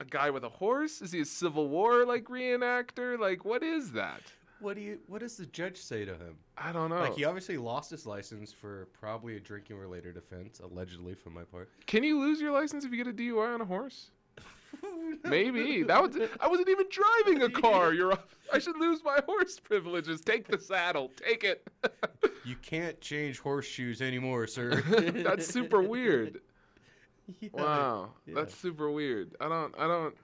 a 0.00 0.04
guy 0.04 0.30
with 0.30 0.44
a 0.44 0.48
horse. 0.48 1.00
Is 1.00 1.12
he 1.12 1.20
a 1.20 1.24
Civil 1.24 1.68
War 1.68 2.04
like 2.04 2.24
reenactor? 2.24 3.18
Like 3.18 3.44
what 3.44 3.62
is 3.62 3.92
that? 3.92 4.20
What 4.62 4.76
do 4.76 4.80
you? 4.82 4.98
What 5.08 5.20
does 5.20 5.36
the 5.36 5.46
judge 5.46 5.76
say 5.76 6.04
to 6.04 6.12
him? 6.12 6.36
I 6.56 6.72
don't 6.72 6.88
know. 6.90 7.00
Like 7.00 7.16
he 7.16 7.24
obviously 7.24 7.56
lost 7.58 7.90
his 7.90 8.06
license 8.06 8.52
for 8.52 8.88
probably 8.98 9.36
a 9.36 9.40
drinking 9.40 9.76
related 9.76 10.16
offense, 10.16 10.60
allegedly 10.60 11.14
from 11.14 11.34
my 11.34 11.42
part. 11.42 11.68
Can 11.86 12.04
you 12.04 12.18
lose 12.20 12.40
your 12.40 12.52
license 12.52 12.84
if 12.84 12.92
you 12.92 12.96
get 13.02 13.08
a 13.08 13.12
DUI 13.16 13.54
on 13.54 13.60
a 13.60 13.64
horse? 13.64 14.10
Maybe 15.24 15.82
that 15.82 16.02
was. 16.02 16.16
I 16.40 16.48
wasn't 16.48 16.68
even 16.68 16.86
driving 16.90 17.42
a 17.42 17.50
car. 17.50 17.92
You're. 17.92 18.16
I 18.52 18.58
should 18.58 18.76
lose 18.78 19.02
my 19.04 19.18
horse 19.26 19.58
privileges. 19.58 20.20
Take 20.20 20.46
the 20.48 20.58
saddle. 20.58 21.10
Take 21.16 21.44
it. 21.44 21.66
You 22.44 22.56
can't 22.56 23.00
change 23.00 23.38
horseshoes 23.38 24.02
anymore, 24.02 24.48
sir. 24.48 24.82
That's 25.14 25.46
super 25.46 25.80
weird. 25.80 26.40
Yeah, 27.40 27.48
Wow, 27.52 28.10
yeah. 28.26 28.34
that's 28.34 28.52
super 28.56 28.90
weird. 28.90 29.36
I 29.40 29.48
don't. 29.48 29.72
I 29.78 29.86
don't. 29.86 30.16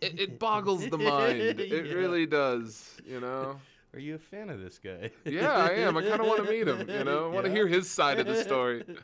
It, 0.00 0.18
it 0.20 0.38
boggles 0.38 0.88
the 0.88 0.98
mind. 0.98 1.40
It 1.40 1.86
Yeah. 1.86 1.92
really 1.94 2.26
does. 2.26 2.90
You 3.06 3.20
know. 3.20 3.60
Are 3.94 3.98
you 3.98 4.16
a 4.16 4.18
fan 4.18 4.50
of 4.50 4.60
this 4.60 4.78
guy? 4.78 5.10
Yeah, 5.24 5.50
I 5.52 5.68
am. 5.70 5.96
I 5.96 6.02
kind 6.02 6.20
of 6.20 6.26
want 6.26 6.44
to 6.44 6.50
meet 6.50 6.68
him. 6.68 6.88
You 6.88 7.04
know, 7.10 7.30
I 7.30 7.34
want 7.34 7.44
to 7.46 7.50
Yeah. 7.50 7.56
hear 7.56 7.66
his 7.66 7.88
side 7.90 8.18
of 8.18 8.26
the 8.26 8.42
story. 8.42 8.84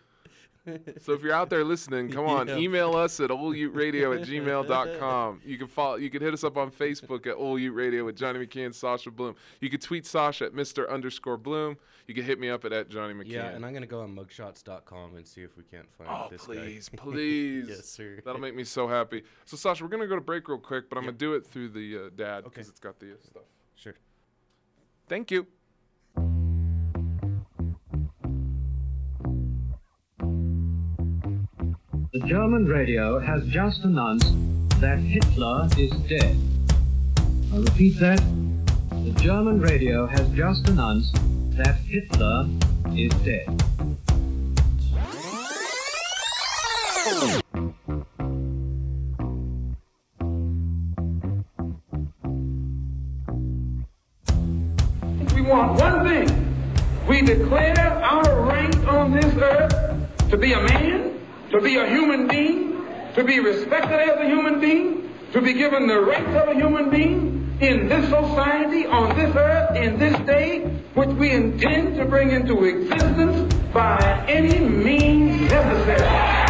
So 1.01 1.13
if 1.13 1.23
you're 1.23 1.33
out 1.33 1.51
there 1.51 1.65
listening, 1.65 2.11
come 2.11 2.27
on, 2.27 2.47
Yeah. 2.47 2.57
email 2.57 2.95
us 2.95 3.19
at 3.19 3.31
oldutradio 3.31 4.21
at 4.21 4.27
gmail.com. 4.27 5.41
You 5.45 5.59
can 5.59 5.67
follow, 5.67 5.97
you 5.97 6.09
can 6.11 6.23
hit 6.23 6.33
us 6.33 6.45
up 6.45 6.57
on 6.57 6.71
Facebook 6.71 7.27
at 7.27 7.35
Old 7.35 7.61
Ute 7.61 7.75
Radio 7.75 8.05
with 8.05 8.17
Johnny 8.17 8.47
and 8.57 8.75
Sasha 8.75 9.11
Blume. 9.11 9.35
You 9.61 9.69
can 9.71 9.81
tweet 9.81 10.07
Sasha 10.07 10.45
at 10.47 10.53
Mr. 10.53 10.89
underscore 10.89 11.37
Blume. 11.37 11.77
You 12.07 12.15
can 12.15 12.25
hit 12.25 12.39
me 12.39 12.49
up 12.49 12.65
at, 12.65 12.73
at 12.73 12.89
Johnny 12.91 13.15
McKeon. 13.15 13.31
Yeah, 13.31 13.49
and 13.49 13.65
I'm 13.65 13.73
gonna 13.73 13.87
go 13.87 14.03
on 14.03 14.15
mugshots.com 14.15 15.17
and 15.17 15.27
see 15.27 15.43
if 15.43 15.57
we 15.57 15.65
can't 15.65 15.91
find 15.97 16.11
Oh, 16.11 16.29
this 16.31 16.45
please, 16.45 16.89
guy. 16.89 16.99
please. 16.99 17.13
Please. 17.13 17.67
Yes, 17.69 17.89
sir. 17.89 18.19
That'll 18.25 18.41
make 18.41 18.55
me 18.55 18.65
so 18.65 18.87
happy. 18.89 19.23
So, 19.45 19.57
Sasha, 19.57 19.83
we're 19.85 19.91
going 19.91 20.03
to 20.03 20.07
go 20.09 20.15
to 20.15 20.21
break 20.21 20.49
real 20.49 20.59
quick, 20.59 20.89
but 20.89 20.97
I'm 20.99 21.05
going 21.05 21.15
to 21.15 21.19
do 21.19 21.35
it 21.35 21.47
through 21.47 21.69
the 21.71 22.07
uh, 22.07 22.11
dad 22.17 22.45
because 22.45 22.69
it's 22.69 22.81
got 22.81 22.99
the 22.99 23.13
uh, 23.13 23.17
stuff. 23.23 23.43
Sure. 23.77 23.95
Thank 25.09 25.31
you. 25.31 25.47
The 32.13 32.21
German 32.27 32.67
radio 32.67 33.19
has 33.19 33.43
just 33.47 33.85
announced 33.85 34.35
that 34.83 34.99
Hitler 34.99 35.67
is 35.79 35.91
dead. 36.11 36.37
I 37.55 37.57
repeat 37.57 37.99
that. 38.01 38.21
The 38.91 39.15
German 39.17 39.63
radio 39.63 40.07
has 40.07 40.29
just 40.33 40.69
announced 40.69 41.15
that 41.57 41.77
Hitler 41.77 42.49
is 42.95 43.11
dead. 43.25 43.49
We 55.35 55.41
want 55.41 55.81
one 55.81 56.05
thing. 56.07 56.29
We 57.09 57.23
declare 57.23 57.79
our 57.81 58.43
right 58.43 58.77
on 58.85 59.13
this 59.13 59.35
earth 59.37 60.29
to 60.29 60.37
be 60.37 60.53
a 60.53 60.61
man, 60.61 61.02
to 61.53 61.61
be 61.61 61.77
a 61.77 61.87
human 61.87 62.27
being, 62.27 62.83
to 63.15 63.23
be 63.23 63.39
respected 63.39 64.01
as 64.01 64.19
a 64.21 64.27
human 64.27 64.59
being, 64.59 65.11
to 65.33 65.41
be 65.41 65.53
given 65.53 65.87
the 65.87 66.01
rights 66.01 66.35
of 66.35 66.49
a 66.49 66.55
human 66.55 66.89
being 66.89 67.57
in 67.61 67.89
this 67.89 68.07
society, 68.07 68.87
on 68.87 69.15
this 69.15 69.37
earth, 69.37 69.77
in 69.77 69.99
this 69.99 70.19
day, 70.27 70.61
which 70.95 71.11
we 71.11 71.31
intend 71.31 71.97
to 71.97 72.07
bring 72.07 72.31
into 72.31 72.65
existence 72.65 73.55
by 73.73 74.25
any 74.29 74.59
means 74.61 75.51
necessary. 75.51 76.42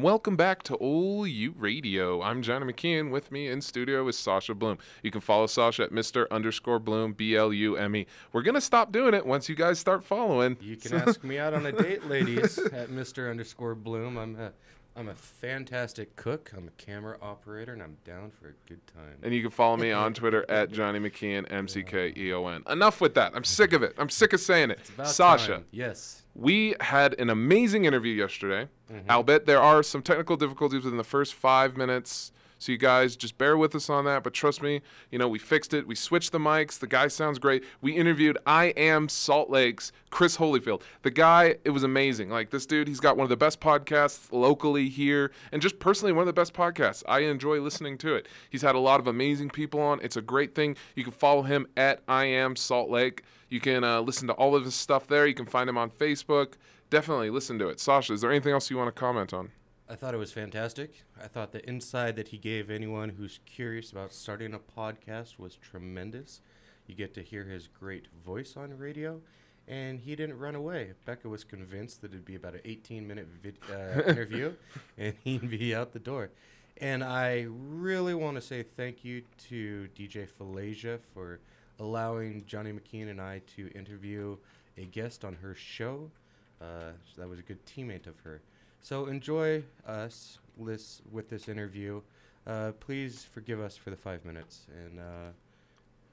And 0.00 0.04
welcome 0.06 0.34
back 0.34 0.62
to 0.62 0.78
Old 0.78 1.28
Ute 1.28 1.54
Radio. 1.58 2.22
I'm 2.22 2.40
Johnny 2.40 2.72
McKeon. 2.72 3.10
With 3.10 3.30
me 3.30 3.48
in 3.48 3.60
studio 3.60 4.08
is 4.08 4.16
Sasha 4.16 4.54
Blume. 4.54 4.78
You 5.02 5.10
can 5.10 5.20
follow 5.20 5.46
Sasha 5.46 5.82
at 5.82 5.92
Mr. 5.92 6.26
underscore 6.30 6.78
Blume, 6.78 7.12
B 7.12 7.36
L 7.36 7.52
U 7.52 7.76
M 7.76 7.94
E. 7.94 8.06
We're 8.32 8.40
going 8.40 8.54
to 8.54 8.62
stop 8.62 8.92
doing 8.92 9.12
it 9.12 9.26
once 9.26 9.50
you 9.50 9.54
guys 9.54 9.78
start 9.78 10.02
following. 10.02 10.56
You 10.62 10.78
can 10.78 10.94
ask 10.94 11.22
me 11.22 11.38
out 11.38 11.52
on 11.52 11.66
a 11.66 11.72
date, 11.72 12.06
ladies, 12.06 12.56
at 12.72 12.88
Mr. 12.88 13.30
Underscore 13.30 13.74
Blume. 13.74 14.16
I'm 14.16 14.36
a, 14.36 14.52
I'm 14.96 15.08
a 15.08 15.14
fantastic 15.14 16.16
cook. 16.16 16.52
I'm 16.56 16.68
a 16.68 16.82
camera 16.82 17.16
operator, 17.22 17.72
and 17.72 17.82
I'm 17.82 17.96
down 18.04 18.30
for 18.30 18.48
a 18.48 18.52
good 18.68 18.84
time. 18.88 19.16
And 19.22 19.32
you 19.32 19.40
can 19.40 19.50
follow 19.50 19.76
me 19.76 19.92
on 19.92 20.12
Twitter 20.14 20.44
at 20.50 20.72
Johnny 20.72 20.98
McKeon, 20.98 21.50
M 21.50 21.68
C 21.68 21.82
K 21.82 22.12
E 22.16 22.32
O 22.32 22.46
N. 22.48 22.62
Enough 22.68 23.00
with 23.00 23.14
that. 23.14 23.32
I'm 23.34 23.44
sick 23.44 23.72
of 23.72 23.82
it. 23.82 23.94
I'm 23.98 24.08
sick 24.10 24.32
of 24.32 24.40
saying 24.40 24.72
it. 24.72 24.80
Sasha. 25.04 25.52
time. 25.52 25.64
Yes. 25.70 26.22
We 26.34 26.74
had 26.80 27.18
an 27.20 27.30
amazing 27.30 27.84
interview 27.84 28.14
yesterday. 28.14 28.68
Mhm. 28.90 29.04
I'll 29.08 29.22
bet 29.22 29.46
there 29.46 29.60
are 29.60 29.82
some 29.82 30.02
technical 30.02 30.36
difficulties 30.36 30.84
within 30.84 30.98
the 30.98 31.04
first 31.04 31.34
five 31.34 31.76
minutes. 31.76 32.32
So 32.60 32.72
you 32.72 32.78
guys 32.78 33.16
just 33.16 33.38
bear 33.38 33.56
with 33.56 33.74
us 33.74 33.88
on 33.88 34.04
that. 34.04 34.22
But 34.22 34.34
trust 34.34 34.62
me, 34.62 34.82
you 35.10 35.18
know, 35.18 35.28
we 35.28 35.38
fixed 35.38 35.72
it. 35.72 35.86
We 35.86 35.94
switched 35.94 36.30
the 36.30 36.38
mics. 36.38 36.78
The 36.78 36.86
guy 36.86 37.08
sounds 37.08 37.38
great. 37.38 37.64
We 37.80 37.96
interviewed 37.96 38.36
I 38.46 38.66
Am 38.76 39.08
Salt 39.08 39.48
Lake's 39.48 39.92
Chris 40.10 40.36
Holyfield. 40.36 40.82
The 41.00 41.10
guy, 41.10 41.56
it 41.64 41.70
was 41.70 41.82
amazing. 41.82 42.28
Like 42.28 42.50
this 42.50 42.66
dude, 42.66 42.86
he's 42.86 43.00
got 43.00 43.16
one 43.16 43.24
of 43.24 43.30
the 43.30 43.36
best 43.36 43.60
podcasts 43.60 44.30
locally 44.30 44.90
here, 44.90 45.32
and 45.50 45.62
just 45.62 45.78
personally 45.78 46.12
one 46.12 46.22
of 46.22 46.26
the 46.26 46.32
best 46.34 46.52
podcasts. 46.52 47.02
I 47.08 47.20
enjoy 47.20 47.60
listening 47.60 47.96
to 47.98 48.14
it. 48.14 48.28
He's 48.50 48.62
had 48.62 48.74
a 48.74 48.78
lot 48.80 49.00
of 49.00 49.06
amazing 49.06 49.48
people 49.48 49.80
on. 49.80 49.98
It's 50.02 50.16
a 50.16 50.22
great 50.22 50.54
thing. 50.54 50.76
You 50.94 51.02
can 51.02 51.12
follow 51.12 51.42
him 51.42 51.66
at 51.78 52.02
I 52.06 52.26
Am 52.26 52.56
Salt 52.56 52.90
Lake. 52.90 53.24
You 53.48 53.60
can 53.60 53.84
uh, 53.84 54.02
listen 54.02 54.28
to 54.28 54.34
all 54.34 54.54
of 54.54 54.64
his 54.64 54.74
stuff 54.74 55.06
there. 55.06 55.26
You 55.26 55.34
can 55.34 55.46
find 55.46 55.68
him 55.68 55.78
on 55.78 55.90
Facebook. 55.90 56.54
Definitely 56.90 57.30
listen 57.30 57.58
to 57.58 57.68
it. 57.68 57.80
Sasha, 57.80 58.12
is 58.12 58.20
there 58.20 58.30
anything 58.30 58.52
else 58.52 58.70
you 58.70 58.76
want 58.76 58.94
to 58.94 59.00
comment 59.00 59.32
on? 59.32 59.50
I 59.90 59.96
thought 59.96 60.14
it 60.14 60.18
was 60.18 60.30
fantastic. 60.30 61.02
I 61.20 61.26
thought 61.26 61.50
the 61.50 61.66
insight 61.66 62.14
that 62.14 62.28
he 62.28 62.38
gave 62.38 62.70
anyone 62.70 63.08
who's 63.08 63.40
curious 63.44 63.90
about 63.90 64.12
starting 64.12 64.54
a 64.54 64.60
podcast 64.60 65.36
was 65.36 65.56
tremendous. 65.56 66.40
You 66.86 66.94
get 66.94 67.12
to 67.14 67.22
hear 67.22 67.42
his 67.42 67.66
great 67.66 68.06
voice 68.24 68.56
on 68.56 68.78
radio, 68.78 69.20
and 69.66 69.98
he 69.98 70.14
didn't 70.14 70.38
run 70.38 70.54
away. 70.54 70.92
Becca 71.06 71.28
was 71.28 71.42
convinced 71.42 72.02
that 72.02 72.12
it'd 72.12 72.24
be 72.24 72.36
about 72.36 72.54
an 72.54 72.60
18 72.64 73.04
minute 73.04 73.26
vid- 73.42 73.58
uh, 73.68 74.02
interview, 74.06 74.52
and 74.96 75.14
he'd 75.24 75.50
be 75.50 75.74
out 75.74 75.92
the 75.92 75.98
door. 75.98 76.30
And 76.76 77.02
I 77.02 77.48
really 77.48 78.14
want 78.14 78.36
to 78.36 78.40
say 78.40 78.62
thank 78.62 79.04
you 79.04 79.22
to 79.48 79.88
DJ 79.98 80.28
Falasia 80.28 81.00
for 81.12 81.40
allowing 81.80 82.44
Johnny 82.46 82.72
McKeon 82.72 83.10
and 83.10 83.20
I 83.20 83.42
to 83.56 83.68
interview 83.74 84.36
a 84.78 84.84
guest 84.84 85.24
on 85.24 85.34
her 85.42 85.56
show. 85.56 86.12
Uh, 86.60 86.92
that 87.18 87.28
was 87.28 87.40
a 87.40 87.42
good 87.42 87.58
teammate 87.66 88.06
of 88.06 88.20
her. 88.20 88.40
So 88.82 89.06
enjoy 89.06 89.64
us 89.86 90.38
lis- 90.58 91.02
with 91.10 91.30
this 91.30 91.48
interview. 91.48 92.00
Uh, 92.46 92.72
please 92.80 93.26
forgive 93.32 93.60
us 93.60 93.76
for 93.76 93.90
the 93.90 93.96
five 93.96 94.24
minutes, 94.24 94.66
and 94.84 94.98
uh, 94.98 95.30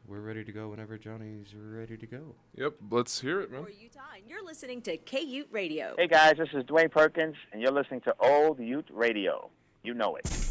we're 0.07 0.19
ready 0.19 0.43
to 0.43 0.51
go 0.51 0.69
whenever 0.69 0.97
Johnny's 0.97 1.55
ready 1.55 1.97
to 1.97 2.05
go. 2.05 2.35
Yep, 2.55 2.73
let's 2.91 3.19
hear 3.21 3.39
it, 3.41 3.51
man. 3.51 3.63
For 3.63 3.69
Utah, 3.69 4.01
and 4.15 4.23
you're 4.27 4.45
listening 4.45 4.81
to 4.83 4.97
K 4.97 5.21
Ute 5.21 5.47
Radio. 5.51 5.95
Hey 5.97 6.07
guys, 6.07 6.33
this 6.37 6.49
is 6.53 6.63
Dwayne 6.63 6.91
Perkins, 6.91 7.35
and 7.51 7.61
you're 7.61 7.71
listening 7.71 8.01
to 8.01 8.13
Old 8.19 8.59
Ute 8.59 8.89
Radio. 8.91 9.49
You 9.83 9.93
know 9.93 10.15
it. 10.17 10.46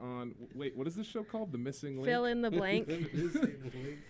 Are 0.00 0.20
on. 0.20 0.34
Wait, 0.54 0.76
what 0.76 0.86
is 0.86 0.94
this 0.96 1.06
show 1.06 1.22
called? 1.22 1.52
The 1.52 1.58
Missing 1.58 1.96
Link. 1.96 2.06
Fill 2.06 2.24
in 2.26 2.42
the 2.42 2.50
blank. 2.60 2.88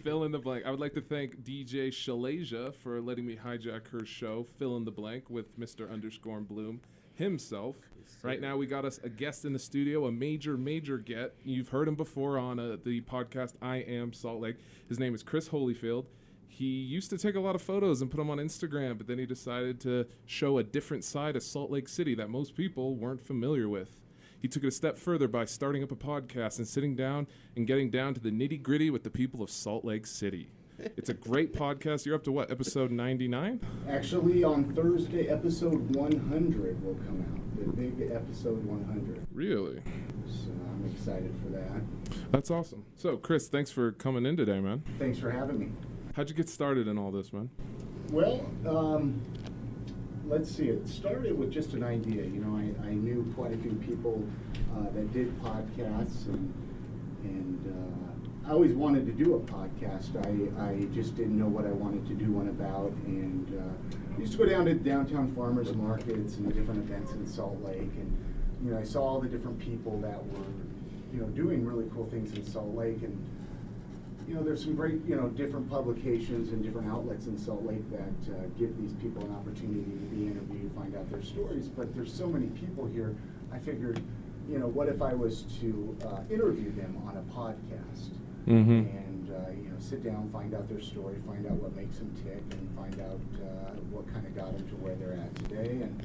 Fill 0.02 0.24
in 0.24 0.32
the 0.32 0.38
blank. 0.38 0.64
I 0.66 0.70
would 0.70 0.80
like 0.80 0.94
to 0.94 1.00
thank 1.00 1.42
DJ 1.42 1.88
Shalasia 1.88 2.74
for 2.74 3.00
letting 3.00 3.26
me 3.26 3.36
hijack 3.36 3.88
her 3.88 4.04
show. 4.04 4.44
Fill 4.58 4.76
in 4.76 4.84
the 4.84 4.90
blank 4.90 5.30
with 5.30 5.58
Mr. 5.58 5.90
Underscore 5.90 6.40
Blume 6.40 6.80
himself. 7.14 7.76
right 8.22 8.40
now 8.40 8.56
we 8.56 8.66
got 8.66 8.84
us 8.84 9.00
a 9.02 9.08
guest 9.08 9.44
in 9.44 9.52
the 9.52 9.58
studio, 9.58 10.06
a 10.06 10.12
major, 10.12 10.56
major 10.56 10.98
get. 10.98 11.34
You've 11.44 11.68
heard 11.68 11.88
him 11.88 11.94
before 11.94 12.38
on 12.38 12.58
uh, 12.58 12.76
the 12.84 13.00
podcast 13.02 13.54
I 13.62 13.76
Am 13.78 14.12
Salt 14.12 14.40
Lake. 14.40 14.56
His 14.88 14.98
name 14.98 15.14
is 15.14 15.22
Chris 15.22 15.48
Holyfield. 15.48 16.06
He 16.48 16.64
used 16.64 17.10
to 17.10 17.18
take 17.18 17.34
a 17.34 17.40
lot 17.40 17.54
of 17.54 17.60
photos 17.62 18.00
and 18.00 18.10
put 18.10 18.16
them 18.16 18.30
on 18.30 18.38
Instagram, 18.38 18.96
but 18.96 19.06
then 19.06 19.18
he 19.18 19.26
decided 19.26 19.80
to 19.80 20.06
show 20.24 20.56
a 20.58 20.62
different 20.62 21.04
side 21.04 21.36
of 21.36 21.42
Salt 21.42 21.70
Lake 21.70 21.88
City 21.88 22.14
that 22.14 22.30
most 22.30 22.54
people 22.54 22.94
weren't 22.96 23.20
familiar 23.20 23.68
with. 23.68 24.00
He 24.46 24.48
took 24.48 24.62
it 24.62 24.68
a 24.68 24.70
step 24.70 24.96
further 24.96 25.26
by 25.26 25.44
starting 25.44 25.82
up 25.82 25.90
a 25.90 25.96
podcast 25.96 26.58
and 26.58 26.68
sitting 26.68 26.94
down 26.94 27.26
and 27.56 27.66
getting 27.66 27.90
down 27.90 28.14
to 28.14 28.20
the 28.20 28.30
nitty 28.30 28.62
gritty 28.62 28.90
with 28.90 29.02
the 29.02 29.10
people 29.10 29.42
of 29.42 29.50
Salt 29.50 29.84
Lake 29.84 30.06
City. 30.06 30.50
It's 30.96 31.08
a 31.08 31.14
great 31.14 31.52
podcast. 31.52 32.06
You're 32.06 32.14
up 32.14 32.22
to 32.24 32.30
what, 32.30 32.48
episode 32.48 32.92
99? 32.92 33.60
Actually, 33.88 34.44
on 34.44 34.72
Thursday, 34.72 35.26
episode 35.28 35.96
100 35.96 36.84
will 36.84 36.94
come 36.94 37.22
out. 37.22 37.58
The 37.58 37.72
big 37.72 38.12
episode 38.12 38.64
100. 38.64 39.26
Really? 39.32 39.82
So 40.28 40.50
I'm 40.50 40.92
excited 40.94 41.34
for 41.42 41.48
that. 41.48 42.30
That's 42.30 42.52
awesome. 42.52 42.84
So, 42.94 43.16
Chris, 43.16 43.48
thanks 43.48 43.72
for 43.72 43.90
coming 43.90 44.26
in 44.26 44.36
today, 44.36 44.60
man. 44.60 44.84
Thanks 45.00 45.18
for 45.18 45.32
having 45.32 45.58
me. 45.58 45.72
How'd 46.14 46.28
you 46.28 46.36
get 46.36 46.48
started 46.48 46.86
in 46.86 46.98
all 46.98 47.10
this, 47.10 47.32
man? 47.32 47.50
Well, 48.12 48.48
um, 48.64 49.20
let's 50.26 50.50
see. 50.50 50.68
It 50.68 50.88
started 50.88 51.38
with 51.38 51.50
just 51.50 51.72
an 51.72 51.84
idea. 51.84 52.22
You 52.24 52.40
know, 52.40 52.56
I, 52.56 52.88
I 52.88 52.94
knew 52.94 53.32
quite 53.36 53.52
a 53.52 53.56
few 53.58 53.72
people 53.86 54.24
uh, 54.76 54.90
that 54.94 55.12
did 55.12 55.40
podcasts, 55.42 56.26
and 56.26 56.52
and 57.22 57.66
uh, 57.66 58.48
I 58.48 58.52
always 58.52 58.74
wanted 58.74 59.06
to 59.06 59.12
do 59.12 59.34
a 59.34 59.40
podcast. 59.40 60.14
I, 60.26 60.70
I 60.70 60.84
just 60.94 61.16
didn't 61.16 61.38
know 61.38 61.48
what 61.48 61.66
I 61.66 61.70
wanted 61.70 62.06
to 62.08 62.14
do 62.14 62.30
one 62.32 62.48
about, 62.48 62.92
and 63.06 63.58
uh, 63.58 64.16
I 64.16 64.20
used 64.20 64.32
to 64.32 64.38
go 64.38 64.46
down 64.46 64.66
to 64.66 64.74
downtown 64.74 65.34
farmers 65.34 65.72
markets 65.74 66.36
and 66.36 66.52
different 66.54 66.80
events 66.80 67.12
in 67.12 67.26
Salt 67.26 67.62
Lake, 67.62 67.80
and 67.96 68.16
you 68.64 68.72
know, 68.72 68.78
I 68.78 68.84
saw 68.84 69.02
all 69.02 69.20
the 69.20 69.28
different 69.28 69.58
people 69.58 69.98
that 70.00 70.24
were, 70.26 70.46
you 71.12 71.20
know, 71.20 71.26
doing 71.28 71.64
really 71.64 71.88
cool 71.94 72.06
things 72.06 72.36
in 72.36 72.44
Salt 72.44 72.74
Lake, 72.74 73.02
and 73.02 73.26
you 74.28 74.34
know, 74.34 74.42
there's 74.42 74.62
some 74.64 74.74
great, 74.74 75.04
you 75.06 75.14
know, 75.16 75.28
different 75.28 75.70
publications 75.70 76.50
and 76.52 76.62
different 76.62 76.88
outlets 76.90 77.26
in 77.26 77.38
Salt 77.38 77.64
Lake 77.64 77.88
that 77.90 78.32
uh, 78.34 78.38
give 78.58 78.76
these 78.80 78.92
people 78.94 79.24
an 79.24 79.32
opportunity 79.32 79.82
to 79.82 80.06
be 80.14 80.26
interviewed, 80.26 80.70
find 80.74 80.96
out 80.96 81.08
their 81.10 81.22
stories. 81.22 81.68
But 81.68 81.94
there's 81.94 82.12
so 82.12 82.26
many 82.26 82.46
people 82.48 82.86
here. 82.86 83.14
I 83.52 83.58
figured, 83.58 84.00
you 84.50 84.58
know, 84.58 84.66
what 84.66 84.88
if 84.88 85.00
I 85.00 85.14
was 85.14 85.42
to 85.60 85.96
uh, 86.04 86.20
interview 86.32 86.72
them 86.74 87.00
on 87.06 87.16
a 87.16 87.22
podcast 87.32 88.10
Mhm. 88.46 88.86
and 88.96 89.30
uh, 89.30 89.50
you 89.50 89.68
know, 89.68 89.76
sit 89.78 90.04
down, 90.04 90.28
find 90.32 90.54
out 90.54 90.68
their 90.68 90.80
story, 90.80 91.16
find 91.26 91.46
out 91.46 91.52
what 91.62 91.74
makes 91.76 91.98
them 91.98 92.12
tick, 92.24 92.42
and 92.58 92.68
find 92.76 93.00
out 93.00 93.20
uh, 93.42 93.70
what 93.90 94.06
kind 94.12 94.24
of 94.26 94.34
got 94.36 94.56
them 94.56 94.66
to 94.68 94.74
where 94.76 94.94
they're 94.96 95.14
at 95.14 95.34
today. 95.36 95.82
And 95.82 96.02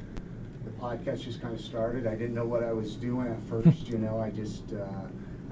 the 0.65 0.72
podcast 0.72 1.22
just 1.22 1.41
kind 1.41 1.53
of 1.53 1.61
started. 1.61 2.05
I 2.07 2.15
didn't 2.15 2.34
know 2.36 2.45
what 2.45 2.63
I 2.63 2.72
was 2.74 2.95
doing 2.95 3.28
at 3.28 3.41
first. 3.43 3.88
you 3.89 3.97
know, 3.97 4.19
I 4.19 4.30
just. 4.30 4.72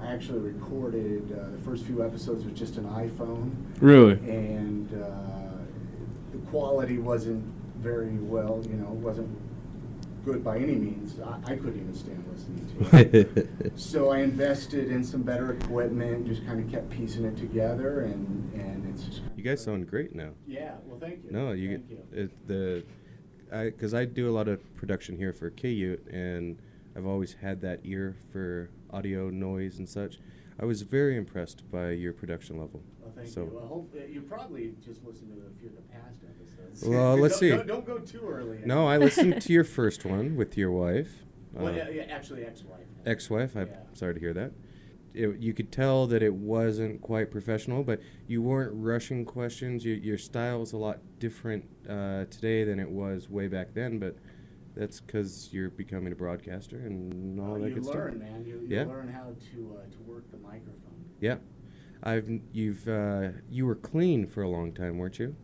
I 0.01 0.13
actually 0.13 0.39
recorded 0.39 1.31
uh, 1.31 1.49
the 1.51 1.57
first 1.59 1.85
few 1.85 2.03
episodes 2.03 2.45
with 2.45 2.55
just 2.55 2.77
an 2.77 2.85
iPhone. 2.85 3.51
Really? 3.81 4.13
And 4.13 4.91
uh, 4.93 5.61
the 6.31 6.37
quality 6.49 6.97
wasn't 6.97 7.43
very 7.77 8.17
well, 8.17 8.61
you 8.69 8.75
know, 8.75 8.89
wasn't 8.89 9.29
good 10.25 10.43
by 10.43 10.57
any 10.57 10.75
means. 10.75 11.19
I, 11.19 11.53
I 11.53 11.55
couldn't 11.55 11.79
even 11.79 11.93
stand 11.93 12.23
listening 12.31 12.89
to 12.89 13.29
it. 13.29 13.49
so 13.79 14.11
I 14.11 14.19
invested 14.19 14.91
in 14.91 15.03
some 15.03 15.23
better 15.23 15.53
equipment, 15.53 16.27
just 16.27 16.45
kind 16.45 16.63
of 16.63 16.71
kept 16.71 16.89
piecing 16.89 17.25
it 17.25 17.37
together, 17.37 18.01
and, 18.01 18.53
and 18.53 18.89
it's 18.93 19.03
just 19.03 19.19
kind 19.21 19.31
You 19.35 19.43
guys 19.43 19.63
sound 19.63 19.89
great 19.89 20.15
now. 20.15 20.31
Yeah, 20.47 20.75
well, 20.85 20.99
thank 20.99 21.23
you. 21.23 21.31
No, 21.31 21.51
you 21.51 21.77
Thank 21.77 21.89
you. 21.89 22.03
It, 22.11 22.47
the 22.47 22.83
I 23.51 23.65
because 23.65 23.93
I 23.93 24.05
do 24.05 24.29
a 24.29 24.33
lot 24.33 24.47
of 24.47 24.75
production 24.75 25.17
here 25.17 25.33
for 25.33 25.49
K 25.49 25.69
Ute, 25.69 26.05
and 26.11 26.59
I've 26.95 27.07
always 27.07 27.33
had 27.33 27.61
that 27.61 27.79
ear 27.83 28.15
for 28.31 28.69
audio 28.91 29.29
noise 29.29 29.77
and 29.79 29.87
such. 29.87 30.19
I 30.59 30.65
was 30.65 30.81
very 30.81 31.15
impressed 31.15 31.69
by 31.71 31.91
your 31.91 32.11
production 32.13 32.59
level. 32.59 32.83
Well, 33.01 33.13
thank 33.15 33.29
so 33.29 33.41
you. 33.43 33.51
Well, 33.53 33.67
hope, 33.67 33.95
uh, 33.97 34.05
you 34.05 34.21
probably 34.21 34.73
just 34.83 35.03
listened 35.05 35.31
to 35.33 35.41
a 35.47 35.59
few 35.59 35.69
of 35.69 35.75
the 35.75 35.81
past 35.83 36.19
episodes. 36.23 36.83
Well, 36.83 37.15
let's 37.21 37.35
Don't- 37.35 37.39
see. 37.39 37.49
Don't, 37.49 37.67
don't 37.67 37.85
go 37.85 37.99
too 37.99 38.27
early. 38.27 38.59
No, 38.65 38.87
I 38.87 38.97
listened 38.97 39.41
to 39.41 39.53
your 39.53 39.63
first 39.63 40.05
one 40.05 40.35
with 40.35 40.57
your 40.57 40.71
wife. 40.71 41.23
Well, 41.53 41.67
uh, 41.67 41.71
yeah, 41.77 41.89
yeah, 41.89 42.01
actually, 42.09 42.45
ex-wife. 42.45 42.85
Ex-wife. 43.05 43.55
I'm 43.55 43.67
Yeah. 43.67 43.75
sorry 43.93 44.13
to 44.15 44.19
hear 44.19 44.33
that. 44.33 44.51
It, 45.13 45.39
you 45.39 45.53
could 45.53 45.71
tell 45.71 46.05
that 46.07 46.21
it 46.21 46.33
wasn't 46.33 47.01
quite 47.01 47.31
professional, 47.31 47.83
but 47.83 47.99
you 48.27 48.41
weren't 48.43 48.71
rushing 48.75 49.25
questions. 49.25 49.83
Your, 49.83 49.95
your 49.95 50.17
style 50.19 50.61
is 50.61 50.73
a 50.73 50.77
lot 50.77 50.99
different 51.17 51.65
uh, 51.89 52.25
today 52.25 52.63
than 52.65 52.79
it 52.79 52.89
was 52.89 53.27
way 53.29 53.47
back 53.47 53.73
then, 53.73 53.97
but 53.97 54.17
that's 54.79 55.01
because 55.01 55.49
you're 55.51 55.69
becoming 55.69 56.13
a 56.13 56.15
broadcaster 56.15 56.77
and 56.77 57.37
all 57.39 57.51
Well, 57.53 57.61
that 57.61 57.69
you 57.69 57.75
good 57.75 57.85
learn, 57.85 58.15
stuff. 58.17 58.29
man. 58.31 58.45
You, 58.45 58.61
you 58.61 58.77
yeah. 58.77 58.85
learn 58.85 59.09
how 59.09 59.35
to 59.51 59.77
uh, 59.77 59.91
to 59.91 59.97
work 60.07 60.31
the 60.31 60.37
microphone. 60.37 61.03
Yeah. 61.19 61.35
I've 62.01 62.29
you've 62.53 62.87
uh, 62.87 63.29
you 63.49 63.65
were 63.65 63.75
clean 63.75 64.25
for 64.25 64.41
a 64.41 64.47
long 64.49 64.71
time, 64.71 64.97
weren't 64.97 65.19
you? 65.19 65.35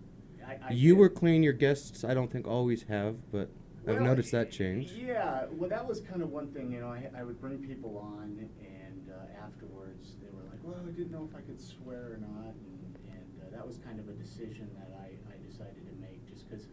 I- 0.48 0.58
I 0.70 0.72
you 0.72 0.94
did. 0.94 1.00
were 1.00 1.10
clean. 1.10 1.44
Your 1.44 1.52
guests, 1.54 2.06
I 2.06 2.14
don't 2.14 2.32
think 2.32 2.48
always 2.48 2.84
have, 2.84 3.16
but 3.32 3.50
I've 3.88 4.00
noticed 4.02 4.32
that 4.32 4.52
change. 4.52 4.92
Yeah, 4.94 5.46
well, 5.52 5.70
that 5.70 5.86
was 5.86 6.00
kind 6.00 6.22
of 6.22 6.32
one 6.32 6.48
thing. 6.48 6.72
You 6.72 6.80
know, 6.80 6.88
I, 6.88 7.10
I 7.18 7.24
would 7.24 7.42
bring 7.42 7.58
people 7.58 7.98
on, 7.98 8.48
and 8.64 9.10
uh, 9.12 9.44
afterwards 9.46 10.16
they 10.22 10.30
were 10.32 10.44
like, 10.50 10.60
"Well, 10.64 10.80
I 10.88 10.92
didn't 10.92 11.12
know 11.12 11.28
if 11.30 11.36
I 11.38 11.42
could 11.42 11.60
swear 11.60 12.14
or 12.14 12.20
not," 12.22 12.54
and, 12.56 12.96
and 13.12 13.30
uh, 13.44 13.52
that 13.58 13.68
was 13.68 13.78
kind 13.80 14.00
of 14.00 14.08
a 14.08 14.14
decision 14.14 14.70
that 14.80 14.90
I, 14.98 15.12
I 15.34 15.36
decided 15.46 15.84
to 15.86 15.94
make, 16.02 16.24
just 16.32 16.48
because, 16.50 16.68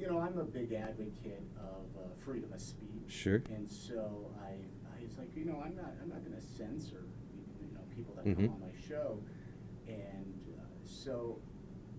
you 0.00 0.06
know, 0.08 0.18
I'm 0.18 0.38
a 0.38 0.44
big 0.44 0.72
advocate 0.72 1.42
of 1.58 1.84
uh, 1.96 2.08
freedom 2.24 2.52
of 2.52 2.60
speech. 2.60 2.88
Sure. 3.08 3.42
And 3.50 3.68
so 3.68 4.30
I, 4.42 4.52
I 4.98 5.04
was 5.04 5.18
like, 5.18 5.36
you 5.36 5.44
know, 5.44 5.62
I'm 5.64 5.76
not, 5.76 5.92
I'm 6.02 6.08
not 6.08 6.24
going 6.24 6.34
to 6.40 6.46
censor, 6.46 7.04
you 7.60 7.68
know, 7.74 7.80
people 7.94 8.14
that 8.14 8.24
Mhm. 8.24 8.46
come 8.46 8.54
on 8.54 8.60
my 8.60 8.80
show, 8.88 9.22
and 9.86 10.34
uh, 10.58 10.62
so 10.86 11.38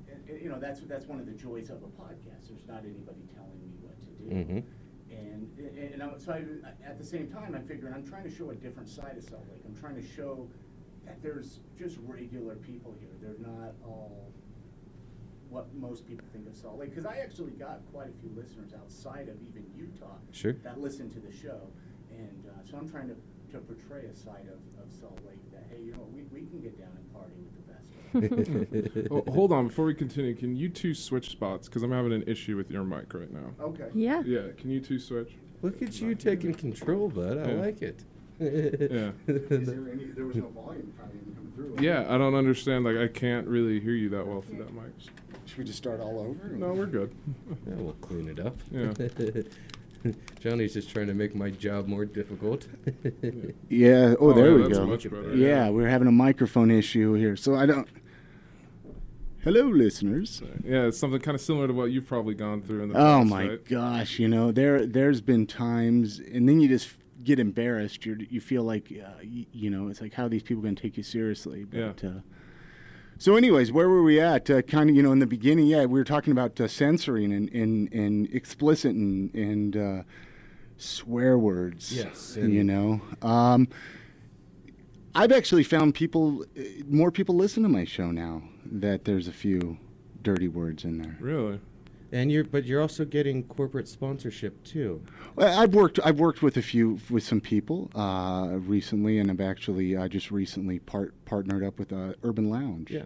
and- 0.10 0.41
you 0.41 0.49
know 0.49 0.60
that's 0.60 0.82
that's 0.82 1.06
one 1.06 1.20
of 1.20 1.26
the 1.26 1.32
joys 1.34 1.70
of 1.70 1.78
a 1.84 1.88
podcast. 2.02 2.49
There's 2.49 2.66
not 2.68 2.84
anybody 2.84 3.22
telling 3.36 3.60
me 3.62 3.72
what 3.82 3.99
to 4.02 4.10
do. 4.24 4.26
Mhm. 4.30 4.64
And 5.12 5.58
and, 5.60 6.02
and 6.02 6.22
so 6.22 6.34
I, 6.34 6.43
at 6.88 6.97
the 6.97 7.04
same 7.06 7.28
time, 7.30 7.54
I'm 7.56 7.66
figuring 7.68 7.93
I'm 7.93 8.06
trying 8.08 8.24
to 8.24 8.30
show 8.32 8.49
a 8.49 8.56
different 8.56 8.89
side 8.89 9.16
of 9.18 9.24
Salt 9.24 9.45
Lake. 9.52 9.62
I'm 9.66 9.76
trying 9.76 9.95
to 9.95 10.02
show 10.06 10.49
that 11.06 11.22
there's 11.22 11.60
just 11.78 11.97
regular 12.06 12.56
people 12.56 12.95
here. 12.99 13.10
They're 13.22 13.39
not 13.39 13.74
all 13.86 14.32
what 15.52 15.68
most 15.76 16.08
people 16.08 16.26
think 16.32 16.47
of 16.47 16.56
Salt 16.56 16.80
Lake. 16.80 16.89
Because 16.89 17.06
I 17.06 17.18
actually 17.18 17.52
got 17.52 17.82
quite 17.91 18.08
a 18.08 18.14
few 18.22 18.32
listeners 18.36 18.72
outside 18.74 19.28
of 19.28 19.36
even 19.47 19.66
Utah 19.78 20.16
Sure. 20.32 20.54
that 20.64 20.80
listen 20.80 21.10
to 21.12 21.20
the 21.20 21.32
show, 21.32 21.60
and 22.10 22.45
uh, 22.47 22.52
so 22.70 22.78
I'm 22.78 22.89
trying 22.89 23.10
to, 23.10 23.16
to 23.52 23.60
portray 23.60 24.06
a 24.06 24.16
side 24.16 24.47
of, 24.47 24.84
of 24.84 24.91
Salt 24.91 25.20
Lake 25.28 25.39
that 25.52 25.66
hey, 25.70 25.84
you 25.84 25.91
know, 25.91 26.08
we, 26.14 26.24
we 26.32 26.47
can 26.47 26.62
get 26.62 26.80
down 26.80 26.89
and 26.95 27.14
party 27.14 27.34
with 27.38 27.54
the 27.56 27.74
best. 27.74 29.12
Oh, 29.12 29.24
hold 29.34 29.52
on, 29.52 29.68
before 29.68 29.86
we 29.86 29.93
continue, 29.93 30.34
can 30.36 30.56
you 30.56 30.70
two 30.70 30.93
switch 30.93 31.30
spots? 31.30 31.68
Because 31.68 31.84
I'm 31.84 31.91
having 31.91 32.14
an 32.14 32.24
issue 32.28 32.56
with 32.56 32.72
your 32.72 32.84
mic 32.86 33.14
right 33.14 33.32
now. 33.32 33.52
Okay. 33.60 33.89
Yeah. 33.93 34.22
Yeah, 34.26 34.47
can 34.58 34.70
you 34.70 34.80
two 34.80 34.99
switch? 34.99 35.34
Look 35.62 35.82
at 35.82 35.99
you 36.02 36.16
taking 36.16 36.54
control, 36.54 37.10
bud. 37.10 37.38
I 37.38 37.52
Yeah. 37.52 37.62
like 37.62 37.82
it. 37.82 38.04
Yeah. 38.39 39.12
Is 39.28 39.68
there 39.68 39.89
any? 39.91 40.06
There 40.06 40.26
was 40.26 40.36
no 40.38 40.47
volume 40.47 40.91
probably 40.97 41.20
coming 41.36 41.52
through. 41.56 41.76
Yeah, 41.80 42.06
I 42.10 42.18
don't 42.18 42.34
understand. 42.34 42.84
Like, 42.86 42.97
I 42.97 43.08
can't 43.08 43.47
really 43.47 43.80
hear 43.80 43.93
you 43.93 44.10
that 44.10 44.26
well 44.26 44.41
through 44.41 44.58
that 44.60 44.74
mic. 44.74 44.86
Should 45.52 45.58
we 45.58 45.64
just 45.66 45.80
start 45.80 45.99
all 45.99 46.18
over? 46.18 46.47
No, 46.47 46.72
we're 46.72 46.86
good. 46.86 47.14
Yeah, 47.68 47.74
we'll 47.76 47.91
clean 47.95 48.30
it 48.30 48.39
up. 48.39 48.56
Yeah. 48.72 48.93
Johnny's 50.39 50.74
just 50.74 50.89
trying 50.89 51.08
to 51.08 51.14
make 51.14 51.36
my 51.36 51.49
job 51.49 51.88
more 51.89 52.06
difficult. 52.06 52.68
Yeah. 53.68 54.16
Oh, 54.18 54.30
Oh, 54.30 54.34
there 54.34 54.47
yeah, 54.52 54.56
we 54.56 54.62
that's 54.64 54.78
go. 54.78 54.86
much 54.88 55.04
better, 55.04 55.36
yeah, 55.36 55.66
yeah. 55.66 55.70
we're 55.70 55.89
having 55.89 56.08
a 56.08 56.12
microphone 56.14 56.72
issue 56.72 57.16
here, 57.16 57.36
so 57.36 57.56
I 57.56 57.66
don't. 57.66 57.86
Hello, 59.43 59.64
listeners. 59.68 60.41
Yeah, 60.64 60.84
it's 60.86 60.97
something 60.97 61.20
kind 61.20 61.36
of 61.36 61.41
similar 61.41 61.68
to 61.68 61.74
what 61.74 61.91
you've 61.91 62.08
probably 62.08 62.34
gone 62.36 62.62
through 62.62 62.84
in 62.84 62.89
the 62.89 62.95
past. 62.95 63.04
Oh 63.04 63.18
past, 63.20 63.30
my 63.30 63.47
right? 63.49 63.66
gosh, 63.66 64.20
you 64.20 64.30
know 64.30 64.54
there 64.54 64.86
there's 64.86 65.20
been 65.20 65.45
times, 65.47 66.20
and 66.20 66.47
then 66.47 66.62
you 66.62 66.70
just 66.70 66.91
get 67.26 67.39
embarrassed. 67.39 68.06
You 68.06 68.26
you 68.30 68.39
feel 68.39 68.64
like 68.64 68.86
uh, 69.06 69.20
you, 69.22 69.45
you 69.52 69.70
know 69.70 69.89
it's 69.89 69.99
like 69.99 70.14
how 70.14 70.28
are 70.28 70.30
these 70.30 70.43
people 70.43 70.64
going 70.64 70.76
to 70.76 70.82
take 70.82 70.95
you 70.95 71.04
seriously? 71.04 71.66
Yeah. 71.74 71.91
Uh, 72.02 72.22
so, 73.22 73.36
anyways, 73.36 73.72
where 73.72 73.88
were 73.88 74.01
we 74.01 74.19
at? 74.19 74.49
Uh, 74.49 74.63
kind 74.63 74.89
of, 74.89 74.95
you 74.95 75.03
know, 75.03 75.11
in 75.11 75.19
the 75.19 75.28
beginning, 75.28 75.67
yeah, 75.67 75.86
we 75.86 75.99
were 75.99 76.03
talking 76.03 76.32
about 76.32 76.59
uh, 76.59 76.67
censoring 76.67 77.32
and, 77.32 77.49
and, 77.51 77.93
and 77.93 78.34
explicit 78.34 78.95
and, 78.95 79.32
and 79.36 79.78
uh, 79.78 80.01
swear 80.78 81.38
words. 81.38 81.95
Yes, 81.95 82.36
you 82.36 82.63
know. 82.63 82.99
Um, 83.22 83.67
I've 85.13 85.32
actually 85.32 85.63
found 85.63 85.93
people, 85.93 86.45
uh, 86.57 86.63
more 86.88 87.11
people 87.11 87.36
listen 87.36 87.61
to 87.61 87.69
my 87.69 87.86
show 87.86 88.09
now. 88.09 88.41
That 88.65 89.05
there's 89.05 89.28
a 89.28 89.34
few 89.34 89.78
dirty 90.24 90.47
words 90.47 90.84
in 90.84 90.97
there. 90.97 91.15
Really? 91.19 91.59
And 92.12 92.32
you're, 92.32 92.43
but 92.43 92.66
you're 92.66 92.82
also 92.82 93.05
getting 93.05 93.43
corporate 93.43 93.88
sponsorship 93.88 94.64
too. 94.64 95.01
Well, 95.36 95.59
I've 95.59 95.74
worked. 95.74 95.99
I've 96.03 96.20
worked 96.20 96.41
with 96.41 96.57
a 96.57 96.62
few 96.62 96.99
with 97.09 97.24
some 97.24 97.41
people 97.41 97.89
uh, 97.95 98.49
recently, 98.59 99.18
and 99.20 99.30
I've 99.32 99.41
actually 99.41 99.95
uh, 99.95 100.07
just 100.07 100.32
recently 100.32 100.80
part 100.80 101.14
partnered 101.26 101.64
up 101.64 101.80
with 101.80 101.91
uh, 101.93 102.14
Urban 102.24 102.49
Lounge. 102.49 102.91
Yeah. 102.91 103.03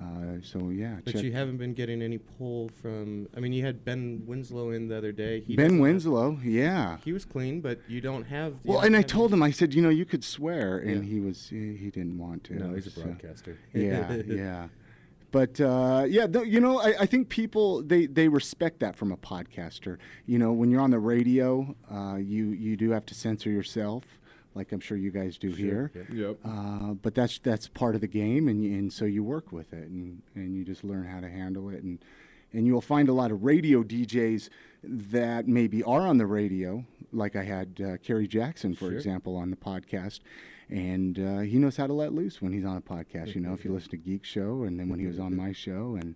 Uh, 0.00 0.38
so 0.42 0.70
yeah. 0.70 0.96
But 1.04 1.14
check- 1.14 1.22
you 1.22 1.32
haven't 1.32 1.56
been 1.58 1.72
getting 1.72 2.02
any 2.02 2.18
pull 2.18 2.68
from. 2.82 3.28
I 3.36 3.40
mean, 3.40 3.52
you 3.52 3.64
had 3.64 3.84
Ben 3.84 4.22
Winslow 4.26 4.70
in 4.70 4.88
the 4.88 4.96
other 4.96 5.12
day. 5.12 5.40
He 5.40 5.54
Ben 5.54 5.66
doesn't 5.66 5.78
have- 5.78 5.82
Winslow. 5.82 6.38
Yeah. 6.42 6.96
he 7.04 7.12
was 7.12 7.24
clean, 7.24 7.60
but 7.60 7.78
you 7.88 8.00
don't 8.00 8.24
have. 8.24 8.54
you 8.54 8.58
Well, 8.64 8.78
don't 8.78 8.86
and 8.88 8.96
I 8.96 9.00
have 9.00 9.06
told 9.06 9.32
him, 9.32 9.40
I 9.42 9.52
said, 9.52 9.72
you 9.72 9.82
know, 9.82 9.90
you 9.90 10.04
could 10.04 10.24
swear, 10.24 10.78
and 10.78 11.04
Yeah. 11.04 11.10
he 11.12 11.20
was 11.20 11.48
he, 11.48 11.76
he 11.76 11.90
didn't 11.90 12.18
want 12.18 12.42
to. 12.44 12.54
No, 12.54 12.74
he's 12.74 12.88
a 12.88 13.00
broadcaster. 13.00 13.56
yeah, 13.72 14.14
yeah. 14.26 14.68
But 15.34 15.60
uh, 15.60 16.04
yeah, 16.08 16.26
th- 16.28 16.46
you 16.46 16.60
know, 16.60 16.78
I, 16.80 16.94
I 17.00 17.06
think 17.06 17.28
people 17.28 17.82
they, 17.82 18.06
they 18.06 18.28
respect 18.28 18.78
that 18.80 18.94
from 18.94 19.10
a 19.10 19.16
podcaster. 19.16 19.98
You 20.26 20.38
know, 20.38 20.52
when 20.52 20.70
you're 20.70 20.80
on 20.80 20.92
the 20.92 21.00
radio, 21.00 21.74
uh, 21.90 22.16
you 22.16 22.50
you 22.50 22.76
do 22.76 22.90
have 22.92 23.04
to 23.06 23.14
censor 23.14 23.50
yourself, 23.50 24.04
like 24.54 24.70
I'm 24.70 24.78
sure 24.78 24.96
you 24.96 25.10
guys 25.10 25.36
do 25.36 25.50
here. 25.50 25.90
yep. 25.94 26.06
Yep. 26.12 26.36
Uh, 26.44 26.94
but 27.04 27.14
that's 27.16 27.40
that's 27.40 27.66
part 27.66 27.96
of 27.96 28.00
the 28.00 28.06
game, 28.06 28.46
and 28.46 28.64
and 28.64 28.92
so 28.92 29.04
you 29.06 29.24
work 29.24 29.50
with 29.50 29.72
it, 29.72 29.88
and, 29.88 30.22
and 30.36 30.54
you 30.56 30.64
just 30.64 30.84
learn 30.84 31.04
how 31.04 31.18
to 31.20 31.28
handle 31.28 31.68
it, 31.68 31.82
and 31.82 31.98
and 32.52 32.64
you'll 32.68 32.80
find 32.94 33.08
a 33.08 33.12
lot 33.12 33.32
of 33.32 33.42
radio 33.42 33.82
DJs 33.82 34.48
that 34.84 35.48
maybe 35.48 35.82
are 35.82 36.06
on 36.06 36.18
the 36.18 36.26
radio, 36.26 36.84
like 37.12 37.34
I 37.34 37.42
had 37.42 37.80
uh, 37.84 37.96
Kerry 38.06 38.28
Jackson, 38.28 38.74
for 38.74 38.90
Sure. 38.90 38.92
example, 38.92 39.34
on 39.34 39.50
the 39.50 39.56
podcast, 39.56 40.20
and 40.70 41.18
uh, 41.18 41.38
he 41.40 41.58
knows 41.58 41.76
how 41.76 41.86
to 41.86 41.92
let 41.92 42.12
loose 42.12 42.40
when 42.40 42.52
he's 42.52 42.64
on 42.64 42.76
a 42.76 42.80
podcast. 42.80 43.34
You 43.34 43.40
know, 43.40 43.52
if 43.52 43.64
you 43.64 43.72
listen 43.72 43.90
to 43.90 43.96
Geek 43.96 44.24
Show, 44.24 44.64
and 44.64 44.78
then 44.78 44.88
when 44.88 44.98
he 44.98 45.06
was 45.06 45.18
on 45.18 45.36
my 45.36 45.52
show, 45.52 45.98
and 46.00 46.14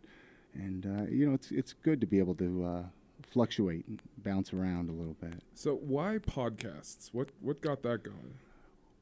and 0.54 0.86
uh, 0.86 1.10
you 1.10 1.26
know, 1.26 1.34
it's 1.34 1.50
it's 1.50 1.72
good 1.72 2.00
to 2.00 2.06
be 2.06 2.18
able 2.18 2.34
to 2.36 2.64
uh, 2.64 2.82
fluctuate 3.30 3.86
and 3.86 4.00
bounce 4.18 4.52
around 4.52 4.88
a 4.88 4.92
little 4.92 5.16
bit. 5.20 5.42
So 5.54 5.74
why 5.74 6.18
podcasts? 6.18 7.10
What 7.12 7.30
what 7.40 7.60
got 7.60 7.82
that 7.82 8.02
going? 8.02 8.34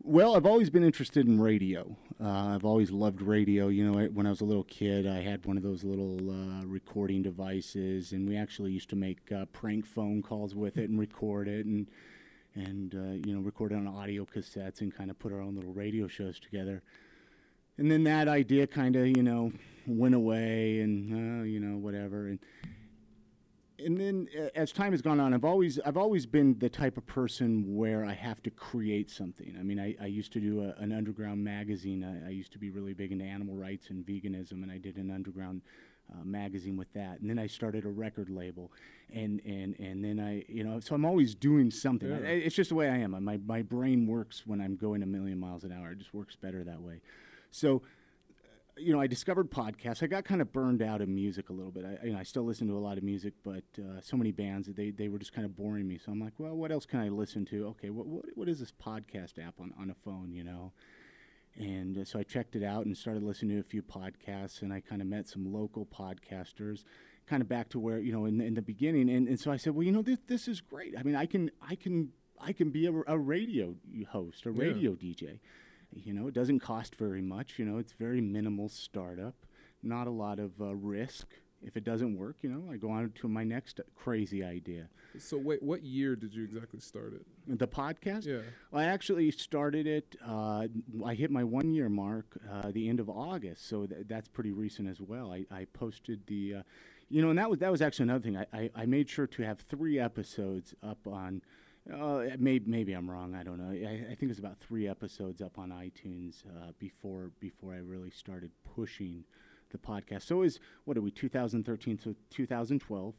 Well, 0.03 0.37
I've 0.37 0.47
always 0.47 0.71
been 0.71 0.85
interested 0.85 1.27
in 1.27 1.41
radio. 1.41 1.97
Uh, 2.23 2.55
I've 2.55 2.65
always 2.65 2.93
loved 2.93 3.23
radio. 3.23 3.69
You 3.69 3.91
know, 3.91 3.99
I, 3.99 4.07
when 4.07 4.27
I 4.27 4.31
was 4.31 4.41
a 4.41 4.45
little 4.45 4.65
kid, 4.65 5.07
I 5.07 5.21
had 5.21 5.45
one 5.47 5.57
of 5.57 5.65
those 5.65 5.83
little 5.83 6.31
uh, 6.31 6.65
recording 6.65 7.23
devices, 7.23 8.13
and 8.13 8.29
we 8.29 8.37
actually 8.37 8.71
used 8.71 8.89
to 8.91 8.97
make 8.97 9.19
uh, 9.33 9.47
prank 9.47 9.85
phone 9.85 10.23
calls 10.23 10.55
with 10.55 10.77
it 10.77 10.89
and 10.89 10.99
record 10.99 11.49
it, 11.49 11.67
and 11.67 11.89
and 12.57 12.95
uh, 12.95 13.27
you 13.27 13.35
know, 13.35 13.41
record 13.41 13.73
on 13.73 13.87
audio 13.87 14.25
cassettes 14.25 14.81
and 14.81 14.95
kind 14.95 15.11
of 15.11 15.19
put 15.19 15.33
our 15.33 15.41
own 15.41 15.55
little 15.55 15.73
radio 15.73 16.09
shows 16.09 16.41
together. 16.41 16.83
And 17.79 17.91
then 17.91 18.05
that 18.05 18.27
idea 18.27 18.67
kind 18.67 18.97
of, 18.97 19.07
you 19.07 19.23
know, 19.23 19.53
went 19.87 20.15
away, 20.15 20.81
and 20.81 21.43
uh, 21.43 21.45
you 21.45 21.61
know, 21.61 21.77
whatever. 21.77 22.29
And 22.29 22.39
and 23.79 24.01
then 24.01 24.29
uh, 24.39 24.49
as 24.55 24.73
time 24.73 24.93
has 24.93 25.03
gone 25.03 25.21
on, 25.21 25.35
I've 25.35 25.45
always 25.45 25.79
I've 25.81 25.97
always 25.97 26.27
been 26.27 26.59
the 26.59 26.69
type 26.71 26.97
of 26.97 27.07
person 27.07 27.77
where 27.77 28.05
I 28.05 28.15
have 28.15 28.43
to 28.45 28.51
create 28.51 29.11
something. 29.11 29.55
I 29.59 29.63
mean, 29.63 29.79
I, 29.79 29.95
I 30.01 30.07
used 30.07 30.33
to 30.33 30.41
do 30.41 30.63
a, 30.63 30.81
an 30.81 30.93
underground 30.93 31.45
magazine. 31.45 32.03
I, 32.03 32.29
I 32.29 32.31
used 32.31 32.53
to 32.53 32.59
be 32.59 32.71
really 32.71 32.95
big 32.95 33.13
into 33.13 33.25
animal 33.25 33.55
rights 33.55 33.91
and 33.91 34.05
veganism, 34.05 34.63
and 34.63 34.73
I 34.73 34.79
did 34.79 34.97
an 34.97 35.11
underground 35.11 35.61
uh, 36.13 36.25
magazine 36.25 36.77
with 36.77 36.93
that. 36.95 37.21
And 37.21 37.29
then 37.29 37.39
I 37.39 37.47
started 37.47 37.85
a 37.85 37.89
record 37.89 38.31
label, 38.31 38.73
and 39.13 39.41
and 39.45 39.79
and 39.79 40.05
then 40.05 40.21
I 40.21 40.45
you 40.49 40.65
know 40.65 40.81
so 40.81 40.95
I'm 40.95 41.05
always 41.05 41.35
doing 41.35 41.71
something. 41.71 42.09
Yeah. 42.09 42.17
I, 42.17 42.33
it's 42.33 42.57
just 42.57 42.71
the 42.71 42.77
way 42.77 42.89
I 42.89 42.99
am. 42.99 43.11
My 43.25 43.39
my 43.39 43.63
brain 43.63 44.07
works 44.07 44.43
when 44.47 44.61
I'm 44.61 44.77
going 44.77 45.03
a 45.03 45.07
million 45.07 45.39
miles 45.39 45.65
an 45.65 45.73
hour. 45.73 45.93
It 45.93 45.99
just 45.99 46.15
works 46.15 46.37
better 46.37 46.65
that 46.65 46.81
way. 46.81 47.01
So 47.51 47.83
you 48.79 48.93
know, 48.93 49.01
I 49.01 49.07
discovered 49.07 49.51
podcasts. 49.51 50.03
I 50.03 50.07
got 50.07 50.25
kind 50.25 50.43
of 50.43 50.53
burned 50.53 50.83
out 50.83 51.01
of 51.01 51.09
music 51.09 51.49
a 51.49 51.53
little 51.53 51.73
bit. 51.73 51.85
I, 51.85 52.07
you 52.07 52.13
know, 52.13 52.19
I 52.19 52.25
still 52.25 52.45
listen 52.45 52.67
to 52.69 52.77
a 52.77 52.79
lot 52.79 52.99
of 52.99 53.05
music, 53.05 53.33
but 53.43 53.65
uh, 53.79 54.01
so 54.03 54.17
many 54.17 54.33
bands 54.33 54.69
they 54.69 54.91
they 54.91 55.09
were 55.09 55.19
just 55.19 55.33
kind 55.33 55.45
of 55.45 55.57
boring 55.57 55.89
me. 55.89 55.99
So 55.99 56.13
I'm 56.13 56.21
like, 56.21 56.35
well, 56.39 56.55
what 56.55 56.71
else 56.71 56.85
can 56.85 57.01
I 57.01 57.09
listen 57.09 57.45
to? 57.47 57.67
Okay, 57.69 57.91
what 57.91 58.07
what, 58.07 58.25
what 58.35 58.49
is 58.49 58.61
this 58.61 58.73
podcast 58.73 59.39
app 59.45 59.55
on 59.61 59.73
on 59.79 59.91
a 59.91 59.95
phone? 59.95 60.33
You 60.33 60.45
know. 60.45 60.73
And 61.59 61.97
uh, 61.99 62.05
so 62.05 62.19
I 62.19 62.23
checked 62.23 62.55
it 62.55 62.63
out 62.63 62.85
and 62.87 62.97
started 62.97 63.23
listening 63.23 63.57
to 63.57 63.61
a 63.61 63.65
few 63.65 63.83
podcasts, 63.83 64.61
and 64.63 64.73
I 64.73 64.81
kind 64.81 65.01
of 65.01 65.09
met 65.09 65.27
some 65.29 65.53
local 65.53 65.87
podcasters, 65.87 66.85
kind 67.27 67.41
of 67.43 67.49
back 67.49 67.69
to 67.71 67.79
where 67.79 67.99
you 67.99 68.13
know 68.13 68.27
in, 68.27 68.41
in 68.41 68.55
the 68.55 68.63
beginning. 68.63 69.09
And, 69.09 69.27
and 69.27 69.41
so 69.41 69.51
I 69.51 69.57
said, 69.57 69.75
well, 69.75 69.83
you 69.85 69.93
know, 69.93 70.03
this 70.03 70.19
this 70.27 70.49
is 70.49 70.61
great. 70.61 70.95
I 70.99 71.03
mean, 71.03 71.17
I 71.17 71.25
can 71.27 71.51
I 71.67 71.75
can 71.75 72.11
I 72.41 72.53
can 72.53 72.71
be 72.71 72.87
a, 72.87 72.93
a 73.07 73.17
radio 73.19 73.75
host, 74.11 74.45
a 74.47 74.51
Yeah. 74.53 74.61
radio 74.63 74.93
DJ. 74.93 75.39
You 75.95 76.13
know, 76.13 76.27
it 76.27 76.35
doesn't 76.35 76.61
cost 76.61 76.97
very 76.97 77.23
much. 77.23 77.59
You 77.59 77.65
know, 77.65 77.79
it's 77.79 77.93
very 77.93 78.21
minimal 78.21 78.69
startup, 78.69 79.35
not 79.83 80.07
a 80.07 80.11
lot 80.11 80.39
of 80.39 80.61
uh, 80.61 80.75
risk. 80.75 81.27
If 81.63 81.77
it 81.77 81.85
doesn't 81.85 82.17
work, 82.17 82.37
you 82.43 82.51
know, 82.51 82.71
I 82.71 82.77
go 82.77 82.91
on 82.91 83.13
to 83.21 83.29
my 83.29 83.43
next 83.43 83.81
crazy 83.95 84.45
idea. 84.45 84.89
So 85.19 85.39
wait, 85.39 85.63
what 85.63 85.83
year 85.83 86.15
did 86.15 86.35
you 86.35 86.45
exactly 86.45 86.81
start 86.81 87.15
it? 87.15 87.59
The 87.59 87.67
podcast? 87.67 88.27
Yeah. 88.27 88.41
Well, 88.71 88.83
I 88.83 88.85
actually 88.85 89.31
started 89.31 89.87
it. 89.87 90.17
Uh, 90.27 90.67
I 91.05 91.15
hit 91.15 91.31
my 91.31 91.45
one 91.45 91.73
year 91.73 91.89
mark 91.89 92.27
uh, 92.53 92.71
the 92.73 92.89
end 92.89 93.01
of 93.01 93.09
August, 93.09 93.69
so 93.69 93.87
th- 93.87 94.07
that's 94.09 94.29
pretty 94.29 94.53
recent 94.53 94.89
as 94.89 95.01
well. 95.01 95.33
I, 95.33 95.47
I 95.51 95.67
posted 95.73 96.27
the, 96.27 96.57
uh, 96.57 96.63
you 97.09 97.23
know, 97.23 97.31
and 97.31 97.39
that 97.39 97.49
was 97.49 97.59
that 97.61 97.71
was 97.71 97.81
actually 97.81 98.05
another 98.05 98.23
thing. 98.23 98.37
I, 98.37 98.47
I, 98.53 98.71
I 98.75 98.87
made 98.87 99.09
sure 99.09 99.27
to 99.27 99.43
have 99.43 99.61
three 99.61 99.99
episodes 99.99 100.75
up 100.83 101.07
on. 101.07 101.43
Uh, 101.93 102.25
maybe 102.39 102.69
maybe 102.69 102.93
I'm 102.93 103.09
wrong. 103.09 103.35
I 103.35 103.45
don't 103.45 103.59
know. 103.59 103.71
I, 103.71 104.11
I 104.11 104.15
think 104.17 104.31
it's 104.31 104.41
about 104.41 104.59
three 104.59 104.89
episodes 104.89 105.41
up 105.41 105.57
on 105.57 105.71
iTunes 105.71 106.45
uh, 106.47 106.73
before 106.79 107.31
before 107.41 107.75
I 107.75 107.79
really 107.79 108.11
started 108.11 108.51
pushing 108.75 109.25
the 109.71 109.79
podcast. 109.79 110.23
So 110.23 110.37
it 110.37 110.41
was 110.41 110.61
what 110.85 110.97
are 110.97 111.01
we 111.01 111.11
2013 111.11 111.99
to 111.99 112.17
2012 112.31 113.15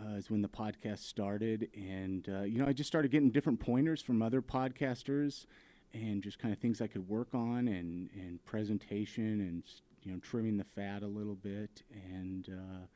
uh, 0.00 0.16
is 0.16 0.30
when 0.30 0.42
the 0.42 0.48
podcast 0.48 0.98
started, 0.98 1.68
and 1.74 2.28
uh, 2.28 2.42
you 2.42 2.58
know 2.58 2.66
I 2.66 2.72
just 2.72 2.88
started 2.88 3.10
getting 3.10 3.30
different 3.30 3.60
pointers 3.60 4.00
from 4.00 4.22
other 4.22 4.40
podcasters, 4.40 5.46
and 5.92 6.22
just 6.22 6.38
kind 6.38 6.52
of 6.52 6.60
things 6.60 6.80
I 6.80 6.86
could 6.86 7.08
work 7.08 7.34
on, 7.34 7.68
and 7.68 8.10
and 8.14 8.44
presentation, 8.44 9.40
and 9.40 9.62
you 10.02 10.12
know 10.12 10.18
trimming 10.20 10.56
the 10.56 10.64
fat 10.64 11.02
a 11.02 11.08
little 11.08 11.34
bit, 11.36 11.82
and. 12.12 12.48
Uh, 12.48 12.86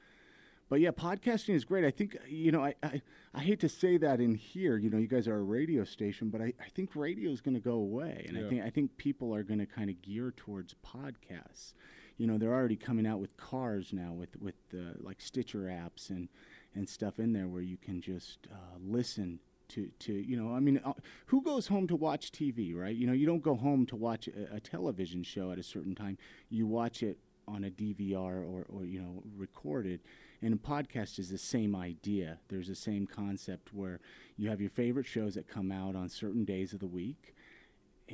but 0.68 0.80
yeah, 0.80 0.90
podcasting 0.90 1.54
is 1.54 1.66
great. 1.66 1.84
I 1.84 1.90
think 1.90 2.16
you 2.26 2.50
know 2.50 2.64
I, 2.64 2.74
I, 2.82 3.02
I 3.34 3.40
hate 3.40 3.60
to 3.60 3.68
say 3.68 3.98
that 3.98 4.20
in 4.20 4.34
here. 4.34 4.78
You 4.78 4.88
know, 4.88 4.96
you 4.96 5.06
guys 5.06 5.28
are 5.28 5.36
a 5.36 5.42
radio 5.42 5.84
station, 5.84 6.30
but 6.30 6.40
I, 6.40 6.54
I 6.58 6.70
think 6.74 6.96
radio 6.96 7.30
is 7.30 7.42
going 7.42 7.52
to 7.52 7.60
go 7.60 7.74
away, 7.74 8.24
and 8.26 8.38
Yeah. 8.38 8.46
I 8.46 8.48
think 8.48 8.62
I 8.62 8.70
think 8.70 8.96
people 8.96 9.34
are 9.34 9.42
going 9.42 9.58
to 9.58 9.66
kind 9.66 9.90
of 9.90 10.00
gear 10.00 10.32
towards 10.34 10.74
podcasts. 10.82 11.74
You 12.16 12.26
know, 12.26 12.38
they're 12.38 12.54
already 12.54 12.76
coming 12.76 13.06
out 13.06 13.20
with 13.20 13.36
cars 13.36 13.92
now 13.92 14.12
with 14.12 14.36
with 14.40 14.54
like 15.00 15.20
Stitcher 15.20 15.62
apps 15.62 16.10
and 16.10 16.28
and 16.74 16.88
stuff 16.88 17.18
in 17.18 17.32
there 17.32 17.48
where 17.48 17.62
you 17.62 17.76
can 17.76 18.00
just 18.00 18.46
uh, 18.50 18.78
listen 18.80 19.40
to 19.68 19.90
to 20.00 20.12
you 20.12 20.36
know. 20.36 20.54
I 20.54 20.60
mean, 20.60 20.80
uh, 20.84 20.92
who 21.26 21.42
goes 21.42 21.66
home 21.66 21.86
to 21.88 21.96
watch 21.96 22.32
TV, 22.32 22.74
right? 22.74 22.94
You 22.94 23.06
know, 23.06 23.12
you 23.12 23.26
don't 23.26 23.42
go 23.42 23.54
home 23.54 23.86
to 23.86 23.96
watch 23.96 24.28
a, 24.28 24.56
a 24.56 24.60
television 24.60 25.22
show 25.22 25.50
at 25.52 25.58
a 25.58 25.62
certain 25.62 25.94
time. 25.94 26.18
You 26.48 26.66
watch 26.66 27.02
it 27.02 27.18
on 27.48 27.64
a 27.64 27.70
DVR 27.70 28.16
or, 28.16 28.66
or 28.68 28.84
you 28.84 29.00
know 29.00 29.22
recorded. 29.36 30.00
And 30.44 30.54
a 30.54 30.56
podcast 30.56 31.20
is 31.20 31.30
the 31.30 31.38
same 31.38 31.76
idea. 31.76 32.38
There's 32.48 32.66
the 32.68 32.74
same 32.74 33.06
concept 33.06 33.72
where 33.72 34.00
you 34.36 34.50
have 34.50 34.60
your 34.60 34.70
favorite 34.70 35.06
shows 35.06 35.34
that 35.34 35.46
come 35.46 35.70
out 35.70 35.94
on 35.94 36.08
certain 36.08 36.44
days 36.44 36.72
of 36.72 36.80
the 36.80 36.86
week, 36.86 37.34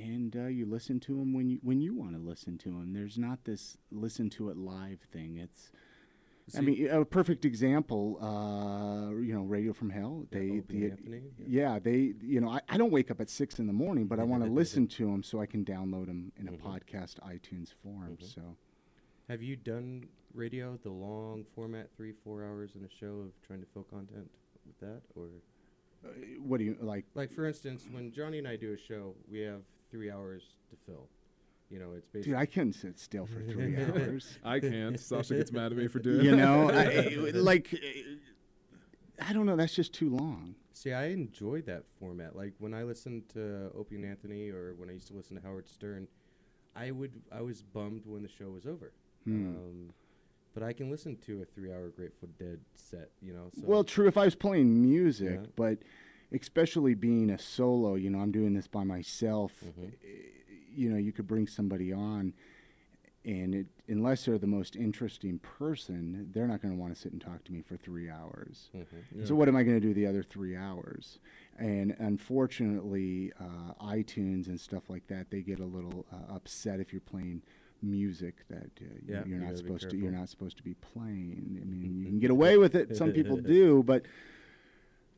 and 0.02 0.36
uh, 0.36 0.46
you 0.46 0.66
listen 0.66 1.00
to 1.00 1.16
them 1.18 1.32
when 1.32 1.48
you 1.48 1.58
when 1.62 1.80
you 1.80 1.94
want 1.94 2.12
to 2.12 2.18
listen 2.18 2.58
to 2.58 2.68
them. 2.70 2.92
There's 2.92 3.18
not 3.18 3.44
this 3.44 3.78
listen 3.90 4.30
to 4.30 4.50
it 4.50 4.56
live 4.56 5.00
thing. 5.12 5.36
It's 5.38 5.70
I 6.56 6.62
mean, 6.62 6.88
a 6.88 7.04
perfect 7.04 7.44
example, 7.44 8.16
uh, 8.22 9.10
you 9.20 9.34
know, 9.34 9.42
Radio 9.42 9.74
from 9.74 9.90
Hell. 9.90 10.26
They, 10.30 10.62
the, 10.66 10.92
Anthony, 10.92 11.20
yeah. 11.46 11.78
they, 11.78 12.14
you 12.22 12.40
know, 12.40 12.48
I, 12.48 12.60
I 12.70 12.78
don't 12.78 12.90
wake 12.90 13.10
up 13.10 13.20
at 13.20 13.28
six 13.28 13.58
in 13.58 13.66
the 13.66 13.74
morning, 13.74 14.06
but 14.06 14.18
I 14.18 14.22
want 14.22 14.42
to 14.44 14.48
listen 14.62 14.86
to 14.86 15.10
them 15.10 15.22
so 15.22 15.42
I 15.42 15.46
can 15.46 15.62
download 15.62 16.06
them 16.06 16.32
in 16.38 16.48
a 16.48 16.52
Mm-hmm. 16.52 16.66
podcast 16.66 17.16
iTunes 17.20 17.74
form. 17.82 18.16
So, 18.20 18.40
Have 19.28 19.42
you 19.42 19.56
done 19.56 20.06
radio, 20.32 20.78
the 20.82 20.88
long 20.88 21.44
format, 21.54 21.90
three, 21.94 22.14
four 22.24 22.42
hours 22.42 22.70
in 22.74 22.82
a 22.82 22.88
show 22.88 23.18
of 23.26 23.32
trying 23.46 23.60
to 23.60 23.66
fill 23.74 23.82
content 23.84 24.30
with 24.66 24.78
that, 24.80 25.02
or? 25.16 25.26
what 26.38 26.58
do 26.58 26.64
you 26.64 26.76
like? 26.80 27.04
Like 27.14 27.30
for 27.30 27.44
instance, 27.46 27.86
when 27.90 28.10
Johnny 28.10 28.38
and 28.38 28.48
I 28.48 28.56
do 28.56 28.72
a 28.72 28.78
show, 28.78 29.14
we 29.30 29.40
have 29.40 29.60
three 29.90 30.10
hours 30.10 30.42
to 30.70 30.76
fill. 30.86 31.08
You 31.70 31.78
know, 31.78 31.92
it's 31.96 32.06
basically. 32.08 32.32
Dude, 32.32 32.40
I 32.40 32.46
couldn't 32.46 32.72
sit 32.74 32.98
still 32.98 33.26
for 33.26 33.42
three 33.42 33.76
hours. 33.84 34.38
I 34.44 34.58
can't. 34.60 34.98
Sasha 34.98 35.34
gets 35.36 35.52
mad 35.52 35.72
at 35.72 35.78
me 35.78 35.86
for 35.88 35.98
doing 35.98 36.24
You 36.24 36.34
know, 36.36 36.70
I, 36.70 37.18
like, 37.34 37.74
I 39.26 39.32
don't 39.32 39.46
know. 39.46 39.56
That's 39.56 39.74
just 39.74 39.92
too 39.92 40.08
long. 40.08 40.54
See, 40.72 40.92
I 40.92 41.06
enjoyed 41.06 41.66
that 41.66 41.84
format. 41.98 42.36
Like 42.36 42.54
when 42.58 42.72
I 42.72 42.84
listened 42.84 43.28
to 43.34 43.70
Opie 43.76 43.96
and 43.96 44.04
Anthony, 44.04 44.48
or 44.50 44.74
when 44.76 44.88
I 44.88 44.92
used 44.92 45.08
to 45.08 45.14
listen 45.14 45.36
to 45.36 45.42
Howard 45.42 45.68
Stern, 45.68 46.06
I 46.76 46.90
would 46.92 47.12
I 47.32 47.42
was 47.42 47.62
bummed 47.62 48.06
when 48.06 48.22
the 48.22 48.28
show 48.28 48.48
was 48.50 48.64
over. 48.64 48.92
Hmm. 49.24 49.48
Um, 49.48 49.90
but 50.54 50.62
I 50.62 50.72
can 50.72 50.90
listen 50.90 51.16
to 51.26 51.42
a 51.42 51.44
three-hour 51.44 51.88
Grateful 51.90 52.28
Dead 52.38 52.60
set. 52.74 53.10
You 53.20 53.32
know, 53.34 53.50
so 53.54 53.62
Well, 53.64 53.84
true. 53.84 54.06
If 54.08 54.16
I 54.16 54.24
was 54.24 54.34
playing 54.34 54.80
music, 54.80 55.40
Yeah. 55.42 55.46
but 55.56 55.78
especially 56.32 56.94
being 56.94 57.30
a 57.30 57.38
solo, 57.38 57.94
you 57.94 58.10
know, 58.10 58.18
I'm 58.20 58.32
doing 58.32 58.54
this 58.54 58.66
by 58.66 58.84
myself. 58.84 59.52
Mm-hmm. 59.64 59.84
eh, 60.04 60.08
You 60.74 60.90
know, 60.90 60.96
you 60.98 61.12
could 61.12 61.26
bring 61.26 61.46
somebody 61.48 61.92
on, 61.92 62.34
and 63.24 63.54
it, 63.54 63.66
unless 63.88 64.24
they're 64.24 64.38
the 64.38 64.46
most 64.46 64.76
interesting 64.76 65.38
person, 65.40 66.28
they're 66.32 66.46
not 66.46 66.62
going 66.62 66.72
to 66.72 66.80
want 66.80 66.94
to 66.94 67.00
sit 67.00 67.10
and 67.12 67.20
talk 67.20 67.42
to 67.44 67.52
me 67.52 67.62
for 67.62 67.76
three 67.76 68.08
hours. 68.08 68.70
Mhm. 68.76 69.26
So 69.26 69.34
what 69.34 69.48
am 69.48 69.56
I 69.56 69.64
going 69.64 69.80
to 69.80 69.86
do 69.86 69.92
the 69.92 70.06
other 70.06 70.22
three 70.22 70.54
hours? 70.56 71.18
And 71.58 71.96
unfortunately, 71.98 73.32
uh, 73.40 73.74
iTunes 73.84 74.46
and 74.46 74.60
stuff 74.60 74.88
like 74.88 75.06
that, 75.08 75.30
they 75.30 75.42
get 75.42 75.58
a 75.58 75.64
little 75.64 76.06
uh, 76.12 76.34
upset 76.34 76.78
if 76.80 76.92
you're 76.92 77.00
playing 77.00 77.42
music 77.82 78.44
that 78.48 78.70
uh, 78.80 78.84
Yeah, 79.06 79.24
you're 79.26 79.38
you 79.40 79.44
not 79.46 79.56
supposed 79.56 79.90
to 79.90 79.96
you're 79.96 80.12
not 80.12 80.28
supposed 80.28 80.56
to 80.58 80.62
be 80.62 80.74
playing. 80.74 81.58
I 81.60 81.64
mean, 81.64 81.96
you 81.98 82.06
can 82.06 82.18
get 82.20 82.30
away 82.38 82.56
with 82.58 82.74
it. 82.74 82.96
Some 82.96 83.12
people 83.12 83.36
do, 83.58 83.82
but 83.82 84.04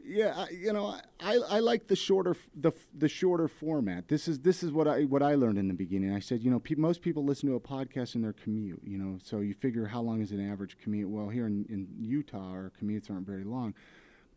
yeah, 0.04 0.34
I, 0.36 0.50
you 0.50 0.72
know, 0.72 0.96
I, 1.20 1.36
I, 1.48 1.58
like 1.60 1.86
the 1.86 1.96
shorter 1.96 2.36
the 2.54 2.72
the 2.96 3.08
shorter 3.08 3.48
format. 3.48 4.08
This 4.08 4.28
is 4.28 4.40
this 4.40 4.62
is 4.62 4.72
what 4.72 4.88
I 4.88 5.02
what 5.04 5.22
I 5.22 5.34
learned 5.34 5.58
in 5.58 5.68
the 5.68 5.74
beginning. 5.74 6.12
I 6.12 6.20
said, 6.20 6.40
you 6.42 6.50
know, 6.50 6.58
pe- 6.60 6.74
most 6.74 7.02
people 7.02 7.24
listen 7.24 7.48
to 7.48 7.54
a 7.54 7.60
podcast 7.60 8.14
in 8.14 8.22
their 8.22 8.32
commute. 8.32 8.80
You 8.84 8.98
know, 8.98 9.18
so 9.22 9.38
you 9.40 9.54
figure 9.54 9.86
how 9.86 10.00
long 10.00 10.20
is 10.20 10.32
an 10.32 10.40
average 10.50 10.76
commute? 10.82 11.08
Well, 11.08 11.28
here 11.28 11.46
in, 11.46 11.64
in 11.68 11.88
Utah, 11.98 12.50
our 12.50 12.72
commutes 12.82 13.10
aren't 13.10 13.26
very 13.26 13.44
long, 13.44 13.74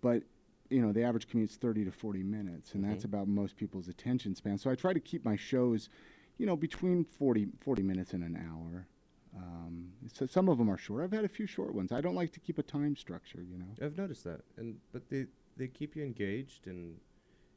but 0.02 0.24
you 0.70 0.82
know, 0.82 0.92
the 0.92 1.04
average 1.04 1.28
commute's 1.30 1.56
thirty 1.56 1.84
to 1.86 1.92
forty 1.92 2.24
minutes, 2.24 2.74
and 2.74 2.84
that's 2.84 3.04
Mhm. 3.04 3.06
about 3.06 3.28
most 3.28 3.56
people's 3.58 3.88
attention 3.88 4.36
span. 4.36 4.58
So 4.58 4.70
I 4.70 4.76
try 4.76 4.94
to 4.94 5.00
keep 5.00 5.24
my 5.26 5.36
shows, 5.36 5.90
you 6.38 6.46
know, 6.46 6.56
between 6.56 7.04
40, 7.06 7.48
40 7.62 7.84
minutes 7.84 8.14
and 8.14 8.24
an 8.24 8.36
hour. 8.36 8.88
Um, 9.36 9.94
so 10.12 10.26
some 10.28 10.48
of 10.50 10.58
them 10.60 10.70
are 10.70 10.78
short. 10.78 11.04
I've 11.04 11.12
had 11.12 11.26
a 11.26 11.30
few 11.30 11.48
short 11.48 11.74
ones. 11.74 11.92
I 11.92 12.02
don't 12.02 12.14
like 12.16 12.32
to 12.34 12.40
keep 12.40 12.60
a 12.60 12.64
time 12.64 12.96
structure. 12.96 13.42
You 13.42 13.58
know. 13.58 13.66
I've 13.82 13.98
noticed 13.98 14.24
that, 14.26 14.42
and 14.58 14.78
but 14.92 15.10
they 15.10 15.26
they 15.58 15.68
keep 15.68 15.96
you 15.96 16.04
engaged, 16.04 16.68
and 16.68 16.98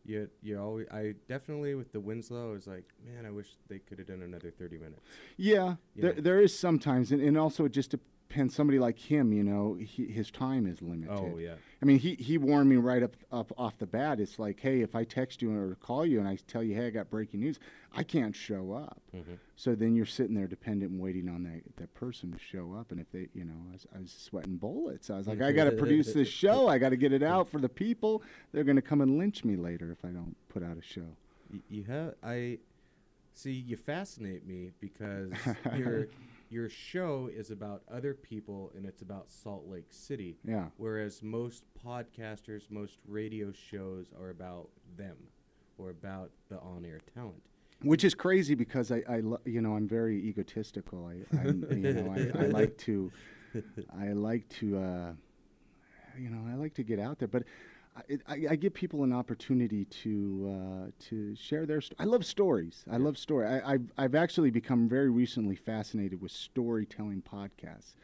you 0.05 0.29
you 0.43 0.59
always. 0.61 0.87
I 0.91 1.15
definitely 1.29 1.75
with 1.75 1.93
the 1.93 2.01
Winslow, 2.01 2.51
I 2.51 2.53
was 2.53 2.67
like, 2.67 2.85
man, 3.05 3.27
I 3.27 3.31
wish 3.31 3.49
they 3.69 3.79
could 3.79 3.99
have 3.99 4.07
done 4.09 4.23
another 4.23 4.51
thirty 4.51 4.79
minutes. 4.79 5.01
Yeah, 5.37 5.77
You 5.95 6.03
there, 6.03 6.15
know? 6.15 6.21
there 6.21 6.41
is 6.41 6.57
sometimes, 6.59 7.13
and, 7.13 7.21
and 7.23 7.37
also 7.37 7.65
it 7.65 7.73
just 7.73 7.95
depends. 8.29 8.55
Somebody 8.55 8.79
like 8.79 8.99
him, 8.99 9.33
you 9.33 9.43
know, 9.43 9.75
he, 9.75 10.07
his 10.07 10.31
time 10.31 10.67
is 10.67 10.83
limited. 10.83 11.13
Oh, 11.13 11.39
yeah. 11.39 11.55
I 11.83 11.85
mean, 11.85 11.99
he, 11.99 12.15
he 12.15 12.39
warned 12.39 12.69
me 12.69 12.77
right 12.77 13.03
up 13.03 13.17
up 13.31 13.53
off 13.59 13.79
the 13.79 13.87
bat. 13.87 14.21
It's 14.21 14.39
like, 14.39 14.61
hey, 14.61 14.81
if 14.81 14.95
I 14.95 15.05
text 15.05 15.43
you 15.43 15.53
or 15.53 15.77
call 15.77 16.07
you 16.07 16.19
and 16.19 16.29
I 16.29 16.39
tell 16.47 16.63
you, 16.63 16.75
hey, 16.75 16.87
I 16.87 16.91
got 16.91 17.11
breaking 17.11 17.41
news, 17.41 17.59
I 17.95 18.03
can't 18.03 18.35
show 18.35 18.73
up. 18.73 19.01
Mhm. 19.15 19.39
So 19.57 19.75
then 19.75 19.95
you're 19.95 20.07
sitting 20.07 20.35
there 20.35 20.47
dependent 20.47 20.93
and 20.93 21.01
waiting 21.01 21.29
on 21.29 21.43
that, 21.45 21.63
that 21.77 21.95
person 21.95 22.33
to 22.33 22.39
show 22.39 22.75
up. 22.79 22.91
And 22.93 23.01
if 23.01 23.11
they, 23.13 23.29
you 23.35 23.45
know, 23.45 23.55
I 23.69 23.73
was, 23.73 23.87
I 23.95 23.99
was 24.01 24.13
sweating 24.13 24.57
bullets. 24.57 25.11
I 25.11 25.17
was 25.19 25.27
like, 25.27 25.43
I 25.43 25.53
got 25.53 25.65
to 25.65 25.73
produce 25.73 26.13
this 26.13 26.29
show. 26.29 26.69
I 26.69 26.79
got 26.79 26.91
to 26.91 26.97
get 26.97 27.13
it 27.13 27.23
out 27.23 27.49
for 27.49 27.59
the 27.59 27.69
people. 27.69 28.23
They're 28.53 28.65
going 28.65 28.77
to 28.77 28.83
come 28.83 29.01
and 29.01 29.19
lynch 29.19 29.45
me 29.45 29.57
later 29.57 29.91
if 29.93 30.05
I 30.05 30.13
don't 30.13 30.37
put 30.49 30.63
out 30.63 30.77
a 30.77 30.83
show. 30.83 31.17
You 31.71 31.85
have 31.85 32.15
I 32.25 32.59
see 33.35 33.53
you 33.53 33.77
fascinate 33.77 34.47
me 34.47 34.73
because 34.81 35.31
your 35.77 36.09
your 36.49 36.69
show 36.69 37.29
is 37.33 37.51
about 37.51 37.83
other 37.91 38.15
people 38.15 38.73
and 38.77 38.87
it's 38.87 39.03
about 39.03 39.31
Salt 39.31 39.67
Lake 39.67 39.89
City. 39.91 40.37
Yeah. 40.45 40.67
Whereas 40.77 41.23
most 41.23 41.65
podcasters, 41.85 42.71
most 42.71 42.99
radio 43.07 43.53
shows 43.53 44.07
are 44.19 44.31
about 44.31 44.69
them 44.97 45.17
or 45.79 45.91
about 45.91 46.31
the 46.49 46.59
on-air 46.59 47.01
talent. 47.15 47.43
Which 47.83 48.05
is 48.05 48.15
crazy 48.15 48.55
because 48.55 48.91
I, 48.91 49.03
I 49.09 49.21
lo- 49.21 49.41
you 49.45 49.61
know, 49.61 49.77
I'm 49.77 49.87
very 49.87 50.19
egotistical. 50.19 51.07
I, 51.07 51.39
I'm, 51.39 51.67
you 51.71 51.93
know, 51.93 52.15
I, 52.15 52.45
I 52.45 52.47
like 52.49 52.79
to, 52.79 53.13
I 54.01 54.13
like 54.13 54.49
to, 54.61 54.79
uh, 54.79 55.13
you 56.19 56.31
know, 56.31 56.51
I 56.51 56.55
like 56.55 56.73
to 56.75 56.83
get 56.83 56.99
out 56.99 57.19
there, 57.19 57.29
but 57.29 57.43
I, 57.97 58.19
I, 58.27 58.47
I 58.51 58.57
give 58.57 58.75
people 58.75 59.05
an 59.05 59.13
opportunity 59.13 59.85
to 59.85 60.51
uh, 60.51 60.91
to 61.09 61.35
share 61.37 61.67
their. 61.67 61.81
St- 61.81 61.99
I 61.99 62.05
love 62.05 62.25
stories. 62.25 62.85
I 62.91 62.97
love 62.99 63.17
story. 63.17 63.47
I, 63.47 63.73
I've 63.73 63.93
I've 63.97 64.15
actually 64.15 64.51
become 64.51 64.89
very 64.89 65.11
recently 65.11 65.57
fascinated 65.57 66.21
with 66.21 66.33
storytelling 66.33 67.23
podcasts, 67.23 67.95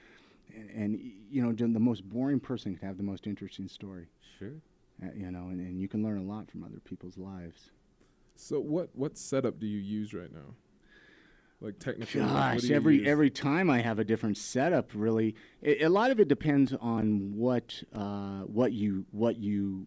and, 0.54 0.70
and 0.70 1.12
you 1.30 1.42
know, 1.42 1.52
the 1.52 1.80
most 1.80 2.08
boring 2.08 2.40
person 2.40 2.76
can 2.76 2.86
have 2.86 2.96
the 2.96 3.02
most 3.02 3.26
interesting 3.26 3.68
story. 3.68 4.06
Sure. 4.38 4.54
Uh, 5.02 5.08
you 5.14 5.30
know, 5.30 5.48
and, 5.48 5.60
and 5.60 5.80
you 5.80 5.88
can 5.88 6.02
learn 6.02 6.18
a 6.18 6.22
lot 6.22 6.50
from 6.50 6.64
other 6.64 6.80
people's 6.84 7.18
lives. 7.18 7.70
So 8.36 8.60
what 8.60 8.90
what 8.94 9.18
setup 9.18 9.58
do 9.58 9.66
you 9.66 9.78
use 9.78 10.14
right 10.14 10.32
now? 10.32 10.54
Like 11.62 11.78
technically, 11.78 12.20
Gosh, 12.20 12.70
every 12.70 12.96
use? 12.98 13.06
every 13.08 13.30
time 13.30 13.70
I 13.70 13.80
have 13.82 13.98
a 14.00 14.04
different 14.04 14.36
setup. 14.36 14.90
Really, 14.94 15.36
a 15.62 15.84
a 15.84 15.88
lot 15.88 16.10
of 16.10 16.18
it 16.18 16.26
depends 16.28 16.72
on 16.80 17.36
what 17.36 17.82
uh, 17.94 18.40
what 18.40 18.72
you 18.72 19.06
what 19.12 19.36
you 19.38 19.86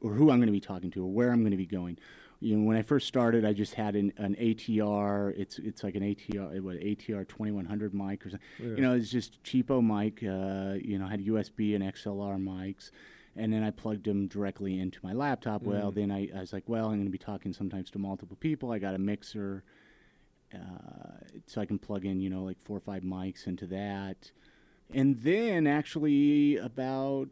or 0.00 0.14
who 0.14 0.30
I'm 0.32 0.38
going 0.38 0.48
to 0.48 0.52
be 0.52 0.60
talking 0.60 0.90
to 0.90 1.04
or 1.04 1.10
where 1.12 1.30
I'm 1.30 1.40
going 1.42 1.52
to 1.52 1.56
be 1.56 1.66
going. 1.66 1.96
You 2.40 2.56
know, 2.56 2.64
when 2.66 2.76
I 2.76 2.82
first 2.82 3.06
started, 3.06 3.44
I 3.44 3.52
just 3.52 3.74
had 3.74 3.94
an, 3.94 4.12
an 4.16 4.34
ATR. 4.34 5.32
It's 5.38 5.60
it's 5.60 5.84
like 5.84 5.94
an 5.94 6.02
ATR 6.02 6.60
what 6.60 6.76
ATR 6.80 7.26
2100 7.28 7.94
mic 7.94 8.26
or 8.26 8.30
something. 8.30 8.48
Yeah. 8.58 8.66
You 8.70 8.80
know, 8.80 8.94
it's 8.94 9.08
just 9.10 9.40
cheapo 9.44 9.80
mic. 9.80 10.24
Uh, 10.24 10.74
you 10.84 10.98
know, 10.98 11.06
had 11.06 11.24
USB 11.24 11.76
and 11.76 11.84
XLR 11.84 12.36
mics. 12.42 12.90
And 13.36 13.50
then 13.52 13.62
I 13.62 13.70
plugged 13.70 14.04
them 14.04 14.26
directly 14.26 14.78
into 14.78 14.98
my 15.02 15.12
laptop. 15.14 15.62
Well, 15.62 15.90
Mm. 15.90 15.94
then 15.94 16.10
I, 16.10 16.28
I 16.36 16.40
was 16.40 16.52
like, 16.52 16.64
well, 16.66 16.86
I'm 16.86 16.96
going 16.96 17.04
to 17.06 17.10
be 17.10 17.16
talking 17.16 17.54
sometimes 17.54 17.90
to 17.92 17.98
multiple 17.98 18.36
people. 18.40 18.72
I 18.72 18.78
got 18.78 18.94
a 18.94 18.98
mixer 18.98 19.62
uh, 20.54 21.24
so 21.46 21.60
I 21.60 21.66
can 21.66 21.78
plug 21.78 22.04
in, 22.04 22.20
you 22.20 22.30
know, 22.30 22.42
like 22.44 22.60
four 22.60 22.76
or 22.76 22.80
five 22.80 23.02
mics 23.02 23.46
into 23.46 23.66
that. 23.66 24.30
And 24.94 25.20
then 25.22 25.66
actually 25.66 26.58
about 26.58 27.28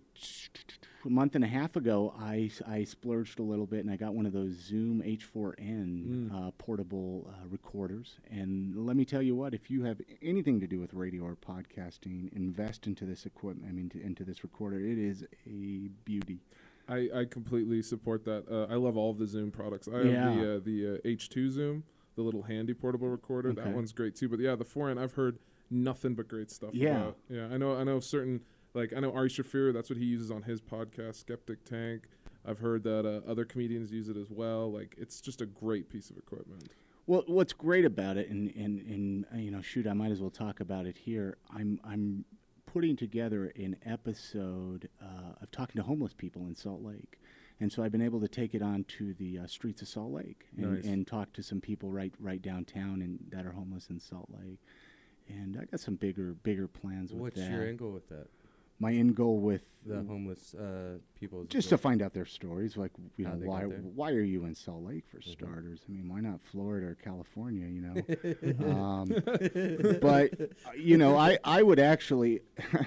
a 1.05 1.11
month 1.11 1.35
and 1.35 1.45
a 1.45 1.47
half 1.47 1.77
ago, 1.77 2.15
I, 2.19 2.51
I 2.67 2.85
splurged 2.85 3.39
a 3.39 3.43
little 3.43 3.67
bit 3.67 3.81
and 3.81 3.91
I 3.91 3.97
got 3.97 4.15
one 4.15 4.25
of 4.25 4.33
those 4.33 4.53
Zoom 4.53 5.03
H4n 5.03 6.33
uh, 6.35 6.51
portable 6.59 7.29
uh, 7.31 7.47
recorders. 7.49 8.19
And 8.31 8.87
let 8.87 8.97
me 8.97 9.05
tell 9.05 9.21
you 9.23 9.35
what, 9.35 9.53
if 9.55 9.71
you 9.71 9.85
have 9.85 10.01
anything 10.23 10.59
to 10.61 10.67
do 10.67 10.79
with 10.81 10.95
radio 10.95 11.23
or 11.25 11.37
podcasting, 11.37 12.33
invest 12.35 12.87
into 12.87 13.05
this 13.05 13.27
equipment, 13.27 13.67
I 13.69 13.73
mean, 13.73 13.89
to, 13.91 14.01
into 14.03 14.25
this 14.25 14.43
recorder. 14.43 14.79
It 14.81 14.99
is 14.99 15.25
a 15.47 15.89
beauty. 16.05 16.41
I, 16.89 17.09
I 17.15 17.25
completely 17.27 17.83
support 17.83 18.25
that. 18.25 18.45
Uh, 18.51 18.73
I 18.73 18.77
love 18.77 18.97
all 18.97 19.11
of 19.11 19.19
the 19.19 19.27
Zoom 19.27 19.51
products. 19.51 19.87
I 19.87 20.01
Yeah. 20.03 20.33
have 20.33 20.39
the 20.39 20.57
uh, 20.57 20.61
the 20.65 20.99
uh, 21.05 21.09
H2 21.09 21.51
Zoom, 21.51 21.85
the 22.21 22.25
little 22.27 22.43
handy 22.43 22.75
portable 22.75 23.09
recorder. 23.09 23.53
That 23.53 23.73
one's 23.75 23.93
great 23.93 24.15
too. 24.15 24.29
But 24.29 24.41
yeah, 24.41 24.55
the 24.55 24.65
4N 24.65 24.99
I've 25.03 25.15
heard 25.15 25.39
nothing 25.71 26.15
but 26.15 26.29
great 26.29 26.51
stuff 26.51 26.71
Yeah. 26.75 26.89
about. 27.01 27.17
Yeah, 27.29 27.47
I 27.51 27.57
know 27.57 27.77
I 27.77 27.85
know 27.85 27.99
certain 28.01 28.43
like 28.75 28.93
I 28.97 29.01
know 29.01 29.13
Ari 29.13 29.31
Shaffir, 29.31 29.73
that's 29.73 29.89
what 29.91 29.99
he 29.99 30.05
uses 30.05 30.31
on 30.31 30.43
his 30.43 30.61
podcast, 30.61 31.17
Skeptic 31.17 31.65
Tank. 31.65 32.09
I've 32.45 32.59
heard 32.59 32.83
that 32.85 33.05
uh, 33.07 33.29
other 33.31 33.45
comedians 33.45 33.91
use 33.93 34.09
it 34.09 34.17
as 34.17 34.31
well. 34.31 34.71
Like 34.71 34.95
it's 34.99 35.21
just 35.21 35.41
a 35.41 35.47
great 35.47 35.89
piece 35.89 36.11
of 36.11 36.17
equipment. 36.19 36.71
Well, 37.07 37.25
what's 37.27 37.53
great 37.53 37.85
about 37.85 38.17
it, 38.19 38.29
and, 38.31 38.55
and, 38.55 38.81
and 38.83 39.27
uh, 39.35 39.39
you 39.39 39.51
know, 39.51 39.63
shoot, 39.63 39.87
I 39.89 39.95
might 39.95 40.13
as 40.13 40.21
well 40.21 40.31
talk 40.31 40.61
about 40.61 40.87
it 40.87 40.97
here. 40.99 41.39
I'm 41.55 41.81
I'm 41.85 42.25
putting 42.67 42.97
together 42.97 43.53
an 43.57 43.75
episode 43.85 44.89
uh, 45.03 45.33
of 45.43 45.51
talking 45.51 45.81
to 45.81 45.87
homeless 45.87 46.13
people 46.15 46.47
in 46.47 46.55
Salt 46.55 46.83
Lake, 46.83 47.20
and 47.61 47.71
so 47.73 47.83
I've 47.83 47.93
been 47.93 48.03
able 48.03 48.21
to 48.21 48.29
take 48.29 48.55
it 48.55 48.63
on 48.63 48.85
to 48.99 49.13
the 49.15 49.39
uh, 49.41 49.47
streets 49.47 49.83
of 49.83 49.89
Salt 49.89 50.13
Lake 50.13 50.47
and, 50.57 50.75
Nice. 50.77 50.85
and 50.85 51.07
talk 51.07 51.33
to 51.35 51.43
some 51.43 51.61
people 51.61 51.91
right 51.91 52.13
right 52.19 52.41
downtown 52.41 53.03
and 53.03 53.19
that 53.31 53.45
are 53.47 53.53
homeless 53.53 53.89
in 53.91 54.01
Salt 54.01 54.29
Lake. 54.31 54.59
and 55.29 55.57
I 55.61 55.65
got 55.67 55.81
some 55.81 55.95
bigger 55.97 56.35
bigger 56.43 56.67
plans 56.69 57.13
with 57.13 57.21
What's 57.21 57.37
that. 57.37 57.51
your 57.51 57.67
end 57.67 57.79
goal 57.79 57.93
with 57.93 58.09
that? 58.09 58.27
My 58.83 58.95
end 58.95 59.15
goal 59.15 59.39
with 59.41 59.61
The 59.85 60.03
homeless 60.03 60.55
uh, 60.55 60.97
people. 61.15 61.45
just 61.45 61.69
to 61.69 61.77
find 61.77 62.01
out 62.01 62.15
their 62.15 62.25
stories, 62.25 62.79
like 62.79 62.93
you 63.19 63.27
How 63.27 63.35
know 63.35 63.47
why 63.47 63.63
why 63.65 64.11
are 64.13 64.23
you 64.23 64.47
in 64.47 64.55
Salt 64.55 64.85
Lake 64.85 65.05
for 65.07 65.19
Mhm. 65.19 65.33
starters? 65.33 65.81
I 65.87 65.93
mean, 65.93 66.09
why 66.09 66.21
not 66.21 66.41
Florida 66.41 66.87
or 66.87 66.95
California? 66.95 67.67
You 67.67 67.83
know, 67.83 68.67
um, 68.73 69.09
but 70.01 70.33
uh, 70.41 70.73
you 70.79 70.97
know, 70.97 71.17
I 71.19 71.39
I 71.45 71.63
would 71.63 71.79
actually. 71.79 72.41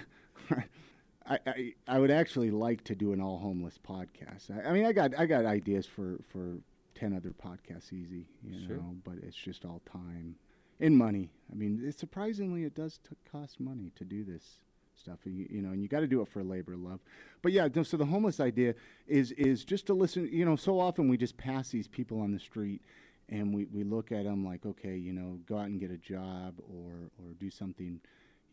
I, 1.28 1.40
I, 1.48 1.74
I 1.88 2.00
would 2.00 2.12
actually 2.12 2.52
like 2.52 2.84
to 2.86 2.96
do 2.96 3.14
an 3.14 3.22
all 3.22 3.38
homeless 3.40 3.78
podcast. 3.78 4.52
I, 4.52 4.70
I 4.70 4.74
mean, 4.74 4.86
I 4.86 4.92
got 4.92 5.18
I 5.18 5.26
got 5.26 5.46
ideas 5.46 5.86
for, 5.86 6.20
for 6.30 6.58
ten 6.96 7.14
other 7.14 7.32
podcasts, 7.32 7.94
easy, 7.94 8.28
you 8.44 8.68
Sure. 8.68 8.78
know, 8.78 8.96
but 9.04 9.16
it's 9.24 9.36
just 9.38 9.66
all 9.66 9.82
time 9.90 10.36
and 10.80 10.98
money. 10.98 11.32
I 11.52 11.56
mean, 11.56 11.82
it, 11.86 11.98
surprisingly, 11.98 12.64
it 12.64 12.76
does 12.76 12.98
t- 12.98 13.16
cost 13.32 13.60
money 13.60 13.92
to 13.96 14.04
do 14.04 14.24
this 14.24 14.60
stuff, 14.96 15.20
you, 15.26 15.48
you 15.50 15.62
know, 15.62 15.70
and 15.70 15.82
you 15.82 15.88
got 15.88 16.02
to 16.02 16.08
do 16.08 16.22
it 16.22 16.28
for 16.28 16.44
labor 16.44 16.76
love. 16.76 17.00
But 17.42 17.52
yeah, 17.52 17.68
no, 17.74 17.84
so 17.84 17.98
the 17.98 18.06
homeless 18.06 18.40
idea 18.40 18.76
is 19.08 19.32
is 19.34 19.64
just 19.64 19.88
to 19.88 19.94
listen. 19.94 20.30
You 20.32 20.46
know, 20.46 20.56
so 20.56 20.80
often 20.80 21.08
we 21.08 21.18
just 21.18 21.38
pass 21.38 21.70
these 21.70 21.88
people 21.88 22.20
on 22.20 22.32
the 22.32 22.40
street, 22.40 22.82
and 23.30 23.54
we, 23.54 23.66
we 23.66 23.84
look 23.84 24.12
at 24.12 24.26
them 24.26 24.46
like, 24.46 24.66
okay, 24.66 24.96
you 24.98 25.14
know, 25.14 25.40
go 25.48 25.58
out 25.58 25.68
and 25.68 25.80
get 25.80 25.90
a 25.92 25.98
job 25.98 26.56
or 26.60 27.12
or 27.18 27.34
do 27.40 27.50
something, 27.50 28.02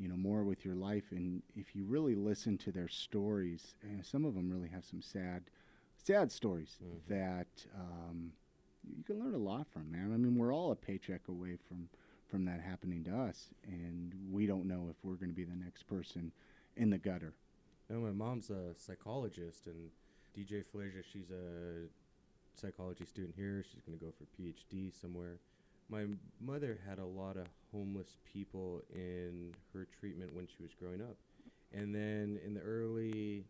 you 0.01 0.09
know, 0.09 0.17
more 0.17 0.43
with 0.43 0.65
your 0.65 0.75
life. 0.75 1.05
And 1.11 1.43
if 1.55 1.77
you 1.77 1.85
really 1.85 2.15
listen 2.15 2.57
to 2.59 2.73
their 2.73 2.89
stories, 2.89 3.75
and 3.83 4.05
some 4.05 4.25
of 4.25 4.35
them 4.35 4.51
really 4.51 4.69
have 4.69 4.85
some 4.85 5.03
sad, 5.03 5.45
sad 6.03 6.33
stories 6.33 6.79
that 7.09 7.67
um, 7.77 8.33
you 8.97 9.05
can 9.05 9.23
learn 9.23 9.35
a 9.35 9.39
lot 9.39 9.67
from, 9.71 9.93
man. 9.93 10.13
I 10.13 10.17
mean, 10.17 10.37
we're 10.37 10.55
all 10.55 10.73
a 10.73 10.77
paycheck 10.77 11.29
away 11.29 11.57
from 11.69 11.89
from 12.27 12.45
that 12.45 12.61
happening 12.61 13.03
to 13.03 13.11
us, 13.11 13.49
and 13.67 14.15
we 14.31 14.47
don't 14.47 14.65
know 14.65 14.87
if 14.89 14.95
we're 15.03 15.17
going 15.17 15.31
to 15.31 15.35
be 15.35 15.43
the 15.43 15.57
next 15.57 15.83
person 15.89 16.31
in 16.77 16.89
the 16.89 16.97
gutter. 16.97 17.35
No, 17.89 17.99
my 17.99 18.13
mom's 18.13 18.51
a 18.51 18.73
psychologist, 18.77 19.67
and 19.67 19.91
DJ 20.39 20.65
Felicia, 20.65 21.03
she's 21.13 21.31
a 21.33 21.89
psychology 22.55 23.05
student 23.05 23.35
here. 23.37 23.65
She's 23.69 23.83
going 23.83 23.99
to 23.99 24.05
go 24.05 24.13
for 24.13 24.27
PhD 24.41 24.93
somewhere. 24.99 25.39
My 25.91 26.07
mother 26.41 26.79
had 26.89 26.99
a 26.99 27.05
lot 27.05 27.37
of 27.37 27.47
homeless 27.73 28.17
people 28.33 28.83
in 28.95 29.53
her 29.73 29.89
treatment 29.99 30.33
when 30.33 30.47
she 30.47 30.63
was 30.63 30.73
growing 30.73 31.03
up. 31.03 31.17
And 31.73 31.95
then 31.95 32.39
in 32.45 32.55
the 32.55 32.61
early 32.61 33.45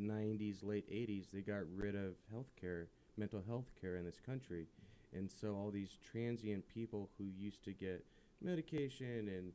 90s, 0.00 0.64
late 0.64 0.90
80s, 0.90 1.30
they 1.32 1.40
got 1.40 1.62
rid 1.74 1.94
of 1.94 2.14
healthcare, 2.34 2.86
mental 3.18 3.42
health 3.46 3.70
care 3.78 3.96
in 3.96 4.04
this 4.04 4.20
country. 4.24 4.66
And 5.14 5.30
so 5.30 5.54
all 5.54 5.70
these 5.70 5.98
transient 6.02 6.66
people 6.66 7.10
who 7.18 7.24
used 7.24 7.62
to 7.64 7.72
get 7.72 8.04
medication 8.42 9.28
and 9.28 9.52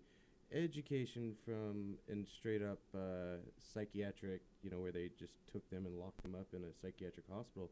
education 0.53 1.35
from 1.45 1.95
and 2.09 2.27
straight 2.27 2.61
up 2.61 2.79
uh, 2.95 3.37
psychiatric, 3.57 4.41
you 4.61 4.69
know, 4.69 4.79
where 4.79 4.91
they 4.91 5.09
just 5.17 5.33
took 5.51 5.67
them 5.69 5.85
and 5.85 5.97
locked 5.97 6.21
them 6.23 6.35
up 6.35 6.47
in 6.53 6.63
a 6.63 6.73
psychiatric 6.81 7.25
hospital. 7.31 7.71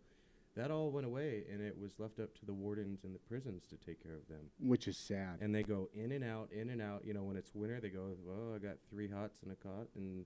That 0.55 0.71
all 0.71 0.89
went 0.91 1.05
away, 1.05 1.43
and 1.51 1.61
it 1.61 1.77
was 1.79 1.99
left 1.99 2.19
up 2.19 2.33
to 2.39 2.45
the 2.45 2.53
wardens 2.53 3.03
in 3.03 3.13
the 3.13 3.19
prisons 3.19 3.63
to 3.69 3.77
take 3.77 4.01
care 4.03 4.15
of 4.15 4.27
them. 4.27 4.49
Which 4.59 4.87
is 4.87 4.97
sad. 4.97 5.37
And 5.41 5.53
they 5.53 5.63
go 5.63 5.89
in 5.93 6.11
and 6.11 6.23
out, 6.23 6.49
in 6.51 6.69
and 6.69 6.81
out. 6.81 7.03
You 7.05 7.13
know, 7.13 7.23
when 7.23 7.37
it's 7.37 7.53
winter, 7.55 7.79
they 7.79 7.89
go, 7.89 8.15
"Well, 8.25 8.55
I 8.55 8.57
got 8.57 8.77
three 8.89 9.07
hots 9.07 9.41
and 9.43 9.51
a 9.51 9.55
cot, 9.55 9.87
and 9.95 10.25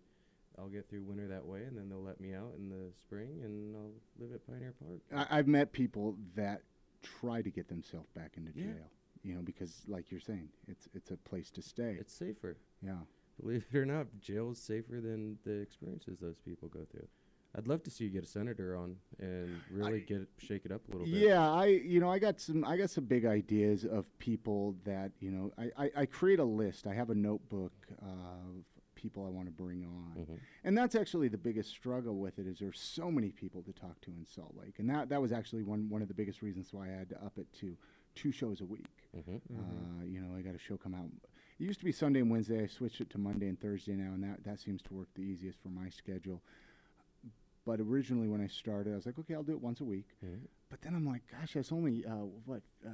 I'll 0.57 0.69
get 0.69 0.89
through 0.89 1.03
winter 1.03 1.27
that 1.27 1.45
way." 1.45 1.63
And 1.63 1.77
then 1.77 1.89
they'll 1.89 2.01
let 2.01 2.19
me 2.21 2.33
out 2.33 2.53
in 2.57 2.69
the 2.69 2.91
spring, 2.99 3.41
and 3.43 3.75
I'll 3.75 3.91
live 4.17 4.33
at 4.33 4.45
Pioneer 4.47 4.73
Park. 4.79 5.01
I, 5.29 5.37
I've 5.39 5.47
met 5.47 5.71
people 5.71 6.17
that 6.35 6.61
try 7.03 7.41
to 7.41 7.51
get 7.51 7.67
themselves 7.67 8.09
back 8.15 8.37
into 8.37 8.51
Yeah. 8.55 8.65
jail. 8.65 8.91
You 9.23 9.35
know, 9.35 9.41
because 9.41 9.83
like 9.87 10.09
you're 10.09 10.19
saying, 10.21 10.49
it's 10.67 10.87
it's 10.93 11.11
a 11.11 11.17
place 11.17 11.51
to 11.51 11.61
stay. 11.61 11.97
It's 11.99 12.13
safer. 12.13 12.57
Yeah. 12.81 12.99
Believe 13.41 13.65
it 13.71 13.77
or 13.77 13.85
not, 13.85 14.07
jail 14.19 14.51
is 14.51 14.57
safer 14.59 15.01
than 15.01 15.37
the 15.43 15.51
experiences 15.59 16.19
those 16.19 16.37
people 16.39 16.69
go 16.69 16.85
through. 16.85 17.07
I'd 17.55 17.67
love 17.67 17.83
to 17.83 17.91
see 17.91 18.05
you 18.05 18.09
get 18.09 18.23
a 18.23 18.27
senator 18.27 18.75
on 18.75 18.95
and 19.19 19.61
really 19.71 20.01
get 20.01 20.21
it, 20.21 20.29
shake 20.39 20.65
it 20.65 20.71
up 20.71 20.81
a 20.87 20.91
little 20.91 21.05
bit. 21.05 21.15
Yeah, 21.21 21.51
I 21.51 21.65
you 21.67 21.99
know 21.99 22.09
I 22.11 22.17
got 22.19 22.39
some 22.41 22.63
I 22.65 22.77
got 22.77 22.89
some 22.89 23.05
big 23.05 23.25
ideas 23.25 23.85
of 23.85 24.05
people 24.19 24.75
that 24.85 25.11
you 25.19 25.29
know 25.31 25.51
I, 25.57 25.85
I, 25.85 25.91
I 25.97 26.05
create 26.07 26.39
a 26.39 26.43
list. 26.43 26.87
I 26.87 26.93
have 26.95 27.09
a 27.11 27.15
notebook 27.15 27.73
of 28.01 28.63
people 28.95 29.25
I 29.25 29.29
want 29.29 29.47
to 29.47 29.51
bring 29.51 29.83
on, 29.83 30.25
Mhm. 30.25 30.39
and 30.63 30.77
that's 30.77 30.95
actually 30.95 31.27
the 31.27 31.37
biggest 31.37 31.69
struggle 31.69 32.15
with 32.17 32.39
it 32.39 32.47
is 32.47 32.57
there's 32.59 32.79
so 32.79 33.11
many 33.11 33.31
people 33.31 33.61
to 33.63 33.73
talk 33.73 33.99
to 34.01 34.11
in 34.11 34.25
Salt 34.25 34.55
Lake, 34.59 34.79
and 34.79 34.89
that 34.89 35.09
that 35.09 35.21
was 35.21 35.31
actually 35.31 35.61
one 35.63 35.89
one 35.89 36.01
of 36.01 36.07
the 36.07 36.13
biggest 36.15 36.41
reasons 36.41 36.73
why 36.73 36.87
I 36.87 36.91
had 36.91 37.09
to 37.09 37.23
up 37.23 37.37
it 37.37 37.51
to 37.59 37.77
two 38.15 38.31
shows 38.31 38.61
a 38.61 38.65
week. 38.65 39.09
Mhm. 39.15 39.41
Uh, 39.51 40.03
you 40.05 40.21
know, 40.21 40.35
I 40.35 40.41
got 40.41 40.55
a 40.55 40.59
show 40.59 40.77
come 40.77 40.95
out. 40.95 41.09
It 41.59 41.65
used 41.65 41.79
to 41.79 41.85
be 41.85 41.91
Sunday 41.91 42.19
and 42.21 42.31
Wednesday. 42.31 42.63
I 42.63 42.67
switched 42.67 42.99
it 43.01 43.09
to 43.11 43.17
Monday 43.19 43.47
and 43.47 43.59
Thursday 43.59 43.93
now, 43.95 44.13
and 44.13 44.23
that 44.23 44.43
that 44.43 44.59
seems 44.59 44.81
to 44.83 44.93
work 44.95 45.09
the 45.13 45.21
easiest 45.21 45.59
for 45.61 45.69
my 45.69 45.89
schedule. 45.89 46.41
But 47.65 47.79
originally, 47.79 48.27
when 48.27 48.41
I 48.41 48.47
started, 48.47 48.91
I 48.91 48.95
was 48.95 49.05
like, 49.05 49.17
okay, 49.19 49.33
I'll 49.35 49.43
do 49.43 49.53
it 49.53 49.61
once 49.61 49.79
a 49.79 49.85
week. 49.85 50.09
Mhm. 50.23 50.41
But 50.69 50.81
then 50.81 50.95
I'm 50.95 51.05
like, 51.05 51.21
gosh, 51.31 51.53
that's 51.53 51.71
only 51.71 52.05
uh, 52.05 52.25
what 52.45 52.61
uh, 52.85 52.89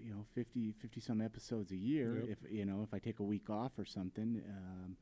you 0.00 0.10
know, 0.12 0.24
50, 0.34 0.72
50 0.80 1.00
some 1.00 1.20
episodes 1.20 1.72
a 1.72 1.76
year. 1.76 2.20
Yep. 2.20 2.28
If 2.44 2.52
you 2.52 2.64
know, 2.64 2.82
if 2.82 2.94
I 2.94 2.98
take 2.98 3.18
a 3.18 3.24
week 3.24 3.50
off 3.50 3.72
or 3.78 3.84
something, 3.84 4.42
um, 4.48 4.96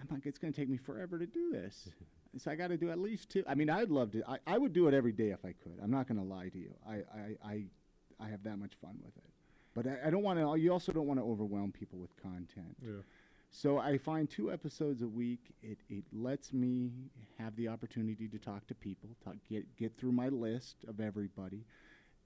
I'm 0.00 0.06
like, 0.10 0.24
it's 0.24 0.38
going 0.38 0.52
to 0.52 0.58
take 0.58 0.68
me 0.68 0.76
forever 0.78 1.18
to 1.18 1.26
do 1.26 1.50
this. 1.50 1.90
so 2.38 2.50
I 2.50 2.54
got 2.54 2.68
to 2.68 2.76
do 2.78 2.90
at 2.90 2.98
least 2.98 3.28
two. 3.30 3.44
I 3.46 3.54
mean, 3.54 3.68
I'd 3.68 3.90
love 3.90 4.12
to. 4.12 4.22
I, 4.28 4.38
I 4.46 4.56
would 4.56 4.72
do 4.72 4.88
it 4.88 4.94
every 4.94 5.12
day 5.12 5.30
if 5.30 5.44
I 5.44 5.52
could. 5.52 5.78
I'm 5.82 5.90
not 5.90 6.06
going 6.08 6.18
to 6.18 6.24
lie 6.24 6.48
to 6.48 6.58
you. 6.58 6.72
I, 6.88 6.94
I, 6.94 7.36
I, 7.44 7.64
I 8.20 8.28
have 8.28 8.42
that 8.44 8.56
much 8.58 8.74
fun 8.80 8.98
with 9.04 9.16
it. 9.16 9.24
But 9.74 9.86
I, 9.86 10.08
I 10.08 10.10
don't 10.10 10.22
want 10.22 10.38
to. 10.38 10.56
You 10.60 10.72
also 10.72 10.92
don't 10.92 11.06
want 11.06 11.20
to 11.20 11.24
overwhelm 11.24 11.72
people 11.72 11.98
with 11.98 12.16
content. 12.22 12.76
Yeah. 12.82 13.02
So 13.50 13.78
I 13.78 13.98
find 13.98 14.28
two 14.28 14.52
episodes 14.52 15.02
a 15.02 15.08
week. 15.08 15.54
It 15.62 15.78
it 15.88 16.04
lets 16.12 16.52
me 16.52 16.92
have 17.38 17.56
the 17.56 17.68
opportunity 17.68 18.28
to 18.28 18.38
talk 18.38 18.66
to 18.68 18.74
people, 18.74 19.10
talk, 19.24 19.36
get 19.48 19.76
get 19.76 19.96
through 19.96 20.12
my 20.12 20.28
list 20.28 20.84
of 20.86 21.00
everybody, 21.00 21.64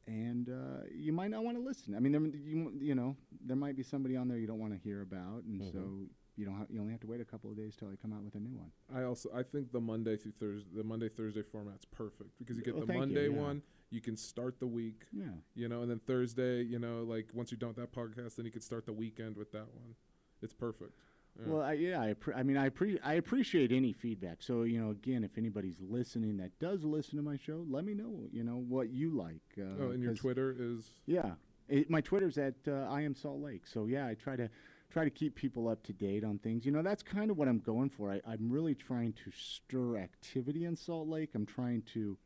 and 0.06 0.48
uh, 0.48 0.84
you 0.94 1.12
might 1.12 1.30
not 1.30 1.44
want 1.44 1.56
to 1.56 1.62
listen. 1.62 1.94
I 1.94 2.00
mean, 2.00 2.12
there 2.12 2.20
you 2.22 2.72
you 2.80 2.94
know 2.94 3.16
there 3.46 3.56
might 3.56 3.76
be 3.76 3.82
somebody 3.82 4.16
on 4.16 4.28
there 4.28 4.36
you 4.38 4.46
don't 4.46 4.58
want 4.58 4.72
to 4.72 4.78
hear 4.78 5.02
about, 5.02 5.44
and 5.44 5.62
so 5.72 5.78
Mhm. 5.78 6.08
you 6.36 6.44
don't 6.44 6.54
ha- 6.56 6.66
you 6.68 6.80
only 6.80 6.92
have 6.92 7.00
to 7.02 7.06
wait 7.06 7.20
a 7.20 7.24
couple 7.24 7.50
of 7.50 7.56
days 7.56 7.76
till 7.76 7.88
I 7.88 7.94
come 7.96 8.12
out 8.12 8.24
with 8.24 8.34
a 8.34 8.40
new 8.40 8.56
one. 8.56 8.72
I 8.92 9.04
also 9.04 9.30
I 9.32 9.44
think 9.44 9.70
the 9.70 9.80
Monday 9.80 10.16
through 10.16 10.32
Thursday 10.32 10.68
the 10.74 10.84
Monday 10.84 11.08
Thursday 11.08 11.42
format's 11.42 11.84
perfect 11.84 12.36
because 12.38 12.56
you 12.56 12.64
get 12.64 12.74
Well, 12.74 12.84
the 12.84 12.92
thank 12.92 13.08
you, 13.10 13.14
Monday 13.14 13.28
yeah. 13.28 13.40
one, 13.42 13.62
you 13.90 14.00
can 14.00 14.16
start 14.16 14.58
the 14.58 14.66
week. 14.66 15.06
Yeah. 15.12 15.26
You 15.54 15.68
know, 15.68 15.82
and 15.82 15.90
then 15.90 16.00
Thursday, 16.00 16.62
you 16.62 16.80
know, 16.80 17.04
like 17.04 17.28
once 17.32 17.52
you're 17.52 17.58
done 17.60 17.68
with 17.68 17.76
that 17.76 17.92
podcast, 17.92 18.34
then 18.36 18.44
you 18.44 18.50
could 18.50 18.64
start 18.64 18.86
the 18.86 18.92
weekend 18.92 19.36
with 19.36 19.52
that 19.52 19.72
one. 19.72 19.94
It's 20.42 20.52
perfect. 20.54 20.98
Yeah. 21.40 21.52
Well, 21.52 21.62
I, 21.62 21.72
yeah, 21.72 22.00
I, 22.00 22.14
I 22.36 22.42
mean, 22.42 22.56
I, 22.56 22.68
pre- 22.68 23.00
I 23.02 23.14
appreciate 23.14 23.72
any 23.72 23.92
feedback. 23.92 24.42
So, 24.42 24.62
you 24.62 24.78
know, 24.78 24.90
again, 24.90 25.24
if 25.24 25.38
anybody's 25.38 25.80
listening 25.80 26.36
that 26.38 26.58
does 26.58 26.84
listen 26.84 27.16
to 27.16 27.22
my 27.22 27.36
show, 27.36 27.64
let 27.70 27.84
me 27.84 27.94
know, 27.94 28.28
you 28.30 28.44
know, 28.44 28.62
what 28.68 28.90
you 28.90 29.10
like. 29.16 29.40
Uh, 29.58 29.84
oh, 29.84 29.90
and 29.92 30.02
your 30.02 30.14
Twitter 30.14 30.54
is 30.58 30.84
Yeah, 31.06 31.32
it, 31.68 31.88
my 31.90 32.00
Twitter's 32.00 32.38
at 32.38 32.54
uh, 32.68 32.86
I 32.90 33.02
am 33.02 33.14
Salt 33.14 33.40
Lake. 33.40 33.66
So 33.66 33.86
yeah, 33.86 34.06
I 34.06 34.14
try 34.14 34.36
to 34.36 34.48
try 34.90 35.04
to 35.04 35.10
keep 35.10 35.34
people 35.34 35.68
up 35.68 35.82
to 35.84 35.92
date 35.92 36.22
on 36.22 36.38
things. 36.38 36.66
You 36.66 36.72
know, 36.72 36.82
that's 36.82 37.02
kind 37.02 37.30
of 37.30 37.38
what 37.38 37.48
I'm 37.48 37.60
going 37.60 37.88
for. 37.88 38.12
I, 38.12 38.20
I'm 38.26 38.50
really 38.50 38.74
trying 38.74 39.14
to 39.24 39.32
stir 39.34 39.96
activity 39.96 40.66
in 40.66 40.76
Salt 40.76 41.08
Lake. 41.08 41.30
I'm 41.34 41.46
trying 41.46 41.82
to. 41.94 42.18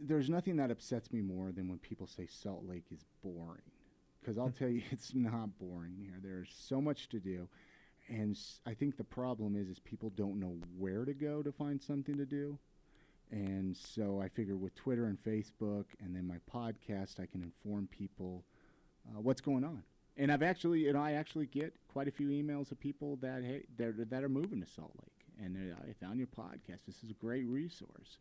There's 0.00 0.28
nothing 0.28 0.56
that 0.56 0.70
upsets 0.70 1.12
me 1.12 1.20
more 1.20 1.52
than 1.52 1.68
when 1.68 1.78
people 1.78 2.06
say 2.06 2.26
Salt 2.26 2.64
Lake 2.66 2.86
is 2.92 3.04
boring, 3.22 3.62
because 4.20 4.38
I'll 4.38 4.50
tell 4.50 4.68
you, 4.68 4.82
it's 4.90 5.14
not 5.14 5.58
boring 5.58 5.94
here. 5.96 6.18
There's 6.22 6.50
so 6.56 6.80
much 6.80 7.08
to 7.10 7.20
do, 7.20 7.48
and 8.08 8.38
I 8.66 8.74
think 8.74 8.96
the 8.96 9.04
problem 9.04 9.56
is 9.56 9.68
is 9.68 9.78
people 9.78 10.10
don't 10.10 10.40
know 10.40 10.56
where 10.78 11.04
to 11.04 11.12
go 11.12 11.42
to 11.42 11.52
find 11.52 11.80
something 11.80 12.16
to 12.16 12.24
do. 12.24 12.58
And 13.30 13.76
so 13.76 14.20
I 14.22 14.28
figure 14.28 14.56
with 14.56 14.74
Twitter 14.74 15.06
and 15.06 15.22
Facebook 15.22 15.84
and 16.00 16.16
then 16.16 16.26
my 16.26 16.38
podcast, 16.50 17.20
I 17.20 17.26
can 17.26 17.42
inform 17.42 17.88
people 17.88 18.44
uh, 19.06 19.20
what's 19.20 19.40
going 19.40 19.64
on. 19.64 19.82
And 20.16 20.32
I've 20.32 20.42
actually, 20.42 20.90
know, 20.92 21.00
I 21.00 21.12
actually 21.12 21.46
get 21.46 21.74
quite 21.86 22.08
a 22.08 22.10
few 22.10 22.28
emails 22.28 22.72
of 22.72 22.80
people 22.80 23.16
that 23.16 23.44
hey, 23.44 23.62
that 23.76 24.24
are 24.24 24.28
moving 24.28 24.60
to 24.60 24.66
Salt 24.66 24.92
Lake, 25.00 25.44
and 25.44 25.74
I 25.88 25.92
found 26.04 26.18
your 26.18 26.26
podcast. 26.26 26.80
This 26.86 27.04
is 27.04 27.10
a 27.10 27.14
great 27.14 27.46
resource. 27.46 28.18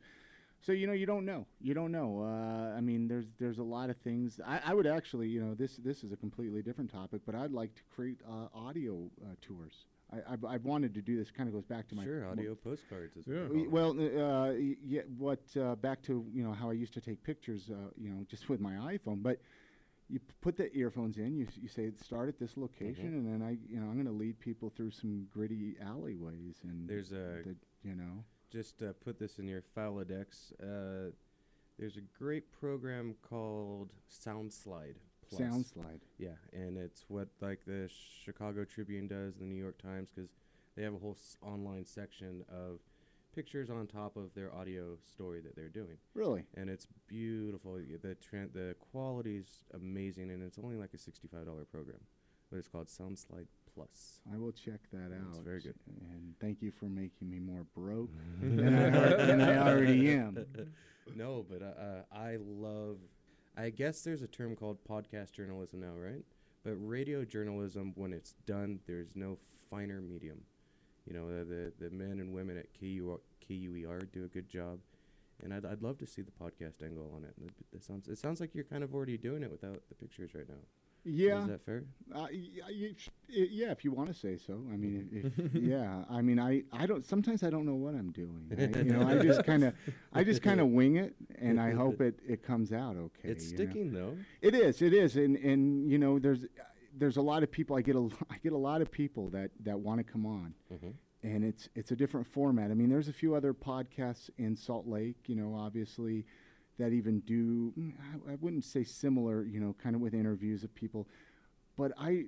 So 0.62 0.72
you 0.72 0.88
know, 0.88 0.94
you 0.94 1.06
don't 1.06 1.26
know. 1.26 1.46
You 1.62 1.74
don't 1.74 1.92
know. 1.92 2.22
Uh, 2.24 2.76
I 2.78 2.82
mean, 2.82 3.08
there's 3.08 3.28
there's 3.40 3.60
a 3.60 3.64
lot 3.64 3.90
of 3.90 3.98
things. 3.98 4.40
I, 4.46 4.60
I 4.66 4.74
would 4.74 4.88
actually, 4.88 5.28
you 5.30 5.42
know, 5.42 5.54
this 5.54 5.78
this 5.78 6.04
is 6.04 6.12
a 6.12 6.18
completely 6.18 6.62
different 6.62 6.92
topic, 6.92 7.22
but 7.26 7.36
I'd 7.36 7.52
like 7.52 7.74
to 7.76 7.82
create 7.96 8.20
uh, 8.28 8.48
audio 8.54 9.10
uh, 9.24 9.36
tours. 9.42 9.86
I, 10.12 10.34
I've, 10.34 10.44
I've 10.46 10.64
wanted 10.66 10.94
to 10.96 11.02
do 11.02 11.18
this. 11.18 11.30
Kind 11.32 11.48
of 11.48 11.54
goes 11.54 11.66
back 11.66 11.88
to 11.90 11.96
my 11.96 12.04
Sure, 12.04 12.22
mo- 12.22 12.32
audio 12.32 12.56
postcards 12.56 13.16
is 13.18 13.28
what 13.28 13.36
Yeah. 13.36 13.44
they 13.44 13.56
Y- 13.56 13.66
call 13.70 14.00
it. 14.02 14.16
Well, 14.16 14.48
uh, 14.48 14.52
yeah. 14.84 15.02
What 15.18 15.42
uh, 15.60 15.76
back 15.76 16.02
to 16.04 16.26
you 16.34 16.44
know 16.44 16.54
how 16.54 16.70
I 16.70 16.74
used 16.74 16.94
to 16.96 17.02
take 17.02 17.24
pictures, 17.24 17.70
uh, 17.70 17.76
you 17.96 18.10
know, 18.10 18.26
just 18.28 18.50
with 18.50 18.60
my 18.60 18.74
iPhone. 18.74 19.22
But 19.22 19.40
you 20.10 20.20
p- 20.20 20.26
put 20.42 20.58
the 20.58 20.74
earphones 20.76 21.18
in. 21.18 21.36
You 21.38 21.48
you 21.62 21.68
say 21.70 21.92
start 22.02 22.30
at 22.30 22.40
this 22.40 22.58
location, 22.58 23.12
Mhm. 23.12 23.18
and 23.18 23.26
then 23.42 23.48
I 23.48 23.58
you 23.70 23.80
know 23.80 23.88
I'm 23.88 23.94
going 23.94 24.06
to 24.08 24.12
lead 24.12 24.40
people 24.40 24.70
through 24.76 24.92
some 24.92 25.28
gritty 25.32 25.76
alleyways 25.82 26.56
and 26.64 26.90
There's 26.90 27.12
a 27.12 27.44
the, 27.46 27.56
you 27.84 27.96
know 27.96 28.24
just 28.52 28.82
uh, 28.82 28.94
put 29.04 29.20
this 29.20 29.40
in 29.40 29.48
your 29.48 29.64
Faladex. 29.76 30.52
Uh, 30.62 31.12
there's 31.78 31.98
a 31.98 32.02
great 32.18 32.52
program 32.52 33.16
called 33.22 33.92
SoundSlide 34.12 34.96
Plus. 35.30 35.42
Soundslide. 35.42 36.02
Yeah, 36.18 36.30
and 36.54 36.78
it's 36.78 37.06
what 37.08 37.28
like 37.42 37.60
the 37.66 37.90
Chicago 38.24 38.64
Tribune 38.66 39.08
does, 39.08 39.36
the 39.36 39.46
New 39.46 39.62
York 39.62 39.82
Times, 39.82 40.10
because 40.14 40.32
they 40.76 40.84
have 40.84 40.94
a 40.94 40.98
whole 40.98 41.18
s- 41.20 41.38
online 41.42 41.86
section 41.86 42.44
of 42.50 42.80
pictures 43.36 43.70
on 43.70 43.86
top 43.86 44.16
of 44.18 44.34
their 44.34 44.56
audio 44.56 44.98
story 45.04 45.42
that 45.42 45.56
they're 45.56 45.68
doing. 45.68 45.98
Really? 46.16 46.46
And 46.56 46.70
it's 46.70 46.88
beautiful. 47.08 47.76
The 47.76 48.16
tran 48.16 48.54
the 48.54 48.76
quality's 48.92 49.66
amazing, 49.74 50.32
and 50.32 50.42
it's 50.42 50.58
only 50.58 50.78
like 50.78 50.94
a 50.94 50.98
sixty-five 50.98 51.46
dollar 51.46 51.66
program, 51.66 52.00
but 52.50 52.58
it's 52.58 52.68
called 52.70 52.88
Soundslide 52.88 53.48
Plus. 53.78 54.20
I 54.34 54.38
will 54.38 54.52
check 54.52 54.80
that 54.92 55.14
out. 55.14 55.30
It's 55.30 55.38
very 55.38 55.62
good. 55.62 55.76
And 56.12 56.34
thank 56.42 56.64
you 56.64 56.72
for 56.72 56.86
making 56.86 57.30
me 57.30 57.38
more 57.38 57.64
broke 57.76 58.10
than, 58.42 58.74
I, 58.74 59.26
than 59.26 59.40
I 59.40 59.58
already 59.58 60.10
am. 60.14 60.46
no, 61.16 61.46
but 61.48 61.62
uh, 61.62 61.80
uh, 61.80 62.02
I 62.12 62.38
love. 62.40 62.98
I 63.56 63.70
guess 63.70 64.02
there's 64.02 64.24
a 64.24 64.28
term 64.28 64.56
called 64.56 64.80
podcast 64.90 65.34
journalism 65.34 65.82
now, 65.82 65.94
right? 65.96 66.24
But 66.64 66.74
radio 66.74 67.24
journalism, 67.24 67.94
when 67.96 68.14
it's 68.14 68.34
done, 68.48 68.80
there's 68.88 69.16
no 69.16 69.38
finer 69.70 70.02
medium. 70.02 70.42
You 71.06 71.14
know, 71.14 71.28
the 71.28 71.46
the, 71.46 71.74
the 71.80 71.90
men 71.92 72.20
and 72.20 72.34
women 72.34 72.58
at 72.58 72.68
KU, 72.80 73.20
KUER 73.48 74.12
do 74.12 74.26
a 74.26 74.28
good 74.28 74.50
job, 74.50 74.80
and 75.44 75.54
I'd, 75.54 75.66
I'd 75.66 75.84
love 75.84 76.00
to 76.00 76.08
see 76.08 76.24
the 76.24 76.32
podcast 76.32 76.84
angle 76.84 77.12
on 77.16 77.24
it. 77.24 77.36
That 77.72 77.84
sounds 77.84 78.08
it 78.08 78.18
sounds 78.18 78.42
like 78.42 78.56
you're 78.56 78.64
kind 78.64 78.84
of 78.84 78.96
already 78.96 79.18
doing 79.18 79.44
it 79.44 79.52
without 79.52 79.84
the 79.88 79.96
pictures 79.96 80.34
right 80.34 80.50
now. 80.50 80.56
Yeah. 81.08 81.42
is 81.42 81.48
that 81.48 81.62
fair? 81.66 81.84
Uh, 82.14 82.28
y- 82.32 82.50
y- 82.70 82.94
sh- 82.98 83.10
i- 83.30 83.48
yeah, 83.52 83.72
if 83.72 83.84
you 83.86 83.92
want 83.92 84.10
to 84.10 84.14
say 84.14 84.38
so. 84.38 84.54
I 84.72 84.76
mean, 84.78 85.10
if, 85.12 85.54
yeah. 85.64 86.04
I 86.10 86.22
mean, 86.22 86.40
I, 86.40 86.64
I 86.72 86.86
don't. 86.86 87.06
Sometimes 87.06 87.44
I 87.44 87.50
don't 87.50 87.66
know 87.66 87.76
what 87.76 87.94
I'm 87.96 88.12
doing. 88.12 88.52
I, 88.58 88.78
you 88.80 88.92
know, 88.92 89.08
I 89.08 89.18
just 89.18 89.44
kind 89.52 89.64
of, 89.64 89.74
I 90.14 90.24
just 90.24 90.42
kind 90.42 90.60
of 90.60 90.68
wing 90.68 90.98
it, 90.98 91.16
and 91.40 91.60
I 91.60 91.72
hope 91.72 92.02
it, 92.02 92.20
it 92.28 92.44
comes 92.44 92.72
out 92.72 92.96
okay. 92.98 93.30
It's 93.30 93.52
you 93.52 93.58
know? 93.58 93.64
sticking 93.64 93.94
though. 93.94 94.18
It 94.42 94.54
is. 94.56 94.82
It 94.82 94.94
is. 94.94 95.16
And 95.18 95.36
and 95.38 95.90
you 95.90 95.98
know, 95.98 96.20
there's 96.20 96.46
there's 96.98 97.18
a 97.18 97.22
lot 97.22 97.44
of 97.44 97.52
people. 97.52 97.76
I 97.76 97.82
get 97.82 97.96
a 97.96 98.10
I 98.30 98.38
get 98.44 98.54
a 98.54 98.58
lot 98.58 98.82
of 98.82 98.92
people 98.92 99.30
that 99.30 99.52
that 99.64 99.80
want 99.80 100.00
to 100.00 100.04
come 100.04 100.26
on, 100.26 100.54
Mhm. 100.74 100.94
and 101.24 101.44
it's 101.44 101.70
it's 101.76 101.92
a 101.92 101.96
different 101.96 102.28
format. 102.28 102.72
I 102.72 102.74
mean, 102.74 102.90
there's 102.90 103.08
a 103.10 103.14
few 103.14 103.36
other 103.36 103.54
podcasts 103.54 104.30
in 104.38 104.56
Salt 104.56 104.88
Lake. 104.88 105.18
You 105.28 105.36
know, 105.36 105.56
obviously, 105.56 106.26
that 106.78 106.94
even 106.94 107.20
do. 107.22 107.74
mm, 107.78 107.94
I, 108.28 108.34
I 108.34 108.36
wouldn't 108.40 108.66
say 108.66 108.84
similar. 108.84 109.44
You 109.44 109.60
know, 109.60 109.76
kind 109.82 109.96
of 109.96 110.02
with 110.02 110.14
interviews 110.14 110.64
of 110.64 110.74
people, 110.76 111.08
but 111.76 111.92
I 112.00 112.26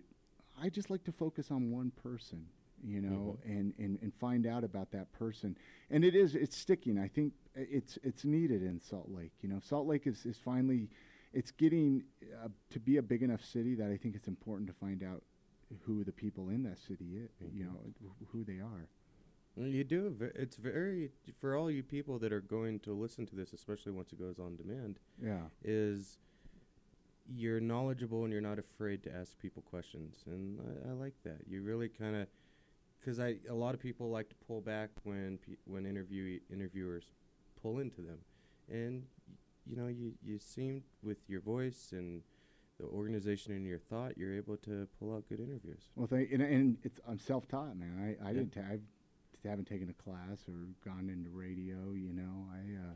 I 0.61 0.69
just 0.69 0.89
like 0.89 1.03
to 1.05 1.11
focus 1.11 1.51
on 1.51 1.71
one 1.71 1.91
person. 1.91 2.45
You 2.81 3.01
know, 3.01 3.37
and, 3.43 3.73
and, 3.77 3.99
and 4.01 4.13
find 4.21 4.47
out 4.47 4.63
about 4.63 4.89
that 4.91 5.11
person, 5.11 5.57
and 5.91 6.05
it 6.05 6.15
is 6.15 6.33
it's 6.33 6.55
sticking. 6.55 6.97
I 6.97 7.09
think 7.09 7.33
it's 7.53 7.97
it's 8.03 8.23
needed 8.23 8.63
in 8.63 8.79
Salt 8.79 9.09
Lake. 9.09 9.33
You 9.41 9.49
know, 9.49 9.59
Salt 9.61 9.85
Lake 9.85 10.07
is, 10.07 10.25
is 10.25 10.37
finally 10.37 10.87
it's 11.33 11.51
getting 11.51 12.03
uh, 12.43 12.47
to 12.71 12.79
be 12.79 12.97
a 12.97 13.01
big 13.01 13.21
enough 13.21 13.43
city 13.43 13.75
that 13.75 13.91
I 13.91 13.97
think 13.97 14.15
it's 14.15 14.27
important 14.27 14.67
to 14.69 14.73
find 14.73 15.03
out 15.03 15.23
who 15.81 16.03
the 16.03 16.11
people 16.11 16.49
in 16.49 16.63
that 16.63 16.79
city 16.79 17.17
is, 17.23 17.29
you 17.53 17.63
know, 17.63 17.77
who 18.31 18.43
they 18.43 18.59
are. 18.59 18.87
Well, 19.59 19.67
you 19.67 19.83
do. 19.83 20.15
It's 20.35 20.55
very 20.55 21.11
for 21.41 21.57
all 21.57 21.69
you 21.69 21.83
people 21.83 22.17
that 22.19 22.31
are 22.31 22.39
going 22.39 22.79
to 22.81 22.93
listen 22.93 23.25
to 23.25 23.35
this, 23.35 23.51
especially 23.51 23.91
once 23.91 24.13
it 24.13 24.17
goes 24.19 24.39
on 24.39 24.55
demand. 24.55 24.99
Yeah. 25.21 25.41
is 25.65 26.17
you're 27.31 27.59
knowledgeable 27.59 28.23
and 28.23 28.31
you're 28.31 28.41
not 28.41 28.57
afraid 28.57 29.03
to 29.03 29.13
ask 29.13 29.37
people 29.37 29.61
questions, 29.63 30.23
and 30.25 30.59
I, 30.61 30.89
I 30.89 30.93
like 30.93 31.13
that. 31.25 31.41
You 31.45 31.61
really 31.61 31.89
kind 31.89 32.15
of 32.15 32.27
because 32.99 33.19
I 33.19 33.35
a 33.49 33.53
lot 33.53 33.73
of 33.75 33.81
people 33.81 34.09
like 34.09 34.29
to 34.29 34.35
pull 34.47 34.61
back 34.61 34.91
when 35.03 35.37
pe- 35.45 35.57
when 35.65 35.85
interview 35.85 36.39
interviewers 36.51 37.11
pull 37.61 37.79
into 37.79 38.01
them, 38.01 38.19
and 38.69 39.03
y- 39.27 39.35
you 39.65 39.75
know 39.75 39.87
you 39.87 40.13
you 40.23 40.39
seem 40.39 40.83
with 41.03 41.17
your 41.27 41.41
voice 41.41 41.89
and 41.91 42.21
the 42.79 42.85
organization 42.85 43.53
in 43.53 43.65
your 43.65 43.77
thought, 43.77 44.17
you're 44.17 44.33
able 44.33 44.55
to 44.55 44.87
pull 44.97 45.13
out 45.13 45.27
good 45.27 45.41
interviews. 45.41 45.89
Well, 45.97 46.07
thank, 46.07 46.31
and, 46.31 46.41
and 46.41 46.77
it's 46.83 47.01
I'm 47.05 47.19
self-taught, 47.19 47.75
man. 47.77 48.17
I, 48.23 48.25
I 48.25 48.29
Yeah. 48.29 48.37
didn't 48.37 48.53
ta- 48.53 48.61
I 48.61 48.79
haven't 49.47 49.65
taken 49.67 49.89
a 49.89 49.93
class 50.03 50.39
or 50.47 50.67
gone 50.83 51.09
into 51.09 51.29
radio. 51.29 51.93
You 51.93 52.13
know, 52.13 52.47
I 52.51 52.89
uh, 52.89 52.95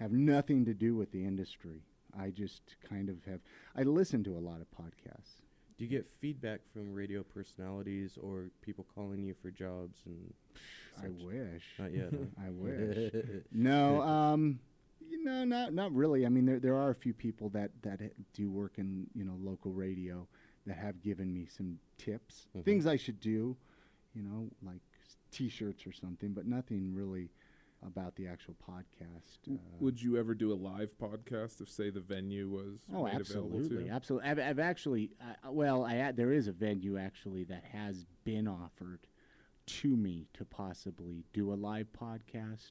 have 0.00 0.12
nothing 0.12 0.64
to 0.66 0.74
do 0.74 0.94
with 0.94 1.10
the 1.12 1.24
industry. 1.24 1.82
I 2.18 2.30
just 2.30 2.76
kind 2.88 3.08
of 3.08 3.24
have. 3.24 3.40
I 3.76 3.82
listen 3.84 4.22
to 4.24 4.36
a 4.36 4.40
lot 4.40 4.60
of 4.60 4.66
podcasts. 4.70 5.40
Do 5.78 5.84
you 5.84 5.90
get 5.90 6.06
feedback 6.20 6.60
from 6.72 6.92
radio 6.92 7.22
personalities 7.22 8.18
or 8.20 8.50
people 8.60 8.86
calling 8.94 9.22
you 9.22 9.34
for 9.40 9.50
jobs 9.50 10.00
and? 10.06 10.32
I 11.02 11.08
wish. 11.08 11.62
Not 11.78 11.92
yet. 11.94 12.10
huh? 12.10 12.26
I 12.46 12.50
wish. 12.50 13.12
no, 13.50 14.02
um, 14.02 14.60
you 15.08 15.24
know, 15.24 15.44
not 15.44 15.72
not 15.72 15.92
really. 15.94 16.26
I 16.26 16.28
mean, 16.28 16.44
there 16.44 16.60
there 16.60 16.76
are 16.76 16.90
a 16.90 16.94
few 16.94 17.14
people 17.14 17.48
that 17.50 17.70
that 17.82 18.00
do 18.34 18.50
work 18.50 18.72
in 18.76 19.06
you 19.14 19.24
know 19.24 19.36
local 19.40 19.72
radio 19.72 20.26
that 20.66 20.76
have 20.76 21.00
given 21.02 21.32
me 21.32 21.46
some 21.46 21.78
tips, 21.98 22.46
Mhm. 22.56 22.64
things 22.64 22.86
I 22.86 22.96
should 22.96 23.18
do, 23.20 23.56
you 24.14 24.22
know, 24.22 24.48
like 24.62 24.80
T-shirts 25.30 25.86
or 25.86 25.92
something, 25.92 26.32
but 26.32 26.46
nothing 26.46 26.94
really 26.94 27.30
about 27.84 28.14
the 28.14 28.28
actual 28.28 28.54
podcast. 28.68 29.38
Uh, 29.50 29.56
Would 29.80 30.00
you 30.00 30.16
ever 30.16 30.34
do 30.34 30.52
a 30.52 30.54
live 30.54 30.96
podcast 30.98 31.60
if, 31.60 31.68
say, 31.68 31.90
the 31.90 32.00
venue 32.00 32.48
was 32.48 32.78
Oh, 32.94 33.04
made 33.04 33.20
available 33.20 33.50
to 33.50 33.56
absolutely, 33.58 33.90
absolutely. 33.90 34.28
I've, 34.30 34.38
I've 34.38 34.58
actually, 34.58 35.10
uh, 35.20 35.50
well, 35.50 35.84
I 35.84 36.12
there 36.12 36.32
is 36.32 36.46
a 36.46 36.52
venue 36.52 36.96
actually 36.96 37.44
that 37.44 37.64
has 37.72 38.06
been 38.24 38.46
offered 38.46 39.00
to 39.64 39.96
me 39.96 40.26
to 40.34 40.44
possibly 40.44 41.24
do 41.32 41.52
a 41.52 41.54
live 41.54 41.88
podcast. 41.92 42.70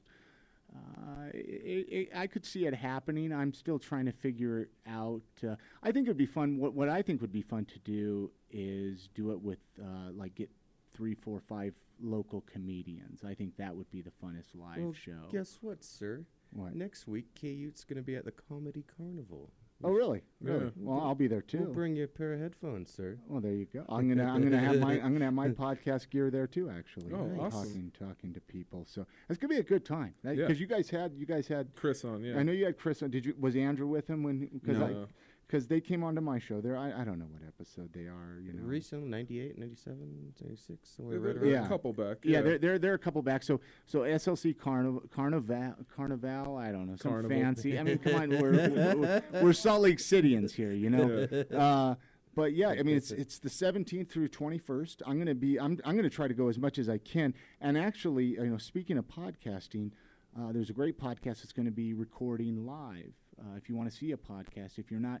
Uh, 0.74 1.28
it, 1.34 1.86
it, 1.90 2.08
I 2.16 2.26
could 2.26 2.46
see 2.46 2.64
it 2.64 2.74
happening. 2.74 3.32
I'm 3.34 3.52
still 3.52 3.78
trying 3.78 4.06
to 4.06 4.12
figure 4.12 4.60
it 4.60 4.70
out. 4.86 5.20
Uh, 5.46 5.56
I 5.82 5.92
think 5.92 6.06
it'd 6.06 6.16
be 6.16 6.24
fun. 6.24 6.56
What, 6.56 6.72
what 6.72 6.88
I 6.88 7.02
think 7.02 7.20
would 7.20 7.32
be 7.32 7.42
fun 7.42 7.66
to 7.66 7.78
do 7.80 8.30
is 8.50 9.10
do 9.14 9.32
it 9.32 9.42
with, 9.42 9.58
uh, 9.78 10.12
like, 10.14 10.34
get 10.34 10.50
three, 10.94 11.14
four, 11.14 11.40
five 11.40 11.74
local 12.00 12.42
comedians. 12.42 13.22
I 13.24 13.34
think 13.34 13.56
that 13.58 13.74
would 13.76 13.90
be 13.90 14.02
the 14.02 14.10
funnest 14.22 14.54
live 14.54 14.78
Well, 14.78 14.92
show. 14.92 15.28
Guess 15.30 15.58
what, 15.60 15.84
sir? 15.84 16.24
What? 16.52 16.74
Next 16.74 17.06
week, 17.08 17.26
K 17.34 17.48
Ute's 17.48 17.84
going 17.84 17.96
to 17.96 18.02
be 18.02 18.16
at 18.16 18.24
the 18.24 18.32
Comedy 18.32 18.84
Carnival. 18.96 19.50
Oh, 19.84 19.90
really? 19.90 20.22
Really? 20.40 20.66
Yeah. 20.66 20.70
Well, 20.76 21.00
I'll 21.00 21.14
be 21.16 21.26
there 21.26 21.40
too. 21.42 21.58
We'll 21.58 21.72
bring 21.74 21.96
you 21.96 22.04
a 22.04 22.06
pair 22.06 22.34
of 22.34 22.40
headphones, 22.40 22.92
sir. 22.92 23.18
Well, 23.26 23.40
there 23.40 23.50
you 23.52 23.66
go. 23.66 23.84
I'm 23.88 24.08
gonna 24.08 24.24
I'm 24.32 24.40
gonna 24.40 24.60
have 24.60 24.78
my 24.78 24.92
I'm 24.92 25.12
gonna 25.12 25.24
have 25.24 25.34
my 25.34 25.48
podcast 25.48 26.08
gear 26.08 26.30
there 26.30 26.46
too. 26.46 26.70
Actually, 26.70 27.12
Oh, 27.12 27.28
awesome. 27.40 27.50
talking 27.66 27.92
talking 27.98 28.34
to 28.34 28.40
people. 28.42 28.86
So 28.88 29.04
it's 29.28 29.40
gonna 29.40 29.52
be 29.52 29.58
a 29.58 29.62
good 29.64 29.84
time 29.84 30.14
because 30.22 30.38
Yeah. 30.38 30.48
you 30.50 30.68
guys 30.68 30.88
had 30.88 31.14
you 31.16 31.26
guys 31.26 31.48
had 31.48 31.74
Chris 31.74 32.04
on, 32.04 32.22
yeah. 32.22 32.38
I 32.38 32.44
know 32.44 32.52
you 32.52 32.64
had 32.64 32.78
Chris 32.78 33.02
on. 33.02 33.10
Did 33.10 33.26
you 33.26 33.34
was 33.40 33.56
Andrew 33.56 33.88
with 33.88 34.08
him 34.08 34.22
when 34.22 34.46
because 34.52 34.78
No. 34.78 35.08
Because 35.52 35.66
they 35.66 35.82
came 35.82 36.02
onto 36.02 36.22
my 36.22 36.38
show. 36.38 36.62
There 36.62 36.78
I, 36.78 37.02
I 37.02 37.04
don't 37.04 37.18
know 37.18 37.26
what 37.26 37.42
episode 37.46 37.92
they 37.92 38.06
are. 38.06 38.40
You 38.42 38.54
know. 38.54 38.62
Recent, 38.62 39.06
98, 39.08 39.58
97, 39.58 40.32
96, 40.40 40.88
somewhere 40.96 41.18
Yeah, 41.18 41.26
right 41.26 41.36
around 41.36 41.50
they're 41.50 41.62
a 41.62 41.68
couple 41.68 41.92
back. 41.92 42.16
Yeah, 42.22 42.38
yeah. 42.38 42.40
they're, 42.40 42.58
they're 42.58 42.78
they're 42.78 42.94
a 42.94 42.98
couple 42.98 43.20
back. 43.20 43.42
So 43.42 43.60
so 43.84 44.00
SLC 44.00 44.58
Carnival 44.58 45.02
Carnival 45.14 45.74
Carnival. 45.94 46.56
I 46.56 46.72
don't 46.72 46.86
know 46.86 46.96
some 46.96 47.12
Carnival. 47.12 47.38
fancy. 47.38 47.78
I 47.78 47.82
mean, 47.82 47.98
come 47.98 48.14
on, 48.14 48.30
we're, 48.40 48.52
we're, 48.52 49.22
we're 49.42 49.52
Salt 49.52 49.82
Lake 49.82 49.98
Cityans 49.98 50.52
here, 50.52 50.72
you 50.72 50.88
know. 50.88 51.28
Uh, 51.52 51.96
but 52.34 52.54
yeah, 52.54 52.70
I 52.70 52.82
mean, 52.82 52.96
it's 52.96 53.10
it's 53.10 53.38
the 53.38 53.50
17th 53.50 54.08
through 54.08 54.28
21st. 54.28 55.02
I'm 55.06 55.18
gonna 55.18 55.34
be 55.34 55.60
I'm 55.60 55.78
I'm 55.84 55.96
gonna 55.96 56.08
try 56.08 56.28
to 56.28 56.34
go 56.34 56.48
as 56.48 56.58
much 56.58 56.78
as 56.78 56.88
I 56.88 56.96
can. 56.96 57.34
And 57.60 57.76
actually, 57.76 58.24
you 58.24 58.46
know, 58.46 58.56
speaking 58.56 58.96
of 58.96 59.04
podcasting, 59.06 59.90
uh, 60.38 60.50
there's 60.50 60.70
a 60.70 60.72
great 60.72 60.98
podcast 60.98 61.42
that's 61.42 61.52
going 61.52 61.66
to 61.66 61.72
be 61.72 61.92
recording 61.92 62.64
live. 62.64 63.12
Uh, 63.38 63.56
if 63.56 63.68
you 63.68 63.76
want 63.76 63.90
to 63.90 63.96
see 63.96 64.12
a 64.12 64.16
podcast, 64.16 64.78
if 64.78 64.90
you're 64.90 65.00
not 65.00 65.20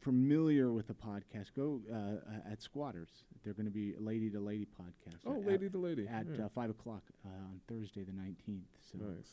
familiar 0.00 0.72
with 0.72 0.86
the 0.88 0.94
podcast, 0.94 1.52
go 1.54 1.80
uh, 1.92 2.50
at 2.50 2.62
Squatters. 2.62 3.10
They're 3.44 3.54
going 3.54 3.66
to 3.66 3.72
be 3.72 3.94
a 3.94 4.00
lady 4.00 4.30
to 4.30 4.40
lady 4.40 4.66
podcast. 4.80 5.18
Oh, 5.26 5.36
at- 5.36 5.46
lady 5.46 5.68
to 5.70 5.78
lady. 5.78 6.06
at 6.08 6.26
Yeah. 6.26 6.46
uh, 6.46 6.48
five 6.48 6.70
o'clock 6.70 7.02
uh, 7.24 7.28
on 7.28 7.60
Thursday 7.68 8.02
the 8.02 8.12
nineteenth. 8.12 8.68
So 8.92 8.98
Nice. 8.98 9.28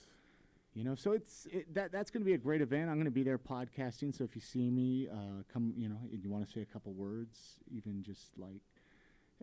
you 0.74 0.84
know, 0.84 0.96
so 0.96 1.12
it's 1.14 1.48
it, 1.52 1.74
that 1.74 1.92
that's 1.92 2.12
going 2.12 2.22
to 2.22 2.26
be 2.26 2.34
a 2.34 2.38
great 2.38 2.62
event. 2.62 2.90
I'm 2.90 2.96
going 2.98 3.06
to 3.06 3.12
be 3.12 3.24
there 3.24 3.38
podcasting. 3.38 4.16
So 4.16 4.24
if 4.24 4.36
you 4.36 4.42
see 4.42 4.70
me, 4.70 5.08
uh, 5.12 5.44
come, 5.52 5.74
you 5.78 5.90
know, 5.90 6.00
and 6.12 6.24
you 6.24 6.30
want 6.30 6.46
to 6.46 6.52
say 6.52 6.62
a 6.62 6.66
couple 6.66 6.94
words, 6.94 7.58
even 7.72 8.04
just 8.04 8.38
like, 8.38 8.62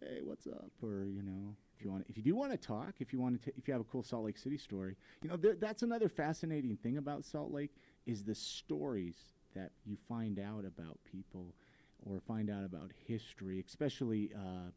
hey, 0.03 0.21
what's 0.23 0.47
up, 0.47 0.71
or 0.83 1.05
you 1.07 1.23
know, 1.23 1.55
if 1.79 1.85
you 1.85 1.91
want, 1.91 2.07
if 2.09 2.17
you 2.17 2.23
do 2.23 2.35
want 2.35 2.53
to 2.53 2.59
talk, 2.59 2.95
if 3.01 3.13
you 3.13 3.21
want 3.21 3.43
to, 3.43 3.53
if 3.57 3.67
you 3.67 3.73
have 3.73 3.81
a 3.81 3.85
cool 3.85 4.03
Salt 4.03 4.25
Lake 4.25 4.39
City 4.39 4.59
story, 4.59 4.97
you 5.23 5.29
know, 5.31 5.37
there, 5.37 5.55
that's 5.55 5.83
another 5.83 6.09
fascinating 6.09 6.77
thing 6.77 6.99
about 6.99 7.25
Salt 7.25 7.51
Lake 7.53 7.73
is 8.07 8.23
the 8.25 8.35
stories 8.35 9.17
that 9.55 9.73
you 9.85 9.97
find 10.09 10.39
out 10.39 10.65
about 10.65 10.99
people, 11.05 11.55
or 12.05 12.21
find 12.21 12.51
out 12.51 12.65
about 12.65 12.91
history, 13.07 13.63
especially. 13.67 14.31
Uh, 14.35 14.71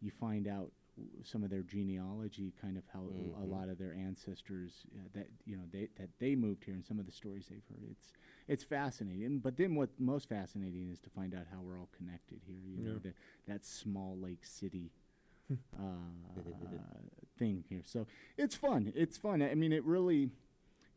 you 0.00 0.10
find 0.10 0.48
out 0.48 0.72
some 1.22 1.42
of 1.44 1.48
their 1.50 1.62
genealogy, 1.62 2.52
kind 2.60 2.76
of 2.76 2.82
how 2.92 3.00
a 3.00 3.44
Mhm. 3.44 3.48
lot 3.50 3.68
of 3.68 3.78
their 3.78 3.94
ancestors 3.94 4.84
uh, 4.96 5.08
that 5.14 5.28
you 5.46 5.56
know 5.56 5.62
they 5.70 5.88
that 5.96 6.10
they 6.18 6.34
moved 6.34 6.64
here, 6.64 6.74
and 6.74 6.84
some 6.84 6.98
of 6.98 7.06
the 7.06 7.12
stories 7.12 7.46
they've 7.48 7.64
heard. 7.68 7.84
It's 7.90 8.12
it's 8.48 8.64
fascinating. 8.64 9.38
But 9.38 9.56
then 9.56 9.74
what 9.74 9.90
most 9.98 10.28
fascinating 10.28 10.90
is 10.90 10.98
to 11.00 11.10
find 11.10 11.34
out 11.34 11.46
how 11.52 11.60
we're 11.62 11.78
all 11.78 11.88
connected 11.96 12.40
here. 12.46 12.58
You 12.66 12.82
know, 12.82 12.98
the, 12.98 13.14
that 13.46 13.64
small 13.64 14.18
lake 14.18 14.44
city. 14.44 14.90
uh, 15.78 15.82
thing 17.38 17.64
here, 17.68 17.82
so 17.84 18.06
it's 18.36 18.54
fun. 18.54 18.92
It's 18.94 19.16
fun. 19.16 19.42
I 19.42 19.54
mean, 19.54 19.72
it 19.72 19.84
really 19.84 20.30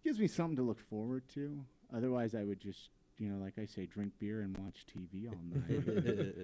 gives 0.03 0.19
me 0.19 0.27
something 0.27 0.57
to 0.57 0.61
look 0.63 0.79
forward 0.79 1.23
to. 1.29 1.63
Otherwise, 1.95 2.35
I 2.35 2.43
would 2.43 2.59
just 2.59 2.89
you 3.17 3.29
know, 3.29 3.43
like 3.43 3.53
I 3.59 3.65
say, 3.65 3.85
drink 3.85 4.13
beer 4.19 4.41
and 4.41 4.57
watch 4.57 4.85
TV 4.87 5.27
all 5.29 5.39
night. 5.53 6.35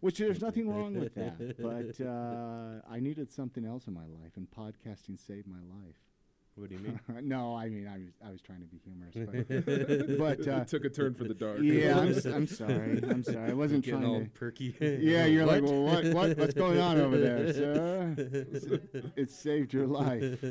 Which 0.00 0.18
there's 0.18 0.40
nothing 0.40 0.68
wrong 0.68 0.94
with 0.94 1.14
that, 1.16 1.60
but 1.60 2.04
uh, 2.04 2.80
I 2.88 3.00
needed 3.00 3.32
something 3.32 3.64
else 3.64 3.88
in 3.88 3.94
my 3.94 4.06
life, 4.06 4.36
and 4.36 4.46
podcasting 4.50 5.18
saved 5.18 5.48
my 5.48 5.58
life. 5.58 5.96
What 6.54 6.70
do 6.70 6.76
you 6.76 6.80
mean? 6.82 6.98
no, 7.28 7.56
I 7.56 7.68
mean 7.68 7.86
I 7.88 7.98
was 7.98 8.08
I 8.24 8.30
was 8.32 8.40
trying 8.40 8.60
to 8.60 8.66
be 8.66 8.78
humorous, 8.78 9.14
but, 9.14 10.18
but 10.46 10.48
uh, 10.48 10.60
It 10.62 10.68
took 10.68 10.84
a 10.84 10.88
turn 10.88 11.14
for 11.14 11.24
the 11.24 11.34
dark. 11.34 11.58
Yeah, 11.62 11.98
I'm, 11.98 12.08
s- 12.14 12.26
I'm 12.26 12.46
sorry. 12.48 13.00
I'm 13.08 13.22
sorry. 13.24 13.50
I 13.50 13.54
wasn't 13.54 13.84
Getting 13.84 14.00
trying 14.00 14.12
all 14.12 14.20
to 14.20 14.28
perky. 14.30 14.74
Yeah, 14.80 15.26
you're 15.26 15.46
like, 15.46 15.62
well, 15.62 15.82
what, 15.82 16.04
what, 16.12 16.36
what's 16.38 16.54
going 16.54 16.80
on 16.80 17.00
over 17.00 17.16
there, 17.18 17.52
sir? 17.52 18.14
It 19.16 19.30
saved 19.30 19.72
your 19.72 19.86
life. 19.86 20.44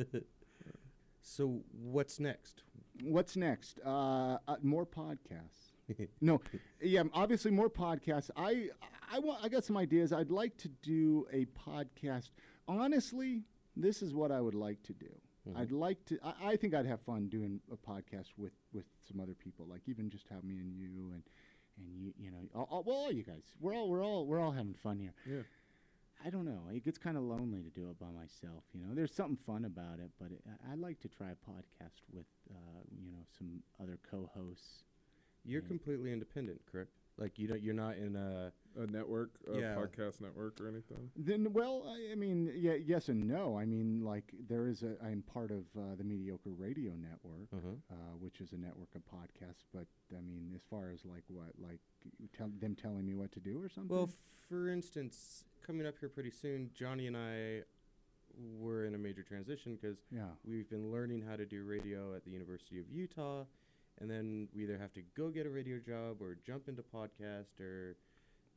So 1.22 1.61
what's 1.72 2.19
next? 2.22 2.64
What's 3.03 3.36
next? 3.36 3.80
Uh, 3.86 4.38
uh, 4.48 4.56
more 4.61 4.86
podcasts. 4.86 5.74
no, 6.22 6.41
yeah, 6.82 7.03
obviously 7.14 7.52
more 7.52 7.69
podcasts. 7.69 8.30
I, 8.36 8.69
I 9.11 9.19
want. 9.19 9.44
I 9.44 9.49
got 9.49 9.64
some 9.64 9.78
ideas. 9.78 10.11
I'd 10.11 10.32
like 10.32 10.57
to 10.57 10.68
do 10.68 11.26
a 11.32 11.45
podcast. 11.45 12.32
Honestly, 12.68 13.44
this 13.76 14.02
is 14.02 14.14
what 14.14 14.32
I 14.32 14.41
would 14.41 14.56
like 14.56 14.84
to 14.84 14.94
do. 14.94 15.07
I'd 15.56 15.72
like 15.72 16.03
to. 16.07 16.18
I, 16.24 16.49
I 16.52 16.56
think 16.57 16.74
I'd 16.74 16.86
have 16.86 16.99
fun 17.02 17.30
doing 17.30 17.61
a 17.72 17.78
podcast 17.78 18.28
with 18.38 18.52
with 18.74 18.86
some 19.07 19.22
other 19.22 19.34
people, 19.34 19.65
like 19.65 19.82
even 19.88 20.10
just 20.10 20.28
have 20.30 20.44
me 20.44 20.57
and 20.57 20.74
you 20.74 21.11
and 21.14 21.24
and 21.78 21.95
you. 21.95 22.14
You 22.19 22.32
know, 22.32 22.38
all, 22.53 22.68
all, 22.69 22.84
well, 22.86 22.95
all 22.98 23.11
you 23.14 23.24
guys. 23.24 23.44
We're 23.61 23.74
all 23.74 23.90
we're 23.90 24.03
all 24.03 24.26
we're 24.26 24.41
all 24.41 24.52
having 24.52 24.74
fun 24.74 24.99
here. 24.99 25.14
Yeah. 25.26 25.44
I 26.26 26.30
don't 26.30 26.45
know. 26.45 26.61
It 26.73 26.84
gets 26.84 26.98
kind 26.98 27.15
of 27.18 27.23
lonely 27.23 27.61
to 27.61 27.69
do 27.69 27.89
it 27.89 27.99
by 27.99 28.07
myself. 28.11 28.64
You 28.73 28.81
know, 28.81 28.94
there's 28.94 29.14
something 29.14 29.38
fun 29.38 29.65
about 29.65 29.99
it, 29.99 30.11
but 30.19 30.31
it, 30.31 30.41
I- 30.48 30.73
I'd 30.73 30.80
like 30.80 30.99
to 31.02 31.07
try 31.07 31.27
a 31.31 31.35
podcast 31.52 32.02
with, 32.11 32.26
uh, 32.52 32.81
you 32.91 33.11
know, 33.11 33.23
some 33.38 33.61
other 33.81 33.99
co-hosts. 34.10 34.84
You're 35.45 35.61
completely 35.61 36.11
independent, 36.11 36.61
correct? 36.69 36.91
Like 37.18 37.39
you 37.39 37.48
don't. 37.48 37.61
You're 37.61 37.73
not 37.73 37.98
in 37.98 38.15
a 38.15 38.52
a 38.78 38.86
network, 38.88 39.32
a 39.54 39.60
yeah. 39.60 39.76
podcast 39.76 40.22
network, 40.22 40.60
or 40.62 40.68
anything. 40.68 41.10
Then, 41.16 41.52
well, 41.54 41.84
I, 41.88 42.12
I 42.12 42.16
mean, 42.16 42.52
yeah, 42.56 42.74
yes 42.74 43.10
and 43.10 43.28
no. 43.28 43.58
I 43.58 43.66
mean, 43.66 44.02
like 44.04 44.34
there 44.48 44.68
is 44.68 44.84
a. 44.84 44.95
I'm 45.04 45.24
part 45.24 45.52
of 45.52 45.66
uh, 45.78 45.95
the 45.98 46.04
Mediocre 46.04 46.52
Radio 46.52 46.94
Network, 46.94 47.49
Mhm. 47.56 47.78
uh, 47.91 47.95
which 48.20 48.41
is 48.41 48.54
a 48.54 48.58
network 48.58 48.90
of 48.95 49.02
podcasts. 49.06 49.64
But 49.74 49.88
I 50.16 50.22
mean, 50.22 50.52
as 50.56 50.62
far 50.70 50.91
as 50.91 51.04
like 51.06 51.24
what, 51.28 51.54
like 51.60 51.80
tell, 52.38 52.49
them 52.60 52.76
telling 52.76 53.06
me 53.06 53.16
what 53.16 53.32
to 53.34 53.40
do 53.40 53.62
or 53.62 53.70
something. 53.70 53.95
Well, 53.95 54.10
for 54.48 54.70
instance, 54.70 55.44
coming 55.66 55.86
up 55.88 55.95
here 55.99 56.10
pretty 56.10 56.32
soon, 56.32 56.72
Johnny 56.74 57.08
and 57.08 57.18
I 57.18 57.64
were 58.60 58.86
in 58.86 58.94
a 58.94 58.98
major 58.98 59.24
transition 59.24 59.76
because 59.76 59.98
Yeah. 60.12 60.30
we've 60.45 60.70
been 60.70 60.91
learning 60.91 61.22
how 61.24 61.36
to 61.38 61.45
do 61.45 61.64
radio 61.64 62.14
at 62.16 62.24
the 62.24 62.30
University 62.30 62.80
of 62.80 62.88
Utah, 62.91 63.45
and 63.99 64.10
then 64.12 64.48
we 64.54 64.64
either 64.64 64.78
have 64.78 64.94
to 64.94 65.02
go 65.16 65.30
get 65.30 65.48
a 65.48 65.49
radio 65.49 65.80
job 65.80 66.22
or 66.22 66.36
jump 66.45 66.68
into 66.70 66.84
podcast 66.84 67.60
or 67.60 67.95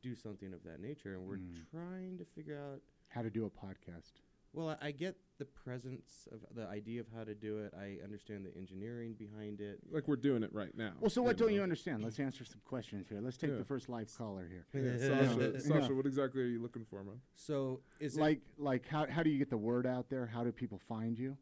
do 0.01 0.15
something 0.15 0.53
of 0.53 0.63
that 0.63 0.79
nature. 0.81 1.15
And 1.15 1.27
we're 1.27 1.37
Mm. 1.37 1.69
trying 1.71 2.17
to 2.17 2.25
figure 2.25 2.57
out 2.57 2.81
how 3.09 3.21
to 3.21 3.29
do 3.29 3.45
a 3.45 3.49
podcast. 3.49 4.13
Well, 4.53 4.69
I, 4.81 4.87
I 4.87 4.91
get 4.91 5.15
the 5.37 5.45
presence 5.45 6.27
of 6.31 6.41
the 6.53 6.67
idea 6.67 6.99
of 6.99 7.07
how 7.15 7.23
to 7.23 7.33
do 7.33 7.59
it. 7.59 7.73
I 7.73 7.99
understand 8.03 8.45
the 8.45 8.53
engineering 8.57 9.13
behind 9.13 9.61
it. 9.61 9.79
Like 9.89 10.07
we're 10.09 10.17
doing 10.17 10.43
it 10.43 10.53
right 10.53 10.75
now. 10.75 10.91
Well, 10.99 11.09
so 11.09 11.21
what 11.21 11.37
don't 11.37 11.53
you 11.53 11.63
understand? 11.63 12.03
Let's 12.03 12.19
answer 12.19 12.43
some 12.43 12.59
questions 12.65 13.07
here. 13.07 13.21
Let's 13.21 13.37
take 13.37 13.51
Yeah. 13.51 13.57
the 13.57 13.63
first 13.63 13.87
live 13.87 14.13
caller 14.17 14.47
here. 14.49 14.65
Yeah, 14.73 14.81
Yeah. 14.91 14.97
Sasha, 15.29 15.51
Yeah. 15.53 15.59
Sasha, 15.59 15.95
what 15.95 16.05
exactly 16.05 16.41
are 16.41 16.45
you 16.47 16.61
looking 16.61 16.83
for, 16.83 17.01
man? 17.03 17.21
So 17.35 17.81
is 18.01 18.17
it- 18.17 18.21
like 18.21 18.41
like 18.57 18.85
how 18.87 19.05
how 19.07 19.23
do 19.23 19.29
you 19.29 19.37
get 19.37 19.49
the 19.49 19.57
word 19.57 19.85
out 19.87 20.09
there? 20.09 20.25
How 20.25 20.43
do 20.43 20.51
people 20.51 20.79
find 20.79 21.17
you? 21.17 21.37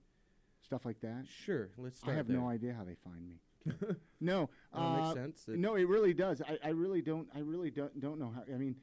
Stuff 0.61 0.85
like 0.85 0.99
that. 1.01 1.25
Sure, 1.27 1.71
let's 1.77 1.97
I 2.03 2.13
start 2.13 2.17
have 2.17 2.29
no 2.29 2.47
idea 2.47 2.73
how 2.73 2.83
they 2.83 2.95
find 2.95 3.27
me. 3.27 3.39
no, 4.21 4.49
Well, 4.73 4.93
it 4.95 4.97
makes 4.97 5.07
uh, 5.09 5.13
sense. 5.13 5.47
It- 5.47 5.59
no, 5.59 5.75
it 5.75 5.87
really 5.87 6.13
does. 6.13 6.41
I, 6.41 6.57
I 6.63 6.69
really 6.69 7.01
don't. 7.01 7.27
I 7.35 7.39
really 7.39 7.71
don't 7.71 7.99
don't 7.99 8.19
know 8.19 8.31
how. 8.33 8.43
I 8.53 8.57
mean, 8.57 8.75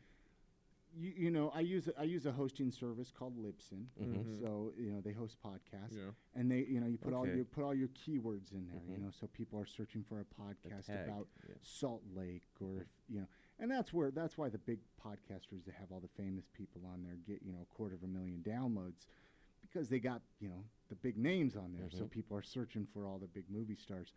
you 0.98 1.12
you 1.16 1.30
know, 1.30 1.50
I 1.54 1.60
use 1.60 1.88
a, 1.88 1.98
I 2.00 2.04
use 2.04 2.26
a 2.26 2.32
hosting 2.32 2.70
service 2.70 3.10
called 3.10 3.36
Libsyn. 3.36 3.84
Mhm. 4.00 4.40
So 4.40 4.72
you 4.78 4.92
know 4.92 5.00
they 5.00 5.12
host 5.12 5.36
podcasts, 5.44 5.92
Yeah. 5.96 6.10
and 6.34 6.50
they 6.50 6.64
you 6.68 6.80
know 6.80 6.86
you 6.86 6.98
put 6.98 7.12
all 7.14 7.22
Okay. 7.22 7.36
your 7.36 7.44
put 7.44 7.64
all 7.64 7.74
your 7.74 7.88
keywords 7.88 8.52
in 8.52 8.66
there. 8.66 8.80
You 8.88 8.96
Mhm. 8.98 9.02
know, 9.04 9.10
so 9.10 9.26
people 9.28 9.58
are 9.58 9.66
searching 9.66 10.04
for 10.04 10.20
a 10.20 10.24
podcast 10.24 10.86
tag, 10.86 11.08
about 11.08 11.28
yeah. 11.48 11.54
Salt 11.62 12.02
Lake 12.14 12.44
or 12.60 12.80
if, 12.82 12.86
you 13.08 13.20
know, 13.20 13.26
and 13.58 13.70
that's 13.70 13.92
where 13.92 14.10
that's 14.10 14.36
why 14.38 14.48
the 14.48 14.58
big 14.58 14.80
podcasters 15.02 15.64
that 15.66 15.74
have 15.74 15.90
all 15.92 16.00
the 16.00 16.22
famous 16.22 16.46
people 16.52 16.82
on 16.86 17.02
there 17.02 17.16
get 17.26 17.42
you 17.42 17.52
know 17.52 17.62
a 17.62 17.74
quarter 17.74 17.94
of 17.94 18.02
a 18.02 18.06
million 18.08 18.42
downloads 18.42 19.06
because 19.60 19.88
they 19.88 19.98
got 19.98 20.22
you 20.40 20.48
know 20.48 20.64
the 20.88 20.94
big 20.96 21.16
names 21.18 21.56
on 21.56 21.72
there. 21.74 21.90
So 21.90 22.04
Mhm. 22.04 22.10
people 22.10 22.36
are 22.38 22.42
searching 22.42 22.86
for 22.86 23.06
all 23.06 23.18
the 23.18 23.26
big 23.28 23.50
movie 23.50 23.74
stars. 23.76 24.14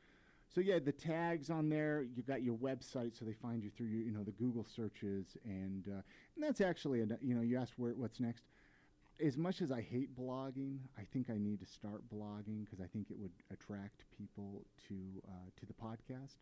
So 0.53 0.61
yeah, 0.61 0.79
the 0.79 0.91
tags 0.91 1.49
on 1.49 1.69
there. 1.69 2.05
You 2.15 2.23
got 2.23 2.41
your 2.41 2.55
website, 2.55 3.17
so 3.17 3.23
they 3.23 3.33
find 3.33 3.63
you 3.63 3.69
through 3.69 3.87
your, 3.87 4.01
you 4.01 4.11
know 4.11 4.23
the 4.23 4.31
Google 4.31 4.65
searches, 4.65 5.37
and 5.45 5.87
uh, 5.87 6.01
and 6.35 6.43
that's 6.43 6.61
actually 6.61 7.01
a, 7.01 7.07
you 7.21 7.35
know 7.35 7.41
you 7.41 7.57
asked 7.57 7.73
where 7.77 7.93
what's 7.93 8.19
next. 8.19 8.45
As 9.23 9.37
much 9.37 9.61
as 9.61 9.69
I 9.69 9.81
hate 9.81 10.15
blogging, 10.15 10.79
I 10.97 11.03
think 11.03 11.29
I 11.29 11.37
need 11.37 11.59
to 11.59 11.65
start 11.65 12.03
blogging 12.09 12.63
because 12.63 12.79
I 12.79 12.87
think 12.87 13.11
it 13.11 13.19
would 13.19 13.33
attract 13.51 14.05
people 14.17 14.65
to 14.87 14.95
uh, 15.27 15.49
to 15.59 15.65
the 15.65 15.73
podcast. 15.73 16.37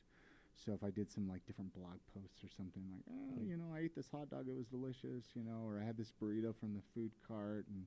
So 0.56 0.74
if 0.74 0.84
I 0.84 0.90
did 0.90 1.12
some 1.12 1.28
like 1.28 1.46
different 1.46 1.74
blog 1.74 1.98
posts 2.14 2.44
or 2.44 2.50
something 2.56 2.84
like, 2.92 3.04
oh, 3.12 3.44
you 3.46 3.58
know, 3.58 3.76
I 3.76 3.80
ate 3.82 3.96
this 3.96 4.10
hot 4.10 4.30
dog, 4.30 4.48
it 4.48 4.56
was 4.56 4.66
delicious, 4.66 5.26
you 5.36 5.44
know, 5.44 5.62
or 5.64 5.80
I 5.80 5.86
had 5.86 5.98
this 5.98 6.12
burrito 6.22 6.56
from 6.56 6.74
the 6.74 6.82
food 6.96 7.12
cart 7.28 7.66
and 7.70 7.86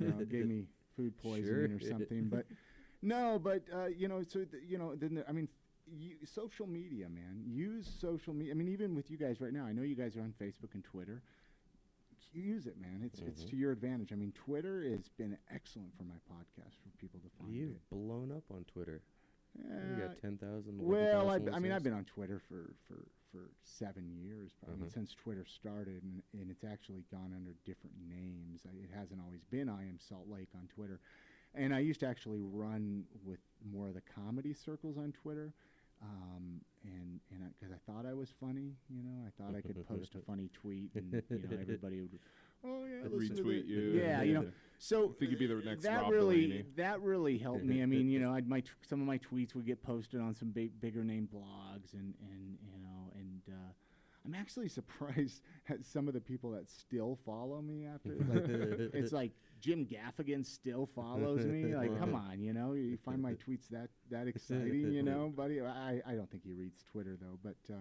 you 0.00 0.08
know, 0.08 0.20
it 0.20 0.30
gave 0.30 0.46
me 0.46 0.64
food 0.96 1.12
poisoning 1.22 1.72
or 1.72 1.80
something. 1.80 2.28
But 2.30 2.46
no, 3.04 3.38
but 3.38 3.62
uh, 3.72 3.86
you 3.86 4.08
know, 4.08 4.22
so 4.22 4.44
th- 4.44 4.62
you 4.66 4.78
know, 4.78 4.94
then 4.96 5.14
the, 5.16 5.28
I 5.28 5.32
mean, 5.32 5.48
you, 5.86 6.14
social 6.24 6.66
media, 6.66 7.08
man, 7.08 7.42
use 7.46 7.86
social 8.00 8.32
media. 8.34 8.52
I 8.52 8.56
mean, 8.56 8.68
even 8.68 8.94
with 8.94 9.10
you 9.10 9.16
guys 9.18 9.40
right 9.40 9.52
now, 9.52 9.64
I 9.66 9.72
know 9.72 9.82
you 9.82 9.94
guys 9.94 10.16
are 10.16 10.22
on 10.22 10.32
Facebook 10.40 10.74
and 10.74 10.82
Twitter. 10.84 11.22
Use 12.32 12.66
it, 12.66 12.76
man. 12.80 13.02
It's 13.04 13.20
it's 13.20 13.44
Mhm. 13.44 13.50
to 13.50 13.56
your 13.56 13.70
advantage. 13.70 14.12
I 14.12 14.16
mean, 14.16 14.32
Twitter 14.32 14.82
has 14.90 15.08
been 15.10 15.38
excellent 15.54 15.94
for 15.96 16.02
my 16.02 16.16
podcast 16.28 16.74
for 16.82 16.90
people 16.98 17.20
to 17.20 17.28
find 17.38 17.54
You've 17.54 17.76
it. 17.76 17.90
blown 17.90 18.32
up 18.32 18.42
on 18.50 18.64
Twitter. 18.64 19.02
you 19.56 19.70
Uh, 19.70 20.08
got 20.08 20.18
10,000. 20.18 20.82
Well, 20.82 21.30
I, 21.30 21.60
mean, 21.60 21.70
I've 21.70 21.84
been 21.84 21.92
on 21.92 22.04
Twitter 22.06 22.40
for, 22.40 22.74
for, 22.88 23.06
for 23.30 23.52
seven 23.62 24.10
years, 24.10 24.52
probably 24.64 24.88
Mhm. 24.88 24.92
since 24.94 25.14
Twitter 25.14 25.44
started, 25.44 26.02
and, 26.02 26.24
and 26.32 26.50
it's 26.50 26.64
actually 26.64 27.02
gone 27.08 27.32
under 27.32 27.54
different 27.64 27.94
names. 28.08 28.66
I, 28.66 28.70
it 28.82 28.90
hasn't 28.90 29.20
always 29.20 29.44
been 29.44 29.68
I 29.68 29.86
am 29.86 30.00
Salt 30.00 30.26
Lake 30.28 30.48
on 30.56 30.66
Twitter, 30.66 30.98
and 31.54 31.74
I 31.74 31.80
used 31.80 32.00
to 32.00 32.06
actually 32.06 32.40
run 32.40 33.04
with 33.24 33.38
more 33.72 33.88
of 33.88 33.94
the 33.94 34.02
comedy 34.02 34.52
circles 34.52 34.96
on 34.96 35.12
Twitter, 35.12 35.52
um, 36.02 36.60
and 36.84 37.20
and 37.30 37.50
because 37.58 37.72
I, 37.72 37.90
thought 37.90 38.06
I 38.06 38.14
was 38.14 38.28
funny, 38.40 38.72
you 38.88 39.02
know, 39.02 39.24
I 39.26 39.30
thought 39.42 39.56
I 39.56 39.60
could 39.60 39.86
post 39.86 40.14
a 40.14 40.18
funny 40.18 40.50
tweet, 40.52 40.90
and 40.94 41.12
you 41.30 41.38
know, 41.38 41.58
everybody 41.60 42.00
would. 42.00 42.18
Oh 42.66 42.84
yeah, 42.84 43.06
Retweet 43.08 43.36
the-" 43.36 43.68
you. 43.68 43.80
Yeah, 44.02 44.22
you 44.22 44.34
know. 44.34 44.46
So 44.78 45.08
Think 45.18 45.30
you'd 45.30 45.38
be 45.40 45.46
the 45.46 45.56
next 45.56 45.82
that 45.84 46.02
Rob 46.02 46.12
really 46.12 46.46
Delaney. 46.46 46.64
that 46.76 47.00
really 47.02 47.38
helped 47.38 47.64
me. 47.64 47.82
I 47.82 47.86
mean, 47.86 48.08
you 48.08 48.18
know, 48.18 48.32
I'd 48.32 48.48
my 48.48 48.60
t- 48.60 48.70
some 48.88 49.00
of 49.00 49.06
my 49.06 49.18
tweets 49.18 49.54
would 49.54 49.66
get 49.66 49.82
posted 49.82 50.20
on 50.20 50.34
some 50.34 50.50
big 50.50 50.80
bigger 50.80 51.04
name 51.04 51.28
blogs, 51.32 51.92
and 51.92 52.14
and 52.30 52.58
you 52.64 52.80
know, 52.80 53.12
and 53.18 53.42
uh, 53.48 53.72
I'm 54.24 54.34
actually 54.34 54.68
surprised 54.80 55.42
at 55.68 55.84
some 55.84 56.08
of 56.08 56.14
the 56.14 56.20
people 56.20 56.50
that 56.52 56.70
still 56.70 57.18
follow 57.26 57.60
me 57.60 57.86
after. 57.86 58.16
Like, 58.16 58.44
it's 58.94 59.12
like 59.12 59.32
Jim 59.64 59.86
Gaffigan 59.86 60.44
still 60.44 60.84
follows 60.94 61.44
me. 61.46 61.74
Like, 61.74 61.98
come 61.98 62.14
on, 62.14 62.38
you 62.42 62.52
know, 62.52 62.74
you 62.74 62.98
find 62.98 63.22
my 63.22 63.32
tweets 63.46 63.68
that 63.70 63.88
that 64.10 64.26
exciting, 64.28 64.92
you 64.92 65.02
know, 65.02 65.32
buddy. 65.34 65.60
I 65.62 66.02
I 66.06 66.12
don't 66.14 66.30
think 66.30 66.44
he 66.44 66.52
reads 66.52 66.82
Twitter 66.92 67.16
though, 67.18 67.38
but 67.42 67.56
uh, 67.74 67.78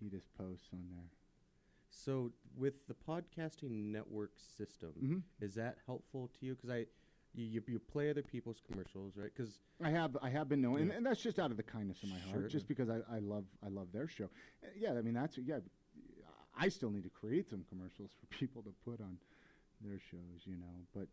he 0.00 0.08
just 0.08 0.26
posts 0.38 0.68
on 0.72 0.80
there. 0.90 1.10
So 1.90 2.32
with 2.56 2.86
the 2.88 2.94
podcasting 2.94 3.92
network 3.92 4.32
system, 4.58 4.92
Mhm. 5.02 5.22
is 5.44 5.54
that 5.56 5.76
helpful 5.86 6.30
to 6.40 6.46
you? 6.46 6.54
Because 6.54 6.70
I, 6.70 6.78
you, 7.34 7.44
you 7.54 7.62
you 7.68 7.78
play 7.78 8.08
other 8.08 8.22
people's 8.22 8.60
commercials, 8.66 9.12
right? 9.16 9.30
Because 9.36 9.58
I 9.82 9.90
have 9.90 10.16
I 10.22 10.30
have 10.30 10.48
been 10.48 10.62
knowing, 10.62 10.82
and, 10.84 10.90
Yeah. 10.90 10.96
and 10.96 11.06
that's 11.06 11.22
just 11.22 11.38
out 11.38 11.50
of 11.50 11.58
the 11.58 11.62
kindness 11.62 12.02
of 12.02 12.08
my 12.08 12.18
Sure. 12.20 12.40
heart, 12.40 12.50
just 12.50 12.66
because 12.66 12.88
I, 12.88 13.00
I 13.10 13.18
love 13.18 13.44
I 13.62 13.68
love 13.68 13.88
their 13.92 14.08
show. 14.08 14.24
Uh, 14.62 14.68
Yeah, 14.74 14.94
I 14.94 15.02
mean 15.02 15.14
that's 15.14 15.36
yeah. 15.36 15.60
I 16.56 16.68
still 16.70 16.90
need 16.90 17.02
to 17.04 17.10
create 17.10 17.48
some 17.50 17.64
commercials 17.68 18.12
for 18.18 18.26
people 18.38 18.62
to 18.62 18.72
put 18.84 19.00
on 19.00 19.18
their 19.90 20.00
shows, 20.10 20.42
you 20.44 20.56
know. 20.56 20.86
But 20.94 21.08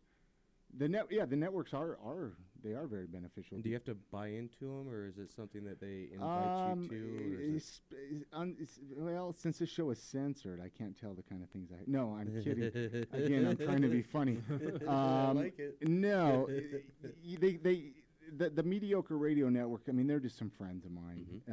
the 0.74 0.88
net 0.88 1.06
yeah 1.10 1.26
the 1.26 1.36
networks 1.36 1.74
are 1.74 1.98
are 2.04 2.32
they 2.64 2.70
are 2.72 2.86
very 2.86 3.06
beneficial. 3.06 3.58
do 3.58 3.68
you 3.68 3.74
have 3.74 3.84
to 3.84 3.94
buy 4.10 4.28
into 4.28 4.60
them, 4.60 4.88
or 4.88 5.06
is 5.06 5.18
it 5.18 5.30
something 5.30 5.64
that 5.64 5.80
they 5.80 6.08
invite 6.12 6.70
Um, 6.70 6.82
you 6.84 6.88
to? 6.88 6.94
Or 6.96 7.40
is 7.40 7.50
it- 7.50 7.56
it's, 7.56 7.80
it's, 7.90 8.24
un, 8.32 8.56
it's, 8.58 8.78
well, 8.96 9.32
since 9.34 9.58
this 9.58 9.68
show 9.68 9.90
is 9.90 9.98
censored, 10.00 10.60
I 10.60 10.68
can't 10.70 10.96
tell 10.98 11.12
the 11.12 11.22
kind 11.24 11.42
of 11.42 11.50
things 11.50 11.70
I. 11.72 11.82
No, 11.86 12.14
I'm 12.14 12.28
kidding. 12.42 12.64
Again, 13.12 13.46
I'm 13.48 13.56
trying 13.56 13.82
to 13.82 13.88
be 13.88 14.02
funny. 14.02 14.38
I 14.88 15.28
Um, 15.30 15.36
like 15.36 15.58
it. 15.58 15.76
No, 15.88 16.48
they 17.40 17.56
they 17.56 17.92
the, 18.34 18.48
the 18.48 18.62
mediocre 18.62 19.18
radio 19.18 19.50
network. 19.50 19.82
I 19.88 19.92
mean, 19.92 20.06
they're 20.06 20.20
just 20.20 20.38
some 20.38 20.48
friends 20.50 20.86
of 20.86 20.92
mine. 20.92 21.26
Mm-hmm. 21.50 21.52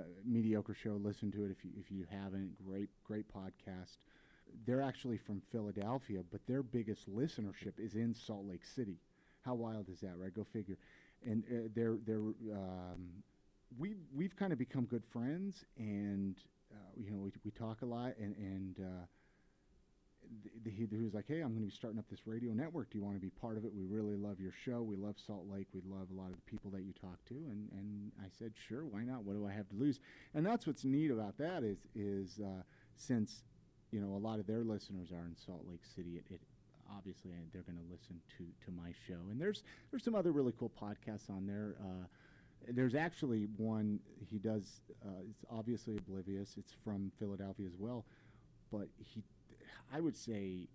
Uh, 0.00 0.04
mediocre 0.24 0.74
show. 0.74 0.92
Listen 1.02 1.32
to 1.32 1.44
it 1.44 1.50
if 1.50 1.64
you 1.64 1.70
if 1.80 1.90
you 1.90 2.04
haven't. 2.10 2.54
Great 2.64 2.90
great 3.02 3.26
podcast. 3.32 3.96
They're 4.66 4.82
actually 4.82 5.18
from 5.18 5.42
Philadelphia, 5.52 6.20
but 6.30 6.40
their 6.46 6.62
biggest 6.62 7.08
listenership 7.08 7.78
is 7.78 7.94
in 7.94 8.14
Salt 8.14 8.46
Lake 8.46 8.64
City. 8.64 8.96
How 9.44 9.54
wild 9.54 9.88
is 9.88 10.00
that, 10.00 10.16
right? 10.18 10.34
Go 10.34 10.44
figure. 10.44 10.76
And 11.26 11.42
uh, 11.50 11.68
they're 11.74 11.96
they're 12.06 12.18
um, 12.18 13.22
we 13.78 13.94
we've 14.14 14.36
kind 14.36 14.52
of 14.52 14.58
become 14.58 14.84
good 14.84 15.04
friends, 15.04 15.64
and 15.76 16.36
uh, 16.72 16.76
you 16.96 17.10
know 17.10 17.18
we 17.18 17.32
we 17.44 17.50
talk 17.50 17.82
a 17.82 17.86
lot, 17.86 18.14
and 18.18 18.34
and. 18.36 18.76
Uh, 18.78 19.06
th- 20.42 20.54
th- 20.64 20.76
he, 20.76 20.96
he 20.96 21.02
was 21.02 21.14
like, 21.14 21.26
"Hey, 21.26 21.40
I'm 21.40 21.50
going 21.50 21.60
to 21.60 21.66
be 21.66 21.70
starting 21.70 21.98
up 21.98 22.08
this 22.10 22.26
radio 22.26 22.52
network. 22.52 22.90
Do 22.90 22.98
you 22.98 23.04
want 23.04 23.16
to 23.16 23.20
be 23.20 23.30
part 23.30 23.56
of 23.56 23.64
it? 23.64 23.72
We 23.74 23.84
really 23.84 24.16
love 24.16 24.40
your 24.40 24.52
show. 24.64 24.82
We 24.82 24.96
love 24.96 25.16
Salt 25.26 25.46
Lake. 25.50 25.66
We 25.72 25.80
love 25.84 26.08
a 26.10 26.14
lot 26.14 26.30
of 26.30 26.36
the 26.36 26.42
people 26.42 26.70
that 26.72 26.82
you 26.82 26.92
talk 27.00 27.24
to." 27.28 27.34
And 27.34 27.68
and 27.72 28.12
I 28.20 28.26
said, 28.38 28.52
"Sure, 28.68 28.84
why 28.84 29.02
not? 29.02 29.24
What 29.24 29.34
do 29.34 29.46
I 29.46 29.52
have 29.52 29.68
to 29.70 29.76
lose?" 29.76 30.00
And 30.34 30.44
that's 30.44 30.66
what's 30.66 30.84
neat 30.84 31.10
about 31.10 31.38
that 31.38 31.62
is 31.62 31.78
is 31.94 32.40
uh, 32.40 32.62
since 32.96 33.42
you 33.90 34.00
know 34.00 34.14
a 34.14 34.18
lot 34.18 34.38
of 34.38 34.46
their 34.46 34.64
listeners 34.64 35.10
are 35.10 35.26
in 35.26 35.36
Salt 35.36 35.64
Lake 35.68 35.84
City, 35.94 36.16
it, 36.16 36.24
it 36.34 36.40
obviously 36.96 37.32
they're 37.52 37.62
going 37.62 37.78
to 37.78 37.92
listen 37.92 38.20
to 38.36 38.44
to 38.64 38.70
my 38.70 38.92
show. 39.06 39.30
And 39.30 39.40
there's 39.40 39.62
there's 39.90 40.04
some 40.04 40.14
other 40.14 40.32
really 40.32 40.52
cool 40.58 40.70
podcasts 40.80 41.30
on 41.30 41.46
there. 41.46 41.76
Uh, 41.80 42.06
there's 42.68 42.94
actually 42.94 43.46
one 43.56 44.00
he 44.30 44.38
does. 44.38 44.80
Uh, 45.04 45.20
it's 45.30 45.44
obviously 45.50 45.96
oblivious. 45.96 46.56
It's 46.58 46.74
from 46.84 47.12
Philadelphia 47.18 47.66
as 47.66 47.76
well, 47.78 48.04
but 48.70 48.88
he, 48.98 49.22
I 49.92 50.00
would 50.00 50.16
say, 50.16 50.68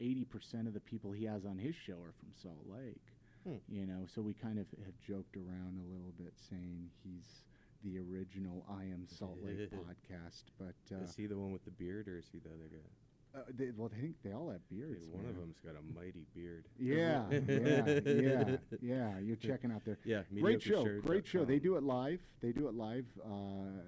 eighty 0.00 0.24
percent 0.24 0.66
of 0.66 0.74
the 0.74 0.80
people 0.80 1.12
he 1.12 1.24
has 1.26 1.44
on 1.44 1.58
his 1.58 1.74
show 1.74 1.94
are 1.94 2.14
from 2.18 2.30
Salt 2.42 2.66
Lake. 2.66 3.02
Hmm. 3.46 3.56
You 3.68 3.86
know, 3.86 4.06
so 4.12 4.20
we 4.20 4.34
kind 4.34 4.58
of 4.58 4.66
have 4.84 4.98
joked 5.00 5.36
around 5.36 5.78
a 5.78 5.92
little 5.92 6.12
bit, 6.18 6.34
saying 6.50 6.90
he's 7.04 7.44
the 7.84 7.98
original 7.98 8.64
"I 8.70 8.82
Am 8.84 9.06
Salt 9.08 9.38
Lake" 9.42 9.70
podcast. 9.72 10.44
But 10.58 10.74
uh, 10.96 11.04
is 11.04 11.14
he 11.16 11.26
the 11.26 11.36
one 11.38 11.52
with 11.52 11.64
the 11.64 11.70
beard, 11.70 12.08
or 12.08 12.18
is 12.18 12.26
he 12.32 12.38
the 12.38 12.48
other 12.50 12.68
guy? 12.70 13.38
uh, 13.38 13.42
they, 13.56 13.70
well, 13.76 13.90
I 13.96 14.00
think 14.00 14.16
they 14.24 14.32
all 14.32 14.50
have 14.50 14.66
beards. 14.70 15.00
Dude, 15.04 15.12
one 15.14 15.26
of 15.26 15.36
them's 15.36 15.58
got 15.64 15.74
a 15.76 15.82
mighty 15.98 16.26
beard. 16.34 16.64
Yeah, 16.78 17.24
yeah, 17.30 18.00
yeah, 18.06 18.56
yeah. 18.80 19.18
You're 19.18 19.36
checking 19.36 19.70
out 19.70 19.84
there. 19.84 19.98
Yeah, 20.04 20.22
great 20.40 20.62
show, 20.62 20.84
great 21.00 21.26
show. 21.26 21.44
They 21.44 21.58
do 21.58 21.76
it 21.76 21.82
live. 21.82 22.20
They 22.40 22.52
do 22.52 22.68
it 22.68 22.74
live. 22.74 23.04
Uh, 23.24 23.82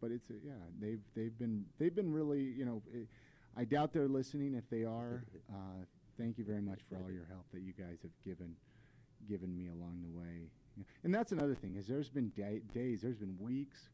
but 0.00 0.10
it's 0.10 0.30
a, 0.30 0.34
yeah, 0.44 0.52
they've 0.80 1.00
they've 1.14 1.38
been 1.38 1.64
they've 1.78 1.94
been 1.94 2.12
really 2.12 2.40
you 2.40 2.64
know. 2.64 2.82
eh, 2.94 3.04
I 3.56 3.64
doubt 3.64 3.92
they're 3.92 4.08
listening. 4.08 4.54
If 4.54 4.68
they 4.70 4.84
are, 4.84 5.24
uh, 5.52 5.84
thank 6.16 6.38
you 6.38 6.44
very 6.44 6.62
much 6.62 6.80
for 6.88 6.96
all 6.96 7.10
your 7.10 7.26
help 7.28 7.44
that 7.52 7.60
you 7.62 7.72
guys 7.72 7.98
have 8.02 8.12
given 8.24 8.54
given 9.28 9.54
me 9.56 9.68
along 9.68 10.02
the 10.02 10.18
way. 10.18 10.48
And 11.04 11.14
that's 11.14 11.32
another 11.32 11.54
thing 11.54 11.76
is 11.76 11.86
there's 11.86 12.08
been 12.08 12.28
day, 12.30 12.60
days, 12.74 13.00
there's 13.02 13.16
been 13.18 13.36
weeks, 13.38 13.88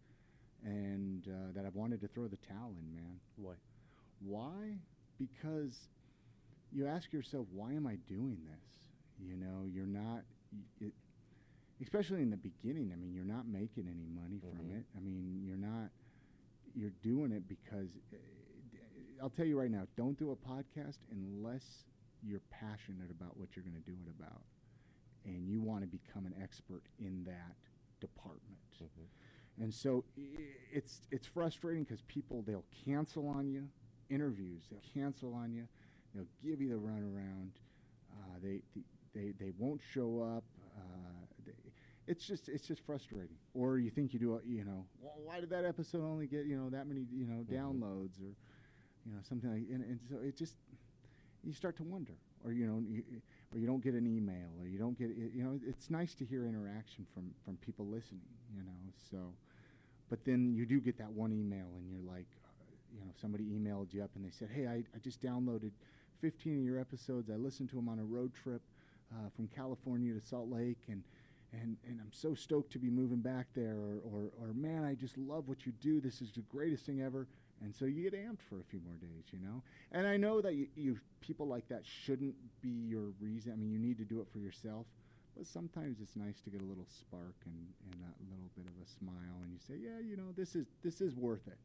and 0.65 1.27
uh, 1.29 1.53
that 1.55 1.65
I've 1.67 1.75
wanted 1.75 2.01
to 2.03 2.09
throw 2.09 2.27
the 2.29 2.37
towel 2.39 2.75
in, 2.79 2.95
man. 2.95 3.21
Why? 3.37 3.55
Why? 4.21 4.79
Because 5.19 5.77
you 6.73 6.87
ask 6.87 7.13
yourself, 7.13 7.47
why 7.53 7.73
am 7.73 7.87
I 7.87 7.97
doing 8.09 8.39
this? 8.45 9.27
You 9.29 9.37
know, 9.37 9.67
you're 9.73 9.87
not, 9.87 10.23
it, 10.81 10.93
especially 11.83 12.23
in 12.23 12.31
the 12.31 12.37
beginning. 12.37 12.91
I 12.93 12.97
mean, 12.97 13.15
you're 13.15 13.25
not 13.25 13.47
making 13.47 13.87
any 13.89 14.07
money 14.07 14.41
from 14.41 14.67
Mhm. 14.71 14.79
it. 14.81 14.87
I 14.97 15.01
mean, 15.01 15.43
you're 15.45 15.57
not, 15.57 15.91
you're 16.75 16.93
doing 17.03 17.33
it 17.33 17.49
because, 17.49 17.97
uh, 18.13 18.17
d- 18.73 18.79
I'll 19.23 19.31
tell 19.31 19.47
you 19.47 19.59
right 19.59 19.71
now, 19.71 19.87
don't 19.97 20.19
do 20.19 20.31
a 20.33 20.37
podcast 20.37 20.99
unless 21.11 21.85
you're 22.23 22.41
passionate 22.51 23.11
about 23.11 23.37
what 23.37 23.55
you're 23.57 23.65
going 23.65 23.81
to 23.83 23.91
do 23.91 23.97
it 24.05 24.11
about, 24.11 24.43
and 25.27 25.47
you 25.47 25.61
want 25.61 25.83
to 25.83 25.87
become 25.87 26.25
an 26.25 26.35
expert 26.43 26.83
in 26.99 27.25
that 27.25 27.57
department. 28.01 28.57
And 29.61 29.73
so 29.73 30.05
it's 30.73 31.01
it's 31.11 31.27
frustrating 31.27 31.85
because 31.85 32.03
people 32.03 32.43
they'll 32.47 32.65
cancel 32.85 33.29
on 33.29 33.49
you 33.49 33.69
interviews, 34.11 34.65
they'll 34.71 35.03
cancel 35.03 35.35
on 35.35 35.53
you, 35.53 35.67
they'll 36.15 36.29
give 36.45 36.61
you 36.61 36.69
the 36.69 36.77
runaround, 36.77 37.51
uh, 38.13 38.39
they, 38.43 38.61
they 39.15 39.33
they 39.39 39.53
won't 39.59 39.81
show 39.93 40.21
up. 40.21 40.45
Uh, 40.77 41.25
they, 41.45 41.53
it's 42.07 42.27
just 42.27 42.49
it's 42.49 42.67
just 42.67 42.85
frustrating. 42.85 43.37
Or 43.55 43.79
you 43.79 43.91
think 43.91 44.13
you 44.13 44.19
do 44.19 44.35
a, 44.35 44.41
you 44.47 44.65
know 44.65 44.85
well, 45.01 45.15
why 45.25 45.41
did 45.41 45.51
that 45.51 45.65
episode 45.65 46.05
only 46.05 46.27
get 46.27 46.45
you 46.45 46.57
know 46.57 46.69
that 46.71 46.87
many 46.87 47.07
you 47.13 47.27
know 47.27 47.43
downloads 47.51 48.21
or 48.21 48.37
you 49.07 49.13
know 49.13 49.21
something 49.27 49.51
like 49.51 49.63
and, 49.73 49.85
and 49.85 50.01
so 50.11 50.17
it 50.23 50.37
just 50.37 50.57
you 51.43 51.55
start 51.55 51.77
to 51.79 51.83
wonder 51.83 52.13
or 52.45 52.53
you 52.53 52.67
know 52.67 52.83
you, 52.87 53.03
or 53.57 53.59
you 53.59 53.67
don't 53.67 53.83
get 53.83 53.95
an 53.95 54.07
email 54.07 54.51
or 54.61 54.69
you 54.69 54.79
don't 54.79 54.99
get 54.99 55.09
you 55.09 55.43
know 55.43 55.59
it's 55.67 55.89
nice 55.89 56.15
to 56.15 56.25
hear 56.27 56.47
interaction 56.47 57.07
from 57.15 57.31
from 57.45 57.57
people 57.57 57.87
listening 57.87 58.21
you 58.55 58.63
know 58.63 58.93
so 59.11 59.33
but 60.11 60.25
then 60.25 60.55
you 60.55 60.67
do 60.67 60.79
get 60.79 60.99
that 60.99 61.11
one 61.11 61.33
email 61.33 61.67
and 61.79 61.89
you're 61.89 62.07
like 62.07 62.27
uh, 62.45 62.75
you 62.93 63.01
know 63.01 63.11
somebody 63.19 63.45
emailed 63.45 63.95
you 63.95 64.03
up 64.03 64.11
and 64.15 64.25
they 64.25 64.31
said 64.31 64.49
hey 64.55 64.67
i, 64.67 64.85
I 64.95 64.99
just 65.03 65.23
downloaded 65.23 65.71
15 66.21 66.59
of 66.59 66.65
your 66.65 66.79
episodes 66.79 67.31
i 67.31 67.37
listened 67.37 67.71
to 67.71 67.77
them 67.77 67.89
on 67.89 67.99
a 67.99 68.05
road 68.05 68.33
trip 68.35 68.61
uh, 69.13 69.31
from 69.35 69.49
california 69.49 70.13
to 70.13 70.21
salt 70.21 70.51
lake 70.51 70.83
and 70.89 71.03
and, 71.53 71.77
and 71.87 72.01
I'm 72.01 72.13
so 72.13 72.35
stoked 72.35 72.73
to 72.73 72.79
be 72.79 72.91
moving 72.91 73.21
back 73.21 73.47
there, 73.55 73.77
or, 73.77 74.01
or, 74.05 74.31
or 74.41 74.53
man, 74.53 74.85
I 74.85 74.95
just 74.95 75.17
love 75.17 75.49
what 75.49 75.65
you 75.65 75.73
do. 75.81 76.01
This 76.01 76.21
is 76.21 76.33
the 76.33 76.43
greatest 76.43 76.85
thing 76.85 77.01
ever. 77.01 77.29
And 77.63 77.75
so 77.75 77.85
you 77.85 78.03
get 78.03 78.15
amped 78.15 78.43
for 78.49 78.61
a 78.61 78.65
few 78.65 78.81
more 78.85 78.97
days, 78.97 79.25
you 79.33 79.39
know. 79.41 79.63
And 79.93 80.07
I 80.07 80.17
know 80.17 80.41
that 80.41 80.55
you, 80.55 80.69
you 80.77 80.99
people 81.21 81.47
like 81.47 81.69
that 81.69 81.83
shouldn't 81.85 82.35
be 82.61 82.69
your 82.69 83.13
reason. 83.21 83.53
I 83.53 83.57
mean, 83.57 83.71
you 83.71 83.79
need 83.79 83.99
to 83.99 84.05
do 84.05 84.21
it 84.21 84.27
for 84.33 84.39
yourself, 84.39 84.87
but 85.37 85.47
sometimes 85.47 86.01
it's 86.01 86.17
nice 86.17 86.41
to 86.43 86.51
get 86.51 86.61
a 86.61 86.65
little 86.65 86.87
spark 86.87 87.35
and, 87.45 87.67
and 87.91 88.01
that 88.03 88.15
little 88.31 88.51
bit 88.57 88.67
of 88.67 88.73
a 88.83 88.89
smile, 88.89 89.43
and 89.43 89.53
you 89.53 89.59
say, 89.59 89.75
yeah, 89.83 90.01
you 90.01 90.17
know, 90.17 90.33
this 90.37 90.55
is 90.55 90.67
this 90.83 91.01
is 91.01 91.17
worth 91.17 91.47
it. 91.47 91.59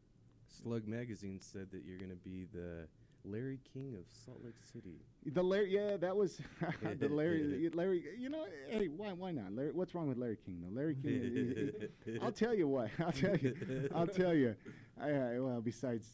Slug 0.48 0.88
Magazine 0.88 1.40
said 1.40 1.68
that 1.72 1.84
you're 1.86 1.98
going 1.98 2.10
to 2.12 2.16
be 2.18 2.46
the 2.54 2.88
Larry 3.24 3.60
King 3.74 3.96
of 3.96 4.06
Salt 4.26 4.40
Lake 4.44 4.56
City. 4.74 4.96
The 5.26 5.44
Larry, 5.44 5.74
yeah, 5.74 5.98
that 5.98 6.16
was 6.16 6.42
the 7.00 7.08
Larry. 7.08 7.70
Larry, 7.74 8.04
you 8.18 8.30
know, 8.30 8.46
hey, 8.70 8.88
why, 8.88 9.14
why 9.14 9.32
not? 9.32 9.54
Larry, 9.54 9.72
what's 9.72 9.94
wrong 9.94 10.08
with 10.08 10.18
Larry 10.18 10.38
King? 10.44 10.62
though? 10.62 10.80
Larry 10.80 10.96
King. 10.96 12.20
I'll 12.22 12.32
tell 12.32 12.54
you 12.54 12.68
what. 12.68 12.90
I'll 13.00 13.12
tell 13.12 13.38
you. 13.38 13.90
I'll 13.94 14.08
tell 14.08 14.34
you. 14.34 14.56
I, 15.00 15.10
I, 15.10 15.40
well, 15.40 15.62
besides, 15.62 16.06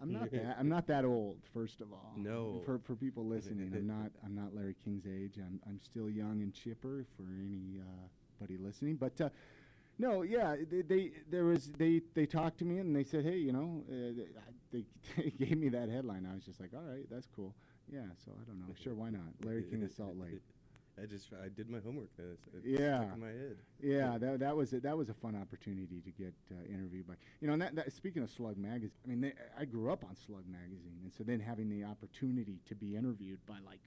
I'm 0.00 0.12
not 0.12 0.30
that. 0.32 0.56
I'm 0.58 0.68
not 0.68 0.86
that 0.86 1.04
old. 1.04 1.38
First 1.52 1.80
of 1.80 1.92
all. 1.92 2.12
No. 2.16 2.62
For 2.64 2.78
for 2.78 2.94
people 2.94 3.26
listening, 3.36 3.72
I'm 3.74 3.86
not. 3.86 4.10
I'm 4.24 4.34
not 4.34 4.54
Larry 4.54 4.76
King's 4.84 5.06
age. 5.06 5.38
I'm 5.38 5.60
I'm 5.66 5.80
still 5.80 6.10
young 6.10 6.42
and 6.42 6.52
chipper 6.54 7.06
for 7.16 7.24
anybody 7.24 8.62
listening. 8.62 8.96
But. 8.96 9.20
Uh, 9.20 9.28
no, 9.98 10.22
yeah, 10.22 10.56
they, 10.70 10.80
they 10.82 11.12
there 11.30 11.44
was 11.44 11.70
they 11.78 12.00
they 12.14 12.24
talked 12.24 12.58
to 12.58 12.64
me 12.64 12.78
and 12.78 12.96
they 12.96 13.04
said, 13.04 13.24
hey, 13.24 13.36
you 13.36 13.52
know, 13.52 13.84
uh, 13.88 14.24
they, 14.72 14.84
they 15.16 15.30
gave 15.30 15.58
me 15.58 15.68
that 15.68 15.90
headline. 15.90 16.26
I 16.28 16.34
was 16.34 16.44
just 16.44 16.60
like, 16.60 16.70
all 16.74 16.82
right, 16.82 17.04
that's 17.10 17.28
cool. 17.36 17.54
Yeah, 17.92 18.00
so 18.24 18.32
I 18.32 18.44
don't 18.48 18.58
know, 18.58 18.74
sure, 18.82 18.94
why 18.94 19.10
not? 19.10 19.20
Larry 19.44 19.64
King 19.64 19.84
of 19.84 19.92
Salt 19.92 20.16
Lake. 20.16 20.40
I 21.00 21.06
just 21.06 21.28
I 21.32 21.48
did 21.48 21.70
my 21.70 21.78
homework. 21.80 22.08
Then 22.16 22.26
it's, 22.34 22.46
it's 22.54 22.66
Yeah, 22.80 23.04
stuck 23.04 23.14
in 23.14 23.20
my 23.20 23.28
head. 23.28 23.56
yeah, 23.80 24.18
that, 24.18 24.40
that 24.40 24.56
was 24.56 24.72
a, 24.72 24.80
that 24.80 24.96
was 24.96 25.08
a 25.08 25.14
fun 25.14 25.34
opportunity 25.34 26.00
to 26.02 26.10
get 26.10 26.34
uh, 26.50 26.54
interviewed 26.72 27.06
by 27.06 27.14
you 27.40 27.46
know. 27.46 27.54
And 27.54 27.62
that, 27.62 27.74
that 27.76 27.92
speaking 27.92 28.22
of 28.22 28.30
Slug 28.30 28.56
magazine, 28.58 28.92
I 29.04 29.08
mean, 29.08 29.20
they, 29.22 29.32
I 29.58 29.64
grew 29.64 29.90
up 29.90 30.04
on 30.04 30.14
Slug 30.26 30.44
magazine, 30.46 31.00
and 31.02 31.12
so 31.12 31.24
then 31.24 31.40
having 31.40 31.68
the 31.70 31.84
opportunity 31.84 32.60
to 32.68 32.74
be 32.74 32.96
interviewed 32.96 33.38
by 33.46 33.56
like 33.64 33.80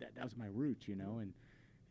that 0.00 0.14
that 0.14 0.24
was 0.24 0.36
my 0.36 0.48
roots, 0.52 0.88
you 0.88 0.96
know, 0.96 1.18
and 1.20 1.32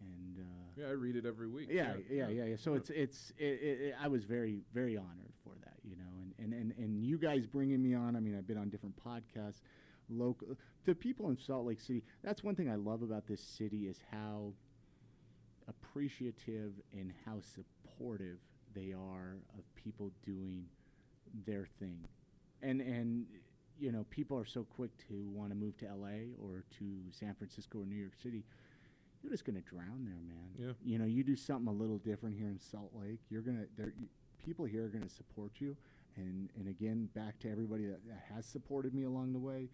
and 0.02 0.40
uh, 0.40 0.82
Yeah, 0.82 0.88
I 0.88 0.92
read 0.92 1.16
it 1.16 1.26
every 1.26 1.48
week. 1.48 1.70
yeah, 1.72 1.94
yeah, 2.10 2.28
yeah, 2.28 2.46
yeah. 2.46 2.56
So 2.58 2.74
it's 2.74 2.90
it's 2.90 3.32
it, 3.38 3.44
it, 3.46 3.82
it, 3.82 3.96
I 4.02 4.08
was 4.08 4.24
very 4.26 4.62
very 4.74 4.98
honored 4.98 5.34
for 5.44 5.54
that, 5.64 5.78
you 5.84 5.96
know, 5.96 6.04
and, 6.22 6.34
and 6.40 6.54
and 6.54 6.74
and 6.78 7.04
you 7.04 7.18
guys 7.18 7.46
bringing 7.46 7.82
me 7.82 7.94
on. 7.94 8.16
I 8.16 8.20
mean, 8.20 8.36
I've 8.38 8.48
been 8.48 8.58
on 8.58 8.70
different 8.70 8.96
podcasts, 8.98 9.62
local. 10.10 10.58
The 10.86 10.96
people 10.96 11.30
in 11.30 11.38
Salt 11.38 11.66
Lake 11.66 11.80
City. 11.80 12.04
That's 12.24 12.44
one 12.44 12.56
thing 12.56 12.70
I 12.70 12.76
love 12.76 13.02
about 13.02 13.28
this 13.28 13.42
city 13.42 13.88
is 13.88 14.00
how 14.12 14.54
appreciative 15.68 16.74
and 16.92 17.14
how 17.26 17.40
supportive 17.40 18.38
they 18.76 18.94
are 18.94 19.38
of 19.58 19.64
people 19.76 20.12
doing 20.26 20.66
their 21.46 21.68
thing, 21.80 22.00
and 22.62 22.82
and 22.82 23.26
you 23.80 23.92
know 23.92 24.06
people 24.10 24.38
are 24.38 24.46
so 24.46 24.64
quick 24.64 24.92
to 25.08 25.28
want 25.34 25.50
to 25.50 25.56
move 25.56 25.78
to 25.78 25.88
L.A. 25.88 26.32
or 26.42 26.64
to 26.80 26.86
San 27.12 27.34
Francisco 27.36 27.80
or 27.80 27.86
New 27.86 27.96
York 27.96 28.14
City 28.22 28.44
you're 29.24 29.32
just 29.32 29.46
gonna 29.46 29.62
drown 29.62 30.04
there, 30.04 30.20
man. 30.22 30.50
Yeah. 30.60 30.74
You 30.84 31.00
know, 31.00 31.06
you 31.06 31.24
do 31.24 31.36
something 31.36 31.68
a 31.68 31.72
little 31.72 31.98
different 31.98 32.38
here 32.38 32.50
in 32.50 32.60
Salt 32.60 32.92
Lake. 32.94 33.20
You're 33.30 33.42
gonna 33.42 33.66
there. 33.78 33.94
People 34.44 34.66
here 34.66 34.86
are 34.86 34.90
gonna 34.90 35.10
support 35.10 35.54
you, 35.60 35.78
and 36.18 36.50
and 36.58 36.68
again, 36.68 37.08
back 37.16 37.40
to 37.40 37.50
everybody 37.50 37.86
that, 37.86 38.06
that 38.06 38.22
has 38.36 38.46
supported 38.46 38.94
me 38.94 39.04
along 39.04 39.32
the 39.32 39.40
way, 39.40 39.70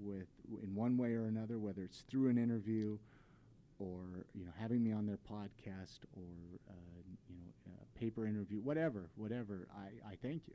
with 0.00 0.28
in 0.62 0.74
one 0.74 0.96
way 0.96 1.14
or 1.14 1.26
another, 1.26 1.58
whether 1.58 1.82
it's 1.82 2.00
through 2.10 2.28
an 2.28 2.38
interview, 2.38 2.98
or 3.78 4.26
you 4.34 4.44
know 4.44 4.52
having 4.58 4.82
me 4.82 4.92
on 4.92 5.06
their 5.06 5.18
podcast, 5.18 6.00
or 6.16 6.58
uh, 6.68 7.02
you 7.28 7.36
know 7.36 7.72
uh, 7.72 7.84
paper 7.98 8.26
interview, 8.26 8.60
whatever, 8.60 9.10
whatever. 9.16 9.68
I 9.76 10.12
I 10.12 10.16
thank 10.22 10.48
you, 10.48 10.54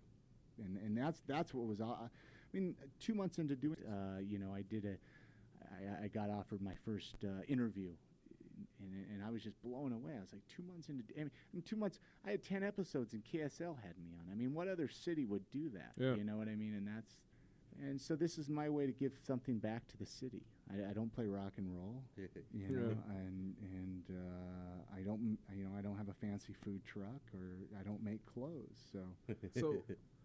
and 0.63 0.77
and 0.77 0.97
that's 0.97 1.21
that's 1.27 1.53
what 1.53 1.67
was. 1.67 1.81
I 1.81 2.07
mean, 2.53 2.75
two 2.99 3.13
months 3.13 3.37
into 3.37 3.55
doing, 3.55 3.77
uh, 3.87 4.19
you 4.19 4.37
know, 4.37 4.53
I 4.53 4.61
did 4.61 4.85
a. 4.85 4.97
I, 5.63 6.05
I 6.05 6.07
got 6.07 6.29
offered 6.29 6.61
my 6.61 6.73
first 6.85 7.15
uh, 7.23 7.43
interview 7.47 7.91
and, 8.81 9.05
and 9.13 9.23
I 9.23 9.29
was 9.31 9.43
just 9.43 9.61
blown 9.61 9.91
away. 9.93 10.11
I 10.17 10.21
was 10.21 10.33
like, 10.33 10.41
two 10.47 10.63
months 10.63 10.89
into, 10.89 11.03
I 11.17 11.23
mean, 11.53 11.63
two 11.65 11.75
months, 11.75 11.99
I 12.25 12.31
had 12.31 12.43
10 12.43 12.63
episodes 12.63 13.13
and 13.13 13.23
KSL 13.23 13.75
had 13.81 13.97
me 13.97 14.11
on. 14.19 14.31
I 14.31 14.35
mean, 14.35 14.53
what 14.53 14.67
other 14.67 14.89
city 14.89 15.25
would 15.25 15.49
do 15.51 15.69
that? 15.69 15.93
Yeah. 15.97 16.15
You 16.15 16.23
know 16.23 16.37
what 16.37 16.47
I 16.47 16.55
mean? 16.55 16.73
And 16.73 16.87
that's 16.87 17.15
and 17.79 17.99
so 17.99 18.15
this 18.15 18.37
is 18.37 18.49
my 18.49 18.69
way 18.69 18.85
to 18.85 18.91
give 18.91 19.13
something 19.25 19.57
back 19.59 19.87
to 19.89 19.97
the 19.97 20.05
city. 20.05 20.43
I, 20.71 20.89
I 20.91 20.93
don't 20.93 21.13
play 21.13 21.25
rock 21.25 21.53
and 21.57 21.67
roll, 21.73 22.03
you 22.53 22.69
know, 22.69 22.89
Yeah. 22.89 23.15
and 23.17 23.55
and 23.61 24.03
uh, 24.09 24.95
I 24.97 25.01
don't, 25.01 25.19
m- 25.19 25.37
you 25.57 25.63
know, 25.63 25.71
I 25.77 25.81
don't 25.81 25.97
have 25.97 26.09
a 26.09 26.13
fancy 26.13 26.53
food 26.53 26.83
truck 26.85 27.21
or 27.33 27.57
I 27.79 27.83
don't 27.83 28.03
make 28.03 28.25
clothes. 28.25 28.77
So, 28.91 28.99
So, 29.59 29.83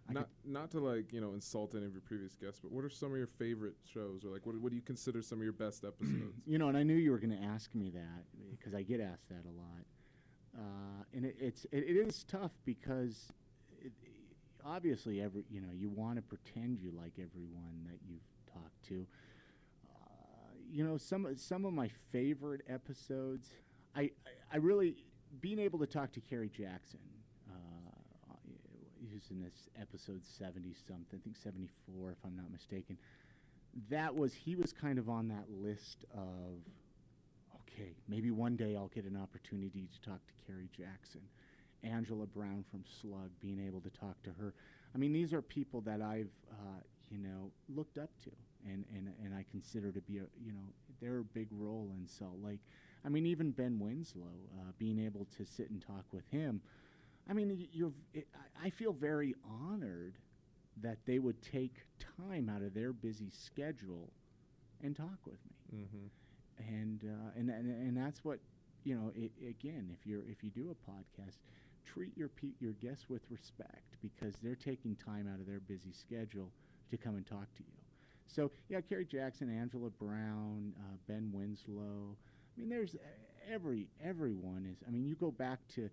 not 0.08 0.28
not 0.44 0.70
to 0.72 0.80
like 0.80 1.12
you 1.12 1.20
know 1.20 1.34
insult 1.34 1.74
any 1.74 1.84
of 1.86 1.92
your 1.92 2.00
previous 2.02 2.36
guests, 2.36 2.60
but 2.62 2.70
what 2.70 2.84
are 2.84 2.90
some 2.90 3.10
of 3.10 3.18
your 3.18 3.26
favorite 3.26 3.74
shows, 3.84 4.24
or 4.24 4.28
like 4.28 4.46
what 4.46 4.56
what 4.60 4.70
do 4.70 4.76
you 4.76 4.82
consider 4.82 5.20
some 5.22 5.38
of 5.38 5.44
your 5.44 5.52
best 5.52 5.84
episodes? 5.84 6.38
You 6.46 6.58
know, 6.58 6.68
and 6.68 6.76
I 6.76 6.82
knew 6.84 6.94
you 6.94 7.10
were 7.10 7.18
going 7.18 7.36
to 7.36 7.42
ask 7.44 7.74
me 7.74 7.90
that 7.90 8.24
because 8.50 8.74
I 8.74 8.82
get 8.82 9.00
asked 9.00 9.28
that 9.30 9.44
a 9.46 9.50
lot, 9.50 9.84
uh, 10.56 11.02
and 11.12 11.24
it, 11.24 11.36
it's 11.40 11.64
it, 11.72 11.84
it 11.88 11.96
is 12.06 12.22
tough 12.24 12.52
because 12.64 13.32
it, 13.32 13.45
obviously 14.66 15.20
every 15.20 15.44
you 15.50 15.60
know 15.60 15.68
you 15.74 15.88
want 15.88 16.16
to 16.16 16.22
pretend 16.22 16.80
you 16.80 16.92
like 16.96 17.12
everyone 17.14 17.84
that 17.86 17.98
you've 18.08 18.20
talked 18.52 18.82
to. 18.88 19.06
Uh, 19.94 20.54
you 20.70 20.84
know, 20.84 20.96
some 20.96 21.26
some 21.36 21.64
of 21.64 21.72
my 21.72 21.90
favorite 22.12 22.62
episodes, 22.68 23.50
I 23.94 24.10
I, 24.52 24.56
really 24.56 24.96
being 25.40 25.58
able 25.58 25.78
to 25.78 25.86
talk 25.86 26.12
to 26.12 26.20
Carrie 26.20 26.50
Jackson. 26.50 27.00
Uh, 27.48 27.54
in 29.30 29.42
this 29.42 29.68
episode 29.80 30.20
70 30.24 30.74
something, 30.86 31.18
I 31.18 31.24
think 31.24 31.36
74 31.36 32.12
if 32.12 32.18
I'm 32.24 32.36
not 32.36 32.52
mistaken 32.52 32.96
that 33.90 34.14
was 34.14 34.32
he 34.32 34.56
was 34.56 34.72
kind 34.72 34.98
of 34.98 35.08
on 35.08 35.28
that 35.28 35.44
list 35.50 36.04
of 36.14 36.60
okay 37.54 37.94
maybe 38.08 38.30
one 38.30 38.56
day 38.56 38.74
i'll 38.76 38.90
get 38.94 39.04
an 39.04 39.16
opportunity 39.16 39.88
to 39.92 40.08
talk 40.08 40.20
to 40.26 40.32
carrie 40.46 40.70
jackson 40.76 41.20
angela 41.82 42.26
brown 42.26 42.64
from 42.70 42.84
slug 43.00 43.30
being 43.40 43.60
able 43.66 43.80
to 43.80 43.90
talk 43.90 44.20
to 44.22 44.30
her 44.30 44.54
i 44.94 44.98
mean 44.98 45.12
these 45.12 45.32
are 45.32 45.42
people 45.42 45.80
that 45.80 46.00
i've 46.00 46.30
uh, 46.50 46.80
you 47.10 47.18
know 47.18 47.50
looked 47.74 47.98
up 47.98 48.10
to 48.22 48.30
and, 48.64 48.84
and, 48.94 49.12
and 49.24 49.34
i 49.34 49.44
consider 49.50 49.92
to 49.92 50.00
be 50.02 50.18
a 50.18 50.24
you 50.44 50.52
know 50.52 50.72
they're 51.00 51.18
a 51.18 51.24
big 51.24 51.48
role 51.52 51.90
in 51.98 52.06
salt 52.06 52.38
lake 52.42 52.60
i 53.04 53.08
mean 53.08 53.26
even 53.26 53.50
ben 53.50 53.78
winslow 53.78 54.22
uh, 54.58 54.72
being 54.78 54.98
able 54.98 55.26
to 55.36 55.44
sit 55.44 55.70
and 55.70 55.82
talk 55.82 56.04
with 56.12 56.26
him 56.30 56.60
i 57.28 57.32
mean 57.32 57.68
you're 57.72 57.92
it, 58.14 58.26
I- 58.64 58.70
feel 58.70 58.92
very 58.92 59.34
honored 59.62 60.14
that 60.82 60.98
they 61.06 61.18
would 61.18 61.40
take 61.42 61.84
time 62.18 62.50
out 62.54 62.62
of 62.62 62.74
their 62.74 62.92
busy 62.92 63.30
schedule 63.30 64.12
and 64.82 64.94
talk 64.96 65.18
with 65.26 65.38
me. 65.72 65.78
Mm-hmm. 65.84 66.72
And, 66.74 67.04
uh, 67.04 67.38
and 67.38 67.50
and 67.50 67.68
and 67.70 67.96
that's 67.96 68.24
what 68.24 68.38
you 68.84 68.94
know. 68.94 69.12
i 69.16 69.30
again, 69.46 69.90
if 69.92 70.06
you're 70.06 70.22
if 70.28 70.42
you 70.42 70.50
do 70.50 70.70
a 70.70 70.90
podcast, 70.90 71.36
treat 71.86 72.16
your 72.16 72.28
pe- 72.28 72.56
your 72.60 72.72
guests 72.72 73.08
with 73.08 73.22
respect 73.30 73.96
because 74.02 74.34
they're 74.42 74.54
taking 74.54 74.96
time 74.96 75.28
out 75.32 75.40
of 75.40 75.46
their 75.46 75.60
busy 75.60 75.92
schedule 75.92 76.50
to 76.90 76.96
come 76.96 77.16
and 77.16 77.26
talk 77.26 77.52
to 77.56 77.62
you. 77.62 77.78
So 78.26 78.50
yeah, 78.68 78.80
Kerry 78.80 79.04
Jackson, 79.04 79.48
Angela 79.50 79.90
Brown, 79.90 80.74
uh, 80.78 80.96
Ben 81.08 81.30
Winslow. 81.32 82.16
I 82.56 82.60
mean, 82.60 82.68
there's 82.68 82.94
uh, 82.94 83.52
every 83.52 83.88
everyone 84.02 84.66
is. 84.70 84.78
I 84.86 84.90
mean, 84.90 85.06
you 85.06 85.14
go 85.14 85.30
back 85.30 85.60
to. 85.74 85.88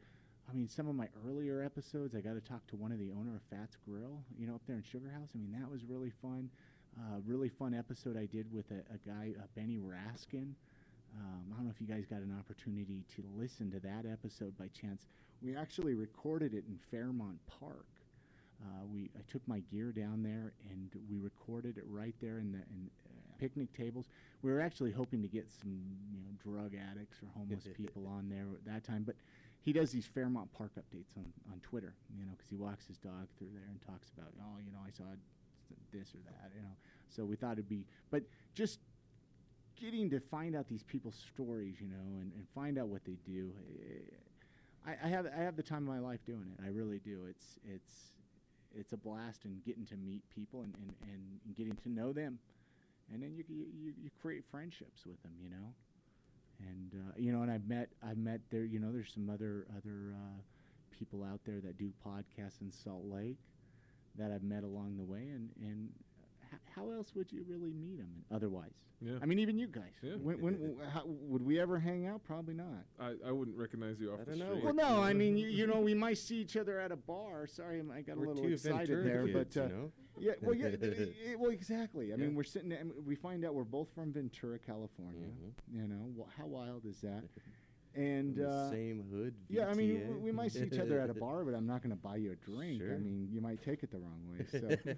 I 0.49 0.53
mean, 0.53 0.67
some 0.67 0.89
of 0.89 0.95
my 0.95 1.07
earlier 1.25 1.63
episodes, 1.63 2.15
I 2.15 2.19
got 2.19 2.33
to 2.33 2.41
talk 2.41 2.67
to 2.67 2.75
one 2.75 2.91
of 2.91 2.99
the 2.99 3.11
owner 3.11 3.33
of 3.33 3.41
Fats 3.49 3.77
Grill, 3.87 4.19
you 4.37 4.45
know, 4.45 4.55
up 4.55 4.61
there 4.67 4.75
in 4.75 4.83
Sugar 4.83 5.09
House. 5.09 5.29
I 5.33 5.37
mean, 5.37 5.57
that 5.57 5.71
was 5.71 5.85
really 5.85 6.11
fun. 6.21 6.49
Uh, 6.99 7.19
really 7.25 7.47
fun 7.47 7.73
episode 7.73 8.17
I 8.17 8.25
did 8.25 8.51
with 8.53 8.65
a, 8.69 8.83
a 8.93 8.97
guy, 9.07 9.33
uh, 9.39 9.45
Benny 9.55 9.77
Raskin. 9.79 10.53
Um, 11.15 11.43
I 11.51 11.55
don't 11.55 11.65
know 11.65 11.71
if 11.73 11.79
you 11.79 11.87
guys 11.87 12.05
got 12.05 12.19
an 12.21 12.35
opportunity 12.37 13.03
to 13.15 13.23
listen 13.37 13.71
to 13.71 13.79
that 13.79 14.05
episode 14.11 14.57
by 14.57 14.67
chance. 14.67 15.07
We 15.43 15.55
actually 15.57 15.93
recorded 15.93 16.53
it 16.53 16.63
in 16.67 16.79
Fairmont 16.89 17.37
Park. 17.59 17.85
Uh, 18.63 18.85
we 18.91 19.09
I 19.17 19.21
took 19.29 19.45
my 19.45 19.59
gear 19.71 19.91
down 19.91 20.23
there 20.23 20.53
and 20.69 20.89
we 21.09 21.17
recorded 21.17 21.77
it 21.77 21.83
right 21.89 22.15
there 22.21 22.39
in 22.39 22.53
the 22.53 22.59
in, 22.59 22.89
uh, 23.09 23.33
picnic 23.37 23.73
tables. 23.75 24.05
We 24.41 24.51
were 24.53 24.61
actually 24.61 24.91
hoping 24.91 25.21
to 25.21 25.27
get 25.27 25.51
some 25.51 25.81
you 26.13 26.19
know 26.21 26.31
drug 26.41 26.73
addicts 26.75 27.17
or 27.21 27.27
homeless 27.37 27.67
people 27.77 28.07
on 28.07 28.29
there 28.29 28.47
at 28.53 28.63
that 28.65 28.85
time, 28.85 29.03
but 29.05 29.15
he 29.63 29.73
does 29.73 29.91
these 29.91 30.05
Fairmont 30.05 30.51
Park 30.53 30.71
updates 30.77 31.17
on, 31.17 31.25
on 31.51 31.59
Twitter, 31.61 31.93
you 32.17 32.25
know, 32.25 32.31
because 32.37 32.49
he 32.49 32.55
walks 32.55 32.85
his 32.87 32.97
dog 32.97 33.27
through 33.37 33.47
there 33.53 33.67
and 33.69 33.79
talks 33.81 34.11
about, 34.17 34.31
oh, 34.39 34.59
you 34.65 34.71
know, 34.71 34.79
I 34.85 34.91
saw 34.91 35.03
this 35.93 36.13
or 36.13 36.19
that, 36.25 36.51
you 36.55 36.61
know. 36.61 36.75
So 37.09 37.23
we 37.23 37.37
thought 37.37 37.53
it'd 37.53 37.69
be, 37.69 37.85
but 38.11 38.23
just 38.53 38.79
getting 39.79 40.09
to 40.09 40.19
find 40.19 40.55
out 40.55 40.67
these 40.67 40.83
people's 40.83 41.15
stories, 41.33 41.75
you 41.79 41.87
know, 41.87 42.19
and, 42.19 42.31
and 42.35 42.45
find 42.53 42.77
out 42.77 42.87
what 42.87 43.05
they 43.05 43.17
do. 43.25 43.51
eh, 43.81 43.99
I, 44.85 44.95
I 45.05 45.07
have 45.09 45.27
I 45.27 45.41
have 45.41 45.55
the 45.55 45.63
time 45.63 45.87
of 45.87 45.95
my 45.95 45.99
life 45.99 46.19
doing 46.25 46.45
it. 46.57 46.63
I 46.63 46.69
really 46.69 46.99
do. 46.99 47.25
It's 47.29 47.57
it's 47.67 47.93
it's 48.75 48.93
a 48.93 48.97
blast 48.97 49.45
and 49.45 49.63
getting 49.63 49.85
to 49.85 49.95
meet 49.97 50.23
people 50.33 50.61
and, 50.63 50.73
and, 51.03 51.21
and 51.45 51.55
getting 51.55 51.75
to 51.83 51.89
know 51.89 52.11
them, 52.11 52.39
and 53.11 53.21
then 53.21 53.33
you 53.35 53.43
you, 53.47 53.93
you 54.01 54.09
create 54.21 54.43
friendships 54.49 55.05
with 55.05 55.21
them, 55.23 55.31
you 55.41 55.49
know. 55.49 55.73
And 56.59 56.93
uh, 56.93 57.13
you 57.17 57.31
know, 57.31 57.41
and 57.41 57.51
I've 57.51 57.67
met 57.67 57.89
I've 58.07 58.17
met 58.17 58.41
there. 58.49 58.63
You 58.63 58.79
know, 58.79 58.91
there's 58.91 59.13
some 59.13 59.29
other 59.29 59.67
other 59.75 60.13
uh, 60.15 60.41
people 60.91 61.23
out 61.23 61.39
there 61.45 61.59
that 61.61 61.77
do 61.77 61.91
podcasts 62.05 62.61
in 62.61 62.71
Salt 62.71 63.05
Lake 63.05 63.37
that 64.17 64.31
I've 64.31 64.43
met 64.43 64.63
along 64.63 64.97
the 64.97 65.03
way, 65.03 65.29
and 65.33 65.49
and 65.61 65.89
how 66.75 66.91
else 66.91 67.13
would 67.15 67.31
you 67.31 67.45
really 67.47 67.73
meet 67.73 67.97
them 67.97 68.23
otherwise? 68.31 68.71
Yeah. 69.01 69.17
I 69.21 69.25
mean, 69.25 69.39
even 69.39 69.57
you 69.57 69.67
guys. 69.67 69.91
Yeah. 70.01 70.13
When, 70.13 70.41
when, 70.41 70.77
how, 70.93 71.03
would 71.05 71.45
we 71.45 71.59
ever 71.59 71.77
hang 71.77 72.07
out? 72.07 72.23
Probably 72.23 72.53
not. 72.53 72.85
I, 72.99 73.15
I 73.27 73.31
wouldn't 73.31 73.57
recognize 73.57 73.99
you 73.99 74.13
off 74.13 74.25
the 74.25 74.35
street. 74.35 74.63
Well, 74.63 74.73
no, 74.73 75.01
I 75.01 75.13
mean, 75.13 75.35
you, 75.37 75.47
you 75.47 75.67
know, 75.71 75.81
we 75.81 75.93
might 75.93 76.17
see 76.17 76.37
each 76.37 76.55
other 76.55 76.79
at 76.79 76.91
a 76.91 76.95
bar. 76.95 77.45
Sorry, 77.47 77.81
I 77.93 78.01
got 78.01 78.15
a 78.15 78.19
We're 78.19 78.27
little 78.27 78.43
two 78.43 78.53
excited 78.53 79.05
there, 79.05 79.25
kids, 79.25 79.53
but 79.53 79.61
uh, 79.61 79.65
you 79.65 79.73
know? 79.73 79.91
yeah, 80.19 80.31
well, 80.41 80.55
yeah, 80.55 80.69
th- 80.75 80.93
eh, 80.93 81.35
well, 81.37 81.51
exactly. 81.51 82.13
I 82.13 82.15
mean, 82.15 82.33
we're 82.33 82.43
sitting, 82.43 82.69
there, 82.69 82.79
and 82.79 82.93
we 83.05 83.15
find 83.15 83.43
out 83.43 83.53
we're 83.53 83.63
both 83.63 83.89
from 83.93 84.13
Ventura, 84.13 84.57
California. 84.59 85.27
Mm-hmm. 85.27 85.77
You 85.77 85.87
know, 85.87 86.23
wh- 86.23 86.39
how 86.39 86.47
wild 86.47 86.85
is 86.85 87.01
that? 87.01 87.23
And 87.95 88.35
the 88.35 88.49
uh, 88.49 88.71
same 88.71 89.03
hood, 89.11 89.35
Yeah, 89.49 89.67
I 89.67 89.75
mean, 89.75 90.01
we, 90.09 90.15
we 90.15 90.31
might 90.31 90.51
see 90.51 90.63
each 90.63 90.79
other 90.79 90.99
at 90.99 91.11
a 91.11 91.13
bar, 91.13 91.43
but 91.43 91.53
I'm 91.53 91.67
not 91.67 91.83
going 91.83 91.91
to 91.91 92.01
buy 92.01 92.15
you 92.15 92.31
a 92.31 92.35
drink. 92.35 92.81
I 92.81 92.97
mean, 92.97 93.29
you 93.31 93.39
might 93.39 93.61
take 93.61 93.83
it 93.83 93.91
the 93.91 93.99
wrong 93.99 94.19
way. 94.31 94.45
So, 94.49 94.93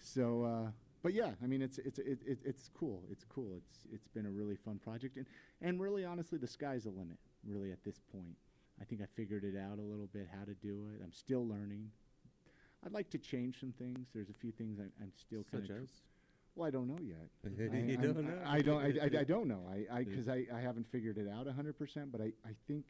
so, 0.00 0.42
uh, 0.42 0.70
but 1.02 1.12
yeah, 1.14 1.32
I 1.42 1.46
mean, 1.46 1.62
it's 1.62 1.78
it's 1.78 1.98
it, 1.98 2.18
it, 2.26 2.38
it's 2.44 2.68
cool. 2.78 3.02
It's 3.10 3.24
cool. 3.24 3.54
It's 3.56 3.78
it's 3.92 4.08
been 4.08 4.26
a 4.26 4.30
really 4.30 4.56
fun 4.56 4.78
project, 4.78 5.16
and 5.16 5.26
and 5.60 5.80
really, 5.80 6.04
honestly, 6.04 6.38
the 6.38 6.46
sky's 6.46 6.84
the 6.84 6.90
limit. 6.90 7.18
Really, 7.44 7.72
at 7.72 7.82
this 7.84 7.98
point, 8.12 8.36
I 8.80 8.84
think 8.84 9.00
I 9.02 9.06
figured 9.16 9.44
it 9.44 9.56
out 9.56 9.78
a 9.78 9.82
little 9.82 10.06
bit 10.12 10.28
how 10.36 10.44
to 10.44 10.54
do 10.54 10.86
it. 10.94 11.00
I'm 11.02 11.12
still 11.12 11.46
learning. 11.46 11.90
I'd 12.84 12.92
like 12.92 13.10
to 13.10 13.18
change 13.18 13.60
some 13.60 13.72
things. 13.72 14.08
There's 14.14 14.28
a 14.30 14.32
few 14.34 14.50
things 14.52 14.78
I, 14.80 14.84
I'm 15.02 15.12
still 15.16 15.44
kind 15.50 15.64
Such 15.66 15.76
of. 15.76 15.82
as? 15.84 15.88
Well, 16.56 16.66
I 16.66 16.70
don't 16.70 16.88
know 16.88 16.98
yet. 17.00 17.28
You 17.58 17.96
I, 17.98 18.02
don't 18.02 18.22
know? 18.24 18.38
I, 18.44 18.56
I 18.56 18.60
don't. 18.60 18.82
I, 18.82 18.88
I, 19.04 19.20
I 19.20 19.24
don't 19.34 19.48
know. 19.48 19.62
I 19.70 19.98
I 19.98 20.04
because 20.04 20.28
I, 20.28 20.46
I 20.54 20.60
haven't 20.60 20.86
figured 20.90 21.18
it 21.18 21.28
out 21.28 21.46
100. 21.46 21.78
percent 21.78 22.12
But 22.12 22.20
I, 22.20 22.32
I 22.44 22.54
think, 22.68 22.86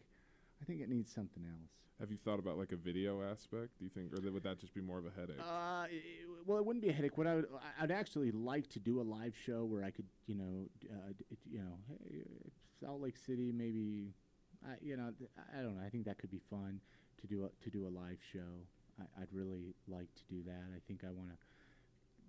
I 0.61 0.65
think 0.65 0.81
it 0.81 0.89
needs 0.89 1.13
something 1.13 1.45
else. 1.45 1.71
Have 2.01 2.11
you 2.11 2.17
thought 2.25 2.39
about 2.41 2.59
like 2.59 2.73
a 2.73 2.77
video 2.77 3.23
aspect? 3.23 3.79
Do 3.79 3.85
you 3.85 3.91
think, 3.91 4.13
or 4.13 4.17
th- 4.17 4.33
would 4.33 4.43
that 4.43 4.59
just 4.59 4.75
be 4.75 4.81
more 4.81 4.99
of 4.99 5.07
a 5.07 5.11
headache? 5.19 5.39
Uh, 5.39 5.85
i- 5.87 5.89
well, 6.47 6.59
it 6.59 6.65
wouldn't 6.65 6.83
be 6.83 6.89
a 6.91 6.93
headache. 6.93 7.17
What 7.19 7.27
I 7.27 7.35
would, 7.37 7.47
I- 7.55 7.85
I'd 7.85 7.91
actually 7.91 8.31
like 8.31 8.69
to 8.71 8.79
do 8.81 9.01
a 9.01 9.03
live 9.03 9.35
show 9.47 9.65
where 9.65 9.85
I 9.85 9.91
could, 9.91 10.07
you 10.27 10.35
know, 10.35 10.69
uh, 10.91 11.13
d- 11.17 11.25
you 11.51 11.59
know, 11.61 11.79
hey, 11.89 12.25
Salt 12.81 13.01
Lake 13.01 13.17
City, 13.17 13.53
maybe, 13.53 14.13
I 14.67 14.75
you 14.81 14.97
know, 14.97 15.13
th- 15.19 15.31
I 15.57 15.63
don't 15.63 15.77
know. 15.77 15.85
I 15.85 15.89
think 15.91 16.05
that 16.07 16.19
could 16.19 16.31
be 16.31 16.41
fun 16.51 16.81
to 17.21 17.27
do 17.27 17.45
a, 17.45 17.65
to 17.65 17.71
do 17.71 17.87
a 17.87 17.91
live 17.91 18.19
show. 18.33 18.67
I, 19.01 19.23
I'd 19.23 19.33
really 19.33 19.75
like 19.89 20.09
to 20.17 20.23
do 20.29 20.43
that. 20.45 20.65
I 20.75 20.81
think 20.87 21.03
I 21.05 21.11
want 21.11 21.31
to. 21.31 21.37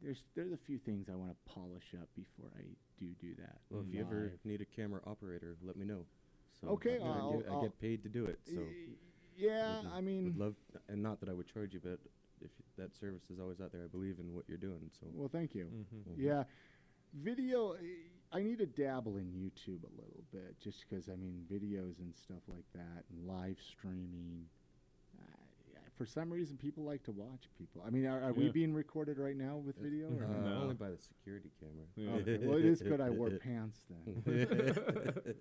There's 0.02 0.24
there's 0.36 0.52
a 0.52 0.58
few 0.58 0.78
things 0.78 1.08
I 1.10 1.16
want 1.16 1.32
to 1.32 1.54
polish 1.54 1.94
up 2.02 2.10
before 2.16 2.52
I 2.58 2.64
do 3.00 3.08
do 3.22 3.34
that. 3.40 3.58
Well, 3.70 3.84
if 3.88 3.94
you 3.94 4.02
ever 4.02 4.34
need 4.44 4.60
a 4.62 4.66
camera 4.66 5.00
operator, 5.08 5.56
let 5.64 5.78
me 5.78 5.86
know. 5.86 6.06
So 6.62 6.68
Okay, 6.70 7.00
I, 7.02 7.06
I 7.06 7.08
I'll- 7.20 7.32
get, 7.40 7.50
I 7.50 7.54
I'll- 7.54 7.62
get 7.62 7.80
paid 7.80 8.04
to 8.04 8.10
do 8.10 8.26
it. 8.26 8.40
So 8.46 8.60
Y- 8.60 8.96
yeah, 9.38 9.78
would- 9.82 9.92
I 9.92 10.02
mean- 10.02 10.26
would 10.26 10.38
love, 10.38 10.56
and 10.90 11.02
not 11.02 11.20
that 11.22 11.30
I 11.30 11.34
would 11.34 11.48
charge 11.48 11.74
you, 11.74 11.80
but 11.82 12.00
if 12.44 12.52
that 12.78 12.94
service 12.96 13.24
is 13.30 13.40
always 13.40 13.60
out 13.62 13.72
there, 13.72 13.84
I 13.84 13.88
believe 13.88 14.20
in 14.20 14.34
what 14.34 14.46
you're 14.48 14.58
doing. 14.58 14.92
So 15.00 15.08
Well, 15.14 15.30
thank 15.30 15.56
you. 15.56 15.66
Mhm. 15.66 16.18
Yeah, 16.18 16.44
video. 17.14 17.76
I 18.32 18.42
need 18.42 18.58
to 18.60 18.66
dabble 18.66 19.18
in 19.18 19.32
YouTube 19.32 19.84
a 19.84 20.02
little 20.02 20.24
bit, 20.32 20.60
just 20.60 20.84
because 20.90 21.08
I 21.10 21.16
mean 21.16 21.46
videos 21.52 22.00
and 22.00 22.16
stuff 22.16 22.42
like 22.48 22.66
that, 22.74 23.06
and 23.10 23.28
live 23.28 23.60
streaming. 23.62 24.50
Yeah, 25.94 25.98
for 25.98 26.06
some 26.06 26.32
reason, 26.32 26.58
people 26.58 26.84
like 26.84 27.04
to 27.04 27.12
watch 27.12 27.46
people. 27.58 27.84
I 27.86 27.90
mean, 27.90 28.06
are, 28.06 28.22
are 28.22 28.34
we 28.34 28.50
being 28.50 28.74
recorded 28.74 29.18
right 29.18 29.36
now 29.38 29.58
with 29.58 29.78
video? 29.78 30.08
Or 30.08 30.26
Uh, 30.26 30.50
no? 30.50 30.62
Only 30.64 30.76
by 30.76 30.90
the 30.90 30.98
security 30.98 31.50
camera. 31.60 32.20
Okay, 32.22 32.38
well, 32.46 32.58
it 32.58 32.66
is 32.66 32.82
good 32.82 33.02
I 33.02 33.10
wore 33.10 33.30
pants 33.44 33.82
then. 33.90 34.76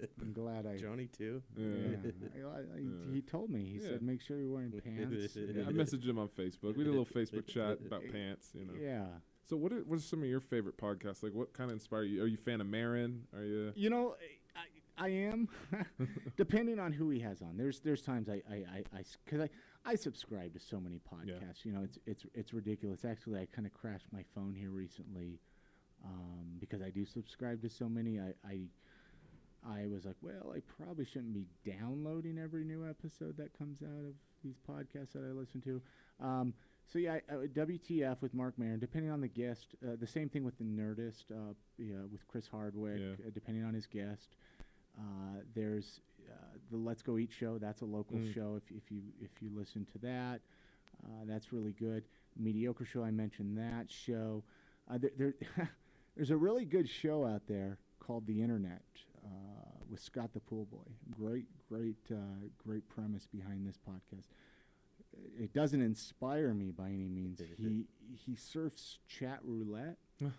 I'm 0.21 0.33
glad 0.33 0.67
I. 0.67 0.77
Johnny 0.77 1.07
too. 1.07 1.43
Yeah. 1.57 1.97
I- 2.47 2.49
I- 2.49 2.61
I- 2.61 3.13
He 3.13 3.23
told 3.23 3.51
me. 3.51 3.65
He 3.65 3.77
Yeah. 3.79 3.91
said, 3.91 4.03
"Make 4.03 4.21
sure 4.21 4.39
you're 4.39 4.51
wearing 4.51 4.73
pants." 4.73 5.37
Yeah, 5.37 5.63
I 5.69 5.73
messaged 5.73 6.07
him 6.09 6.19
on 6.19 6.29
Facebook. 6.29 6.77
We 6.77 6.85
did 6.85 6.89
a 6.95 6.99
little 6.99 7.07
Facebook 7.07 7.47
chat 7.47 7.79
about 7.87 8.03
pants, 8.11 8.51
you 8.55 8.65
know. 8.65 8.75
Yeah. 8.81 9.07
So 9.45 9.57
what 9.57 9.73
are 9.73 9.83
what 9.85 9.97
are 9.99 10.03
some 10.03 10.23
of 10.23 10.29
your 10.29 10.41
favorite 10.41 10.77
podcasts? 10.77 11.23
Like 11.23 11.33
what 11.35 11.53
kind 11.53 11.71
of 11.71 11.75
inspire 11.75 12.03
you? 12.05 12.23
Are 12.23 12.27
you 12.27 12.39
a 12.41 12.45
fan 12.45 12.61
of 12.61 12.67
Maron? 12.67 13.23
Are 13.35 13.43
you 13.45 13.73
You 13.75 13.91
know, 13.91 14.17
I, 14.57 15.07
I 15.07 15.09
am, 15.09 15.49
depending 16.37 16.79
on 16.79 16.93
who 16.93 17.11
he 17.11 17.19
has 17.21 17.43
on. 17.43 17.57
There's 17.57 17.81
there's 17.81 18.03
times 18.03 18.29
I 18.29 18.43
I 18.51 18.85
I 18.95 19.03
cause 19.27 19.41
I 19.41 19.49
I 19.85 19.95
subscribe 19.97 20.53
to 20.55 20.61
so 20.61 20.79
many 20.81 21.01
podcasts. 21.13 21.65
You 21.65 21.73
know, 21.73 21.83
it's 21.83 21.99
it's 22.07 22.25
it's 22.35 22.53
ridiculous. 22.55 23.05
Actually, 23.05 23.41
I 23.41 23.47
kind 23.55 23.67
of 23.67 23.73
crashed 23.73 24.07
my 24.13 24.25
phone 24.35 24.55
here 24.55 24.71
recently 24.71 25.41
um, 26.05 26.47
because 26.61 26.83
I 26.83 26.91
do 26.91 27.05
subscribe 27.05 27.63
to 27.63 27.69
so 27.69 27.89
many. 27.89 28.21
I, 28.21 28.33
I 28.47 28.61
I 29.65 29.87
was 29.87 30.05
like, 30.05 30.17
well, 30.23 30.53
I 30.55 30.61
probably 30.77 31.05
shouldn't 31.05 31.35
be 31.35 31.47
downloading 31.65 32.39
every 32.39 32.65
new 32.65 32.89
episode 32.89 33.37
that 33.39 33.57
comes 33.59 33.83
out 33.83 34.05
of 34.09 34.15
these 34.45 34.57
podcasts 34.69 35.13
that 35.13 35.25
I 35.25 35.33
listen 35.33 35.61
to. 35.63 35.81
Um, 36.25 36.55
so 36.93 36.99
yeah, 36.99 37.19
I- 37.29 37.33
uh, 37.35 37.47
WTF 37.47 38.21
with 38.21 38.35
Marc 38.35 38.59
Maron, 38.59 38.81
depending 38.81 39.11
on 39.11 39.21
the 39.21 39.29
guest. 39.29 39.75
Uh, 39.87 39.97
the 39.99 40.07
same 40.07 40.29
thing 40.29 40.43
with 40.45 40.59
the 40.59 40.65
Nerdist, 40.65 41.31
uh, 41.31 41.55
yeah, 41.79 42.03
with 42.11 42.27
Chris 42.29 42.47
Hardwick, 42.49 42.99
Yeah. 43.01 43.27
uh, 43.27 43.31
depending 43.33 43.65
on 43.65 43.73
his 43.75 43.87
guest. 43.87 44.35
Uh, 44.99 45.41
there's 45.55 46.01
uh, 46.33 46.59
the 46.71 46.77
Let's 46.77 47.03
Go 47.03 47.19
Eat 47.19 47.31
show. 47.33 47.59
That's 47.59 47.81
a 47.83 47.85
local 47.85 48.19
Mm. 48.19 48.35
show. 48.35 48.55
If 48.57 48.71
if 48.77 48.91
you 48.91 49.03
if 49.21 49.31
you 49.43 49.51
listen 49.55 49.87
to 49.93 49.99
that, 49.99 50.41
uh, 51.05 51.09
that's 51.27 51.53
really 51.53 51.73
good. 51.73 52.05
Mediocre 52.37 52.85
show. 52.85 53.05
I 53.05 53.11
mentioned 53.11 53.59
that 53.59 53.91
show. 53.91 54.43
Uh, 54.91 54.99
there, 54.99 55.11
there 55.19 55.35
there's 56.17 56.31
a 56.31 56.37
really 56.37 56.65
good 56.65 56.89
show 56.89 57.25
out 57.27 57.43
there 57.47 57.79
called 58.01 58.27
The 58.27 58.41
Internet 58.43 58.83
uh, 59.25 59.29
with 59.91 60.01
Scott 60.01 60.33
the 60.33 60.41
Pool 60.41 60.67
Boy. 60.67 60.91
Great, 61.11 61.47
great, 61.69 61.97
uh, 62.11 62.17
great 62.59 62.89
premise 62.89 63.27
behind 63.27 63.67
this 63.67 63.79
podcast. 63.79 64.27
It 65.39 65.53
doesn't 65.53 65.83
inspire 65.83 66.55
me 66.55 66.71
by 66.71 66.89
any 66.89 67.09
means. 67.09 67.41
he 67.59 67.85
he 68.27 68.35
surfs 68.35 68.99
chat 69.07 69.41
roulette. 69.45 69.99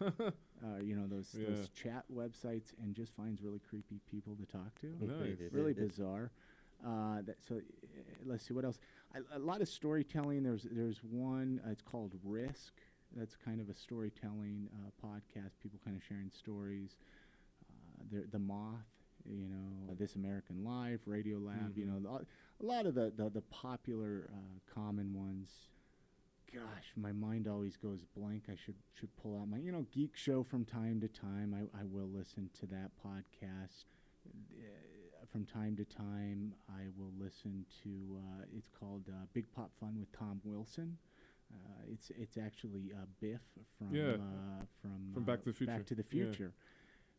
uh, 0.63 0.79
you 0.81 0.95
know 0.95 1.07
those 1.07 1.35
Yeah. 1.37 1.49
those 1.49 1.69
chat 1.69 2.05
websites 2.13 2.73
and 2.81 2.95
just 2.95 3.13
finds 3.15 3.41
really 3.41 3.59
creepy 3.59 3.99
people 4.09 4.35
to 4.35 4.45
talk 4.45 4.73
to. 4.81 4.87
Nice. 5.01 5.37
really 5.51 5.73
bizarre. 5.73 6.31
Uh, 6.85 7.21
that, 7.21 7.37
so 7.47 7.55
uh, 7.55 7.59
let's 8.25 8.45
see 8.47 8.53
what 8.53 8.65
else. 8.65 8.79
I, 9.15 9.19
a 9.35 9.39
lot 9.39 9.61
of 9.61 9.67
storytelling. 9.69 10.43
There's 10.43 10.67
there's 10.71 10.99
one. 11.03 11.61
Uh, 11.65 11.71
it's 11.71 11.81
called 11.81 12.13
Risk. 12.23 12.73
That's 13.15 13.35
kind 13.35 13.61
of 13.61 13.69
a 13.69 13.73
storytelling 13.75 14.69
uh, 14.73 15.07
podcast. 15.07 15.51
People 15.61 15.79
kind 15.85 15.95
of 15.95 16.03
sharing 16.03 16.29
stories. 16.31 16.97
Uh, 17.99 18.19
the 18.31 18.39
Moth. 18.39 18.85
You 19.25 19.47
know, 19.47 19.93
This 19.97 20.15
American 20.15 20.65
Life, 20.65 20.99
Radio 21.05 21.37
Lab. 21.37 21.77
You 21.77 21.85
know, 21.85 21.99
the- 21.99 22.09
a 22.09 22.65
lot 22.65 22.85
of 22.85 22.93
the 22.95 23.13
the, 23.15 23.29
the 23.29 23.41
popular 23.43 24.29
uh, 24.33 24.73
common 24.73 25.13
ones 25.13 25.49
gosh, 26.53 26.85
my 26.95 27.11
mind 27.11 27.47
always 27.47 27.75
goes 27.77 27.99
blank. 28.15 28.43
I 28.49 28.55
should 28.55 28.75
should 28.93 29.15
pull 29.17 29.39
out 29.39 29.47
my 29.49 29.57
you 29.57 29.71
know 29.71 29.85
geek 29.91 30.15
show 30.15 30.43
from 30.43 30.65
time 30.65 31.01
to 31.01 31.07
time. 31.07 31.53
I, 31.53 31.79
I 31.81 31.83
will 31.85 32.09
listen 32.09 32.49
to 32.59 32.65
that 32.67 32.91
podcast. 33.05 33.85
Uh, 34.27 35.25
from 35.31 35.45
time 35.45 35.75
to 35.77 35.85
time, 35.85 36.53
I 36.69 36.83
will 36.97 37.11
listen 37.19 37.65
to. 37.83 37.89
Uh, 38.17 38.43
it's 38.57 38.69
called 38.79 39.03
uh, 39.09 39.25
Big 39.33 39.51
Pop 39.53 39.71
Fun 39.79 39.97
with 39.99 40.11
Tom 40.17 40.39
Wilson. 40.43 40.97
Uh, 41.53 41.57
it's 41.91 42.11
it's 42.17 42.37
actually 42.37 42.91
uh, 42.93 43.05
Biff 43.19 43.41
from 43.77 43.93
Yeah. 43.93 44.13
uh, 44.13 44.65
from 44.81 45.11
From 45.13 45.23
Back 45.23 45.39
to 45.43 45.49
the 45.49 45.53
Future. 45.53 45.71
Back 45.71 45.85
to 45.87 45.95
the 45.95 46.03
Yeah. 46.11 46.25
Future. 46.25 46.53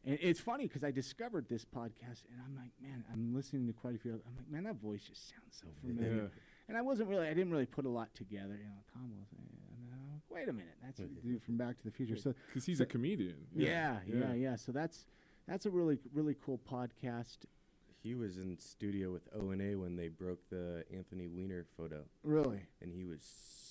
And 0.06 0.19
it's 0.20 0.40
funny 0.40 0.66
because 0.66 0.85
I 0.85 0.90
discovered 0.90 1.48
this 1.48 1.65
podcast, 1.65 2.24
and 2.31 2.39
I'm 2.44 2.55
like, 2.55 2.73
man, 2.81 3.05
I'm 3.11 3.35
listening 3.35 3.66
to 3.69 3.73
quite 3.73 3.94
a 3.94 3.98
few. 3.98 4.12
I'm 4.12 4.36
like, 4.36 4.51
man, 4.51 4.65
that 4.65 4.77
voice 4.77 5.02
just 5.02 5.31
sounds 5.31 5.56
so 5.62 5.66
familiar. 5.81 6.24
Yeah. 6.24 6.28
And 6.69 6.77
I 6.78 6.82
wasn't 6.82 7.09
really, 7.11 7.27
I 7.27 7.35
didn't 7.35 7.51
really 7.51 7.66
put 7.66 7.85
a 7.85 7.89
lot 7.91 8.15
together. 8.15 8.57
You 8.59 8.69
know, 8.69 8.82
Tom 8.93 9.11
was, 9.19 9.28
And 9.32 9.89
then 9.91 9.99
I'm 10.01 10.12
like, 10.12 10.23
wait 10.31 10.49
a 10.49 10.53
minute, 10.53 10.77
that's 10.82 10.99
the 10.99 11.07
dude 11.23 11.43
from 11.43 11.57
Back 11.57 11.77
to 11.78 11.85
the 11.85 11.91
Future. 11.91 12.16
So, 12.16 12.35
because 12.47 12.65
he's 12.65 12.78
so- 12.78 12.85
a 12.85 12.86
comedian. 12.86 13.36
Yeah, 13.55 13.99
yeah, 14.07 14.32
yeah, 14.32 14.57
So 14.57 14.73
that's 14.73 15.05
that's 15.47 15.66
a 15.66 15.70
really 15.70 15.99
really 16.12 16.35
cool 16.45 16.59
podcast. 16.70 17.39
He 18.03 18.15
was 18.15 18.36
in 18.36 18.59
studio 18.59 19.11
with 19.12 19.23
O 19.35 19.51
and 19.51 19.62
A 19.62 19.77
when 19.77 19.97
they 19.97 20.09
broke 20.09 20.41
the 20.51 20.85
Anthony 20.95 21.27
Weiner 21.27 21.65
photo. 21.77 22.05
Really? 22.23 22.61
And 22.82 22.93
he 22.93 23.05
was 23.05 23.23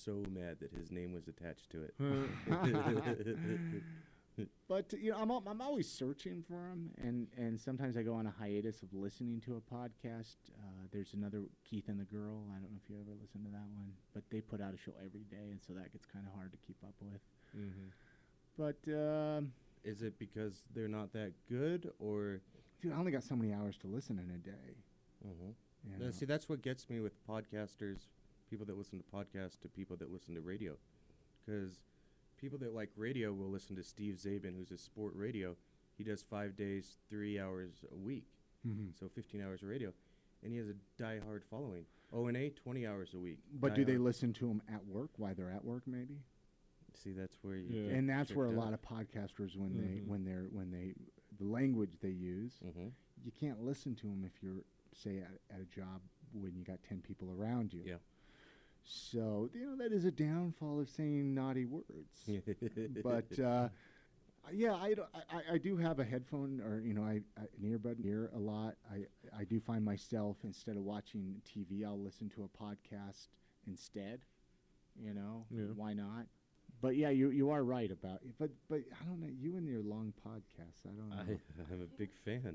so 0.04 0.24
mad 0.28 0.56
that 0.60 0.72
his 0.72 0.90
name 0.90 1.12
was 1.12 1.28
attached 1.28 1.70
to 1.70 1.82
it. 1.84 1.94
But 4.68 4.92
you 4.98 5.10
know, 5.12 5.18
I'm 5.18 5.30
I'm 5.30 5.60
always 5.60 5.88
searching 5.90 6.42
for 6.46 6.54
them, 6.54 6.90
and 7.02 7.28
and 7.36 7.60
sometimes 7.60 7.96
I 7.96 8.02
go 8.02 8.14
on 8.14 8.26
a 8.26 8.34
hiatus 8.36 8.82
of 8.82 8.92
listening 8.92 9.40
to 9.42 9.56
a 9.56 9.74
podcast. 9.74 10.36
Uh, 10.58 10.86
there's 10.92 11.14
another 11.14 11.42
Keith 11.68 11.88
and 11.88 12.00
the 12.00 12.04
Girl. 12.04 12.42
I 12.50 12.54
don't 12.60 12.72
know 12.72 12.80
if 12.82 12.88
you 12.90 12.96
ever 13.00 13.12
listened 13.20 13.44
to 13.44 13.50
that 13.52 13.68
one, 13.76 13.92
but 14.12 14.24
they 14.30 14.40
put 14.40 14.60
out 14.60 14.74
a 14.74 14.78
show 14.78 14.92
every 15.04 15.24
day, 15.30 15.50
and 15.50 15.60
so 15.66 15.72
that 15.74 15.92
gets 15.92 16.06
kind 16.06 16.26
of 16.26 16.34
hard 16.34 16.50
to 16.52 16.58
keep 16.66 16.76
up 16.82 16.94
with. 17.00 17.20
Mhm. 17.56 17.92
But 18.56 18.78
um, 18.92 19.52
Is 19.84 20.02
it 20.02 20.18
because 20.18 20.64
they're 20.74 20.88
not 20.88 21.12
that 21.12 21.32
good, 21.48 21.92
or? 21.98 22.40
dude, 22.80 22.92
I 22.92 22.96
only 22.96 23.12
got 23.12 23.22
so 23.22 23.36
many 23.36 23.52
hours 23.52 23.76
to 23.78 23.86
listen 23.86 24.18
in 24.18 24.30
a 24.34 24.38
day. 24.38 24.76
Mm-hmm. 25.26 25.92
You 25.92 26.04
know? 26.06 26.10
see, 26.10 26.24
that's 26.26 26.48
what 26.48 26.62
gets 26.62 26.88
me 26.88 27.00
with 27.00 27.12
podcasters, 27.28 28.08
people 28.48 28.64
that 28.66 28.76
listen 28.76 28.98
to 28.98 29.04
podcasts, 29.04 29.60
to 29.60 29.68
people 29.68 29.96
that 29.98 30.10
listen 30.10 30.34
to 30.34 30.40
radio, 30.40 30.76
because 31.44 31.80
people 32.44 32.58
that 32.58 32.74
like 32.74 32.90
radio 32.96 33.32
will 33.32 33.48
listen 33.48 33.74
to 33.74 33.82
Steve 33.82 34.16
Czaban, 34.22 34.54
who's 34.54 34.70
a 34.70 34.76
sport 34.76 35.14
radio. 35.16 35.56
He 35.96 36.04
does 36.04 36.22
five 36.22 36.56
days, 36.56 36.98
three 37.08 37.40
hours 37.40 37.84
a 37.90 37.96
week, 37.96 38.26
Mhm. 38.66 38.94
so 38.98 39.08
15 39.08 39.40
hours 39.40 39.62
of 39.62 39.68
radio, 39.70 39.94
and 40.42 40.52
he 40.52 40.58
has 40.58 40.68
a 40.68 40.74
die-hard 40.98 41.42
following. 41.46 41.86
O 42.12 42.26
and 42.26 42.36
A, 42.36 42.50
20 42.50 42.86
hours 42.86 43.14
a 43.14 43.18
week. 43.18 43.38
But 43.50 43.74
do 43.74 43.82
they 43.84 43.92
Die-hard. 43.92 44.00
listen 44.04 44.32
to 44.34 44.48
them 44.48 44.60
at 44.68 44.84
work 44.86 45.18
while 45.18 45.34
they're 45.34 45.50
at 45.50 45.64
work, 45.64 45.86
maybe? 45.86 46.18
See, 46.92 47.12
that's 47.12 47.42
where 47.42 47.56
you. 47.56 47.88
and 47.88 48.08
that's 48.08 48.34
where 48.34 48.46
a 48.46 48.50
lot 48.50 48.74
of 48.74 48.82
podcasters 48.82 49.56
when 49.56 49.76
they 49.78 50.00
Mhm. 50.00 50.06
when 50.06 50.24
they're 50.24 50.48
when 50.50 50.70
they 50.70 50.94
the 51.38 51.44
language 51.46 51.98
they 52.00 52.10
use 52.10 52.60
Mm-hmm. 52.62 52.88
you 53.24 53.32
can't 53.32 53.62
listen 53.62 53.94
to 53.96 54.06
them 54.06 54.22
if 54.24 54.42
you're 54.42 54.62
say 54.92 55.18
at, 55.18 55.40
at 55.50 55.60
a 55.60 55.64
job 55.64 56.02
when 56.32 56.54
you 56.54 56.62
got 56.62 56.82
10 56.84 57.00
people 57.00 57.30
around 57.32 57.72
you 57.72 57.82
Yeah. 57.84 57.98
So 58.84 59.48
you 59.54 59.66
know 59.66 59.76
that 59.76 59.92
is 59.92 60.04
a 60.04 60.10
downfall 60.10 60.80
of 60.80 60.88
saying 60.88 61.34
naughty 61.34 61.64
words. 61.64 61.86
But 63.02 63.38
uh, 63.44 63.68
yeah 64.52 64.74
I, 64.74 64.94
I, 65.30 65.54
I- 65.54 65.58
do 65.58 65.76
have 65.76 65.98
a 66.00 66.04
headphone 66.04 66.60
or 66.60 66.80
you 66.80 66.94
know 66.94 67.02
I, 67.02 67.20
I 67.38 67.42
an 67.62 67.64
earbud 67.78 68.04
ear 68.04 68.30
a 68.34 68.38
lot. 68.38 68.74
I, 68.92 69.06
I 69.38 69.44
do 69.44 69.60
find 69.60 69.84
myself 69.84 70.36
instead 70.44 70.76
of 70.76 70.82
watching 70.82 71.36
TV 71.48 71.84
I'll 71.84 72.02
listen 72.02 72.28
to 72.30 72.44
a 72.44 72.62
podcast 72.62 73.28
instead 73.66 74.20
you 75.02 75.12
know? 75.14 75.46
Yeah. 75.50 75.64
why 75.74 75.92
not 75.92 76.26
but 76.84 76.96
yeah 76.96 77.08
you 77.08 77.30
you 77.30 77.48
are 77.48 77.64
right 77.64 77.90
about 77.90 78.16
it 78.26 78.32
but 78.38 78.50
but 78.68 78.80
I 79.00 79.04
don't 79.06 79.18
know 79.20 79.32
you 79.40 79.56
and 79.56 79.66
your 79.66 79.82
long 79.82 80.12
podcasts 80.28 80.84
I 80.86 80.90
don't 80.98 81.08
know 81.08 81.16
I, 81.16 81.72
I'm 81.72 81.80
a 81.80 81.86
big 81.96 82.10
fan. 82.26 82.54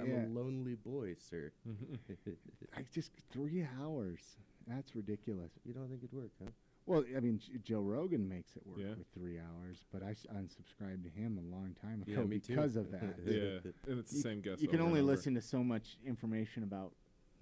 I'm 0.00 0.10
a 0.10 0.26
lonely 0.40 0.74
boy, 0.74 1.14
sir. 1.30 1.52
I 2.76 2.82
just 2.92 3.12
three 3.30 3.64
hours 3.80 4.18
that's 4.66 4.96
ridiculous 4.96 5.52
you 5.64 5.72
don't 5.74 5.88
think 5.88 6.02
it'd 6.02 6.12
work, 6.12 6.32
huh? 6.42 6.50
Well, 6.86 7.04
I 7.16 7.20
mean, 7.20 7.38
J- 7.38 7.58
Joe 7.62 7.80
Rogan 7.82 8.26
makes 8.28 8.56
it 8.56 8.66
work 8.66 8.78
Yeah. 8.80 8.94
with 8.98 9.06
three 9.14 9.38
hours, 9.38 9.84
but 9.92 10.02
I 10.02 10.10
s- 10.12 10.26
unsubscribed 10.34 11.02
to 11.04 11.10
him 11.10 11.38
a 11.38 11.54
long 11.54 11.76
time 11.82 12.02
Yeah, 12.06 12.14
ago 12.20 12.26
me 12.26 12.38
too. 12.38 12.54
because 12.56 12.76
of 12.76 12.90
that. 12.90 13.14
Yeah, 13.26 13.60
and 13.88 13.98
it's 14.00 14.10
the 14.10 14.16
You- 14.16 14.22
same 14.22 14.40
guest 14.40 14.60
You 14.62 14.68
can 14.68 14.80
only 14.80 15.00
over. 15.00 15.12
listen 15.12 15.34
to 15.34 15.42
so 15.42 15.62
much 15.62 15.98
information 16.04 16.62
about 16.64 16.92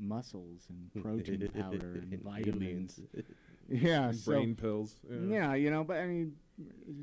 muscles 0.01 0.67
and 0.69 0.93
protein 1.03 1.49
powder 1.55 1.93
and 2.03 2.13
And 2.13 2.23
vitamins. 2.23 3.01
Aliens. 3.71 3.85
yeah, 3.85 4.09
And 4.09 4.17
so- 4.19 4.33
brain 4.33 4.55
pills, 4.55 4.97
yeah. 5.11 5.19
Yeah, 5.27 5.55
you 5.55 5.71
know, 5.71 5.85
but 5.85 5.99
I 5.99 6.07
mean, 6.07 6.37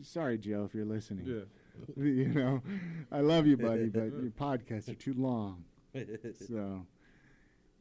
sorry, 0.02 0.38
Joe, 0.38 0.66
if 0.66 0.74
you're 0.74 0.86
listening. 0.86 1.26
Yeah. 1.26 1.44
you 2.04 2.28
know, 2.30 2.62
I 3.12 3.22
love 3.22 3.48
you, 3.48 3.58
buddy, 3.58 3.88
but 3.88 4.04
your 4.22 4.32
podcasts 4.40 4.90
are 4.90 4.94
too 4.96 5.14
long. 5.16 5.64
So, 6.48 6.86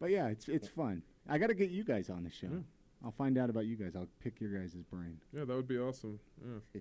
but 0.01 0.11
yeah, 0.11 0.29
it's 0.29 0.49
it's 0.49 0.69
fun. 0.69 1.03
I 1.29 1.39
got 1.39 1.49
to 1.49 1.55
get 1.55 1.71
you 1.71 1.85
guys 1.85 2.11
on 2.11 2.25
the 2.25 2.31
show. 2.31 2.49
Yeah. 2.51 2.59
I'll 3.05 3.11
find 3.11 3.37
out 3.37 3.51
about 3.51 3.67
you 3.67 3.75
guys. 3.77 3.97
I'll 3.97 4.07
pick 4.23 4.41
your 4.41 4.51
guys' 4.57 4.75
brain. 4.91 5.19
Yeah, 5.33 5.45
that 5.45 5.55
would 5.57 5.67
be 5.67 5.77
awesome. 5.79 6.21
Yeah, 6.41 6.81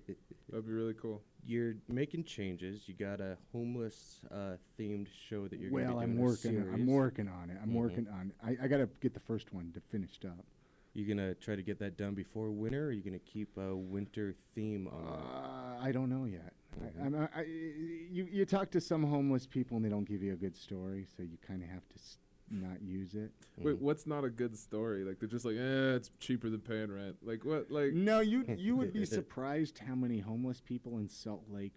that'd 0.50 0.64
be 0.66 0.72
really 0.72 0.94
cool. 0.94 1.20
You're 1.44 1.74
making 1.88 2.24
changes. 2.24 2.86
You 2.88 2.94
got 2.94 3.20
a 3.20 3.36
homeless 3.52 4.20
uh, 4.30 4.52
themed 4.78 5.08
show 5.28 5.48
that 5.48 5.58
you're. 5.58 5.72
well, 5.72 5.94
gonna 5.94 5.96
be 5.96 6.02
I'm 6.04 6.10
doing 6.12 6.18
a 6.20 6.24
working. 6.28 6.68
I'm 6.72 6.86
working 6.86 7.28
on 7.28 7.50
it. 7.50 7.56
I'm 7.60 7.70
Mhm. 7.70 7.74
working 7.74 8.06
on. 8.08 8.32
I, 8.42 8.56
I 8.62 8.68
got 8.68 8.76
to 8.78 8.88
get 9.00 9.14
the 9.14 9.20
first 9.20 9.52
one 9.52 9.72
to 9.74 9.80
finished 9.80 10.24
up. 10.24 10.44
You 10.94 11.06
gonna 11.06 11.34
try 11.34 11.56
to 11.56 11.62
get 11.62 11.78
that 11.78 11.96
done 11.96 12.14
before 12.14 12.50
winter, 12.50 12.84
or 12.84 12.88
are 12.88 12.92
you 12.92 13.02
gonna 13.02 13.18
keep 13.18 13.56
a 13.56 13.74
winter 13.74 14.34
theme 14.54 14.88
on? 14.88 15.06
Uh, 15.06 15.78
I 15.82 15.90
don't 15.90 16.10
know 16.10 16.26
yet. 16.26 16.52
Mhm. 16.78 17.02
I, 17.02 17.06
I'm, 17.06 17.14
I, 17.34 17.40
I, 17.40 17.42
you 17.44 18.28
you 18.30 18.44
talk 18.44 18.70
to 18.72 18.80
some 18.80 19.02
homeless 19.02 19.46
people 19.46 19.76
and 19.78 19.84
they 19.86 19.88
don't 19.88 20.04
give 20.04 20.22
you 20.22 20.34
a 20.34 20.36
good 20.36 20.54
story, 20.56 21.06
so 21.16 21.22
you 21.22 21.38
kind 21.46 21.62
of 21.62 21.68
have 21.70 21.88
to 21.88 21.94
s- 21.96 22.18
not 22.50 22.82
use 22.82 23.14
it. 23.14 23.30
Wait, 23.56 23.78
what's 23.78 24.06
not 24.06 24.24
a 24.24 24.28
good 24.30 24.54
story? 24.56 25.02
Like 25.04 25.18
they're 25.18 25.28
just 25.30 25.46
like, 25.46 25.56
eh, 25.56 25.94
it's 25.96 26.10
cheaper 26.18 26.50
than 26.50 26.60
paying 26.60 26.92
rent. 26.92 27.16
Like 27.22 27.42
what? 27.46 27.70
Like 27.70 27.94
No, 27.94 28.20
you 28.20 28.44
you 28.58 28.76
would 28.76 28.92
be 28.92 29.06
surprised 29.18 29.78
how 29.78 29.94
many 29.94 30.18
homeless 30.18 30.60
people 30.60 30.98
in 30.98 31.08
Salt 31.08 31.44
Lake 31.50 31.72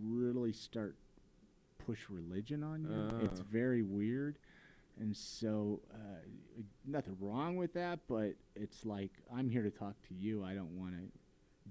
really 0.00 0.52
start 0.52 0.94
push 1.78 2.08
religion 2.08 2.62
on 2.62 2.84
you. 2.84 3.18
It's 3.26 3.40
Ah. 3.40 3.44
very 3.50 3.82
weird, 3.82 4.38
and 5.00 5.16
so 5.16 5.80
uh, 5.92 6.20
nothing 6.86 7.16
wrong 7.20 7.56
with 7.56 7.72
that. 7.74 8.00
But 8.08 8.34
it's 8.54 8.84
like 8.84 9.10
I'm 9.34 9.48
here 9.48 9.62
to 9.62 9.70
talk 9.70 9.94
to 10.08 10.14
you. 10.14 10.44
I 10.44 10.54
don't 10.54 10.78
want 10.78 10.92
to 10.92 11.02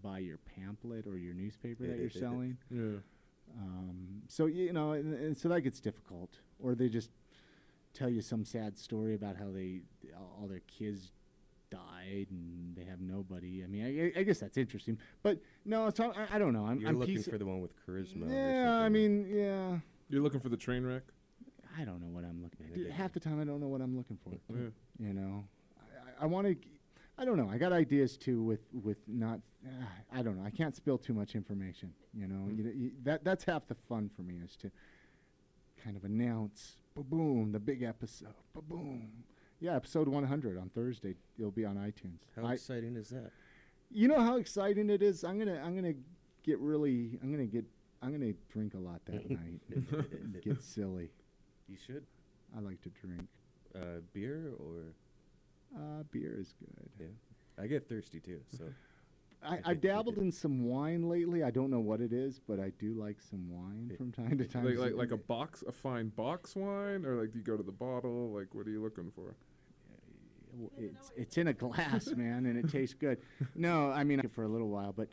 buy 0.02 0.20
your 0.20 0.38
pamphlet 0.56 1.06
or 1.08 1.18
your 1.18 1.34
newspaper 1.34 1.86
that 1.88 1.98
you're 1.98 2.10
selling. 2.10 2.58
Yeah. 2.70 3.00
Um, 3.60 4.22
so 4.28 4.46
you 4.46 4.74
know, 4.74 4.92
and, 4.94 5.14
and 5.14 5.38
so 5.38 5.50
that 5.50 5.62
gets 5.62 5.80
difficult. 5.80 6.40
Or 6.62 6.76
they 6.76 6.90
just 6.90 7.12
tell 7.94 8.10
you 8.10 8.22
some 8.22 8.46
sad 8.46 8.78
story 8.78 9.16
about 9.16 9.36
how 9.38 9.50
they 9.52 9.82
all 10.16 10.48
their 10.48 10.62
kids 10.68 11.12
died 11.72 12.28
and 12.32 12.76
they 12.76 12.84
have 12.84 13.00
nobody. 13.00 13.64
I 13.64 13.68
mean, 13.68 14.12
I, 14.16 14.20
I 14.20 14.24
guess 14.24 14.40
that's 14.40 14.58
interesting, 14.58 14.98
but 15.24 15.40
no, 15.66 15.90
so 15.90 16.14
I, 16.16 16.36
I 16.36 16.40
don't 16.40 16.54
know. 16.54 16.66
I'm, 16.66 16.80
You're 16.80 16.90
I'm 16.90 17.00
looking 17.00 17.16
piece- 17.18 17.28
for 17.28 17.38
the 17.38 17.46
one 17.46 17.62
with 17.62 17.74
charisma. 17.86 18.30
Yeah, 18.30 18.74
I 18.74 18.90
mean, 18.90 19.28
yeah. 19.30 19.78
You're 20.10 20.24
looking 20.24 20.40
for 20.40 20.50
the 20.50 20.58
train 20.58 20.84
wreck. 20.84 21.04
I 21.78 21.84
don't 21.86 22.02
know 22.02 22.08
what 22.08 22.24
I'm 22.24 22.42
looking. 22.42 22.68
Yeah, 22.70 22.76
Dude, 22.76 22.88
yeah. 22.88 22.94
half 22.94 23.14
the 23.14 23.20
time, 23.20 23.40
I 23.40 23.44
don't 23.44 23.60
know 23.60 23.68
what 23.68 23.82
I'm 23.82 23.96
looking 23.98 24.18
for. 24.24 24.32
Yeah. 24.54 24.70
You 25.00 25.14
know, 25.14 25.44
I, 26.20 26.24
I 26.24 26.26
want 26.28 26.48
to. 26.48 26.56
I 27.18 27.26
don't 27.26 27.36
know. 27.38 27.50
I 27.52 27.58
got 27.58 27.74
ideas 27.74 28.18
too 28.18 28.42
with 28.42 28.62
with 28.74 28.98
not. 29.08 29.40
Uh, 29.66 29.86
I 30.12 30.22
don't 30.22 30.38
know. 30.38 30.46
I 30.46 30.50
can't 30.52 30.76
spill 30.76 30.98
too 30.98 31.14
much 31.14 31.36
information. 31.36 31.94
You 32.14 32.28
know, 32.28 32.48
you, 32.50 32.64
you, 32.76 32.92
that 33.04 33.24
that's 33.24 33.44
half 33.44 33.68
the 33.68 33.76
fun 33.76 34.10
for 34.16 34.22
me 34.22 34.36
is 34.44 34.56
to 34.58 34.72
kind 35.84 35.96
of 35.98 36.04
announce, 36.06 36.78
boom, 36.96 37.52
the 37.52 37.60
big 37.60 37.84
episode, 37.84 38.34
boom. 38.68 39.10
Yeah, 39.62 39.76
episode 39.76 40.08
100 40.08 40.58
on 40.58 40.70
Thursday. 40.70 41.16
It'll 41.38 41.52
be 41.52 41.66
on 41.66 41.76
iTunes. 41.76 42.20
How 42.36 42.46
I- 42.48 42.54
exciting 42.54 42.96
is 42.96 43.10
that? 43.10 43.32
you 43.92 44.08
know 44.08 44.22
how 44.22 44.38
exciting 44.38 44.90
it 44.90 45.02
is. 45.02 45.24
I'm 45.24 45.38
gonna 45.40 45.62
I'm 45.64 45.76
gonna 45.76 45.94
get 46.44 46.60
really. 46.60 47.20
I'm 47.22 47.32
gonna 47.32 47.46
get. 47.46 47.66
I'm 48.02 48.12
gonna 48.14 48.32
drink 48.50 48.74
a 48.76 48.78
lot 48.80 49.02
that 49.06 49.30
night. 49.30 49.60
and 49.70 50.38
get 50.44 50.62
silly. 50.64 51.10
You 51.70 51.78
should. 51.86 52.06
I 52.56 52.62
like 52.62 52.82
to 52.82 52.90
drink. 52.90 53.28
Uh, 53.76 54.02
beer 54.14 54.54
or 54.60 54.94
Uh, 55.76 56.04
beer 56.12 56.36
is 56.40 56.54
good. 56.60 56.90
yeah. 57.00 57.64
I 57.64 57.68
get 57.68 57.88
thirsty 57.88 58.20
too, 58.20 58.42
so 58.48 58.64
I, 59.44 59.56
I 59.56 59.62
I 59.66 59.74
dabbled 59.76 60.18
in 60.18 60.32
some 60.32 60.64
wine 60.66 61.04
lately. 61.08 61.44
I 61.44 61.52
don't 61.52 61.70
know 61.70 61.80
what 61.82 62.02
it 62.02 62.12
is, 62.14 62.40
but 62.48 62.60
I 62.60 62.72
do 62.80 62.94
like 62.94 63.22
some 63.22 63.50
wine 63.52 63.92
from 63.98 64.12
time 64.12 64.38
to 64.38 64.48
time. 64.48 64.66
Like 64.66 64.78
like 64.78 64.96
like 64.96 65.12
a 65.12 65.18
box, 65.18 65.64
a 65.68 65.72
fine 65.72 66.08
box 66.10 66.56
wine, 66.56 67.06
or 67.06 67.16
like 67.22 67.32
do 67.34 67.38
you 67.38 67.44
go 67.44 67.56
to 67.58 67.64
the 67.64 67.72
bottle? 67.72 68.32
Like 68.34 68.56
what 68.56 68.66
are 68.66 68.72
you 68.72 68.82
looking 68.82 69.12
for? 69.12 69.36
it's 70.78 71.12
it's 71.16 71.38
in 71.38 71.48
a 71.48 71.54
glass, 71.54 72.08
man, 72.16 72.46
and 72.46 72.58
it 72.58 72.70
tastes 72.72 72.96
good. 72.96 73.20
No, 73.56 73.92
I 73.92 74.04
mean 74.04 74.26
for 74.30 74.44
a 74.44 74.48
little 74.48 74.70
while, 74.70 74.94
but 74.94 75.10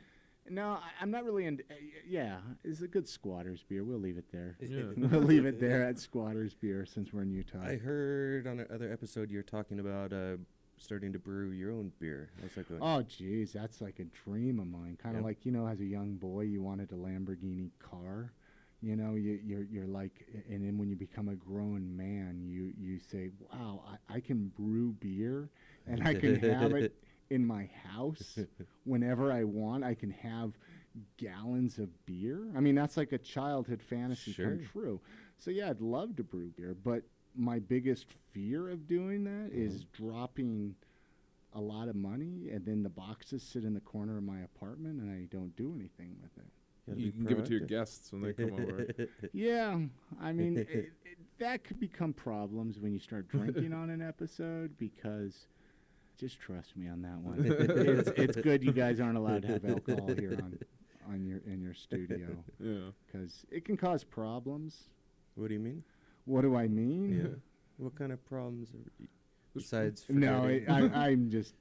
no, 0.50 0.70
I, 0.72 0.90
I'm 1.00 1.10
not 1.10 1.24
really 1.24 1.46
in. 1.46 1.60
Uh, 1.70 1.74
yeah, 2.06 2.36
it's 2.64 2.80
a 2.80 2.88
good 2.88 3.08
squatters 3.08 3.62
beer. 3.62 3.84
We'll 3.84 3.98
leave 3.98 4.18
it 4.18 4.30
there. 4.32 4.56
Yeah. 4.60 4.82
we'll 4.96 5.20
leave 5.20 5.46
it 5.46 5.60
there 5.60 5.82
at 5.88 5.98
squatters 5.98 6.54
beer 6.54 6.84
since 6.86 7.12
we're 7.12 7.22
in 7.22 7.30
Utah. 7.30 7.62
I 7.62 7.76
heard 7.76 8.46
on 8.46 8.60
another 8.60 8.92
episode 8.92 9.30
you're 9.30 9.42
talking 9.42 9.80
about 9.80 10.12
uh, 10.12 10.36
starting 10.78 11.12
to 11.12 11.18
brew 11.18 11.50
your 11.50 11.72
own 11.72 11.92
beer. 11.98 12.30
That's 12.40 12.56
like 12.56 12.66
a, 12.70 12.78
Oh, 12.80 13.02
geez, 13.02 13.52
that's 13.52 13.80
like 13.80 13.98
a 13.98 14.04
dream 14.04 14.58
of 14.60 14.66
mine. 14.66 14.98
Kind 15.02 15.16
of 15.16 15.22
Yep. 15.22 15.24
like 15.26 15.46
you 15.46 15.52
know, 15.52 15.66
as 15.66 15.80
a 15.80 15.84
young 15.86 16.14
boy, 16.14 16.42
you 16.42 16.62
wanted 16.62 16.92
a 16.92 16.96
Lamborghini 16.96 17.70
car. 17.78 18.32
You 18.82 18.94
know, 18.94 19.14
you, 19.14 19.40
you're 19.42 19.62
you're 19.64 19.86
like, 19.86 20.26
and 20.50 20.62
then 20.64 20.76
when 20.76 20.90
you 20.90 20.96
become 20.96 21.28
a 21.28 21.34
grown 21.34 21.96
man, 21.96 22.42
you 22.44 22.72
you 22.78 22.98
say, 22.98 23.30
"Wow, 23.50 23.82
I, 24.10 24.16
I 24.16 24.20
can 24.20 24.48
brew 24.56 24.92
beer, 25.00 25.48
and 25.86 26.06
I 26.06 26.14
can 26.14 26.36
have 26.40 26.72
it 26.74 26.94
in 27.30 27.46
my 27.46 27.68
house 27.88 28.38
whenever 28.84 29.32
I 29.32 29.44
want. 29.44 29.84
I 29.84 29.94
can 29.94 30.10
have 30.10 30.52
gallons 31.16 31.78
of 31.78 31.88
beer. 32.06 32.40
I 32.56 32.60
mean, 32.60 32.74
that's 32.74 32.96
like 32.96 33.12
a 33.12 33.18
childhood 33.18 33.82
fantasy 33.82 34.32
come 34.32 34.60
true. 34.72 35.00
So 35.38 35.50
yeah, 35.50 35.70
I'd 35.70 35.80
love 35.80 36.16
to 36.16 36.24
brew 36.24 36.52
beer, 36.56 36.74
but 36.82 37.02
my 37.34 37.58
biggest 37.58 38.06
fear 38.32 38.70
of 38.70 38.86
doing 38.88 39.24
that 39.24 39.50
is 39.52 39.84
mm-hmm. 39.84 40.06
dropping 40.06 40.74
a 41.52 41.60
lot 41.60 41.88
of 41.88 41.96
money 41.96 42.50
and 42.52 42.64
then 42.64 42.82
the 42.82 42.88
boxes 42.88 43.42
sit 43.42 43.64
in 43.64 43.74
the 43.74 43.80
corner 43.80 44.18
of 44.18 44.24
my 44.24 44.40
apartment 44.40 45.00
and 45.00 45.10
I 45.10 45.26
don't 45.34 45.54
do 45.56 45.74
anything 45.74 46.16
with 46.20 46.36
it. 46.36 46.50
Gotta 46.86 47.00
You 47.00 47.12
can 47.12 47.24
give 47.24 47.38
it 47.38 47.46
to 47.46 47.50
your 47.50 47.60
guests 47.60 48.12
when 48.12 48.22
they 48.22 48.32
come 48.32 48.52
over. 48.52 48.86
Yeah, 49.32 49.78
I 50.20 50.32
mean 50.32 50.58
it, 50.58 50.68
it, 50.70 50.92
that 51.38 51.64
could 51.64 51.80
become 51.80 52.12
problems 52.12 52.78
when 52.78 52.92
you 52.92 52.98
start 52.98 53.28
drinking 53.28 53.72
on 53.72 53.90
an 53.90 54.02
episode 54.02 54.76
because 54.78 55.46
just 56.18 56.40
trust 56.40 56.76
me 56.76 56.88
on 56.88 57.02
that 57.02 57.18
one. 57.18 57.44
it's, 57.46 58.08
it's 58.16 58.36
good 58.36 58.62
you 58.64 58.72
guys 58.72 59.00
aren't 59.00 59.16
allowed 59.18 59.42
to 59.42 59.48
have 59.48 59.64
alcohol 59.64 60.06
here 60.08 60.38
on 60.42 60.58
on 61.08 61.24
your 61.24 61.40
in 61.46 61.60
your 61.62 61.74
studio 61.74 62.28
Yeah. 62.58 62.90
because 63.06 63.44
it 63.50 63.64
can 63.64 63.76
cause 63.76 64.02
problems. 64.04 64.90
What 65.34 65.48
do 65.48 65.54
you 65.54 65.60
mean? 65.60 65.84
What 66.24 66.42
do 66.42 66.56
I 66.56 66.66
mean? 66.66 67.18
Yeah. 67.20 67.84
What 67.84 67.94
kind 67.94 68.10
of 68.12 68.24
problems 68.26 68.70
are, 68.70 69.06
besides? 69.54 70.04
No, 70.08 70.42
forgetting? 70.42 70.68
I, 70.70 71.04
I, 71.04 71.08
I'm 71.08 71.30
just. 71.30 71.54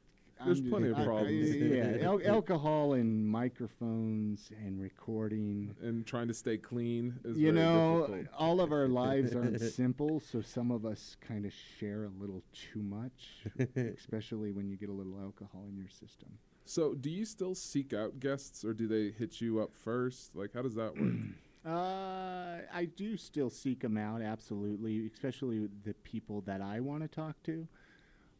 There's 0.44 0.60
I'm 0.60 0.70
plenty 0.70 0.90
just- 0.90 0.94
of 0.94 0.98
I- 0.99 1.02
I- 1.02 1.06
problems. 1.06 1.56
yeah, 1.56 1.98
al- 2.02 2.28
alcohol 2.28 2.94
and 2.94 3.28
microphones 3.28 4.52
and 4.66 4.80
recording. 4.82 5.76
And 5.82 6.06
trying 6.06 6.28
to 6.28 6.34
stay 6.34 6.57
clean 6.57 7.20
is 7.24 7.38
You 7.38 7.53
very 7.53 7.66
know, 7.66 8.07
difficult. 8.07 8.36
all 8.38 8.60
of 8.62 8.72
our 8.72 8.88
lives 8.88 9.34
aren't 9.36 9.62
simple, 9.62 10.20
so 10.20 10.41
some 10.41 10.72
of 10.72 10.86
us 10.86 11.16
kind 11.22 11.45
of 11.45 11.53
share 11.53 12.03
a 12.03 12.10
little 12.10 12.44
too 12.53 12.82
much, 12.84 13.45
especially 13.76 14.52
when 14.52 14.68
you 14.68 14.76
get 14.78 14.90
a 14.90 14.94
little 14.94 15.18
alcohol 15.20 15.66
in 15.70 15.78
your 15.78 15.90
system. 15.90 16.30
So, 16.66 16.95
do 16.95 17.10
you 17.12 17.26
still 17.26 17.53
seek 17.56 17.94
out 17.94 18.20
guests, 18.20 18.66
or 18.66 18.74
do 18.74 18.88
they 18.88 19.12
hit 19.12 19.40
you 19.40 19.60
up 19.62 19.72
first? 19.74 20.36
Like, 20.36 20.53
how 20.53 20.64
does 20.64 20.76
that 20.76 20.98
work? 20.99 21.14
Uh, 21.66 22.62
I 22.72 22.86
do 22.95 23.18
still 23.18 23.49
seek 23.49 23.80
them 23.80 23.98
out, 23.98 24.22
absolutely, 24.22 25.07
especially 25.07 25.68
the 25.84 25.95
people 26.03 26.41
that 26.41 26.62
I 26.62 26.80
want 26.80 27.02
to 27.02 27.07
talk 27.07 27.41
to. 27.45 27.68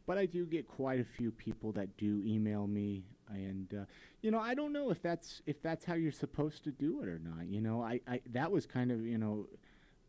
But 0.08 0.18
I 0.18 0.26
do 0.26 0.46
get 0.46 0.68
quite 0.68 1.00
a 1.00 1.04
few 1.04 1.32
people 1.32 1.72
that 1.74 1.98
do 1.98 2.22
email 2.26 2.68
me, 2.68 3.04
and 3.30 3.68
uh, 3.74 3.86
you 4.22 4.30
know, 4.30 4.40
I 4.40 4.54
don't 4.54 4.72
know 4.72 4.92
if 4.92 5.02
that's 5.02 5.42
if 5.46 5.62
that's 5.62 5.84
how 5.84 5.96
you're 5.96 6.12
supposed 6.12 6.64
to 6.66 6.72
do 6.72 7.02
it 7.02 7.08
or 7.08 7.20
not. 7.20 7.48
You 7.48 7.62
know, 7.62 7.82
I, 7.82 8.02
I 8.08 8.22
that 8.32 8.52
was 8.52 8.66
kind 8.66 8.92
of 8.92 9.02
you 9.02 9.18
know 9.18 9.48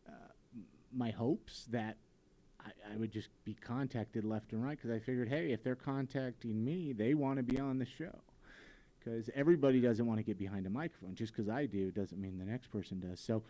uh, 0.07 0.13
my 0.93 1.11
hopes 1.11 1.67
that 1.71 1.97
I, 2.61 2.93
I 2.93 2.97
would 2.97 3.11
just 3.11 3.29
be 3.45 3.55
contacted 3.55 4.25
left 4.25 4.53
and 4.53 4.63
right 4.63 4.77
because 4.77 4.91
I 4.91 4.99
figured, 4.99 5.29
hey, 5.29 5.53
if 5.53 5.63
they're 5.63 5.75
contacting 5.75 6.63
me, 6.63 6.93
they 6.93 7.15
want 7.15 7.39
to 7.39 7.43
be 7.43 7.59
on 7.59 7.79
the 7.79 7.87
show 7.87 8.21
because 8.99 9.31
everybody 9.35 9.81
doesn't 9.81 10.07
want 10.07 10.19
to 10.19 10.25
get 10.25 10.39
behind 10.39 10.67
a 10.67 10.71
microphone. 10.71 11.15
Just 11.15 11.35
because 11.35 11.49
I 11.49 11.67
do 11.67 11.91
doesn't 11.91 12.21
mean 12.21 12.39
the 12.39 12.45
next 12.45 12.69
person 12.69 13.01
does. 13.01 13.21
So 13.21 13.43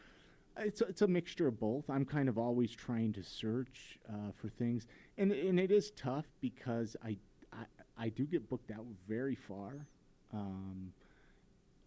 it's 0.58 0.80
a, 0.80 0.84
it's 0.86 1.02
a 1.02 1.06
mixture 1.06 1.46
of 1.46 1.58
both. 1.60 1.88
I'm 1.90 2.04
kind 2.04 2.28
of 2.28 2.38
always 2.38 2.70
trying 2.72 3.12
to 3.14 3.22
search 3.22 3.98
uh, 4.08 4.32
for 4.36 4.48
things, 4.48 4.86
and 5.18 5.32
and 5.32 5.58
it 5.60 5.70
is 5.70 5.90
tough 5.92 6.26
because 6.40 6.96
I 7.04 7.16
I, 7.52 7.64
I 7.98 8.08
do 8.08 8.24
get 8.26 8.48
booked 8.48 8.70
out 8.70 8.86
very 9.08 9.34
far. 9.34 9.86
Um, 10.32 10.92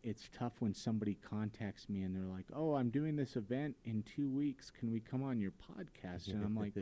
it's 0.02 0.30
tough 0.38 0.54
when 0.60 0.74
somebody 0.74 1.16
contacts 1.30 1.90
me 1.90 2.04
and 2.04 2.16
they're 2.16 2.24
like, 2.34 2.46
"Oh, 2.56 2.76
I'm 2.76 2.90
doing 2.90 3.16
this 3.16 3.36
event 3.36 3.76
in 3.86 4.04
two 4.04 4.30
weeks. 4.30 4.72
Can 4.72 4.92
we 4.92 5.00
come 5.00 5.24
on 5.24 5.40
your 5.40 5.52
podcast?" 5.52 6.28
And 6.30 6.44
I'm 6.46 6.56
like, 6.56 6.74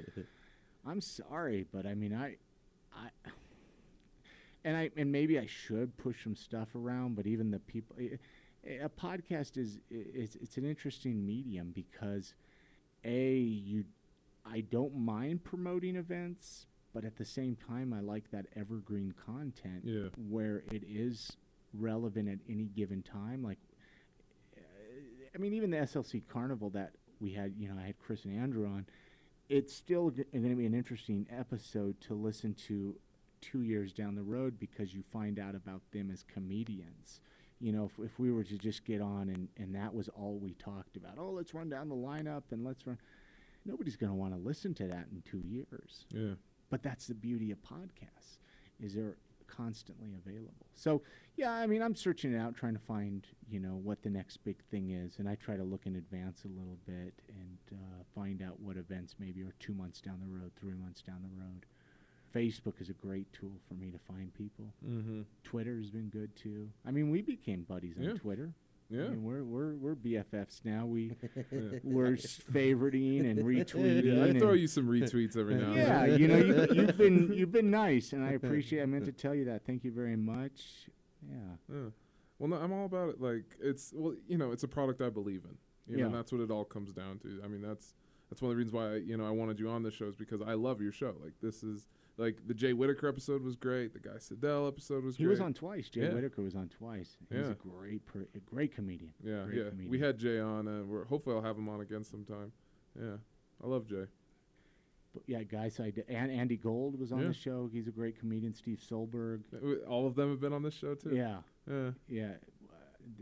"I'm 0.85 1.01
sorry, 1.01 1.65
but 1.73 1.85
I 1.85 1.95
mean, 1.95 2.13
I, 2.13 2.35
I." 2.93 3.09
and 4.63 4.75
I 4.77 4.89
and 4.97 5.11
maybe 5.11 5.39
I 5.39 5.45
should 5.45 5.95
push 5.97 6.23
some 6.23 6.35
stuff 6.35 6.75
around, 6.75 7.15
but 7.15 7.25
even 7.25 7.51
the 7.51 7.59
people, 7.59 7.95
i- 7.99 8.03
i- 8.13 8.19
a 8.67 8.89
podcast 8.89 9.57
is 9.57 9.79
it's 9.89 10.35
it's 10.35 10.57
an 10.57 10.65
interesting 10.65 11.25
medium 11.25 11.71
because 11.73 12.33
a 13.03 13.33
you 13.35 13.85
I 14.45 14.61
don't 14.61 14.95
mind 14.95 15.43
promoting 15.43 15.95
events, 15.95 16.65
but 16.93 17.03
at 17.05 17.17
the 17.17 17.25
same 17.25 17.55
time 17.55 17.93
I 17.93 17.99
like 17.99 18.31
that 18.31 18.45
evergreen 18.55 19.13
content 19.25 19.83
Yeah. 19.83 20.07
where 20.29 20.63
it 20.71 20.83
is 20.87 21.31
relevant 21.73 22.29
at 22.29 22.39
any 22.49 22.65
given 22.65 23.01
time. 23.03 23.43
Like, 23.43 23.57
uh, 24.55 24.61
I 25.35 25.37
mean, 25.37 25.53
even 25.53 25.69
the 25.71 25.77
SLC 25.77 26.21
Carnival 26.27 26.69
that 26.71 26.93
we 27.19 27.33
had, 27.33 27.55
you 27.57 27.67
know, 27.67 27.75
I 27.77 27.87
had 27.87 27.99
Chris 27.99 28.23
and 28.25 28.33
Andrew 28.37 28.67
on. 28.67 28.85
It's 29.49 29.73
still 29.73 30.09
going 30.11 30.49
to 30.49 30.55
be 30.55 30.65
an 30.65 30.73
interesting 30.73 31.25
episode 31.29 31.99
to 32.01 32.13
listen 32.13 32.53
to 32.67 32.97
two 33.41 33.61
years 33.63 33.91
down 33.93 34.15
the 34.15 34.23
road 34.23 34.59
because 34.59 34.93
you 34.93 35.03
find 35.11 35.39
out 35.39 35.55
about 35.55 35.81
them 35.91 36.09
as 36.11 36.23
comedians. 36.23 37.19
You 37.59 37.71
know, 37.71 37.85
if, 37.85 38.05
if 38.05 38.19
we 38.19 38.31
were 38.31 38.43
to 38.43 38.57
just 38.57 38.85
get 38.85 39.01
on 39.01 39.29
and, 39.29 39.47
and 39.57 39.73
that 39.75 39.93
was 39.93 40.09
all 40.09 40.37
we 40.37 40.53
talked 40.53 40.95
about, 40.95 41.15
oh, 41.17 41.31
let's 41.31 41.53
run 41.53 41.69
down 41.69 41.89
the 41.89 41.95
lineup 41.95 42.43
and 42.51 42.63
let's 42.63 42.85
run. 42.85 42.97
Nobody's 43.65 43.95
going 43.95 44.11
to 44.11 44.15
want 44.15 44.33
to 44.33 44.39
listen 44.39 44.73
to 44.75 44.87
that 44.87 45.07
in 45.11 45.23
two 45.29 45.41
years. 45.45 46.05
Yeah. 46.13 46.35
But 46.69 46.83
that's 46.83 47.07
the 47.07 47.15
beauty 47.15 47.51
of 47.51 47.57
podcasts, 47.61 48.39
is 48.79 48.93
they're 48.93 49.17
constantly 49.47 50.09
available. 50.13 50.67
So 50.75 51.01
yeah, 51.35 51.51
I 51.51 51.65
mean, 51.67 51.81
I'm 51.81 51.95
searching 51.95 52.33
it 52.33 52.37
out, 52.37 52.55
trying 52.55 52.73
to 52.73 52.81
find 52.81 53.25
you 53.49 53.59
know 53.59 53.79
what 53.81 54.03
the 54.03 54.09
next 54.09 54.37
big 54.43 54.61
thing 54.69 54.91
is, 54.91 55.19
and 55.19 55.27
I 55.27 55.35
try 55.35 55.55
to 55.55 55.63
look 55.63 55.85
in 55.85 55.95
advance 55.95 56.43
a 56.43 56.49
little 56.49 56.77
bit 56.85 57.13
and 57.29 57.57
uh, 57.73 58.03
find 58.13 58.41
out 58.41 58.59
what 58.59 58.77
events 58.77 59.15
maybe 59.19 59.41
are 59.41 59.53
two 59.59 59.73
months 59.73 60.01
down 60.01 60.19
the 60.19 60.27
road, 60.27 60.51
three 60.59 60.73
months 60.73 61.01
down 61.01 61.21
the 61.23 61.41
road. 61.41 61.65
Facebook 62.37 62.79
is 62.79 62.89
a 62.89 62.93
great 62.93 63.31
tool 63.33 63.51
for 63.67 63.73
me 63.73 63.91
to 63.91 63.97
find 63.99 64.33
people. 64.33 64.65
Mm-hmm. 64.87 65.21
Twitter 65.43 65.77
has 65.77 65.89
been 65.89 66.09
good 66.09 66.35
too. 66.35 66.69
I 66.85 66.91
mean, 66.91 67.09
we 67.09 67.21
became 67.21 67.63
buddies 67.63 67.97
on 67.97 68.03
Yeah. 68.03 68.13
Twitter. 68.13 68.53
Yeah. 68.89 69.05
I 69.05 69.09
mean, 69.09 69.23
we're 69.23 69.43
we're 69.43 69.75
we're 69.75 69.95
BFFs 69.95 70.63
now. 70.63 70.85
We 70.85 71.11
Yeah. 71.51 71.79
we're 71.83 72.13
favoriting 72.13 73.29
and 73.29 73.39
retweeting. 73.39 74.03
Yeah, 74.05 74.23
I 74.35 74.39
throw 74.39 74.53
you 74.53 74.67
some 74.67 74.87
retweets 74.87 75.35
every 75.37 75.55
now 75.55 75.67
and 75.67 75.75
yeah, 75.75 76.05
then. 76.07 76.19
you 76.19 76.27
know, 76.27 76.37
you, 76.37 76.67
you've 76.73 76.97
been 76.97 77.33
you've 77.33 77.51
been 77.51 77.69
nice, 77.71 78.13
and 78.13 78.23
I 78.23 78.31
appreciate. 78.31 78.81
I 78.81 78.85
meant 78.85 79.05
to 79.05 79.11
tell 79.23 79.35
you 79.35 79.45
that. 79.45 79.65
Thank 79.65 79.83
you 79.83 79.91
very 79.91 80.15
much. 80.15 80.87
Yeah. 81.29 81.35
Yeah. 81.73 81.89
Well, 82.39 82.49
no, 82.49 82.55
I'm 82.57 82.71
all 82.71 82.85
about 82.85 83.09
it. 83.09 83.19
Like 83.21 83.45
it's 83.59 83.91
well, 83.95 84.15
you 84.27 84.37
know, 84.37 84.51
it's 84.51 84.63
a 84.63 84.67
product 84.69 85.01
I 85.01 85.09
believe 85.09 85.43
in. 85.43 85.57
You 85.87 85.97
know, 85.97 86.03
and 86.05 86.11
Yeah. 86.13 86.17
that's 86.17 86.31
what 86.31 86.41
it 86.41 86.51
all 86.51 86.63
comes 86.65 86.91
down 86.93 87.19
to. 87.19 87.41
I 87.43 87.47
mean, 87.47 87.61
that's 87.61 87.93
that's 88.29 88.41
one 88.41 88.51
of 88.51 88.55
the 88.55 88.57
reasons 88.57 88.73
why 88.73 88.95
you 88.97 89.17
know 89.17 89.25
I 89.25 89.31
wanted 89.31 89.59
you 89.59 89.69
on 89.69 89.83
this 89.83 89.95
show 89.95 90.05
is 90.05 90.15
because 90.15 90.41
I 90.41 90.53
love 90.53 90.81
your 90.81 90.91
show. 90.93 91.13
Like 91.21 91.33
this 91.41 91.61
is 91.63 91.87
like 92.17 92.37
the 92.47 92.53
Jay 92.53 92.73
Whitaker 92.73 93.07
episode 93.07 93.43
was 93.43 93.55
great. 93.55 93.93
The 93.93 93.99
Guy 93.99 94.17
Siddell 94.17 94.67
episode 94.67 95.03
was 95.03 95.15
great. 95.15 95.17
He 95.17 95.23
great. 95.25 95.29
was 95.31 95.39
on 95.41 95.53
twice. 95.53 95.89
Jay 95.89 96.01
Yeah. 96.01 96.13
Whitaker 96.13 96.41
was 96.41 96.55
on 96.55 96.67
twice. 96.69 97.17
He's 97.29 97.39
Yeah. 97.39 97.51
a 97.51 97.53
great, 97.55 98.05
per- 98.05 98.27
a 98.35 98.39
great 98.39 98.73
comedian. 98.73 99.13
Yeah, 99.23 99.43
great 99.45 99.57
yeah. 99.57 99.69
Comedian. 99.69 99.91
We 99.91 99.99
had 99.99 100.17
Jay 100.17 100.39
on, 100.39 100.67
and 100.67 100.89
we're, 100.89 101.05
hopefully 101.05 101.35
I'll 101.35 101.41
have 101.43 101.57
him 101.57 101.69
on 101.69 101.81
again 101.81 102.03
sometime. 102.03 102.51
Yeah, 102.99 103.17
I 103.63 103.67
love 103.67 103.85
Jay. 103.87 104.05
But 105.13 105.23
yeah, 105.27 105.43
guys, 105.43 105.79
I 105.79 105.93
and 106.07 106.31
Andy 106.31 106.57
Gold 106.57 106.99
was 106.99 107.11
on 107.11 107.21
Yeah. 107.21 107.27
the 107.29 107.33
show. 107.33 107.67
He's 107.71 107.87
a 107.87 107.91
great 107.91 108.19
comedian. 108.19 108.53
Steve 108.53 108.79
Soelberg. 108.79 109.41
Uh, 109.53 109.85
all 109.87 110.05
of 110.07 110.15
them 110.15 110.29
have 110.29 110.39
been 110.39 110.53
on 110.53 110.63
this 110.63 110.73
show 110.75 110.95
too. 110.95 111.15
Yeah. 111.15 111.41
Yeah. 111.69 111.91
Yeah. 112.07 112.33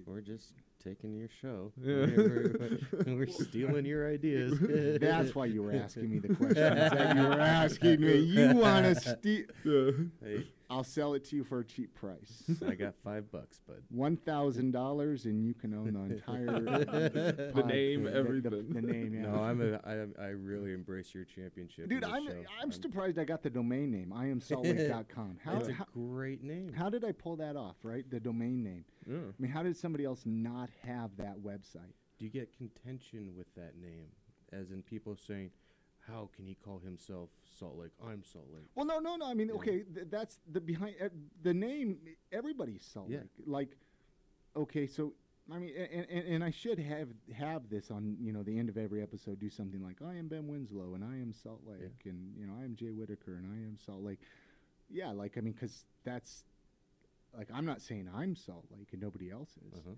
We're 0.06 0.22
just 0.22 0.54
taking 0.86 1.16
your 1.16 1.30
show. 1.42 1.72
We're- 1.78 2.78
we're 3.08 3.28
stealing 3.28 3.86
your 3.86 4.08
ideas. 4.12 4.58
That's 5.02 5.34
why 5.36 5.46
you 5.48 5.64
were 5.64 5.74
asking 5.74 6.12
me 6.12 6.20
the 6.20 6.36
questions 6.36 6.56
that 6.56 7.16
you 7.16 7.24
were 7.24 7.40
asking 7.42 8.02
me. 8.02 8.18
You 8.18 8.54
want 8.56 8.86
to 8.86 8.96
steal? 9.20 9.94
Hey. 10.24 10.48
I'll 10.70 10.84
sell 10.84 11.14
it 11.14 11.24
to 11.26 11.36
you 11.36 11.44
for 11.44 11.60
a 11.60 11.64
cheap 11.64 11.94
price. 11.94 12.44
I 12.68 12.74
got 12.76 12.96
five 13.04 13.32
bucks, 13.32 13.60
bud. 13.68 13.84
One 13.90 14.18
thousand 14.18 14.72
dollars, 14.72 15.26
and 15.26 15.46
you 15.46 15.54
can 15.54 15.74
own 15.74 15.94
the 15.94 16.00
entire 16.16 16.46
The 16.46 17.52
podcast, 17.56 17.66
name, 17.68 18.04
the- 18.04 18.14
everything. 18.16 18.74
The, 18.74 18.82
name, 18.82 19.14
yeah. 19.14 19.22
No, 19.32 19.36
I'm 19.44 19.62
a, 19.62 19.76
I, 19.86 20.24
I 20.24 20.28
really 20.30 20.74
embrace 20.74 21.14
your 21.14 21.24
championship. 21.26 21.88
Dude, 21.90 22.04
in 22.04 22.10
this 22.10 22.10
I'm. 22.10 22.46
I'm 22.64 22.72
surprised 22.72 23.20
I 23.20 23.26
got 23.26 23.44
the 23.44 23.50
domain 23.50 23.92
name. 23.92 24.12
I 24.12 24.26
am 24.28 24.40
saltlake.com. 24.42 25.38
How, 25.46 25.58
It's 25.58 25.70
a 25.70 25.74
how, 25.74 25.86
great 25.94 26.44
name. 26.44 26.74
how 26.74 26.90
did 26.90 27.06
I 27.06 27.12
pull 27.12 27.36
that 27.38 27.56
off? 27.56 27.76
Right, 27.84 28.10
the 28.10 28.20
domain 28.20 28.64
name. 28.64 28.86
Yeah. 29.08 29.18
I 29.18 29.42
mean, 29.42 29.52
how 29.52 29.62
did 29.64 29.78
somebody 29.78 30.04
else 30.06 30.22
not 30.26 30.70
have 30.84 31.12
that 31.18 31.38
website? 31.40 31.94
Do 32.18 32.26
you 32.26 32.32
get 32.32 32.56
contention 32.58 33.34
with 33.38 33.54
that 33.56 33.74
name? 33.80 34.08
As 34.54 34.72
in 34.72 34.82
people 34.84 35.16
saying, 35.16 35.52
how 36.08 36.30
can 36.36 36.46
he 36.46 36.56
call 36.56 36.80
himself 36.80 37.30
Salt 37.60 37.78
Lake? 37.78 37.92
I'm 38.06 38.24
Salt 38.24 38.48
Lake. 38.54 38.66
Well, 38.76 38.86
no, 38.86 39.00
no, 39.00 39.16
no. 39.16 39.26
I 39.26 39.34
mean, 39.34 39.48
Yeah. 39.50 39.56
okay, 39.56 39.84
th- 39.84 40.08
that's 40.10 40.40
the 40.52 40.62
behind 40.62 40.96
uh, 41.02 41.10
the 41.42 41.54
name. 41.54 42.00
Everybody's 42.32 42.84
Salt 42.86 43.10
Yeah. 43.10 43.20
Lake. 43.20 43.30
Like, 43.46 43.78
okay, 44.56 44.88
so 44.88 45.14
I 45.52 45.60
mean, 45.60 45.74
and, 45.76 46.06
and, 46.10 46.28
and 46.28 46.44
I 46.44 46.50
should 46.52 46.80
have 46.80 47.10
have 47.36 47.70
this 47.70 47.92
on 47.92 48.18
you 48.20 48.32
know 48.34 48.44
the 48.44 48.58
end 48.58 48.70
of 48.70 48.78
every 48.78 49.02
episode. 49.02 49.40
Do 49.40 49.50
something 49.50 49.82
like 49.84 50.02
I 50.02 50.16
am 50.16 50.28
Ben 50.28 50.48
Winslow 50.48 50.96
and 50.96 51.04
I 51.04 51.16
am 51.18 51.34
Salt 51.34 51.62
Lake, 51.66 52.06
and 52.06 52.36
you 52.38 52.46
know 52.48 52.54
I 52.60 52.64
am 52.66 52.76
Jay 52.76 52.92
Whitaker 52.92 53.36
and 53.36 53.46
I 53.46 53.58
am 53.68 53.78
Salt 53.78 54.02
Lake. 54.04 54.20
Yeah, 54.90 55.12
like 55.12 55.38
I 55.38 55.42
mean, 55.42 55.54
because 55.54 55.86
that's 56.04 56.44
like 57.38 57.48
I'm 57.54 57.66
not 57.66 57.82
saying 57.82 58.10
I'm 58.16 58.36
Salt 58.36 58.66
Lake 58.76 58.90
and 58.94 59.02
nobody 59.02 59.32
else 59.32 59.50
is. 59.72 59.78
Uh-huh. 59.80 59.96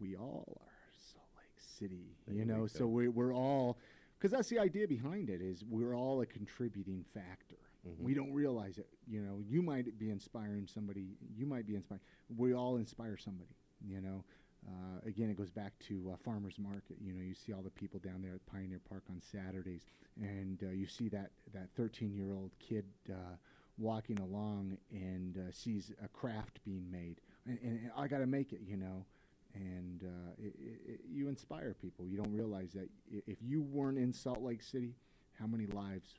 We 0.00 0.16
all 0.16 0.58
are 0.62 0.72
Salt 1.12 1.26
Lake 1.36 1.58
City, 1.78 2.16
There 2.26 2.36
you 2.36 2.44
know. 2.44 2.66
So 2.66 2.86
we, 2.86 3.08
we're 3.08 3.34
all 3.34 3.78
because 4.20 4.32
that's 4.32 4.50
the 4.50 4.58
idea 4.58 4.86
behind 4.86 5.30
it 5.30 5.40
is 5.40 5.64
we're 5.64 5.96
all 5.96 6.20
a 6.20 6.26
contributing 6.26 7.02
factor. 7.14 7.56
Mhm. 7.88 8.00
We 8.00 8.12
don't 8.12 8.32
realize 8.34 8.76
it. 8.76 8.88
You 9.06 9.22
know, 9.22 9.40
you 9.48 9.62
might 9.62 9.98
be 9.98 10.10
inspiring 10.10 10.66
somebody. 10.66 11.16
You 11.34 11.46
might 11.46 11.66
be 11.66 11.74
inspiring. 11.74 12.02
We 12.36 12.52
all 12.52 12.76
inspire 12.76 13.16
somebody. 13.16 13.54
You 13.86 14.00
know. 14.00 14.24
Uh, 14.68 15.00
again, 15.06 15.30
it 15.30 15.38
goes 15.38 15.50
back 15.50 15.72
to 15.78 16.10
uh, 16.12 16.16
farmers 16.18 16.58
market. 16.58 16.98
You 17.00 17.14
know, 17.14 17.22
you 17.22 17.32
see 17.32 17.54
all 17.54 17.62
the 17.62 17.70
people 17.70 17.98
down 17.98 18.20
there 18.20 18.34
at 18.34 18.44
Pioneer 18.44 18.78
Park 18.78 19.04
on 19.08 19.18
Saturdays, 19.22 19.86
and 20.20 20.62
uh, 20.62 20.66
you 20.68 20.86
see 20.86 21.08
that 21.08 21.30
that 21.54 21.70
13 21.76 22.12
year 22.12 22.34
old 22.34 22.50
kid 22.58 22.84
uh, 23.08 23.36
walking 23.78 24.18
along 24.18 24.76
and 24.92 25.38
uh, 25.38 25.50
sees 25.50 25.92
a 26.04 26.08
craft 26.08 26.62
being 26.62 26.90
made, 26.90 27.22
and, 27.46 27.58
and, 27.62 27.80
and 27.80 27.90
I 27.96 28.06
got 28.06 28.18
to 28.18 28.26
make 28.26 28.52
it. 28.52 28.60
You 28.62 28.76
know, 28.76 29.06
and 29.54 30.02
uh, 30.04 30.32
it, 30.38 30.54
it, 30.58 30.80
it, 30.92 31.00
you 31.10 31.28
inspire 31.28 31.74
people. 31.80 32.06
You 32.06 32.16
don't 32.16 32.32
realize 32.32 32.72
that 32.74 32.88
if 33.26 33.38
you 33.42 33.62
weren't 33.62 33.98
in 33.98 34.12
Salt 34.12 34.42
Lake 34.42 34.62
City, 34.62 34.94
how 35.38 35.46
many 35.46 35.66
lives 35.66 36.14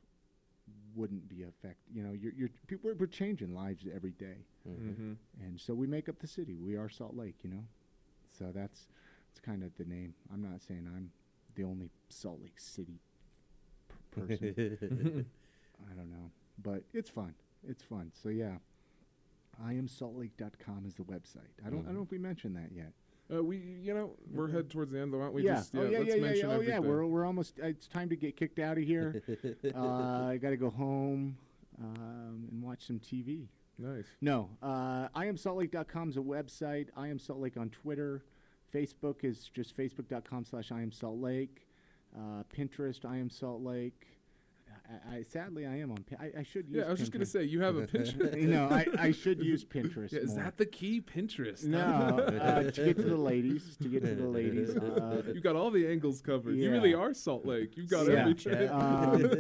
wouldn't 0.95 1.27
be 1.29 1.43
affected? 1.43 1.93
You 1.93 2.03
know, 2.03 2.11
you're, 2.13 2.33
you're 2.33 2.49
people 2.67 2.89
we're, 2.91 2.95
we're 2.95 3.05
changing 3.07 3.53
lives 3.55 3.85
every 3.93 4.11
day. 4.11 4.45
Mhm. 4.69 5.15
and 5.41 5.59
so 5.59 5.73
we 5.73 5.87
make 5.87 6.07
up 6.09 6.19
the 6.19 6.27
city. 6.27 6.57
We 6.59 6.75
are 6.75 6.87
Salt 6.89 7.15
Lake. 7.15 7.35
You 7.43 7.49
know, 7.51 7.63
so 8.37 8.51
that's 8.53 8.87
that's 9.29 9.39
kind 9.43 9.63
of 9.63 9.71
the 9.77 9.85
name. 9.85 10.13
I'm 10.33 10.41
not 10.41 10.61
saying 10.61 10.87
I'm 10.95 11.11
the 11.55 11.63
only 11.63 11.89
Salt 12.09 12.39
Lake 12.41 12.59
City 12.59 12.99
p- 13.89 14.21
person. 14.21 14.53
I 15.91 15.93
don't 15.95 16.11
know, 16.11 16.31
but 16.61 16.83
it's 16.93 17.09
fun. 17.09 17.33
It's 17.67 17.81
fun. 17.83 18.11
So 18.21 18.29
yeah, 18.29 18.57
I 19.63 19.71
am 19.73 19.87
saltlake.com 19.87 20.85
is 20.85 20.93
the 20.95 21.03
website. 21.03 21.49
I 21.65 21.69
don't. 21.69 21.79
I 21.81 21.85
don't 21.87 21.95
know 21.95 22.03
if 22.03 22.11
we 22.11 22.17
mentioned 22.19 22.55
that 22.55 22.71
yet. 22.75 22.91
Uh, 23.33 23.43
we, 23.43 23.57
you 23.81 23.93
know, 23.93 24.11
we're 24.33 24.47
headed 24.47 24.69
towards 24.69 24.91
the 24.91 24.99
end. 24.99 25.13
Though, 25.13 25.19
don't 25.19 25.33
we 25.33 25.43
yeah. 25.43 25.55
just 25.55 25.75
oh 25.75 25.83
yeah. 25.83 25.99
let's 25.99 26.09
Yeah. 26.09 26.15
Yeah. 26.15 26.21
mention 26.21 26.49
yeah. 26.49 26.55
Oh 26.55 26.59
yeah. 26.59 26.73
everything. 26.75 26.91
We're 26.91 27.05
we're 27.05 27.25
almost. 27.25 27.59
Uh, 27.61 27.67
it's 27.67 27.87
time 27.87 28.09
to 28.09 28.15
get 28.15 28.35
kicked 28.35 28.59
out 28.59 28.77
of 28.77 28.83
here. 28.83 29.23
uh, 29.75 30.25
I 30.25 30.37
got 30.37 30.49
to 30.49 30.57
go 30.57 30.69
home 30.69 31.37
um, 31.81 32.47
and 32.51 32.61
watch 32.61 32.85
some 32.87 32.99
TV. 32.99 33.47
Nice. 33.77 34.05
No, 34.19 34.49
uh, 34.61 35.07
I 35.15 35.25
am 35.25 35.37
saltlake.com 35.37 36.09
is 36.09 36.17
a 36.17 36.21
website. 36.21 36.87
I 36.95 37.07
am 37.07 37.17
Salt 37.17 37.39
Lake 37.39 37.57
on 37.57 37.69
Twitter. 37.69 38.23
Facebook 38.73 39.23
is 39.23 39.49
just 39.53 39.75
facebook.com 39.75 40.45
slash 40.45 40.71
I 40.71 40.81
am 40.81 40.91
Salt 40.91 41.19
Lake. 41.19 41.67
Uh, 42.15 42.43
Pinterest, 42.55 43.05
I 43.05 43.17
am 43.17 43.29
Salt 43.29 43.61
Lake. 43.61 44.07
I, 45.09 45.15
I, 45.18 45.22
sadly, 45.23 45.65
I 45.65 45.77
am 45.80 45.91
on. 45.91 46.03
I, 46.19 46.39
I 46.39 46.43
should 46.43 46.68
use. 46.68 46.77
Yeah, 46.77 46.84
I 46.84 46.89
was 46.91 46.99
just 46.99 47.11
gonna 47.11 47.23
Pinterest. 47.26 47.27
say 47.31 47.43
you 47.45 47.61
have 47.61 47.77
a 47.77 47.88
Pinterest. 47.88 48.35
no, 48.41 48.68
I, 48.69 48.85
I 48.99 49.11
should 49.11 49.41
use 49.41 49.63
Pinterest. 49.63 50.11
Yeah, 50.13 50.19
is 50.19 50.34
more. 50.35 50.43
that 50.43 50.57
the 50.57 50.65
key? 50.65 51.01
Pinterest. 51.01 51.63
No, 51.65 51.80
uh, 51.80 52.63
to 52.72 52.85
get 52.85 52.97
to 52.97 53.03
the 53.03 53.15
ladies. 53.15 53.77
To 53.81 53.88
get 53.88 54.03
to 54.03 54.15
the 54.15 54.27
ladies. 54.27 54.76
Uh, 54.81 55.22
you 55.34 55.39
got 55.41 55.55
all 55.55 55.72
the 55.72 55.88
angles 55.88 56.22
covered. 56.22 56.55
You 56.55 56.72
really 56.72 56.93
are 56.93 57.13
Salt 57.13 57.45
Lake. 57.45 57.77
You've 57.77 57.89
got 57.89 58.07
Yeah. 58.07 58.19
everything. 58.22 58.69
Um, 58.69 59.31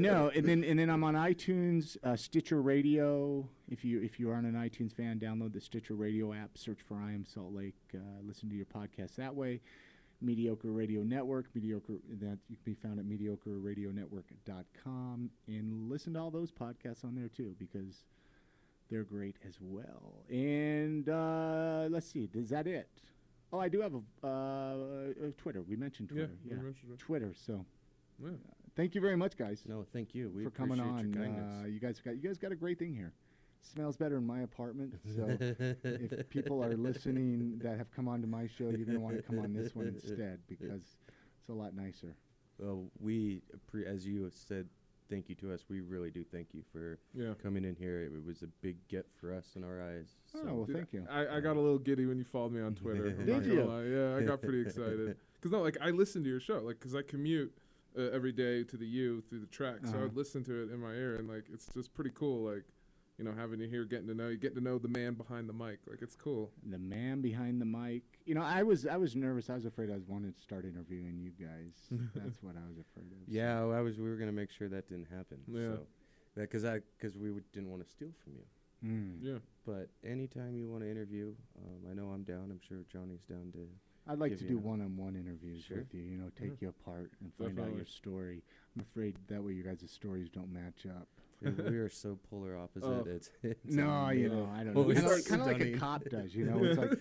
no, 0.00 0.30
and 0.34 0.46
then 0.46 0.62
and 0.64 0.78
then 0.78 0.88
I'm 0.90 1.02
on 1.04 1.14
iTunes, 1.14 1.96
uh, 2.04 2.16
Stitcher 2.16 2.60
Radio. 2.62 3.48
If 3.68 3.84
you 3.84 4.00
if 4.02 4.20
you 4.20 4.30
aren't 4.30 4.46
an 4.46 4.54
iTunes 4.54 4.92
fan, 4.94 5.18
download 5.18 5.52
the 5.52 5.60
Stitcher 5.60 5.94
Radio 5.94 6.32
app. 6.32 6.56
Search 6.56 6.78
for 6.86 6.96
I 6.98 7.12
Am 7.12 7.24
Salt 7.24 7.52
Lake. 7.52 7.74
Uh, 7.94 7.98
listen 8.26 8.48
to 8.50 8.54
your 8.54 8.66
podcast 8.66 9.16
that 9.16 9.34
way. 9.34 9.60
Mediocre 10.22 10.70
Radio 10.70 11.02
Network, 11.02 11.46
mediocre 11.54 11.94
that 12.20 12.38
you 12.48 12.56
can 12.56 12.64
be 12.64 12.74
found 12.74 12.98
at 12.98 13.04
mediocreradionetwork.com, 13.06 15.30
and 15.46 15.88
listen 15.90 16.14
to 16.14 16.20
all 16.20 16.30
those 16.30 16.50
podcasts 16.50 17.04
on 17.04 17.14
there 17.14 17.28
too 17.28 17.54
because 17.58 18.04
they're 18.90 19.04
great 19.04 19.36
as 19.48 19.54
well. 19.60 20.24
And 20.28 21.08
uh, 21.08 21.86
let's 21.90 22.06
see, 22.10 22.28
is 22.34 22.48
that 22.50 22.66
it? 22.66 22.88
Oh, 23.52 23.58
I 23.58 23.68
do 23.68 23.80
have 23.80 23.94
a, 23.94 24.02
uh, 24.26 25.28
a 25.28 25.32
Twitter. 25.32 25.62
We 25.62 25.76
mentioned 25.76 26.10
Yeah, 26.12 26.26
Twitter. 26.26 26.36
we 26.44 26.56
mentioned. 26.66 26.98
Twitter. 26.98 27.32
So 27.34 27.64
Yeah. 28.22 28.30
thank 28.76 28.94
you 28.94 29.00
very 29.00 29.16
much, 29.16 29.36
guys. 29.36 29.64
No, 29.66 29.84
thank 29.92 30.14
you. 30.14 30.30
We 30.34 30.44
for 30.44 30.50
coming 30.50 30.78
appreciate 30.78 30.98
on. 31.06 31.12
your 31.12 31.22
kindness. 31.24 31.64
Uh, 31.64 31.66
you 31.66 31.80
guys 31.80 32.00
got 32.00 32.14
you 32.16 32.22
guys 32.22 32.38
got 32.38 32.52
a 32.52 32.56
great 32.56 32.78
thing 32.78 32.94
here. 32.94 33.12
Smells 33.62 33.96
better 33.96 34.16
in 34.16 34.26
my 34.26 34.40
apartment. 34.40 34.94
So 35.16 35.36
if 35.84 36.28
people 36.28 36.62
are 36.62 36.74
listening 36.76 37.58
that 37.62 37.76
have 37.78 37.90
come 37.90 38.08
on 38.08 38.20
to 38.22 38.26
my 38.26 38.46
show, 38.46 38.70
you're 38.70 38.86
gonna 38.86 39.00
want 39.00 39.16
to 39.16 39.22
come 39.22 39.38
on 39.38 39.52
this 39.52 39.74
one 39.74 39.86
instead 39.88 40.40
because 40.48 40.96
it's 41.38 41.48
a 41.48 41.52
lot 41.52 41.74
nicer. 41.74 42.14
Well, 42.58 42.90
we, 42.98 43.42
appre- 43.56 43.86
as 43.86 44.06
you 44.06 44.30
said, 44.32 44.68
thank 45.08 45.28
you 45.28 45.34
to 45.36 45.52
us. 45.52 45.64
We 45.68 45.80
really 45.80 46.10
do 46.10 46.24
thank 46.24 46.48
you 46.52 46.62
for 46.72 46.98
Yeah. 47.14 47.34
coming 47.42 47.64
in 47.64 47.74
here. 47.74 48.02
It 48.02 48.24
was 48.24 48.42
a 48.42 48.46
big 48.62 48.76
get 48.88 49.06
for 49.20 49.32
us 49.34 49.52
in 49.56 49.64
our 49.64 49.80
eyes. 49.82 50.08
Oh, 50.34 50.54
well, 50.54 50.64
Dude, 50.64 50.76
thank 50.76 50.92
you. 50.92 51.06
I, 51.10 51.36
I 51.36 51.40
got 51.40 51.56
a 51.56 51.60
little 51.60 51.78
giddy 51.78 52.06
when 52.06 52.18
you 52.18 52.24
followed 52.24 52.52
me 52.52 52.60
on 52.60 52.74
Twitter. 52.82 53.10
Did 53.10 53.46
you? 53.46 53.62
lie. 53.64 53.84
Yeah, 53.84 54.16
I 54.16 54.22
got 54.22 54.40
pretty 54.42 54.62
excited. 54.62 55.16
Because 55.40 55.52
no, 55.52 55.62
like 55.62 55.78
I 55.80 55.88
listen 55.88 56.22
to 56.24 56.28
your 56.28 56.38
show, 56.40 56.58
like 56.58 56.78
because 56.78 56.94
I 56.94 57.00
commute 57.00 57.50
uh, 57.98 58.02
every 58.12 58.30
day 58.30 58.62
to 58.62 58.76
the 58.76 58.84
U 58.86 59.22
through 59.22 59.40
the 59.40 59.46
track, 59.46 59.78
so 59.84 59.92
I 59.92 59.94
Uh-huh. 59.94 60.02
would 60.02 60.14
listen 60.16 60.44
to 60.44 60.62
it 60.64 60.70
in 60.70 60.78
my 60.78 60.92
ear, 60.92 61.16
and 61.16 61.26
like 61.30 61.44
it's 61.50 61.66
just 61.72 61.94
pretty 61.94 62.10
cool. 62.14 62.44
Like 62.44 62.64
you 63.20 63.26
know, 63.26 63.34
having 63.36 63.60
you 63.60 63.68
here, 63.68 63.84
getting 63.84 64.06
to 64.08 64.14
know 64.14 64.28
you, 64.28 64.38
getting 64.38 64.56
to 64.56 64.64
know 64.64 64.78
the 64.78 64.88
man 64.88 65.12
behind 65.12 65.46
the 65.46 65.52
mic. 65.52 65.80
Like 65.86 66.00
it's 66.00 66.16
cool. 66.16 66.50
The 66.70 66.78
man 66.78 67.20
behind 67.20 67.60
the 67.60 67.66
mic. 67.66 68.02
You 68.24 68.34
know, 68.34 68.40
I 68.42 68.62
was 68.62 68.86
I 68.86 68.96
was 68.96 69.14
nervous. 69.14 69.50
I 69.50 69.54
was 69.54 69.66
afraid 69.66 69.90
I 69.90 69.94
was 69.94 70.06
wanting 70.08 70.32
to 70.32 70.40
start 70.40 70.64
interviewing 70.64 71.20
you 71.20 71.30
guys. 71.38 71.74
That's 72.14 72.42
what 72.42 72.56
I 72.56 72.66
was 72.66 72.78
afraid 72.78 73.12
of. 73.12 73.28
Yeah, 73.28 73.60
I 73.60 73.82
was. 73.82 73.98
We 73.98 74.08
were 74.08 74.16
gonna 74.16 74.32
make 74.32 74.50
sure 74.50 74.70
that 74.70 74.88
didn't 74.88 75.08
happen. 75.14 75.36
Yeah. 75.46 75.76
So, 75.76 75.86
because 76.34 76.64
I 76.64 76.80
because 76.98 77.18
we 77.18 77.30
would, 77.30 77.44
didn't 77.52 77.68
want 77.70 77.84
to 77.84 77.90
steal 77.90 78.08
from 78.24 78.32
you. 78.36 78.88
Mm. 78.88 79.16
Yeah. 79.20 79.38
But 79.66 79.90
anytime 80.02 80.56
you 80.56 80.70
want 80.70 80.82
to 80.84 80.90
interview, 80.90 81.34
um, 81.58 81.90
I 81.90 81.94
know 81.94 82.08
I'm 82.14 82.22
down. 82.22 82.48
I'm 82.50 82.60
sure 82.66 82.78
Johnny's 82.90 83.24
down 83.28 83.52
to. 83.52 83.68
I'd 84.08 84.18
like 84.18 84.36
to 84.38 84.44
do 84.44 84.56
one-on-one 84.56 85.14
interviews 85.14 85.62
Sure. 85.68 85.76
with 85.76 85.92
you. 85.92 86.00
You 86.00 86.16
know, 86.16 86.30
take 86.34 86.52
Yeah. 86.52 86.56
you 86.60 86.68
apart 86.70 87.12
and 87.20 87.30
find 87.34 87.60
out 87.60 87.76
your 87.76 87.84
story. 87.84 88.42
I'm 88.74 88.80
afraid 88.80 89.16
that 89.28 89.44
way 89.44 89.52
you 89.52 89.62
guys' 89.62 89.88
stories 89.90 90.30
don't 90.30 90.50
match 90.50 90.86
up. 90.86 91.06
We 91.42 91.50
we 91.70 91.78
are 91.78 91.88
so 91.88 92.18
polar 92.28 92.56
opposite. 92.56 92.86
Oh. 92.86 93.04
It's, 93.06 93.30
it's 93.42 93.74
No, 93.74 94.10
you 94.10 94.28
know, 94.28 94.48
I 94.54 94.64
don't 94.64 94.74
know. 94.74 94.80
Always 94.82 95.00
Kind 95.00 95.12
of, 95.12 95.24
kind 95.24 95.40
of 95.40 95.46
like 95.46 95.60
a 95.60 95.72
cop 95.78 96.04
does, 96.04 96.34
you 96.34 96.44
know. 96.44 96.62
It's 96.64 96.78
like 96.78 96.92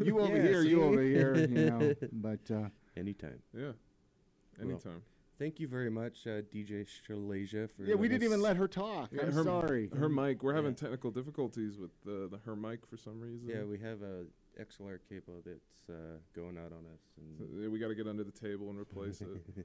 you 0.04 0.20
over 0.20 0.36
Yeah, 0.36 0.42
here, 0.42 0.62
you 0.62 0.82
over 0.82 1.02
here, 1.02 1.36
you 1.36 1.70
know. 1.70 1.94
But 2.12 2.50
uh, 2.50 2.68
Anytime. 2.96 3.40
Yeah. 3.54 3.72
Well, 4.58 4.70
Anytime. 4.70 5.02
Thank 5.38 5.60
you 5.60 5.68
very 5.68 5.88
much, 5.90 6.26
uh, 6.26 6.42
DJ 6.52 6.84
Shalasia, 6.84 7.70
for 7.70 7.84
yeah, 7.84 7.94
we 7.94 8.08
didn't 8.08 8.24
even 8.24 8.40
let 8.40 8.56
her 8.56 8.66
talk. 8.66 9.10
Yeah, 9.12 9.22
I'm 9.22 9.32
her, 9.32 9.44
sorry. 9.44 9.88
Her 9.96 10.08
mic. 10.08 10.42
We're 10.42 10.54
having 10.54 10.72
Yeah. 10.72 10.78
technical 10.78 11.12
difficulties 11.12 11.78
with 11.78 11.92
the, 12.04 12.28
the 12.28 12.38
her 12.44 12.56
mic 12.56 12.84
for 12.84 12.96
some 12.96 13.20
reason. 13.20 13.48
Yeah, 13.48 13.62
we 13.62 13.78
have 13.78 14.02
a 14.02 14.24
XLR 14.60 14.98
cable 15.08 15.40
that's 15.46 15.88
uh, 15.88 16.18
going 16.34 16.58
out 16.58 16.72
on 16.72 16.84
us, 16.92 17.00
So, 17.14 17.44
and 17.44 17.62
yeah, 17.62 17.68
we 17.68 17.78
got 17.78 17.86
to 17.86 17.94
get 17.94 18.08
under 18.08 18.24
the 18.24 18.32
table 18.32 18.68
and 18.68 18.78
replace 18.80 19.20
it. 19.20 19.28
Yeah. 19.56 19.62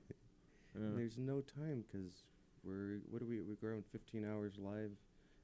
There's 0.96 1.18
no 1.18 1.42
time 1.42 1.84
because 1.92 2.24
we're 2.64 3.00
what 3.10 3.22
are 3.22 3.26
we? 3.26 3.42
We're 3.42 3.56
growing 3.56 3.84
15 3.92 4.26
hours 4.26 4.54
live 4.58 4.92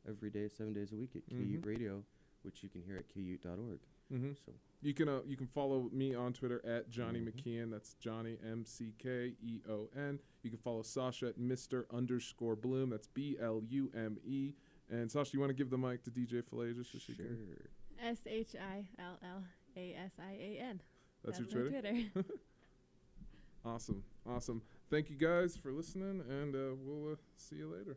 every 0.08 0.30
day, 0.30 0.48
seven 0.50 0.74
days 0.74 0.92
a 0.92 0.96
week 0.96 1.12
at 1.16 1.26
K 1.30 1.36
Ute 1.36 1.62
Mhm. 1.62 1.66
Radio, 1.66 2.04
which 2.44 2.64
you 2.64 2.70
can 2.70 2.82
hear 2.82 2.98
at 2.98 3.08
ku.org. 3.14 3.80
Mm-hmm. 4.12 4.32
So 4.46 4.54
You 4.82 4.94
can 4.94 5.08
uh, 5.10 5.20
you 5.26 5.36
can 5.38 5.48
follow 5.48 5.90
me 5.92 6.16
on 6.16 6.34
Twitter 6.34 6.62
at 6.66 6.90
Johnny 6.90 7.20
Mhm. 7.20 7.32
McKeon. 7.34 7.72
That's 7.72 7.94
Johnny 7.96 8.38
M 8.44 8.64
C 8.66 8.94
K 8.98 9.36
E 9.42 9.62
O 9.70 9.90
N. 9.96 10.20
You 10.44 10.50
can 10.50 10.60
follow 10.60 10.82
Sasha 10.82 11.28
at 11.28 11.38
Mister 11.38 11.86
underscore 11.94 12.56
Blume. 12.56 12.90
That's 12.90 13.08
B 13.08 13.38
L 13.40 13.62
U 13.68 13.92
M 13.94 14.18
E. 14.26 14.54
And 14.90 15.12
Sasha, 15.12 15.34
you 15.34 15.40
want 15.40 15.52
to 15.52 15.54
give 15.54 15.70
the 15.70 15.78
mic 15.78 16.04
to 16.06 16.12
DJ 16.12 16.42
Falages 16.42 16.92
so 16.92 16.98
she 16.98 17.14
can. 17.14 17.56
S 18.02 18.22
H 18.26 18.56
I 18.56 18.88
L 19.00 19.20
L 19.24 19.44
A 19.78 19.94
S 19.94 20.12
I 20.18 20.32
A 20.32 20.58
N. 20.60 20.82
That's, 21.24 21.38
That's 21.38 21.52
your 21.54 21.70
Twitter. 21.70 21.92
Twitter. 22.14 22.26
awesome, 23.66 24.04
awesome. 24.26 24.62
Thank 24.90 25.12
you 25.12 25.16
guys 25.18 25.56
for 25.56 25.72
listening, 25.72 26.24
and 26.28 26.56
uh, 26.56 26.76
we'll 26.84 27.14
uh, 27.14 27.16
see 27.38 27.58
you 27.58 27.68
later. 27.68 27.96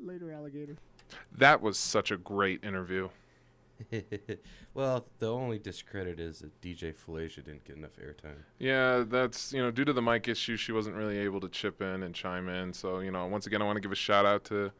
Later, 0.00 0.32
alligator. 0.32 0.76
That 1.36 1.60
was 1.60 1.78
such 1.78 2.12
a 2.12 2.16
great 2.16 2.62
interview. 2.62 3.08
well, 4.74 5.06
the 5.18 5.32
only 5.32 5.58
discredit 5.58 6.20
is 6.20 6.40
that 6.40 6.60
DJ 6.60 6.94
Falacia 6.94 7.36
didn't 7.44 7.64
get 7.64 7.76
enough 7.76 7.96
airtime. 7.98 8.36
Yeah, 8.58 9.04
that's 9.06 9.52
you 9.52 9.60
know 9.60 9.72
due 9.72 9.84
to 9.84 9.92
the 9.92 10.02
mic 10.02 10.28
issue, 10.28 10.56
she 10.56 10.70
wasn't 10.70 10.94
really 10.94 11.18
able 11.18 11.40
to 11.40 11.48
chip 11.48 11.82
in 11.82 12.04
and 12.04 12.14
chime 12.14 12.48
in. 12.48 12.72
So 12.72 13.00
you 13.00 13.10
know, 13.10 13.26
once 13.26 13.46
again, 13.46 13.60
I 13.60 13.64
want 13.64 13.76
to 13.76 13.80
give 13.80 13.90
a 13.90 13.96
shout 13.96 14.24
out 14.24 14.44
to 14.44 14.70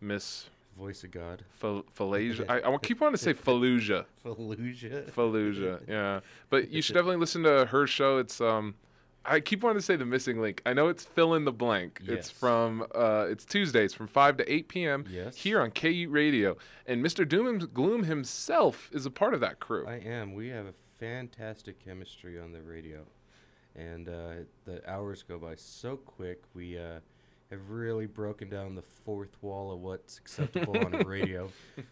Miss 0.00 0.50
Voice 0.76 1.04
of 1.04 1.10
God. 1.10 1.44
Fal- 1.52 1.84
Falasia. 1.96 2.44
I, 2.50 2.70
I 2.70 2.76
keep 2.78 3.00
wanting 3.00 3.16
to 3.16 3.22
say 3.22 3.32
Fallujah. 3.32 4.04
Fallujah. 4.24 5.10
Fallujah. 5.10 5.80
Yeah, 5.88 6.20
but 6.50 6.70
you 6.70 6.82
should 6.82 6.94
definitely 6.94 7.16
listen 7.16 7.44
to 7.44 7.64
her 7.66 7.86
show. 7.86 8.18
It's 8.18 8.42
um, 8.42 8.74
I 9.24 9.40
keep 9.40 9.62
wanting 9.62 9.78
to 9.78 9.84
say 9.84 9.96
the 9.96 10.06
missing 10.06 10.40
link. 10.40 10.62
I 10.64 10.72
know 10.72 10.88
it's 10.88 11.04
fill 11.04 11.34
in 11.34 11.44
the 11.44 11.52
blank. 11.52 11.98
It's 12.02 12.28
Yes. 12.28 12.30
from 12.30 12.86
uh, 12.94 13.26
it's 13.28 13.44
Tuesdays 13.44 13.92
from 13.92 14.06
five 14.06 14.36
to 14.38 14.52
eight 14.52 14.68
p.m. 14.68 15.04
Yes. 15.10 15.36
here 15.36 15.60
on 15.60 15.70
K 15.72 15.90
Ute 15.90 16.10
Radio, 16.10 16.56
and 16.86 17.04
Mr. 17.04 17.28
Doom 17.28 17.46
and 17.46 17.72
Gloom 17.74 18.04
himself 18.04 18.88
is 18.92 19.04
a 19.06 19.10
part 19.10 19.34
of 19.34 19.40
that 19.40 19.60
crew. 19.60 19.86
I 19.86 19.96
am. 19.98 20.32
We 20.34 20.48
have 20.48 20.66
a 20.66 20.74
fantastic 20.98 21.84
chemistry 21.84 22.40
on 22.40 22.52
the 22.52 22.62
radio, 22.62 23.04
and 23.76 24.08
uh, 24.08 24.32
the 24.64 24.82
hours 24.90 25.22
go 25.22 25.38
by 25.38 25.54
so 25.56 25.96
quick. 25.96 26.42
We 26.54 26.78
uh, 26.78 27.00
have 27.50 27.68
really 27.68 28.06
broken 28.06 28.48
down 28.48 28.74
the 28.74 28.82
fourth 28.82 29.36
wall 29.42 29.70
of 29.72 29.80
what's 29.80 30.16
acceptable 30.18 30.78
on 30.78 30.92
radio. 31.06 31.50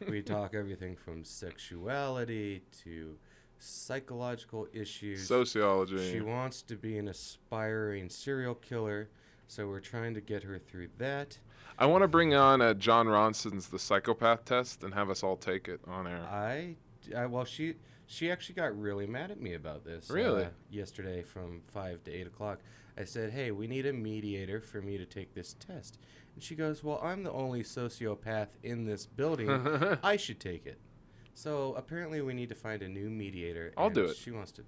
We 0.09 0.23
talk 0.23 0.55
everything 0.55 0.97
from 0.97 1.25
sexuality 1.25 2.63
to 2.85 3.17
psychological 3.59 4.69
issues, 4.73 5.27
Sociology. 5.27 6.13
She 6.13 6.21
wants 6.21 6.63
to 6.63 6.77
be 6.77 6.99
an 6.99 7.09
aspiring 7.09 8.09
serial 8.09 8.55
killer, 8.55 9.09
so 9.47 9.67
we're 9.67 9.81
trying 9.81 10.15
to 10.15 10.21
get 10.21 10.43
her 10.43 10.59
through 10.59 10.89
that. 10.99 11.39
I 11.79 11.87
want 11.87 12.03
to 12.03 12.09
bring 12.09 12.35
on 12.35 12.61
uh, 12.61 12.75
Jon 12.75 13.07
Ronson's 13.07 13.69
The 13.69 13.79
Psychopath 13.79 14.45
Test 14.45 14.83
and 14.83 14.95
have 14.95 15.11
us 15.11 15.23
all 15.23 15.37
take 15.37 15.69
it 15.69 15.81
on 15.87 16.07
air. 16.07 16.25
I, 16.25 16.75
I 17.17 17.27
well, 17.27 17.45
she 17.45 17.75
she 18.07 18.31
actually 18.31 18.57
got 18.57 18.79
really 18.79 19.07
mad 19.07 19.31
at 19.31 19.41
me 19.41 19.55
about 19.55 19.85
this. 19.85 20.11
Really? 20.11 20.45
Uh, 20.45 20.51
yesterday 20.71 21.23
from 21.23 21.63
five 21.69 22.03
to 22.05 22.13
eight 22.13 22.27
o'clock, 22.27 22.61
I 22.97 23.05
said, 23.05 23.31
"Hey, 23.31 23.51
we 23.53 23.67
need 23.67 23.87
a 23.87 23.93
mediator 23.93 24.61
for 24.61 24.83
me 24.83 24.99
to 24.99 25.05
take 25.05 25.35
this 25.35 25.55
test." 25.55 25.99
And 26.35 26.43
she 26.43 26.55
goes, 26.55 26.83
"Well, 26.83 27.01
I'm 27.03 27.23
the 27.23 27.33
only 27.33 27.63
sociopath 27.63 28.49
in 28.63 28.87
this 28.87 29.07
building. 29.07 29.51
I 30.03 30.17
should 30.17 30.41
take 30.41 30.67
it." 30.67 30.79
So 31.39 31.73
apparently, 31.77 32.21
we 32.21 32.35
need 32.35 32.49
to 32.49 32.57
find 32.57 32.83
a 32.83 32.89
new 32.89 33.09
mediator. 33.09 33.73
I'll 33.77 33.91
do 33.91 34.07
it. 34.07 34.17
She 34.17 34.33
wants 34.33 34.51
to. 34.53 34.63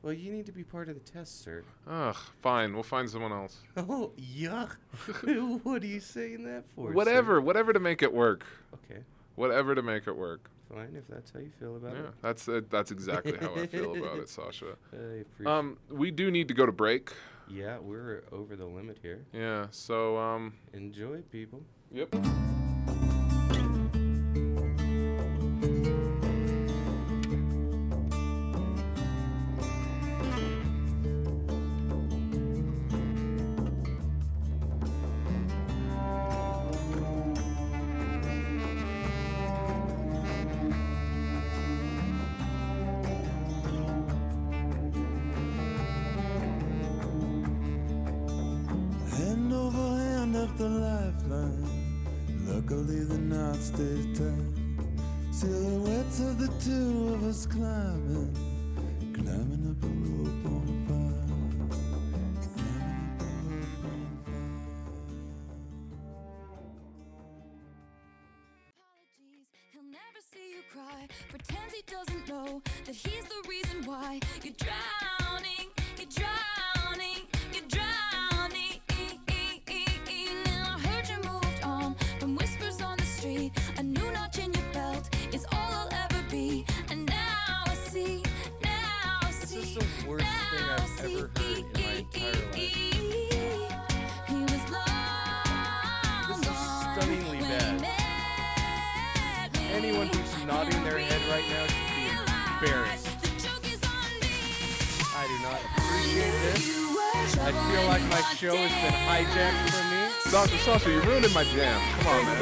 Well, 0.00 0.14
you 0.14 0.32
need 0.32 0.46
to 0.46 0.52
be 0.52 0.64
part 0.64 0.88
of 0.88 0.94
the 0.94 1.12
test, 1.12 1.44
sir. 1.44 1.64
Ugh, 1.86 2.16
fine. 2.40 2.72
We'll 2.72 2.82
find 2.82 3.10
someone 3.10 3.30
else. 3.30 3.58
Oh, 3.76 4.12
yuck! 4.18 4.76
what 5.64 5.82
are 5.82 5.86
you 5.86 6.00
saying 6.00 6.44
that 6.44 6.64
for? 6.74 6.88
sir? 6.88 6.94
Whatever, 6.94 7.40
whatever 7.42 7.74
to 7.74 7.78
make 7.78 8.02
it 8.02 8.10
work. 8.10 8.46
Okay. 8.72 9.02
Whatever 9.34 9.74
to 9.74 9.82
make 9.82 10.06
it 10.06 10.16
work. 10.16 10.50
Fine, 10.72 10.96
if 10.96 11.06
that's 11.08 11.30
how 11.30 11.40
you 11.40 11.50
feel 11.60 11.76
about 11.76 11.92
Yeah, 11.92 11.98
it. 11.98 12.04
Yeah, 12.04 12.10
that's 12.22 12.48
uh, 12.48 12.60
that's 12.70 12.90
exactly 12.90 13.36
how 13.38 13.54
I 13.54 13.66
feel 13.66 13.94
about 13.94 14.18
it, 14.18 14.28
Sasha. 14.30 14.78
I 14.94 14.96
appreciate 14.96 15.46
Um, 15.46 15.76
we 15.90 16.10
do 16.10 16.30
need 16.30 16.48
to 16.48 16.54
go 16.54 16.64
to 16.64 16.72
break. 16.72 17.12
Yeah, 17.50 17.76
we're 17.78 18.24
over 18.32 18.56
the 18.56 18.64
limit 18.64 18.96
here. 19.02 19.26
Yeah, 19.34 19.66
so 19.70 20.16
um, 20.16 20.54
enjoy, 20.72 21.20
people. 21.30 21.60
Yep. 21.92 22.16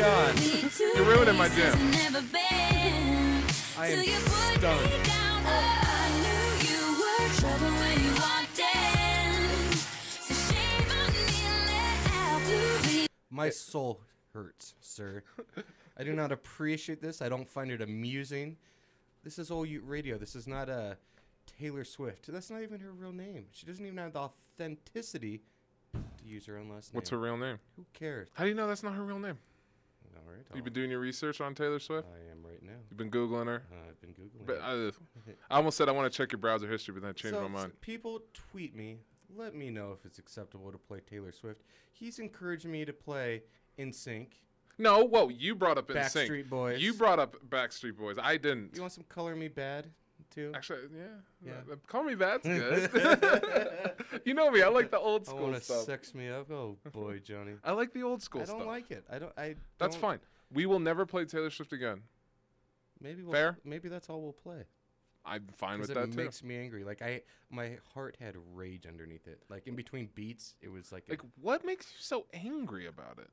God. 0.00 0.40
You're 0.80 1.04
ruining 1.04 1.36
my 1.36 1.48
jam. 1.50 1.76
I 3.76 3.88
am 3.88 4.04
stunned. 4.56 5.10
My 13.30 13.50
soul 13.50 14.00
hurts, 14.32 14.74
sir. 14.80 15.22
I 15.98 16.04
do 16.04 16.14
not 16.14 16.32
appreciate 16.32 17.02
this. 17.02 17.20
I 17.20 17.28
don't 17.28 17.46
find 17.46 17.70
it 17.70 17.82
amusing. 17.82 18.56
This 19.22 19.38
is 19.38 19.50
old 19.50 19.68
Ute 19.68 19.84
radio. 19.86 20.16
This 20.16 20.34
is 20.34 20.46
not 20.46 20.70
a 20.70 20.96
Taylor 21.58 21.84
Swift. 21.84 22.32
That's 22.32 22.50
not 22.50 22.62
even 22.62 22.80
her 22.80 22.90
real 22.90 23.12
name. 23.12 23.48
She 23.52 23.66
doesn't 23.66 23.84
even 23.84 23.98
have 23.98 24.14
the 24.14 24.20
authenticity 24.20 25.42
to 25.92 26.24
use 26.24 26.46
her 26.46 26.56
own 26.56 26.70
last 26.70 26.94
name. 26.94 26.96
What's 26.96 27.10
her 27.10 27.18
real 27.18 27.36
name? 27.36 27.58
Who 27.76 27.84
cares? 27.92 28.30
How 28.32 28.44
do 28.44 28.48
you 28.48 28.56
know 28.56 28.66
that's 28.66 28.82
not 28.82 28.94
her 28.94 29.04
real 29.04 29.18
name? 29.18 29.36
Right. 30.30 30.44
You've 30.54 30.64
been 30.64 30.72
doing 30.72 30.90
your 30.90 31.00
research 31.00 31.40
on 31.40 31.54
Taylor 31.54 31.78
Swift? 31.78 32.08
I 32.12 32.30
am 32.30 32.44
right 32.44 32.62
now. 32.62 32.72
You've 32.88 32.96
been 32.96 33.10
Googling 33.10 33.46
her? 33.46 33.62
Uh, 33.70 33.88
I've 33.88 34.00
been 34.00 34.10
Googling 34.10 34.46
But 34.46 34.56
her. 34.56 34.92
I, 35.28 35.30
I 35.54 35.56
almost 35.56 35.76
said 35.76 35.88
I 35.88 35.92
want 35.92 36.10
to 36.10 36.16
check 36.16 36.32
your 36.32 36.38
browser 36.38 36.68
history, 36.68 36.94
but 36.94 37.02
then 37.02 37.10
I 37.10 37.12
changed 37.12 37.36
so, 37.36 37.42
my 37.42 37.48
mind. 37.48 37.72
so 37.72 37.78
people 37.80 38.22
tweet 38.32 38.74
me. 38.74 38.98
Let 39.36 39.54
me 39.54 39.70
know 39.70 39.92
if 39.92 40.04
it's 40.04 40.18
acceptable 40.18 40.72
to 40.72 40.78
play 40.78 41.00
Taylor 41.08 41.32
Swift. 41.32 41.62
He's 41.92 42.18
encouraging 42.18 42.72
me 42.72 42.84
to 42.84 42.92
play 42.92 43.42
NSYNC. 43.78 44.28
No, 44.78 45.04
whoa, 45.04 45.28
you 45.28 45.54
brought 45.54 45.78
up 45.78 45.88
NSYNC. 45.88 46.28
Backstreet 46.28 46.48
Boys. 46.48 46.82
You 46.82 46.94
brought 46.94 47.18
up 47.18 47.36
Backstreet 47.48 47.96
Boys. 47.96 48.16
I 48.20 48.36
didn't. 48.38 48.74
You 48.74 48.80
want 48.80 48.92
some 48.92 49.04
Color 49.08 49.36
Me 49.36 49.48
Badd 49.48 49.84
too? 50.30 50.52
Actually, 50.54 50.78
yeah. 50.96 51.04
Yeah. 51.44 51.72
Uh, 51.72 51.76
Call 51.86 52.04
me 52.04 52.14
bad's 52.14 52.44
good. 52.44 52.90
you 54.24 54.34
know 54.34 54.50
me. 54.50 54.62
I 54.62 54.68
like 54.68 54.90
the 54.90 54.98
old 54.98 55.22
I 55.22 55.24
school 55.30 55.40
want 55.42 55.54
to 55.56 55.60
stuff. 55.60 55.84
sex 55.84 56.14
me 56.14 56.28
up. 56.28 56.50
Oh 56.50 56.76
boy, 56.92 57.18
Johnny. 57.20 57.52
I 57.64 57.72
like 57.72 57.92
the 57.92 58.02
old 58.02 58.22
school 58.22 58.44
stuff. 58.44 58.56
I 58.56 58.58
don't 58.60 58.68
like 58.68 58.90
it. 58.90 59.04
I 59.10 59.18
don't. 59.18 59.32
I. 59.38 59.54
That's 59.78 59.94
don't- 59.96 60.00
fine. 60.02 60.18
We 60.52 60.66
will 60.66 60.80
never 60.80 61.06
play 61.06 61.24
Taylor 61.26 61.50
Swift 61.50 61.72
again. 61.72 62.02
Maybe 63.00 63.22
we'll, 63.22 63.32
Fair? 63.32 63.56
Maybe 63.64 63.88
that's 63.88 64.08
all 64.10 64.20
we'll 64.20 64.32
play. 64.32 64.64
I'm 65.24 65.46
fine 65.52 65.80
with 65.80 65.90
it 65.90 65.94
that 65.94 66.10
too. 66.12 66.16
makes 66.16 66.42
me 66.42 66.56
angry. 66.58 66.82
Like 66.82 67.02
I, 67.02 67.22
my 67.50 67.76
heart 67.94 68.16
had 68.20 68.34
rage 68.54 68.86
underneath 68.86 69.26
it. 69.28 69.42
Like 69.48 69.66
in 69.66 69.74
between 69.76 70.08
beats, 70.14 70.54
it 70.60 70.70
was 70.72 70.92
like 70.92 71.04
a- 71.08 71.12
Like, 71.12 71.20
what 71.40 71.64
makes 71.64 71.86
you 71.86 71.98
so 72.00 72.26
angry 72.32 72.86
about 72.86 73.18
it? 73.18 73.28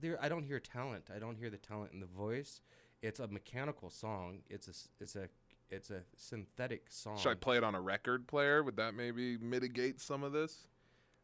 there. 0.00 0.18
I 0.22 0.28
don't 0.28 0.42
hear 0.44 0.58
talent. 0.60 1.04
I 1.14 1.18
don't 1.18 1.36
hear 1.36 1.50
the 1.50 1.56
talent 1.58 1.92
in 1.92 2.00
the 2.00 2.06
voice. 2.06 2.60
It's 3.02 3.20
a 3.20 3.28
mechanical 3.28 3.90
song. 3.90 4.38
It's 4.50 4.66
a, 4.68 4.70
s- 4.70 4.88
it's 5.00 5.16
a, 5.16 5.28
it's 5.70 5.90
a 5.90 6.02
synthetic 6.16 6.86
song. 6.90 7.18
Should 7.18 7.30
I 7.30 7.34
play 7.34 7.56
it 7.56 7.64
on 7.64 7.74
a 7.74 7.80
record 7.80 8.26
player? 8.26 8.62
Would 8.62 8.76
that 8.76 8.94
maybe 8.94 9.36
mitigate 9.38 10.00
some 10.00 10.22
of 10.22 10.32
this? 10.32 10.68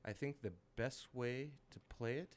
I 0.05 0.13
think 0.13 0.43
the 0.43 0.53
best 0.77 1.09
way 1.15 1.51
to 1.71 1.81
play 1.97 2.15
it 2.15 2.37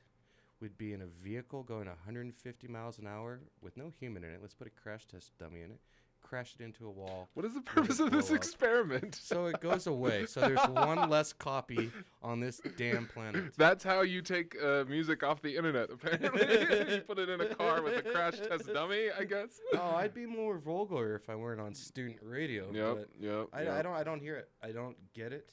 would 0.62 0.78
be 0.78 0.94
in 0.94 1.02
a 1.02 1.06
vehicle 1.06 1.64
going 1.64 1.88
150 1.88 2.68
miles 2.68 2.98
an 2.98 3.08
hour 3.08 3.42
with 3.62 3.78
no 3.78 3.92
human 4.00 4.24
in 4.24 4.32
it. 4.32 4.40
Let's 4.42 4.54
put 4.54 4.68
a 4.68 4.72
crash 4.72 5.06
test 5.06 5.32
dummy 5.38 5.62
in 5.62 5.72
it. 5.72 5.80
Crash 6.28 6.56
it 6.60 6.64
into 6.64 6.86
a 6.86 6.92
wall. 6.92 7.30
What 7.36 7.46
is 7.46 7.54
the 7.54 7.62
purpose 7.62 8.02
of 8.02 8.12
this 8.12 8.32
up. 8.32 8.36
experiment? 8.36 9.16
So 9.16 9.46
it 9.46 9.60
goes 9.62 9.88
away. 9.88 10.26
So 10.26 10.42
there's 10.42 10.60
one 10.68 11.10
less 11.10 11.32
copy 11.32 11.90
on 12.22 12.42
this 12.42 12.60
damn 12.76 13.08
planet. 13.08 13.54
That's 13.58 13.82
how 13.82 14.02
you 14.02 14.22
take 14.22 14.54
uh, 14.62 14.84
music 14.90 15.24
off 15.24 15.42
the 15.42 15.56
internet. 15.56 15.90
Apparently, 15.90 16.42
you 16.96 17.02
put 17.02 17.18
it 17.18 17.30
in 17.30 17.40
a 17.40 17.56
car 17.56 17.82
with 17.82 17.96
a 17.96 18.02
crash 18.02 18.40
test 18.42 18.74
dummy. 18.74 19.08
I 19.18 19.24
guess. 19.24 19.62
oh, 19.74 19.96
I'd 19.96 20.14
be 20.14 20.26
more 20.26 20.58
vulgar 20.58 21.16
if 21.16 21.30
I 21.30 21.36
weren't 21.36 21.62
on 21.62 21.74
student 21.74 22.18
radio. 22.22 22.70
Yep, 22.74 22.98
but 22.98 23.10
yep, 23.18 23.48
I, 23.54 23.80
I 23.80 23.82
don't. 23.82 23.96
I 23.96 24.04
don't 24.04 24.20
hear 24.20 24.36
it. 24.36 24.50
I 24.62 24.74
don't 24.74 24.98
get 25.14 25.32
it. 25.32 25.50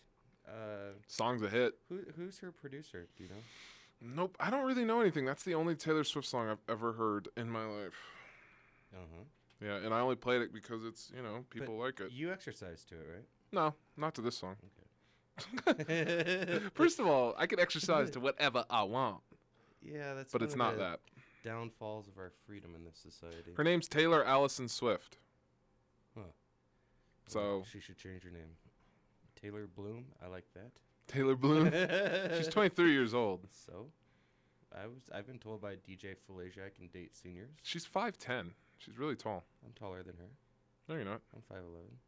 Uh, 0.48 0.94
Song's 1.06 1.42
a 1.42 1.48
hit. 1.48 1.74
who, 1.88 2.00
who's 2.16 2.40
her 2.40 2.50
producer? 2.50 3.06
Do 3.16 3.22
you 3.22 3.28
know? 3.30 3.36
Nope, 4.16 4.36
I 4.40 4.50
don't 4.50 4.66
really 4.66 4.84
know 4.84 5.00
anything. 5.00 5.24
That's 5.24 5.44
the 5.44 5.54
only 5.54 5.76
Taylor 5.76 6.02
Swift 6.02 6.26
song 6.26 6.48
I've 6.48 6.58
ever 6.68 6.94
heard 6.94 7.28
in 7.36 7.48
my 7.48 7.64
life. 7.64 7.94
Uh 8.92 8.98
huh. 9.16 9.24
Yeah, 9.64 9.76
and 9.76 9.94
I 9.94 10.00
only 10.00 10.16
played 10.16 10.42
it 10.42 10.52
because 10.52 10.84
it's 10.84 11.10
you 11.16 11.22
know 11.22 11.44
people 11.48 11.78
like 11.78 11.98
it. 12.00 12.12
You 12.12 12.30
exercise 12.30 12.84
to 12.86 12.96
it, 12.96 13.06
right? 13.14 13.24
No, 13.50 13.74
not 13.96 14.14
to 14.16 14.20
this 14.20 14.36
song. 14.36 14.56
First 16.74 17.00
of 17.00 17.06
all, 17.06 17.34
I 17.38 17.46
can 17.46 17.58
exercise 17.58 18.10
to 18.10 18.20
whatever 18.20 18.64
I 18.68 18.82
want. 18.82 19.22
Yeah, 19.82 20.14
that's. 20.14 20.32
But 20.32 20.42
one 20.42 20.46
it's 20.46 20.54
of 20.54 20.58
not 20.58 20.76
the 20.76 20.82
that. 20.82 21.00
Downfalls 21.44 22.08
of 22.08 22.18
our 22.18 22.32
freedom 22.46 22.74
in 22.74 22.84
this 22.84 22.98
society. 22.98 23.52
Her 23.56 23.64
name's 23.64 23.88
Taylor 23.88 24.24
Allison 24.24 24.68
Swift. 24.68 25.18
Huh. 26.14 26.22
So 27.26 27.64
she 27.70 27.80
should 27.80 27.96
change 27.96 28.22
her 28.24 28.30
name. 28.30 28.56
Taylor 29.40 29.66
Blume. 29.66 30.06
I 30.22 30.28
like 30.28 30.44
that. 30.54 30.70
Taylor 31.06 31.36
Blume. 31.36 31.70
She's 32.36 32.48
23 32.48 32.92
years 32.92 33.12
old. 33.12 33.46
So, 33.66 33.86
I 34.74 34.86
was. 34.86 35.02
I've 35.14 35.26
been 35.26 35.38
told 35.38 35.60
by 35.60 35.74
DJ 35.74 36.16
Falasia 36.28 36.66
I 36.66 36.70
can 36.74 36.88
date 36.88 37.14
seniors. 37.14 37.50
She's 37.62 37.86
5'10. 37.86 38.52
She's 38.78 38.98
really 38.98 39.16
tall. 39.16 39.44
I'm 39.64 39.72
taller 39.72 40.02
than 40.02 40.16
her. 40.16 40.30
No, 40.88 40.96
you're 40.96 41.04
not. 41.04 41.20
I'm 41.34 41.42
5'11. 41.56 41.62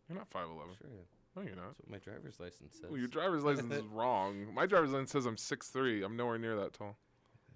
You're 0.09 0.19
not 0.19 0.31
5'11. 0.31 0.79
Sure. 0.79 0.89
No, 1.35 1.43
you're 1.43 1.57
not. 1.57 1.67
That's 1.69 1.81
what 1.81 1.91
my 1.91 1.99
driver's 1.99 2.39
license 2.41 2.75
says. 2.75 2.91
Well, 2.91 2.99
your 2.99 3.09
driver's 3.09 3.45
license 3.45 3.73
is 3.75 3.83
wrong. 3.93 4.53
My 4.55 4.67
driver's 4.67 4.91
license 4.91 5.13
says 5.13 5.27
I'm 5.27 5.37
6'3. 5.37 6.05
I'm 6.05 6.17
nowhere 6.17 6.39
near 6.39 6.57
that 6.57 6.73
tall. 6.73 6.97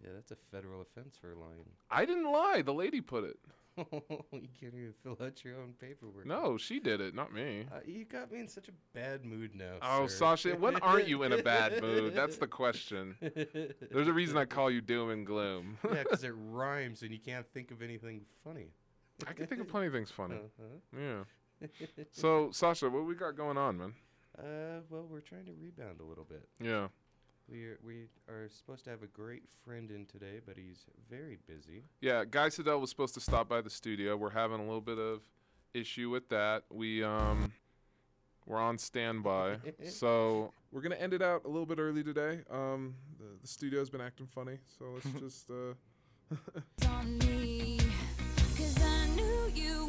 Yeah, 0.03 0.11
that's 0.15 0.31
a 0.31 0.37
federal 0.51 0.81
offense 0.81 1.17
for 1.21 1.35
lying. 1.35 1.67
I 1.91 2.07
didn't 2.07 2.31
lie. 2.31 2.63
The 2.65 2.73
lady 2.73 3.01
put 3.01 3.25
it. 3.25 3.37
you 3.77 4.49
can't 4.61 4.75
even 4.75 4.93
fill 5.03 5.17
out 5.23 5.45
your 5.45 5.57
own 5.57 5.75
paperwork. 5.81 6.27
No, 6.27 6.57
she 6.57 6.81
did 6.81 7.01
it, 7.01 7.15
not 7.15 7.33
me. 7.33 7.67
Uh, 7.73 7.81
you 7.87 8.05
got 8.05 8.33
me 8.33 8.41
in 8.41 8.49
such 8.49 8.69
a 8.69 8.73
bad 8.95 9.25
mood 9.25 9.55
now. 9.55 9.75
Oh, 9.83 10.07
sir. 10.07 10.17
Sasha, 10.17 10.51
when 10.57 10.77
aren't 10.77 11.09
you 11.09 11.23
in 11.23 11.33
a 11.33 11.43
bad 11.43 11.81
mood? 11.81 12.15
That's 12.15 12.37
the 12.37 12.47
question. 12.47 13.15
There's 13.21 14.09
a 14.09 14.13
reason 14.13 14.37
I 14.37 14.45
call 14.45 14.71
you 14.71 14.81
doom 14.81 15.11
and 15.11 15.27
gloom. 15.27 15.79
yeah, 15.85 16.03
because 16.03 16.25
it 16.25 16.33
rhymes 16.51 17.03
and 17.03 17.13
you 17.13 17.19
can't 17.19 17.47
think 17.53 17.71
of 17.71 17.81
anything 17.81 18.23
funny. 18.45 18.69
I 19.29 19.33
can 19.33 19.47
think 19.47 19.61
of 19.61 19.69
plenty 19.69 19.87
of 19.87 19.93
things 19.93 20.11
funny. 20.11 20.37
Uh-huh. 20.37 20.99
Yeah. 20.99 21.69
So, 22.13 22.51
Sasha, 22.53 22.89
what 22.89 23.05
we 23.05 23.15
got 23.15 23.37
going 23.37 23.59
on, 23.59 23.77
man? 23.77 23.93
Uh, 24.39 24.81
well, 24.89 25.07
we're 25.11 25.21
trying 25.21 25.45
to 25.45 25.53
rebound 25.61 26.01
a 26.01 26.05
little 26.05 26.25
bit. 26.25 26.49
Yeah. 26.59 26.87
We 27.51 27.67
are, 27.67 27.79
we 27.85 28.07
are 28.29 28.49
supposed 28.49 28.85
to 28.85 28.91
have 28.91 29.03
a 29.03 29.09
great 29.09 29.43
friend 29.65 29.91
in 29.91 30.07
today, 30.07 30.41
but 30.47 30.57
he's 30.57 30.87
very 31.11 31.39
busy. 31.49 31.83
Yeah, 32.01 32.25
Guy 32.25 32.49
Sedell 32.49 32.81
was 32.81 32.91
supposed 32.91 33.13
to 33.15 33.21
stop 33.21 33.49
by 33.49 33.61
the 33.61 33.69
studio. 33.71 34.17
We're 34.17 34.31
having 34.31 34.61
a 34.61 34.63
little 34.63 34.81
bit 34.81 34.99
of 34.99 35.21
issue 35.75 36.11
with 36.11 36.29
that. 36.29 36.63
We 36.71 37.03
um 37.03 37.53
we're 38.47 38.59
on 38.59 38.79
standby. 38.79 39.57
so 39.89 40.53
we're 40.71 40.81
gonna 40.81 40.95
end 40.95 41.13
it 41.13 41.23
out 41.23 41.45
a 41.45 41.49
little 41.49 41.67
bit 41.67 41.79
early 41.79 42.05
today. 42.05 42.41
Um 42.51 42.95
the, 43.19 43.25
the 43.43 43.49
studio's 43.49 43.91
been 43.91 44.01
acting 44.01 44.29
funny, 44.29 44.59
so 44.79 44.85
let's 44.95 45.21
just 45.21 45.51
uh 45.51 45.75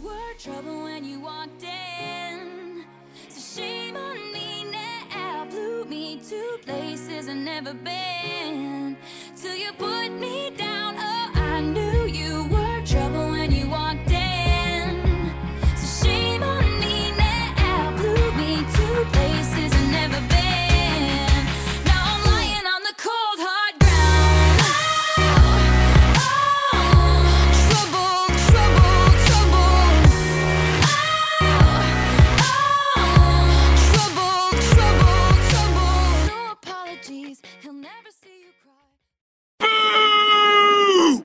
were 0.04 0.34
trouble 0.40 0.84
when 0.84 1.06
you 1.06 1.20
walked 1.20 1.64
in. 1.64 2.86
So 3.30 3.62
shame 3.62 3.96
on 3.96 4.32
me 4.34 4.66
now. 4.72 5.48
Flew 5.50 5.86
me 5.86 6.20
to 6.30 6.58
places 6.66 7.28
I've 7.30 7.36
never 7.36 7.74
been. 7.74 8.98
Till 9.36 9.56
you 9.56 9.72
put 9.74 10.10
me 10.10 10.51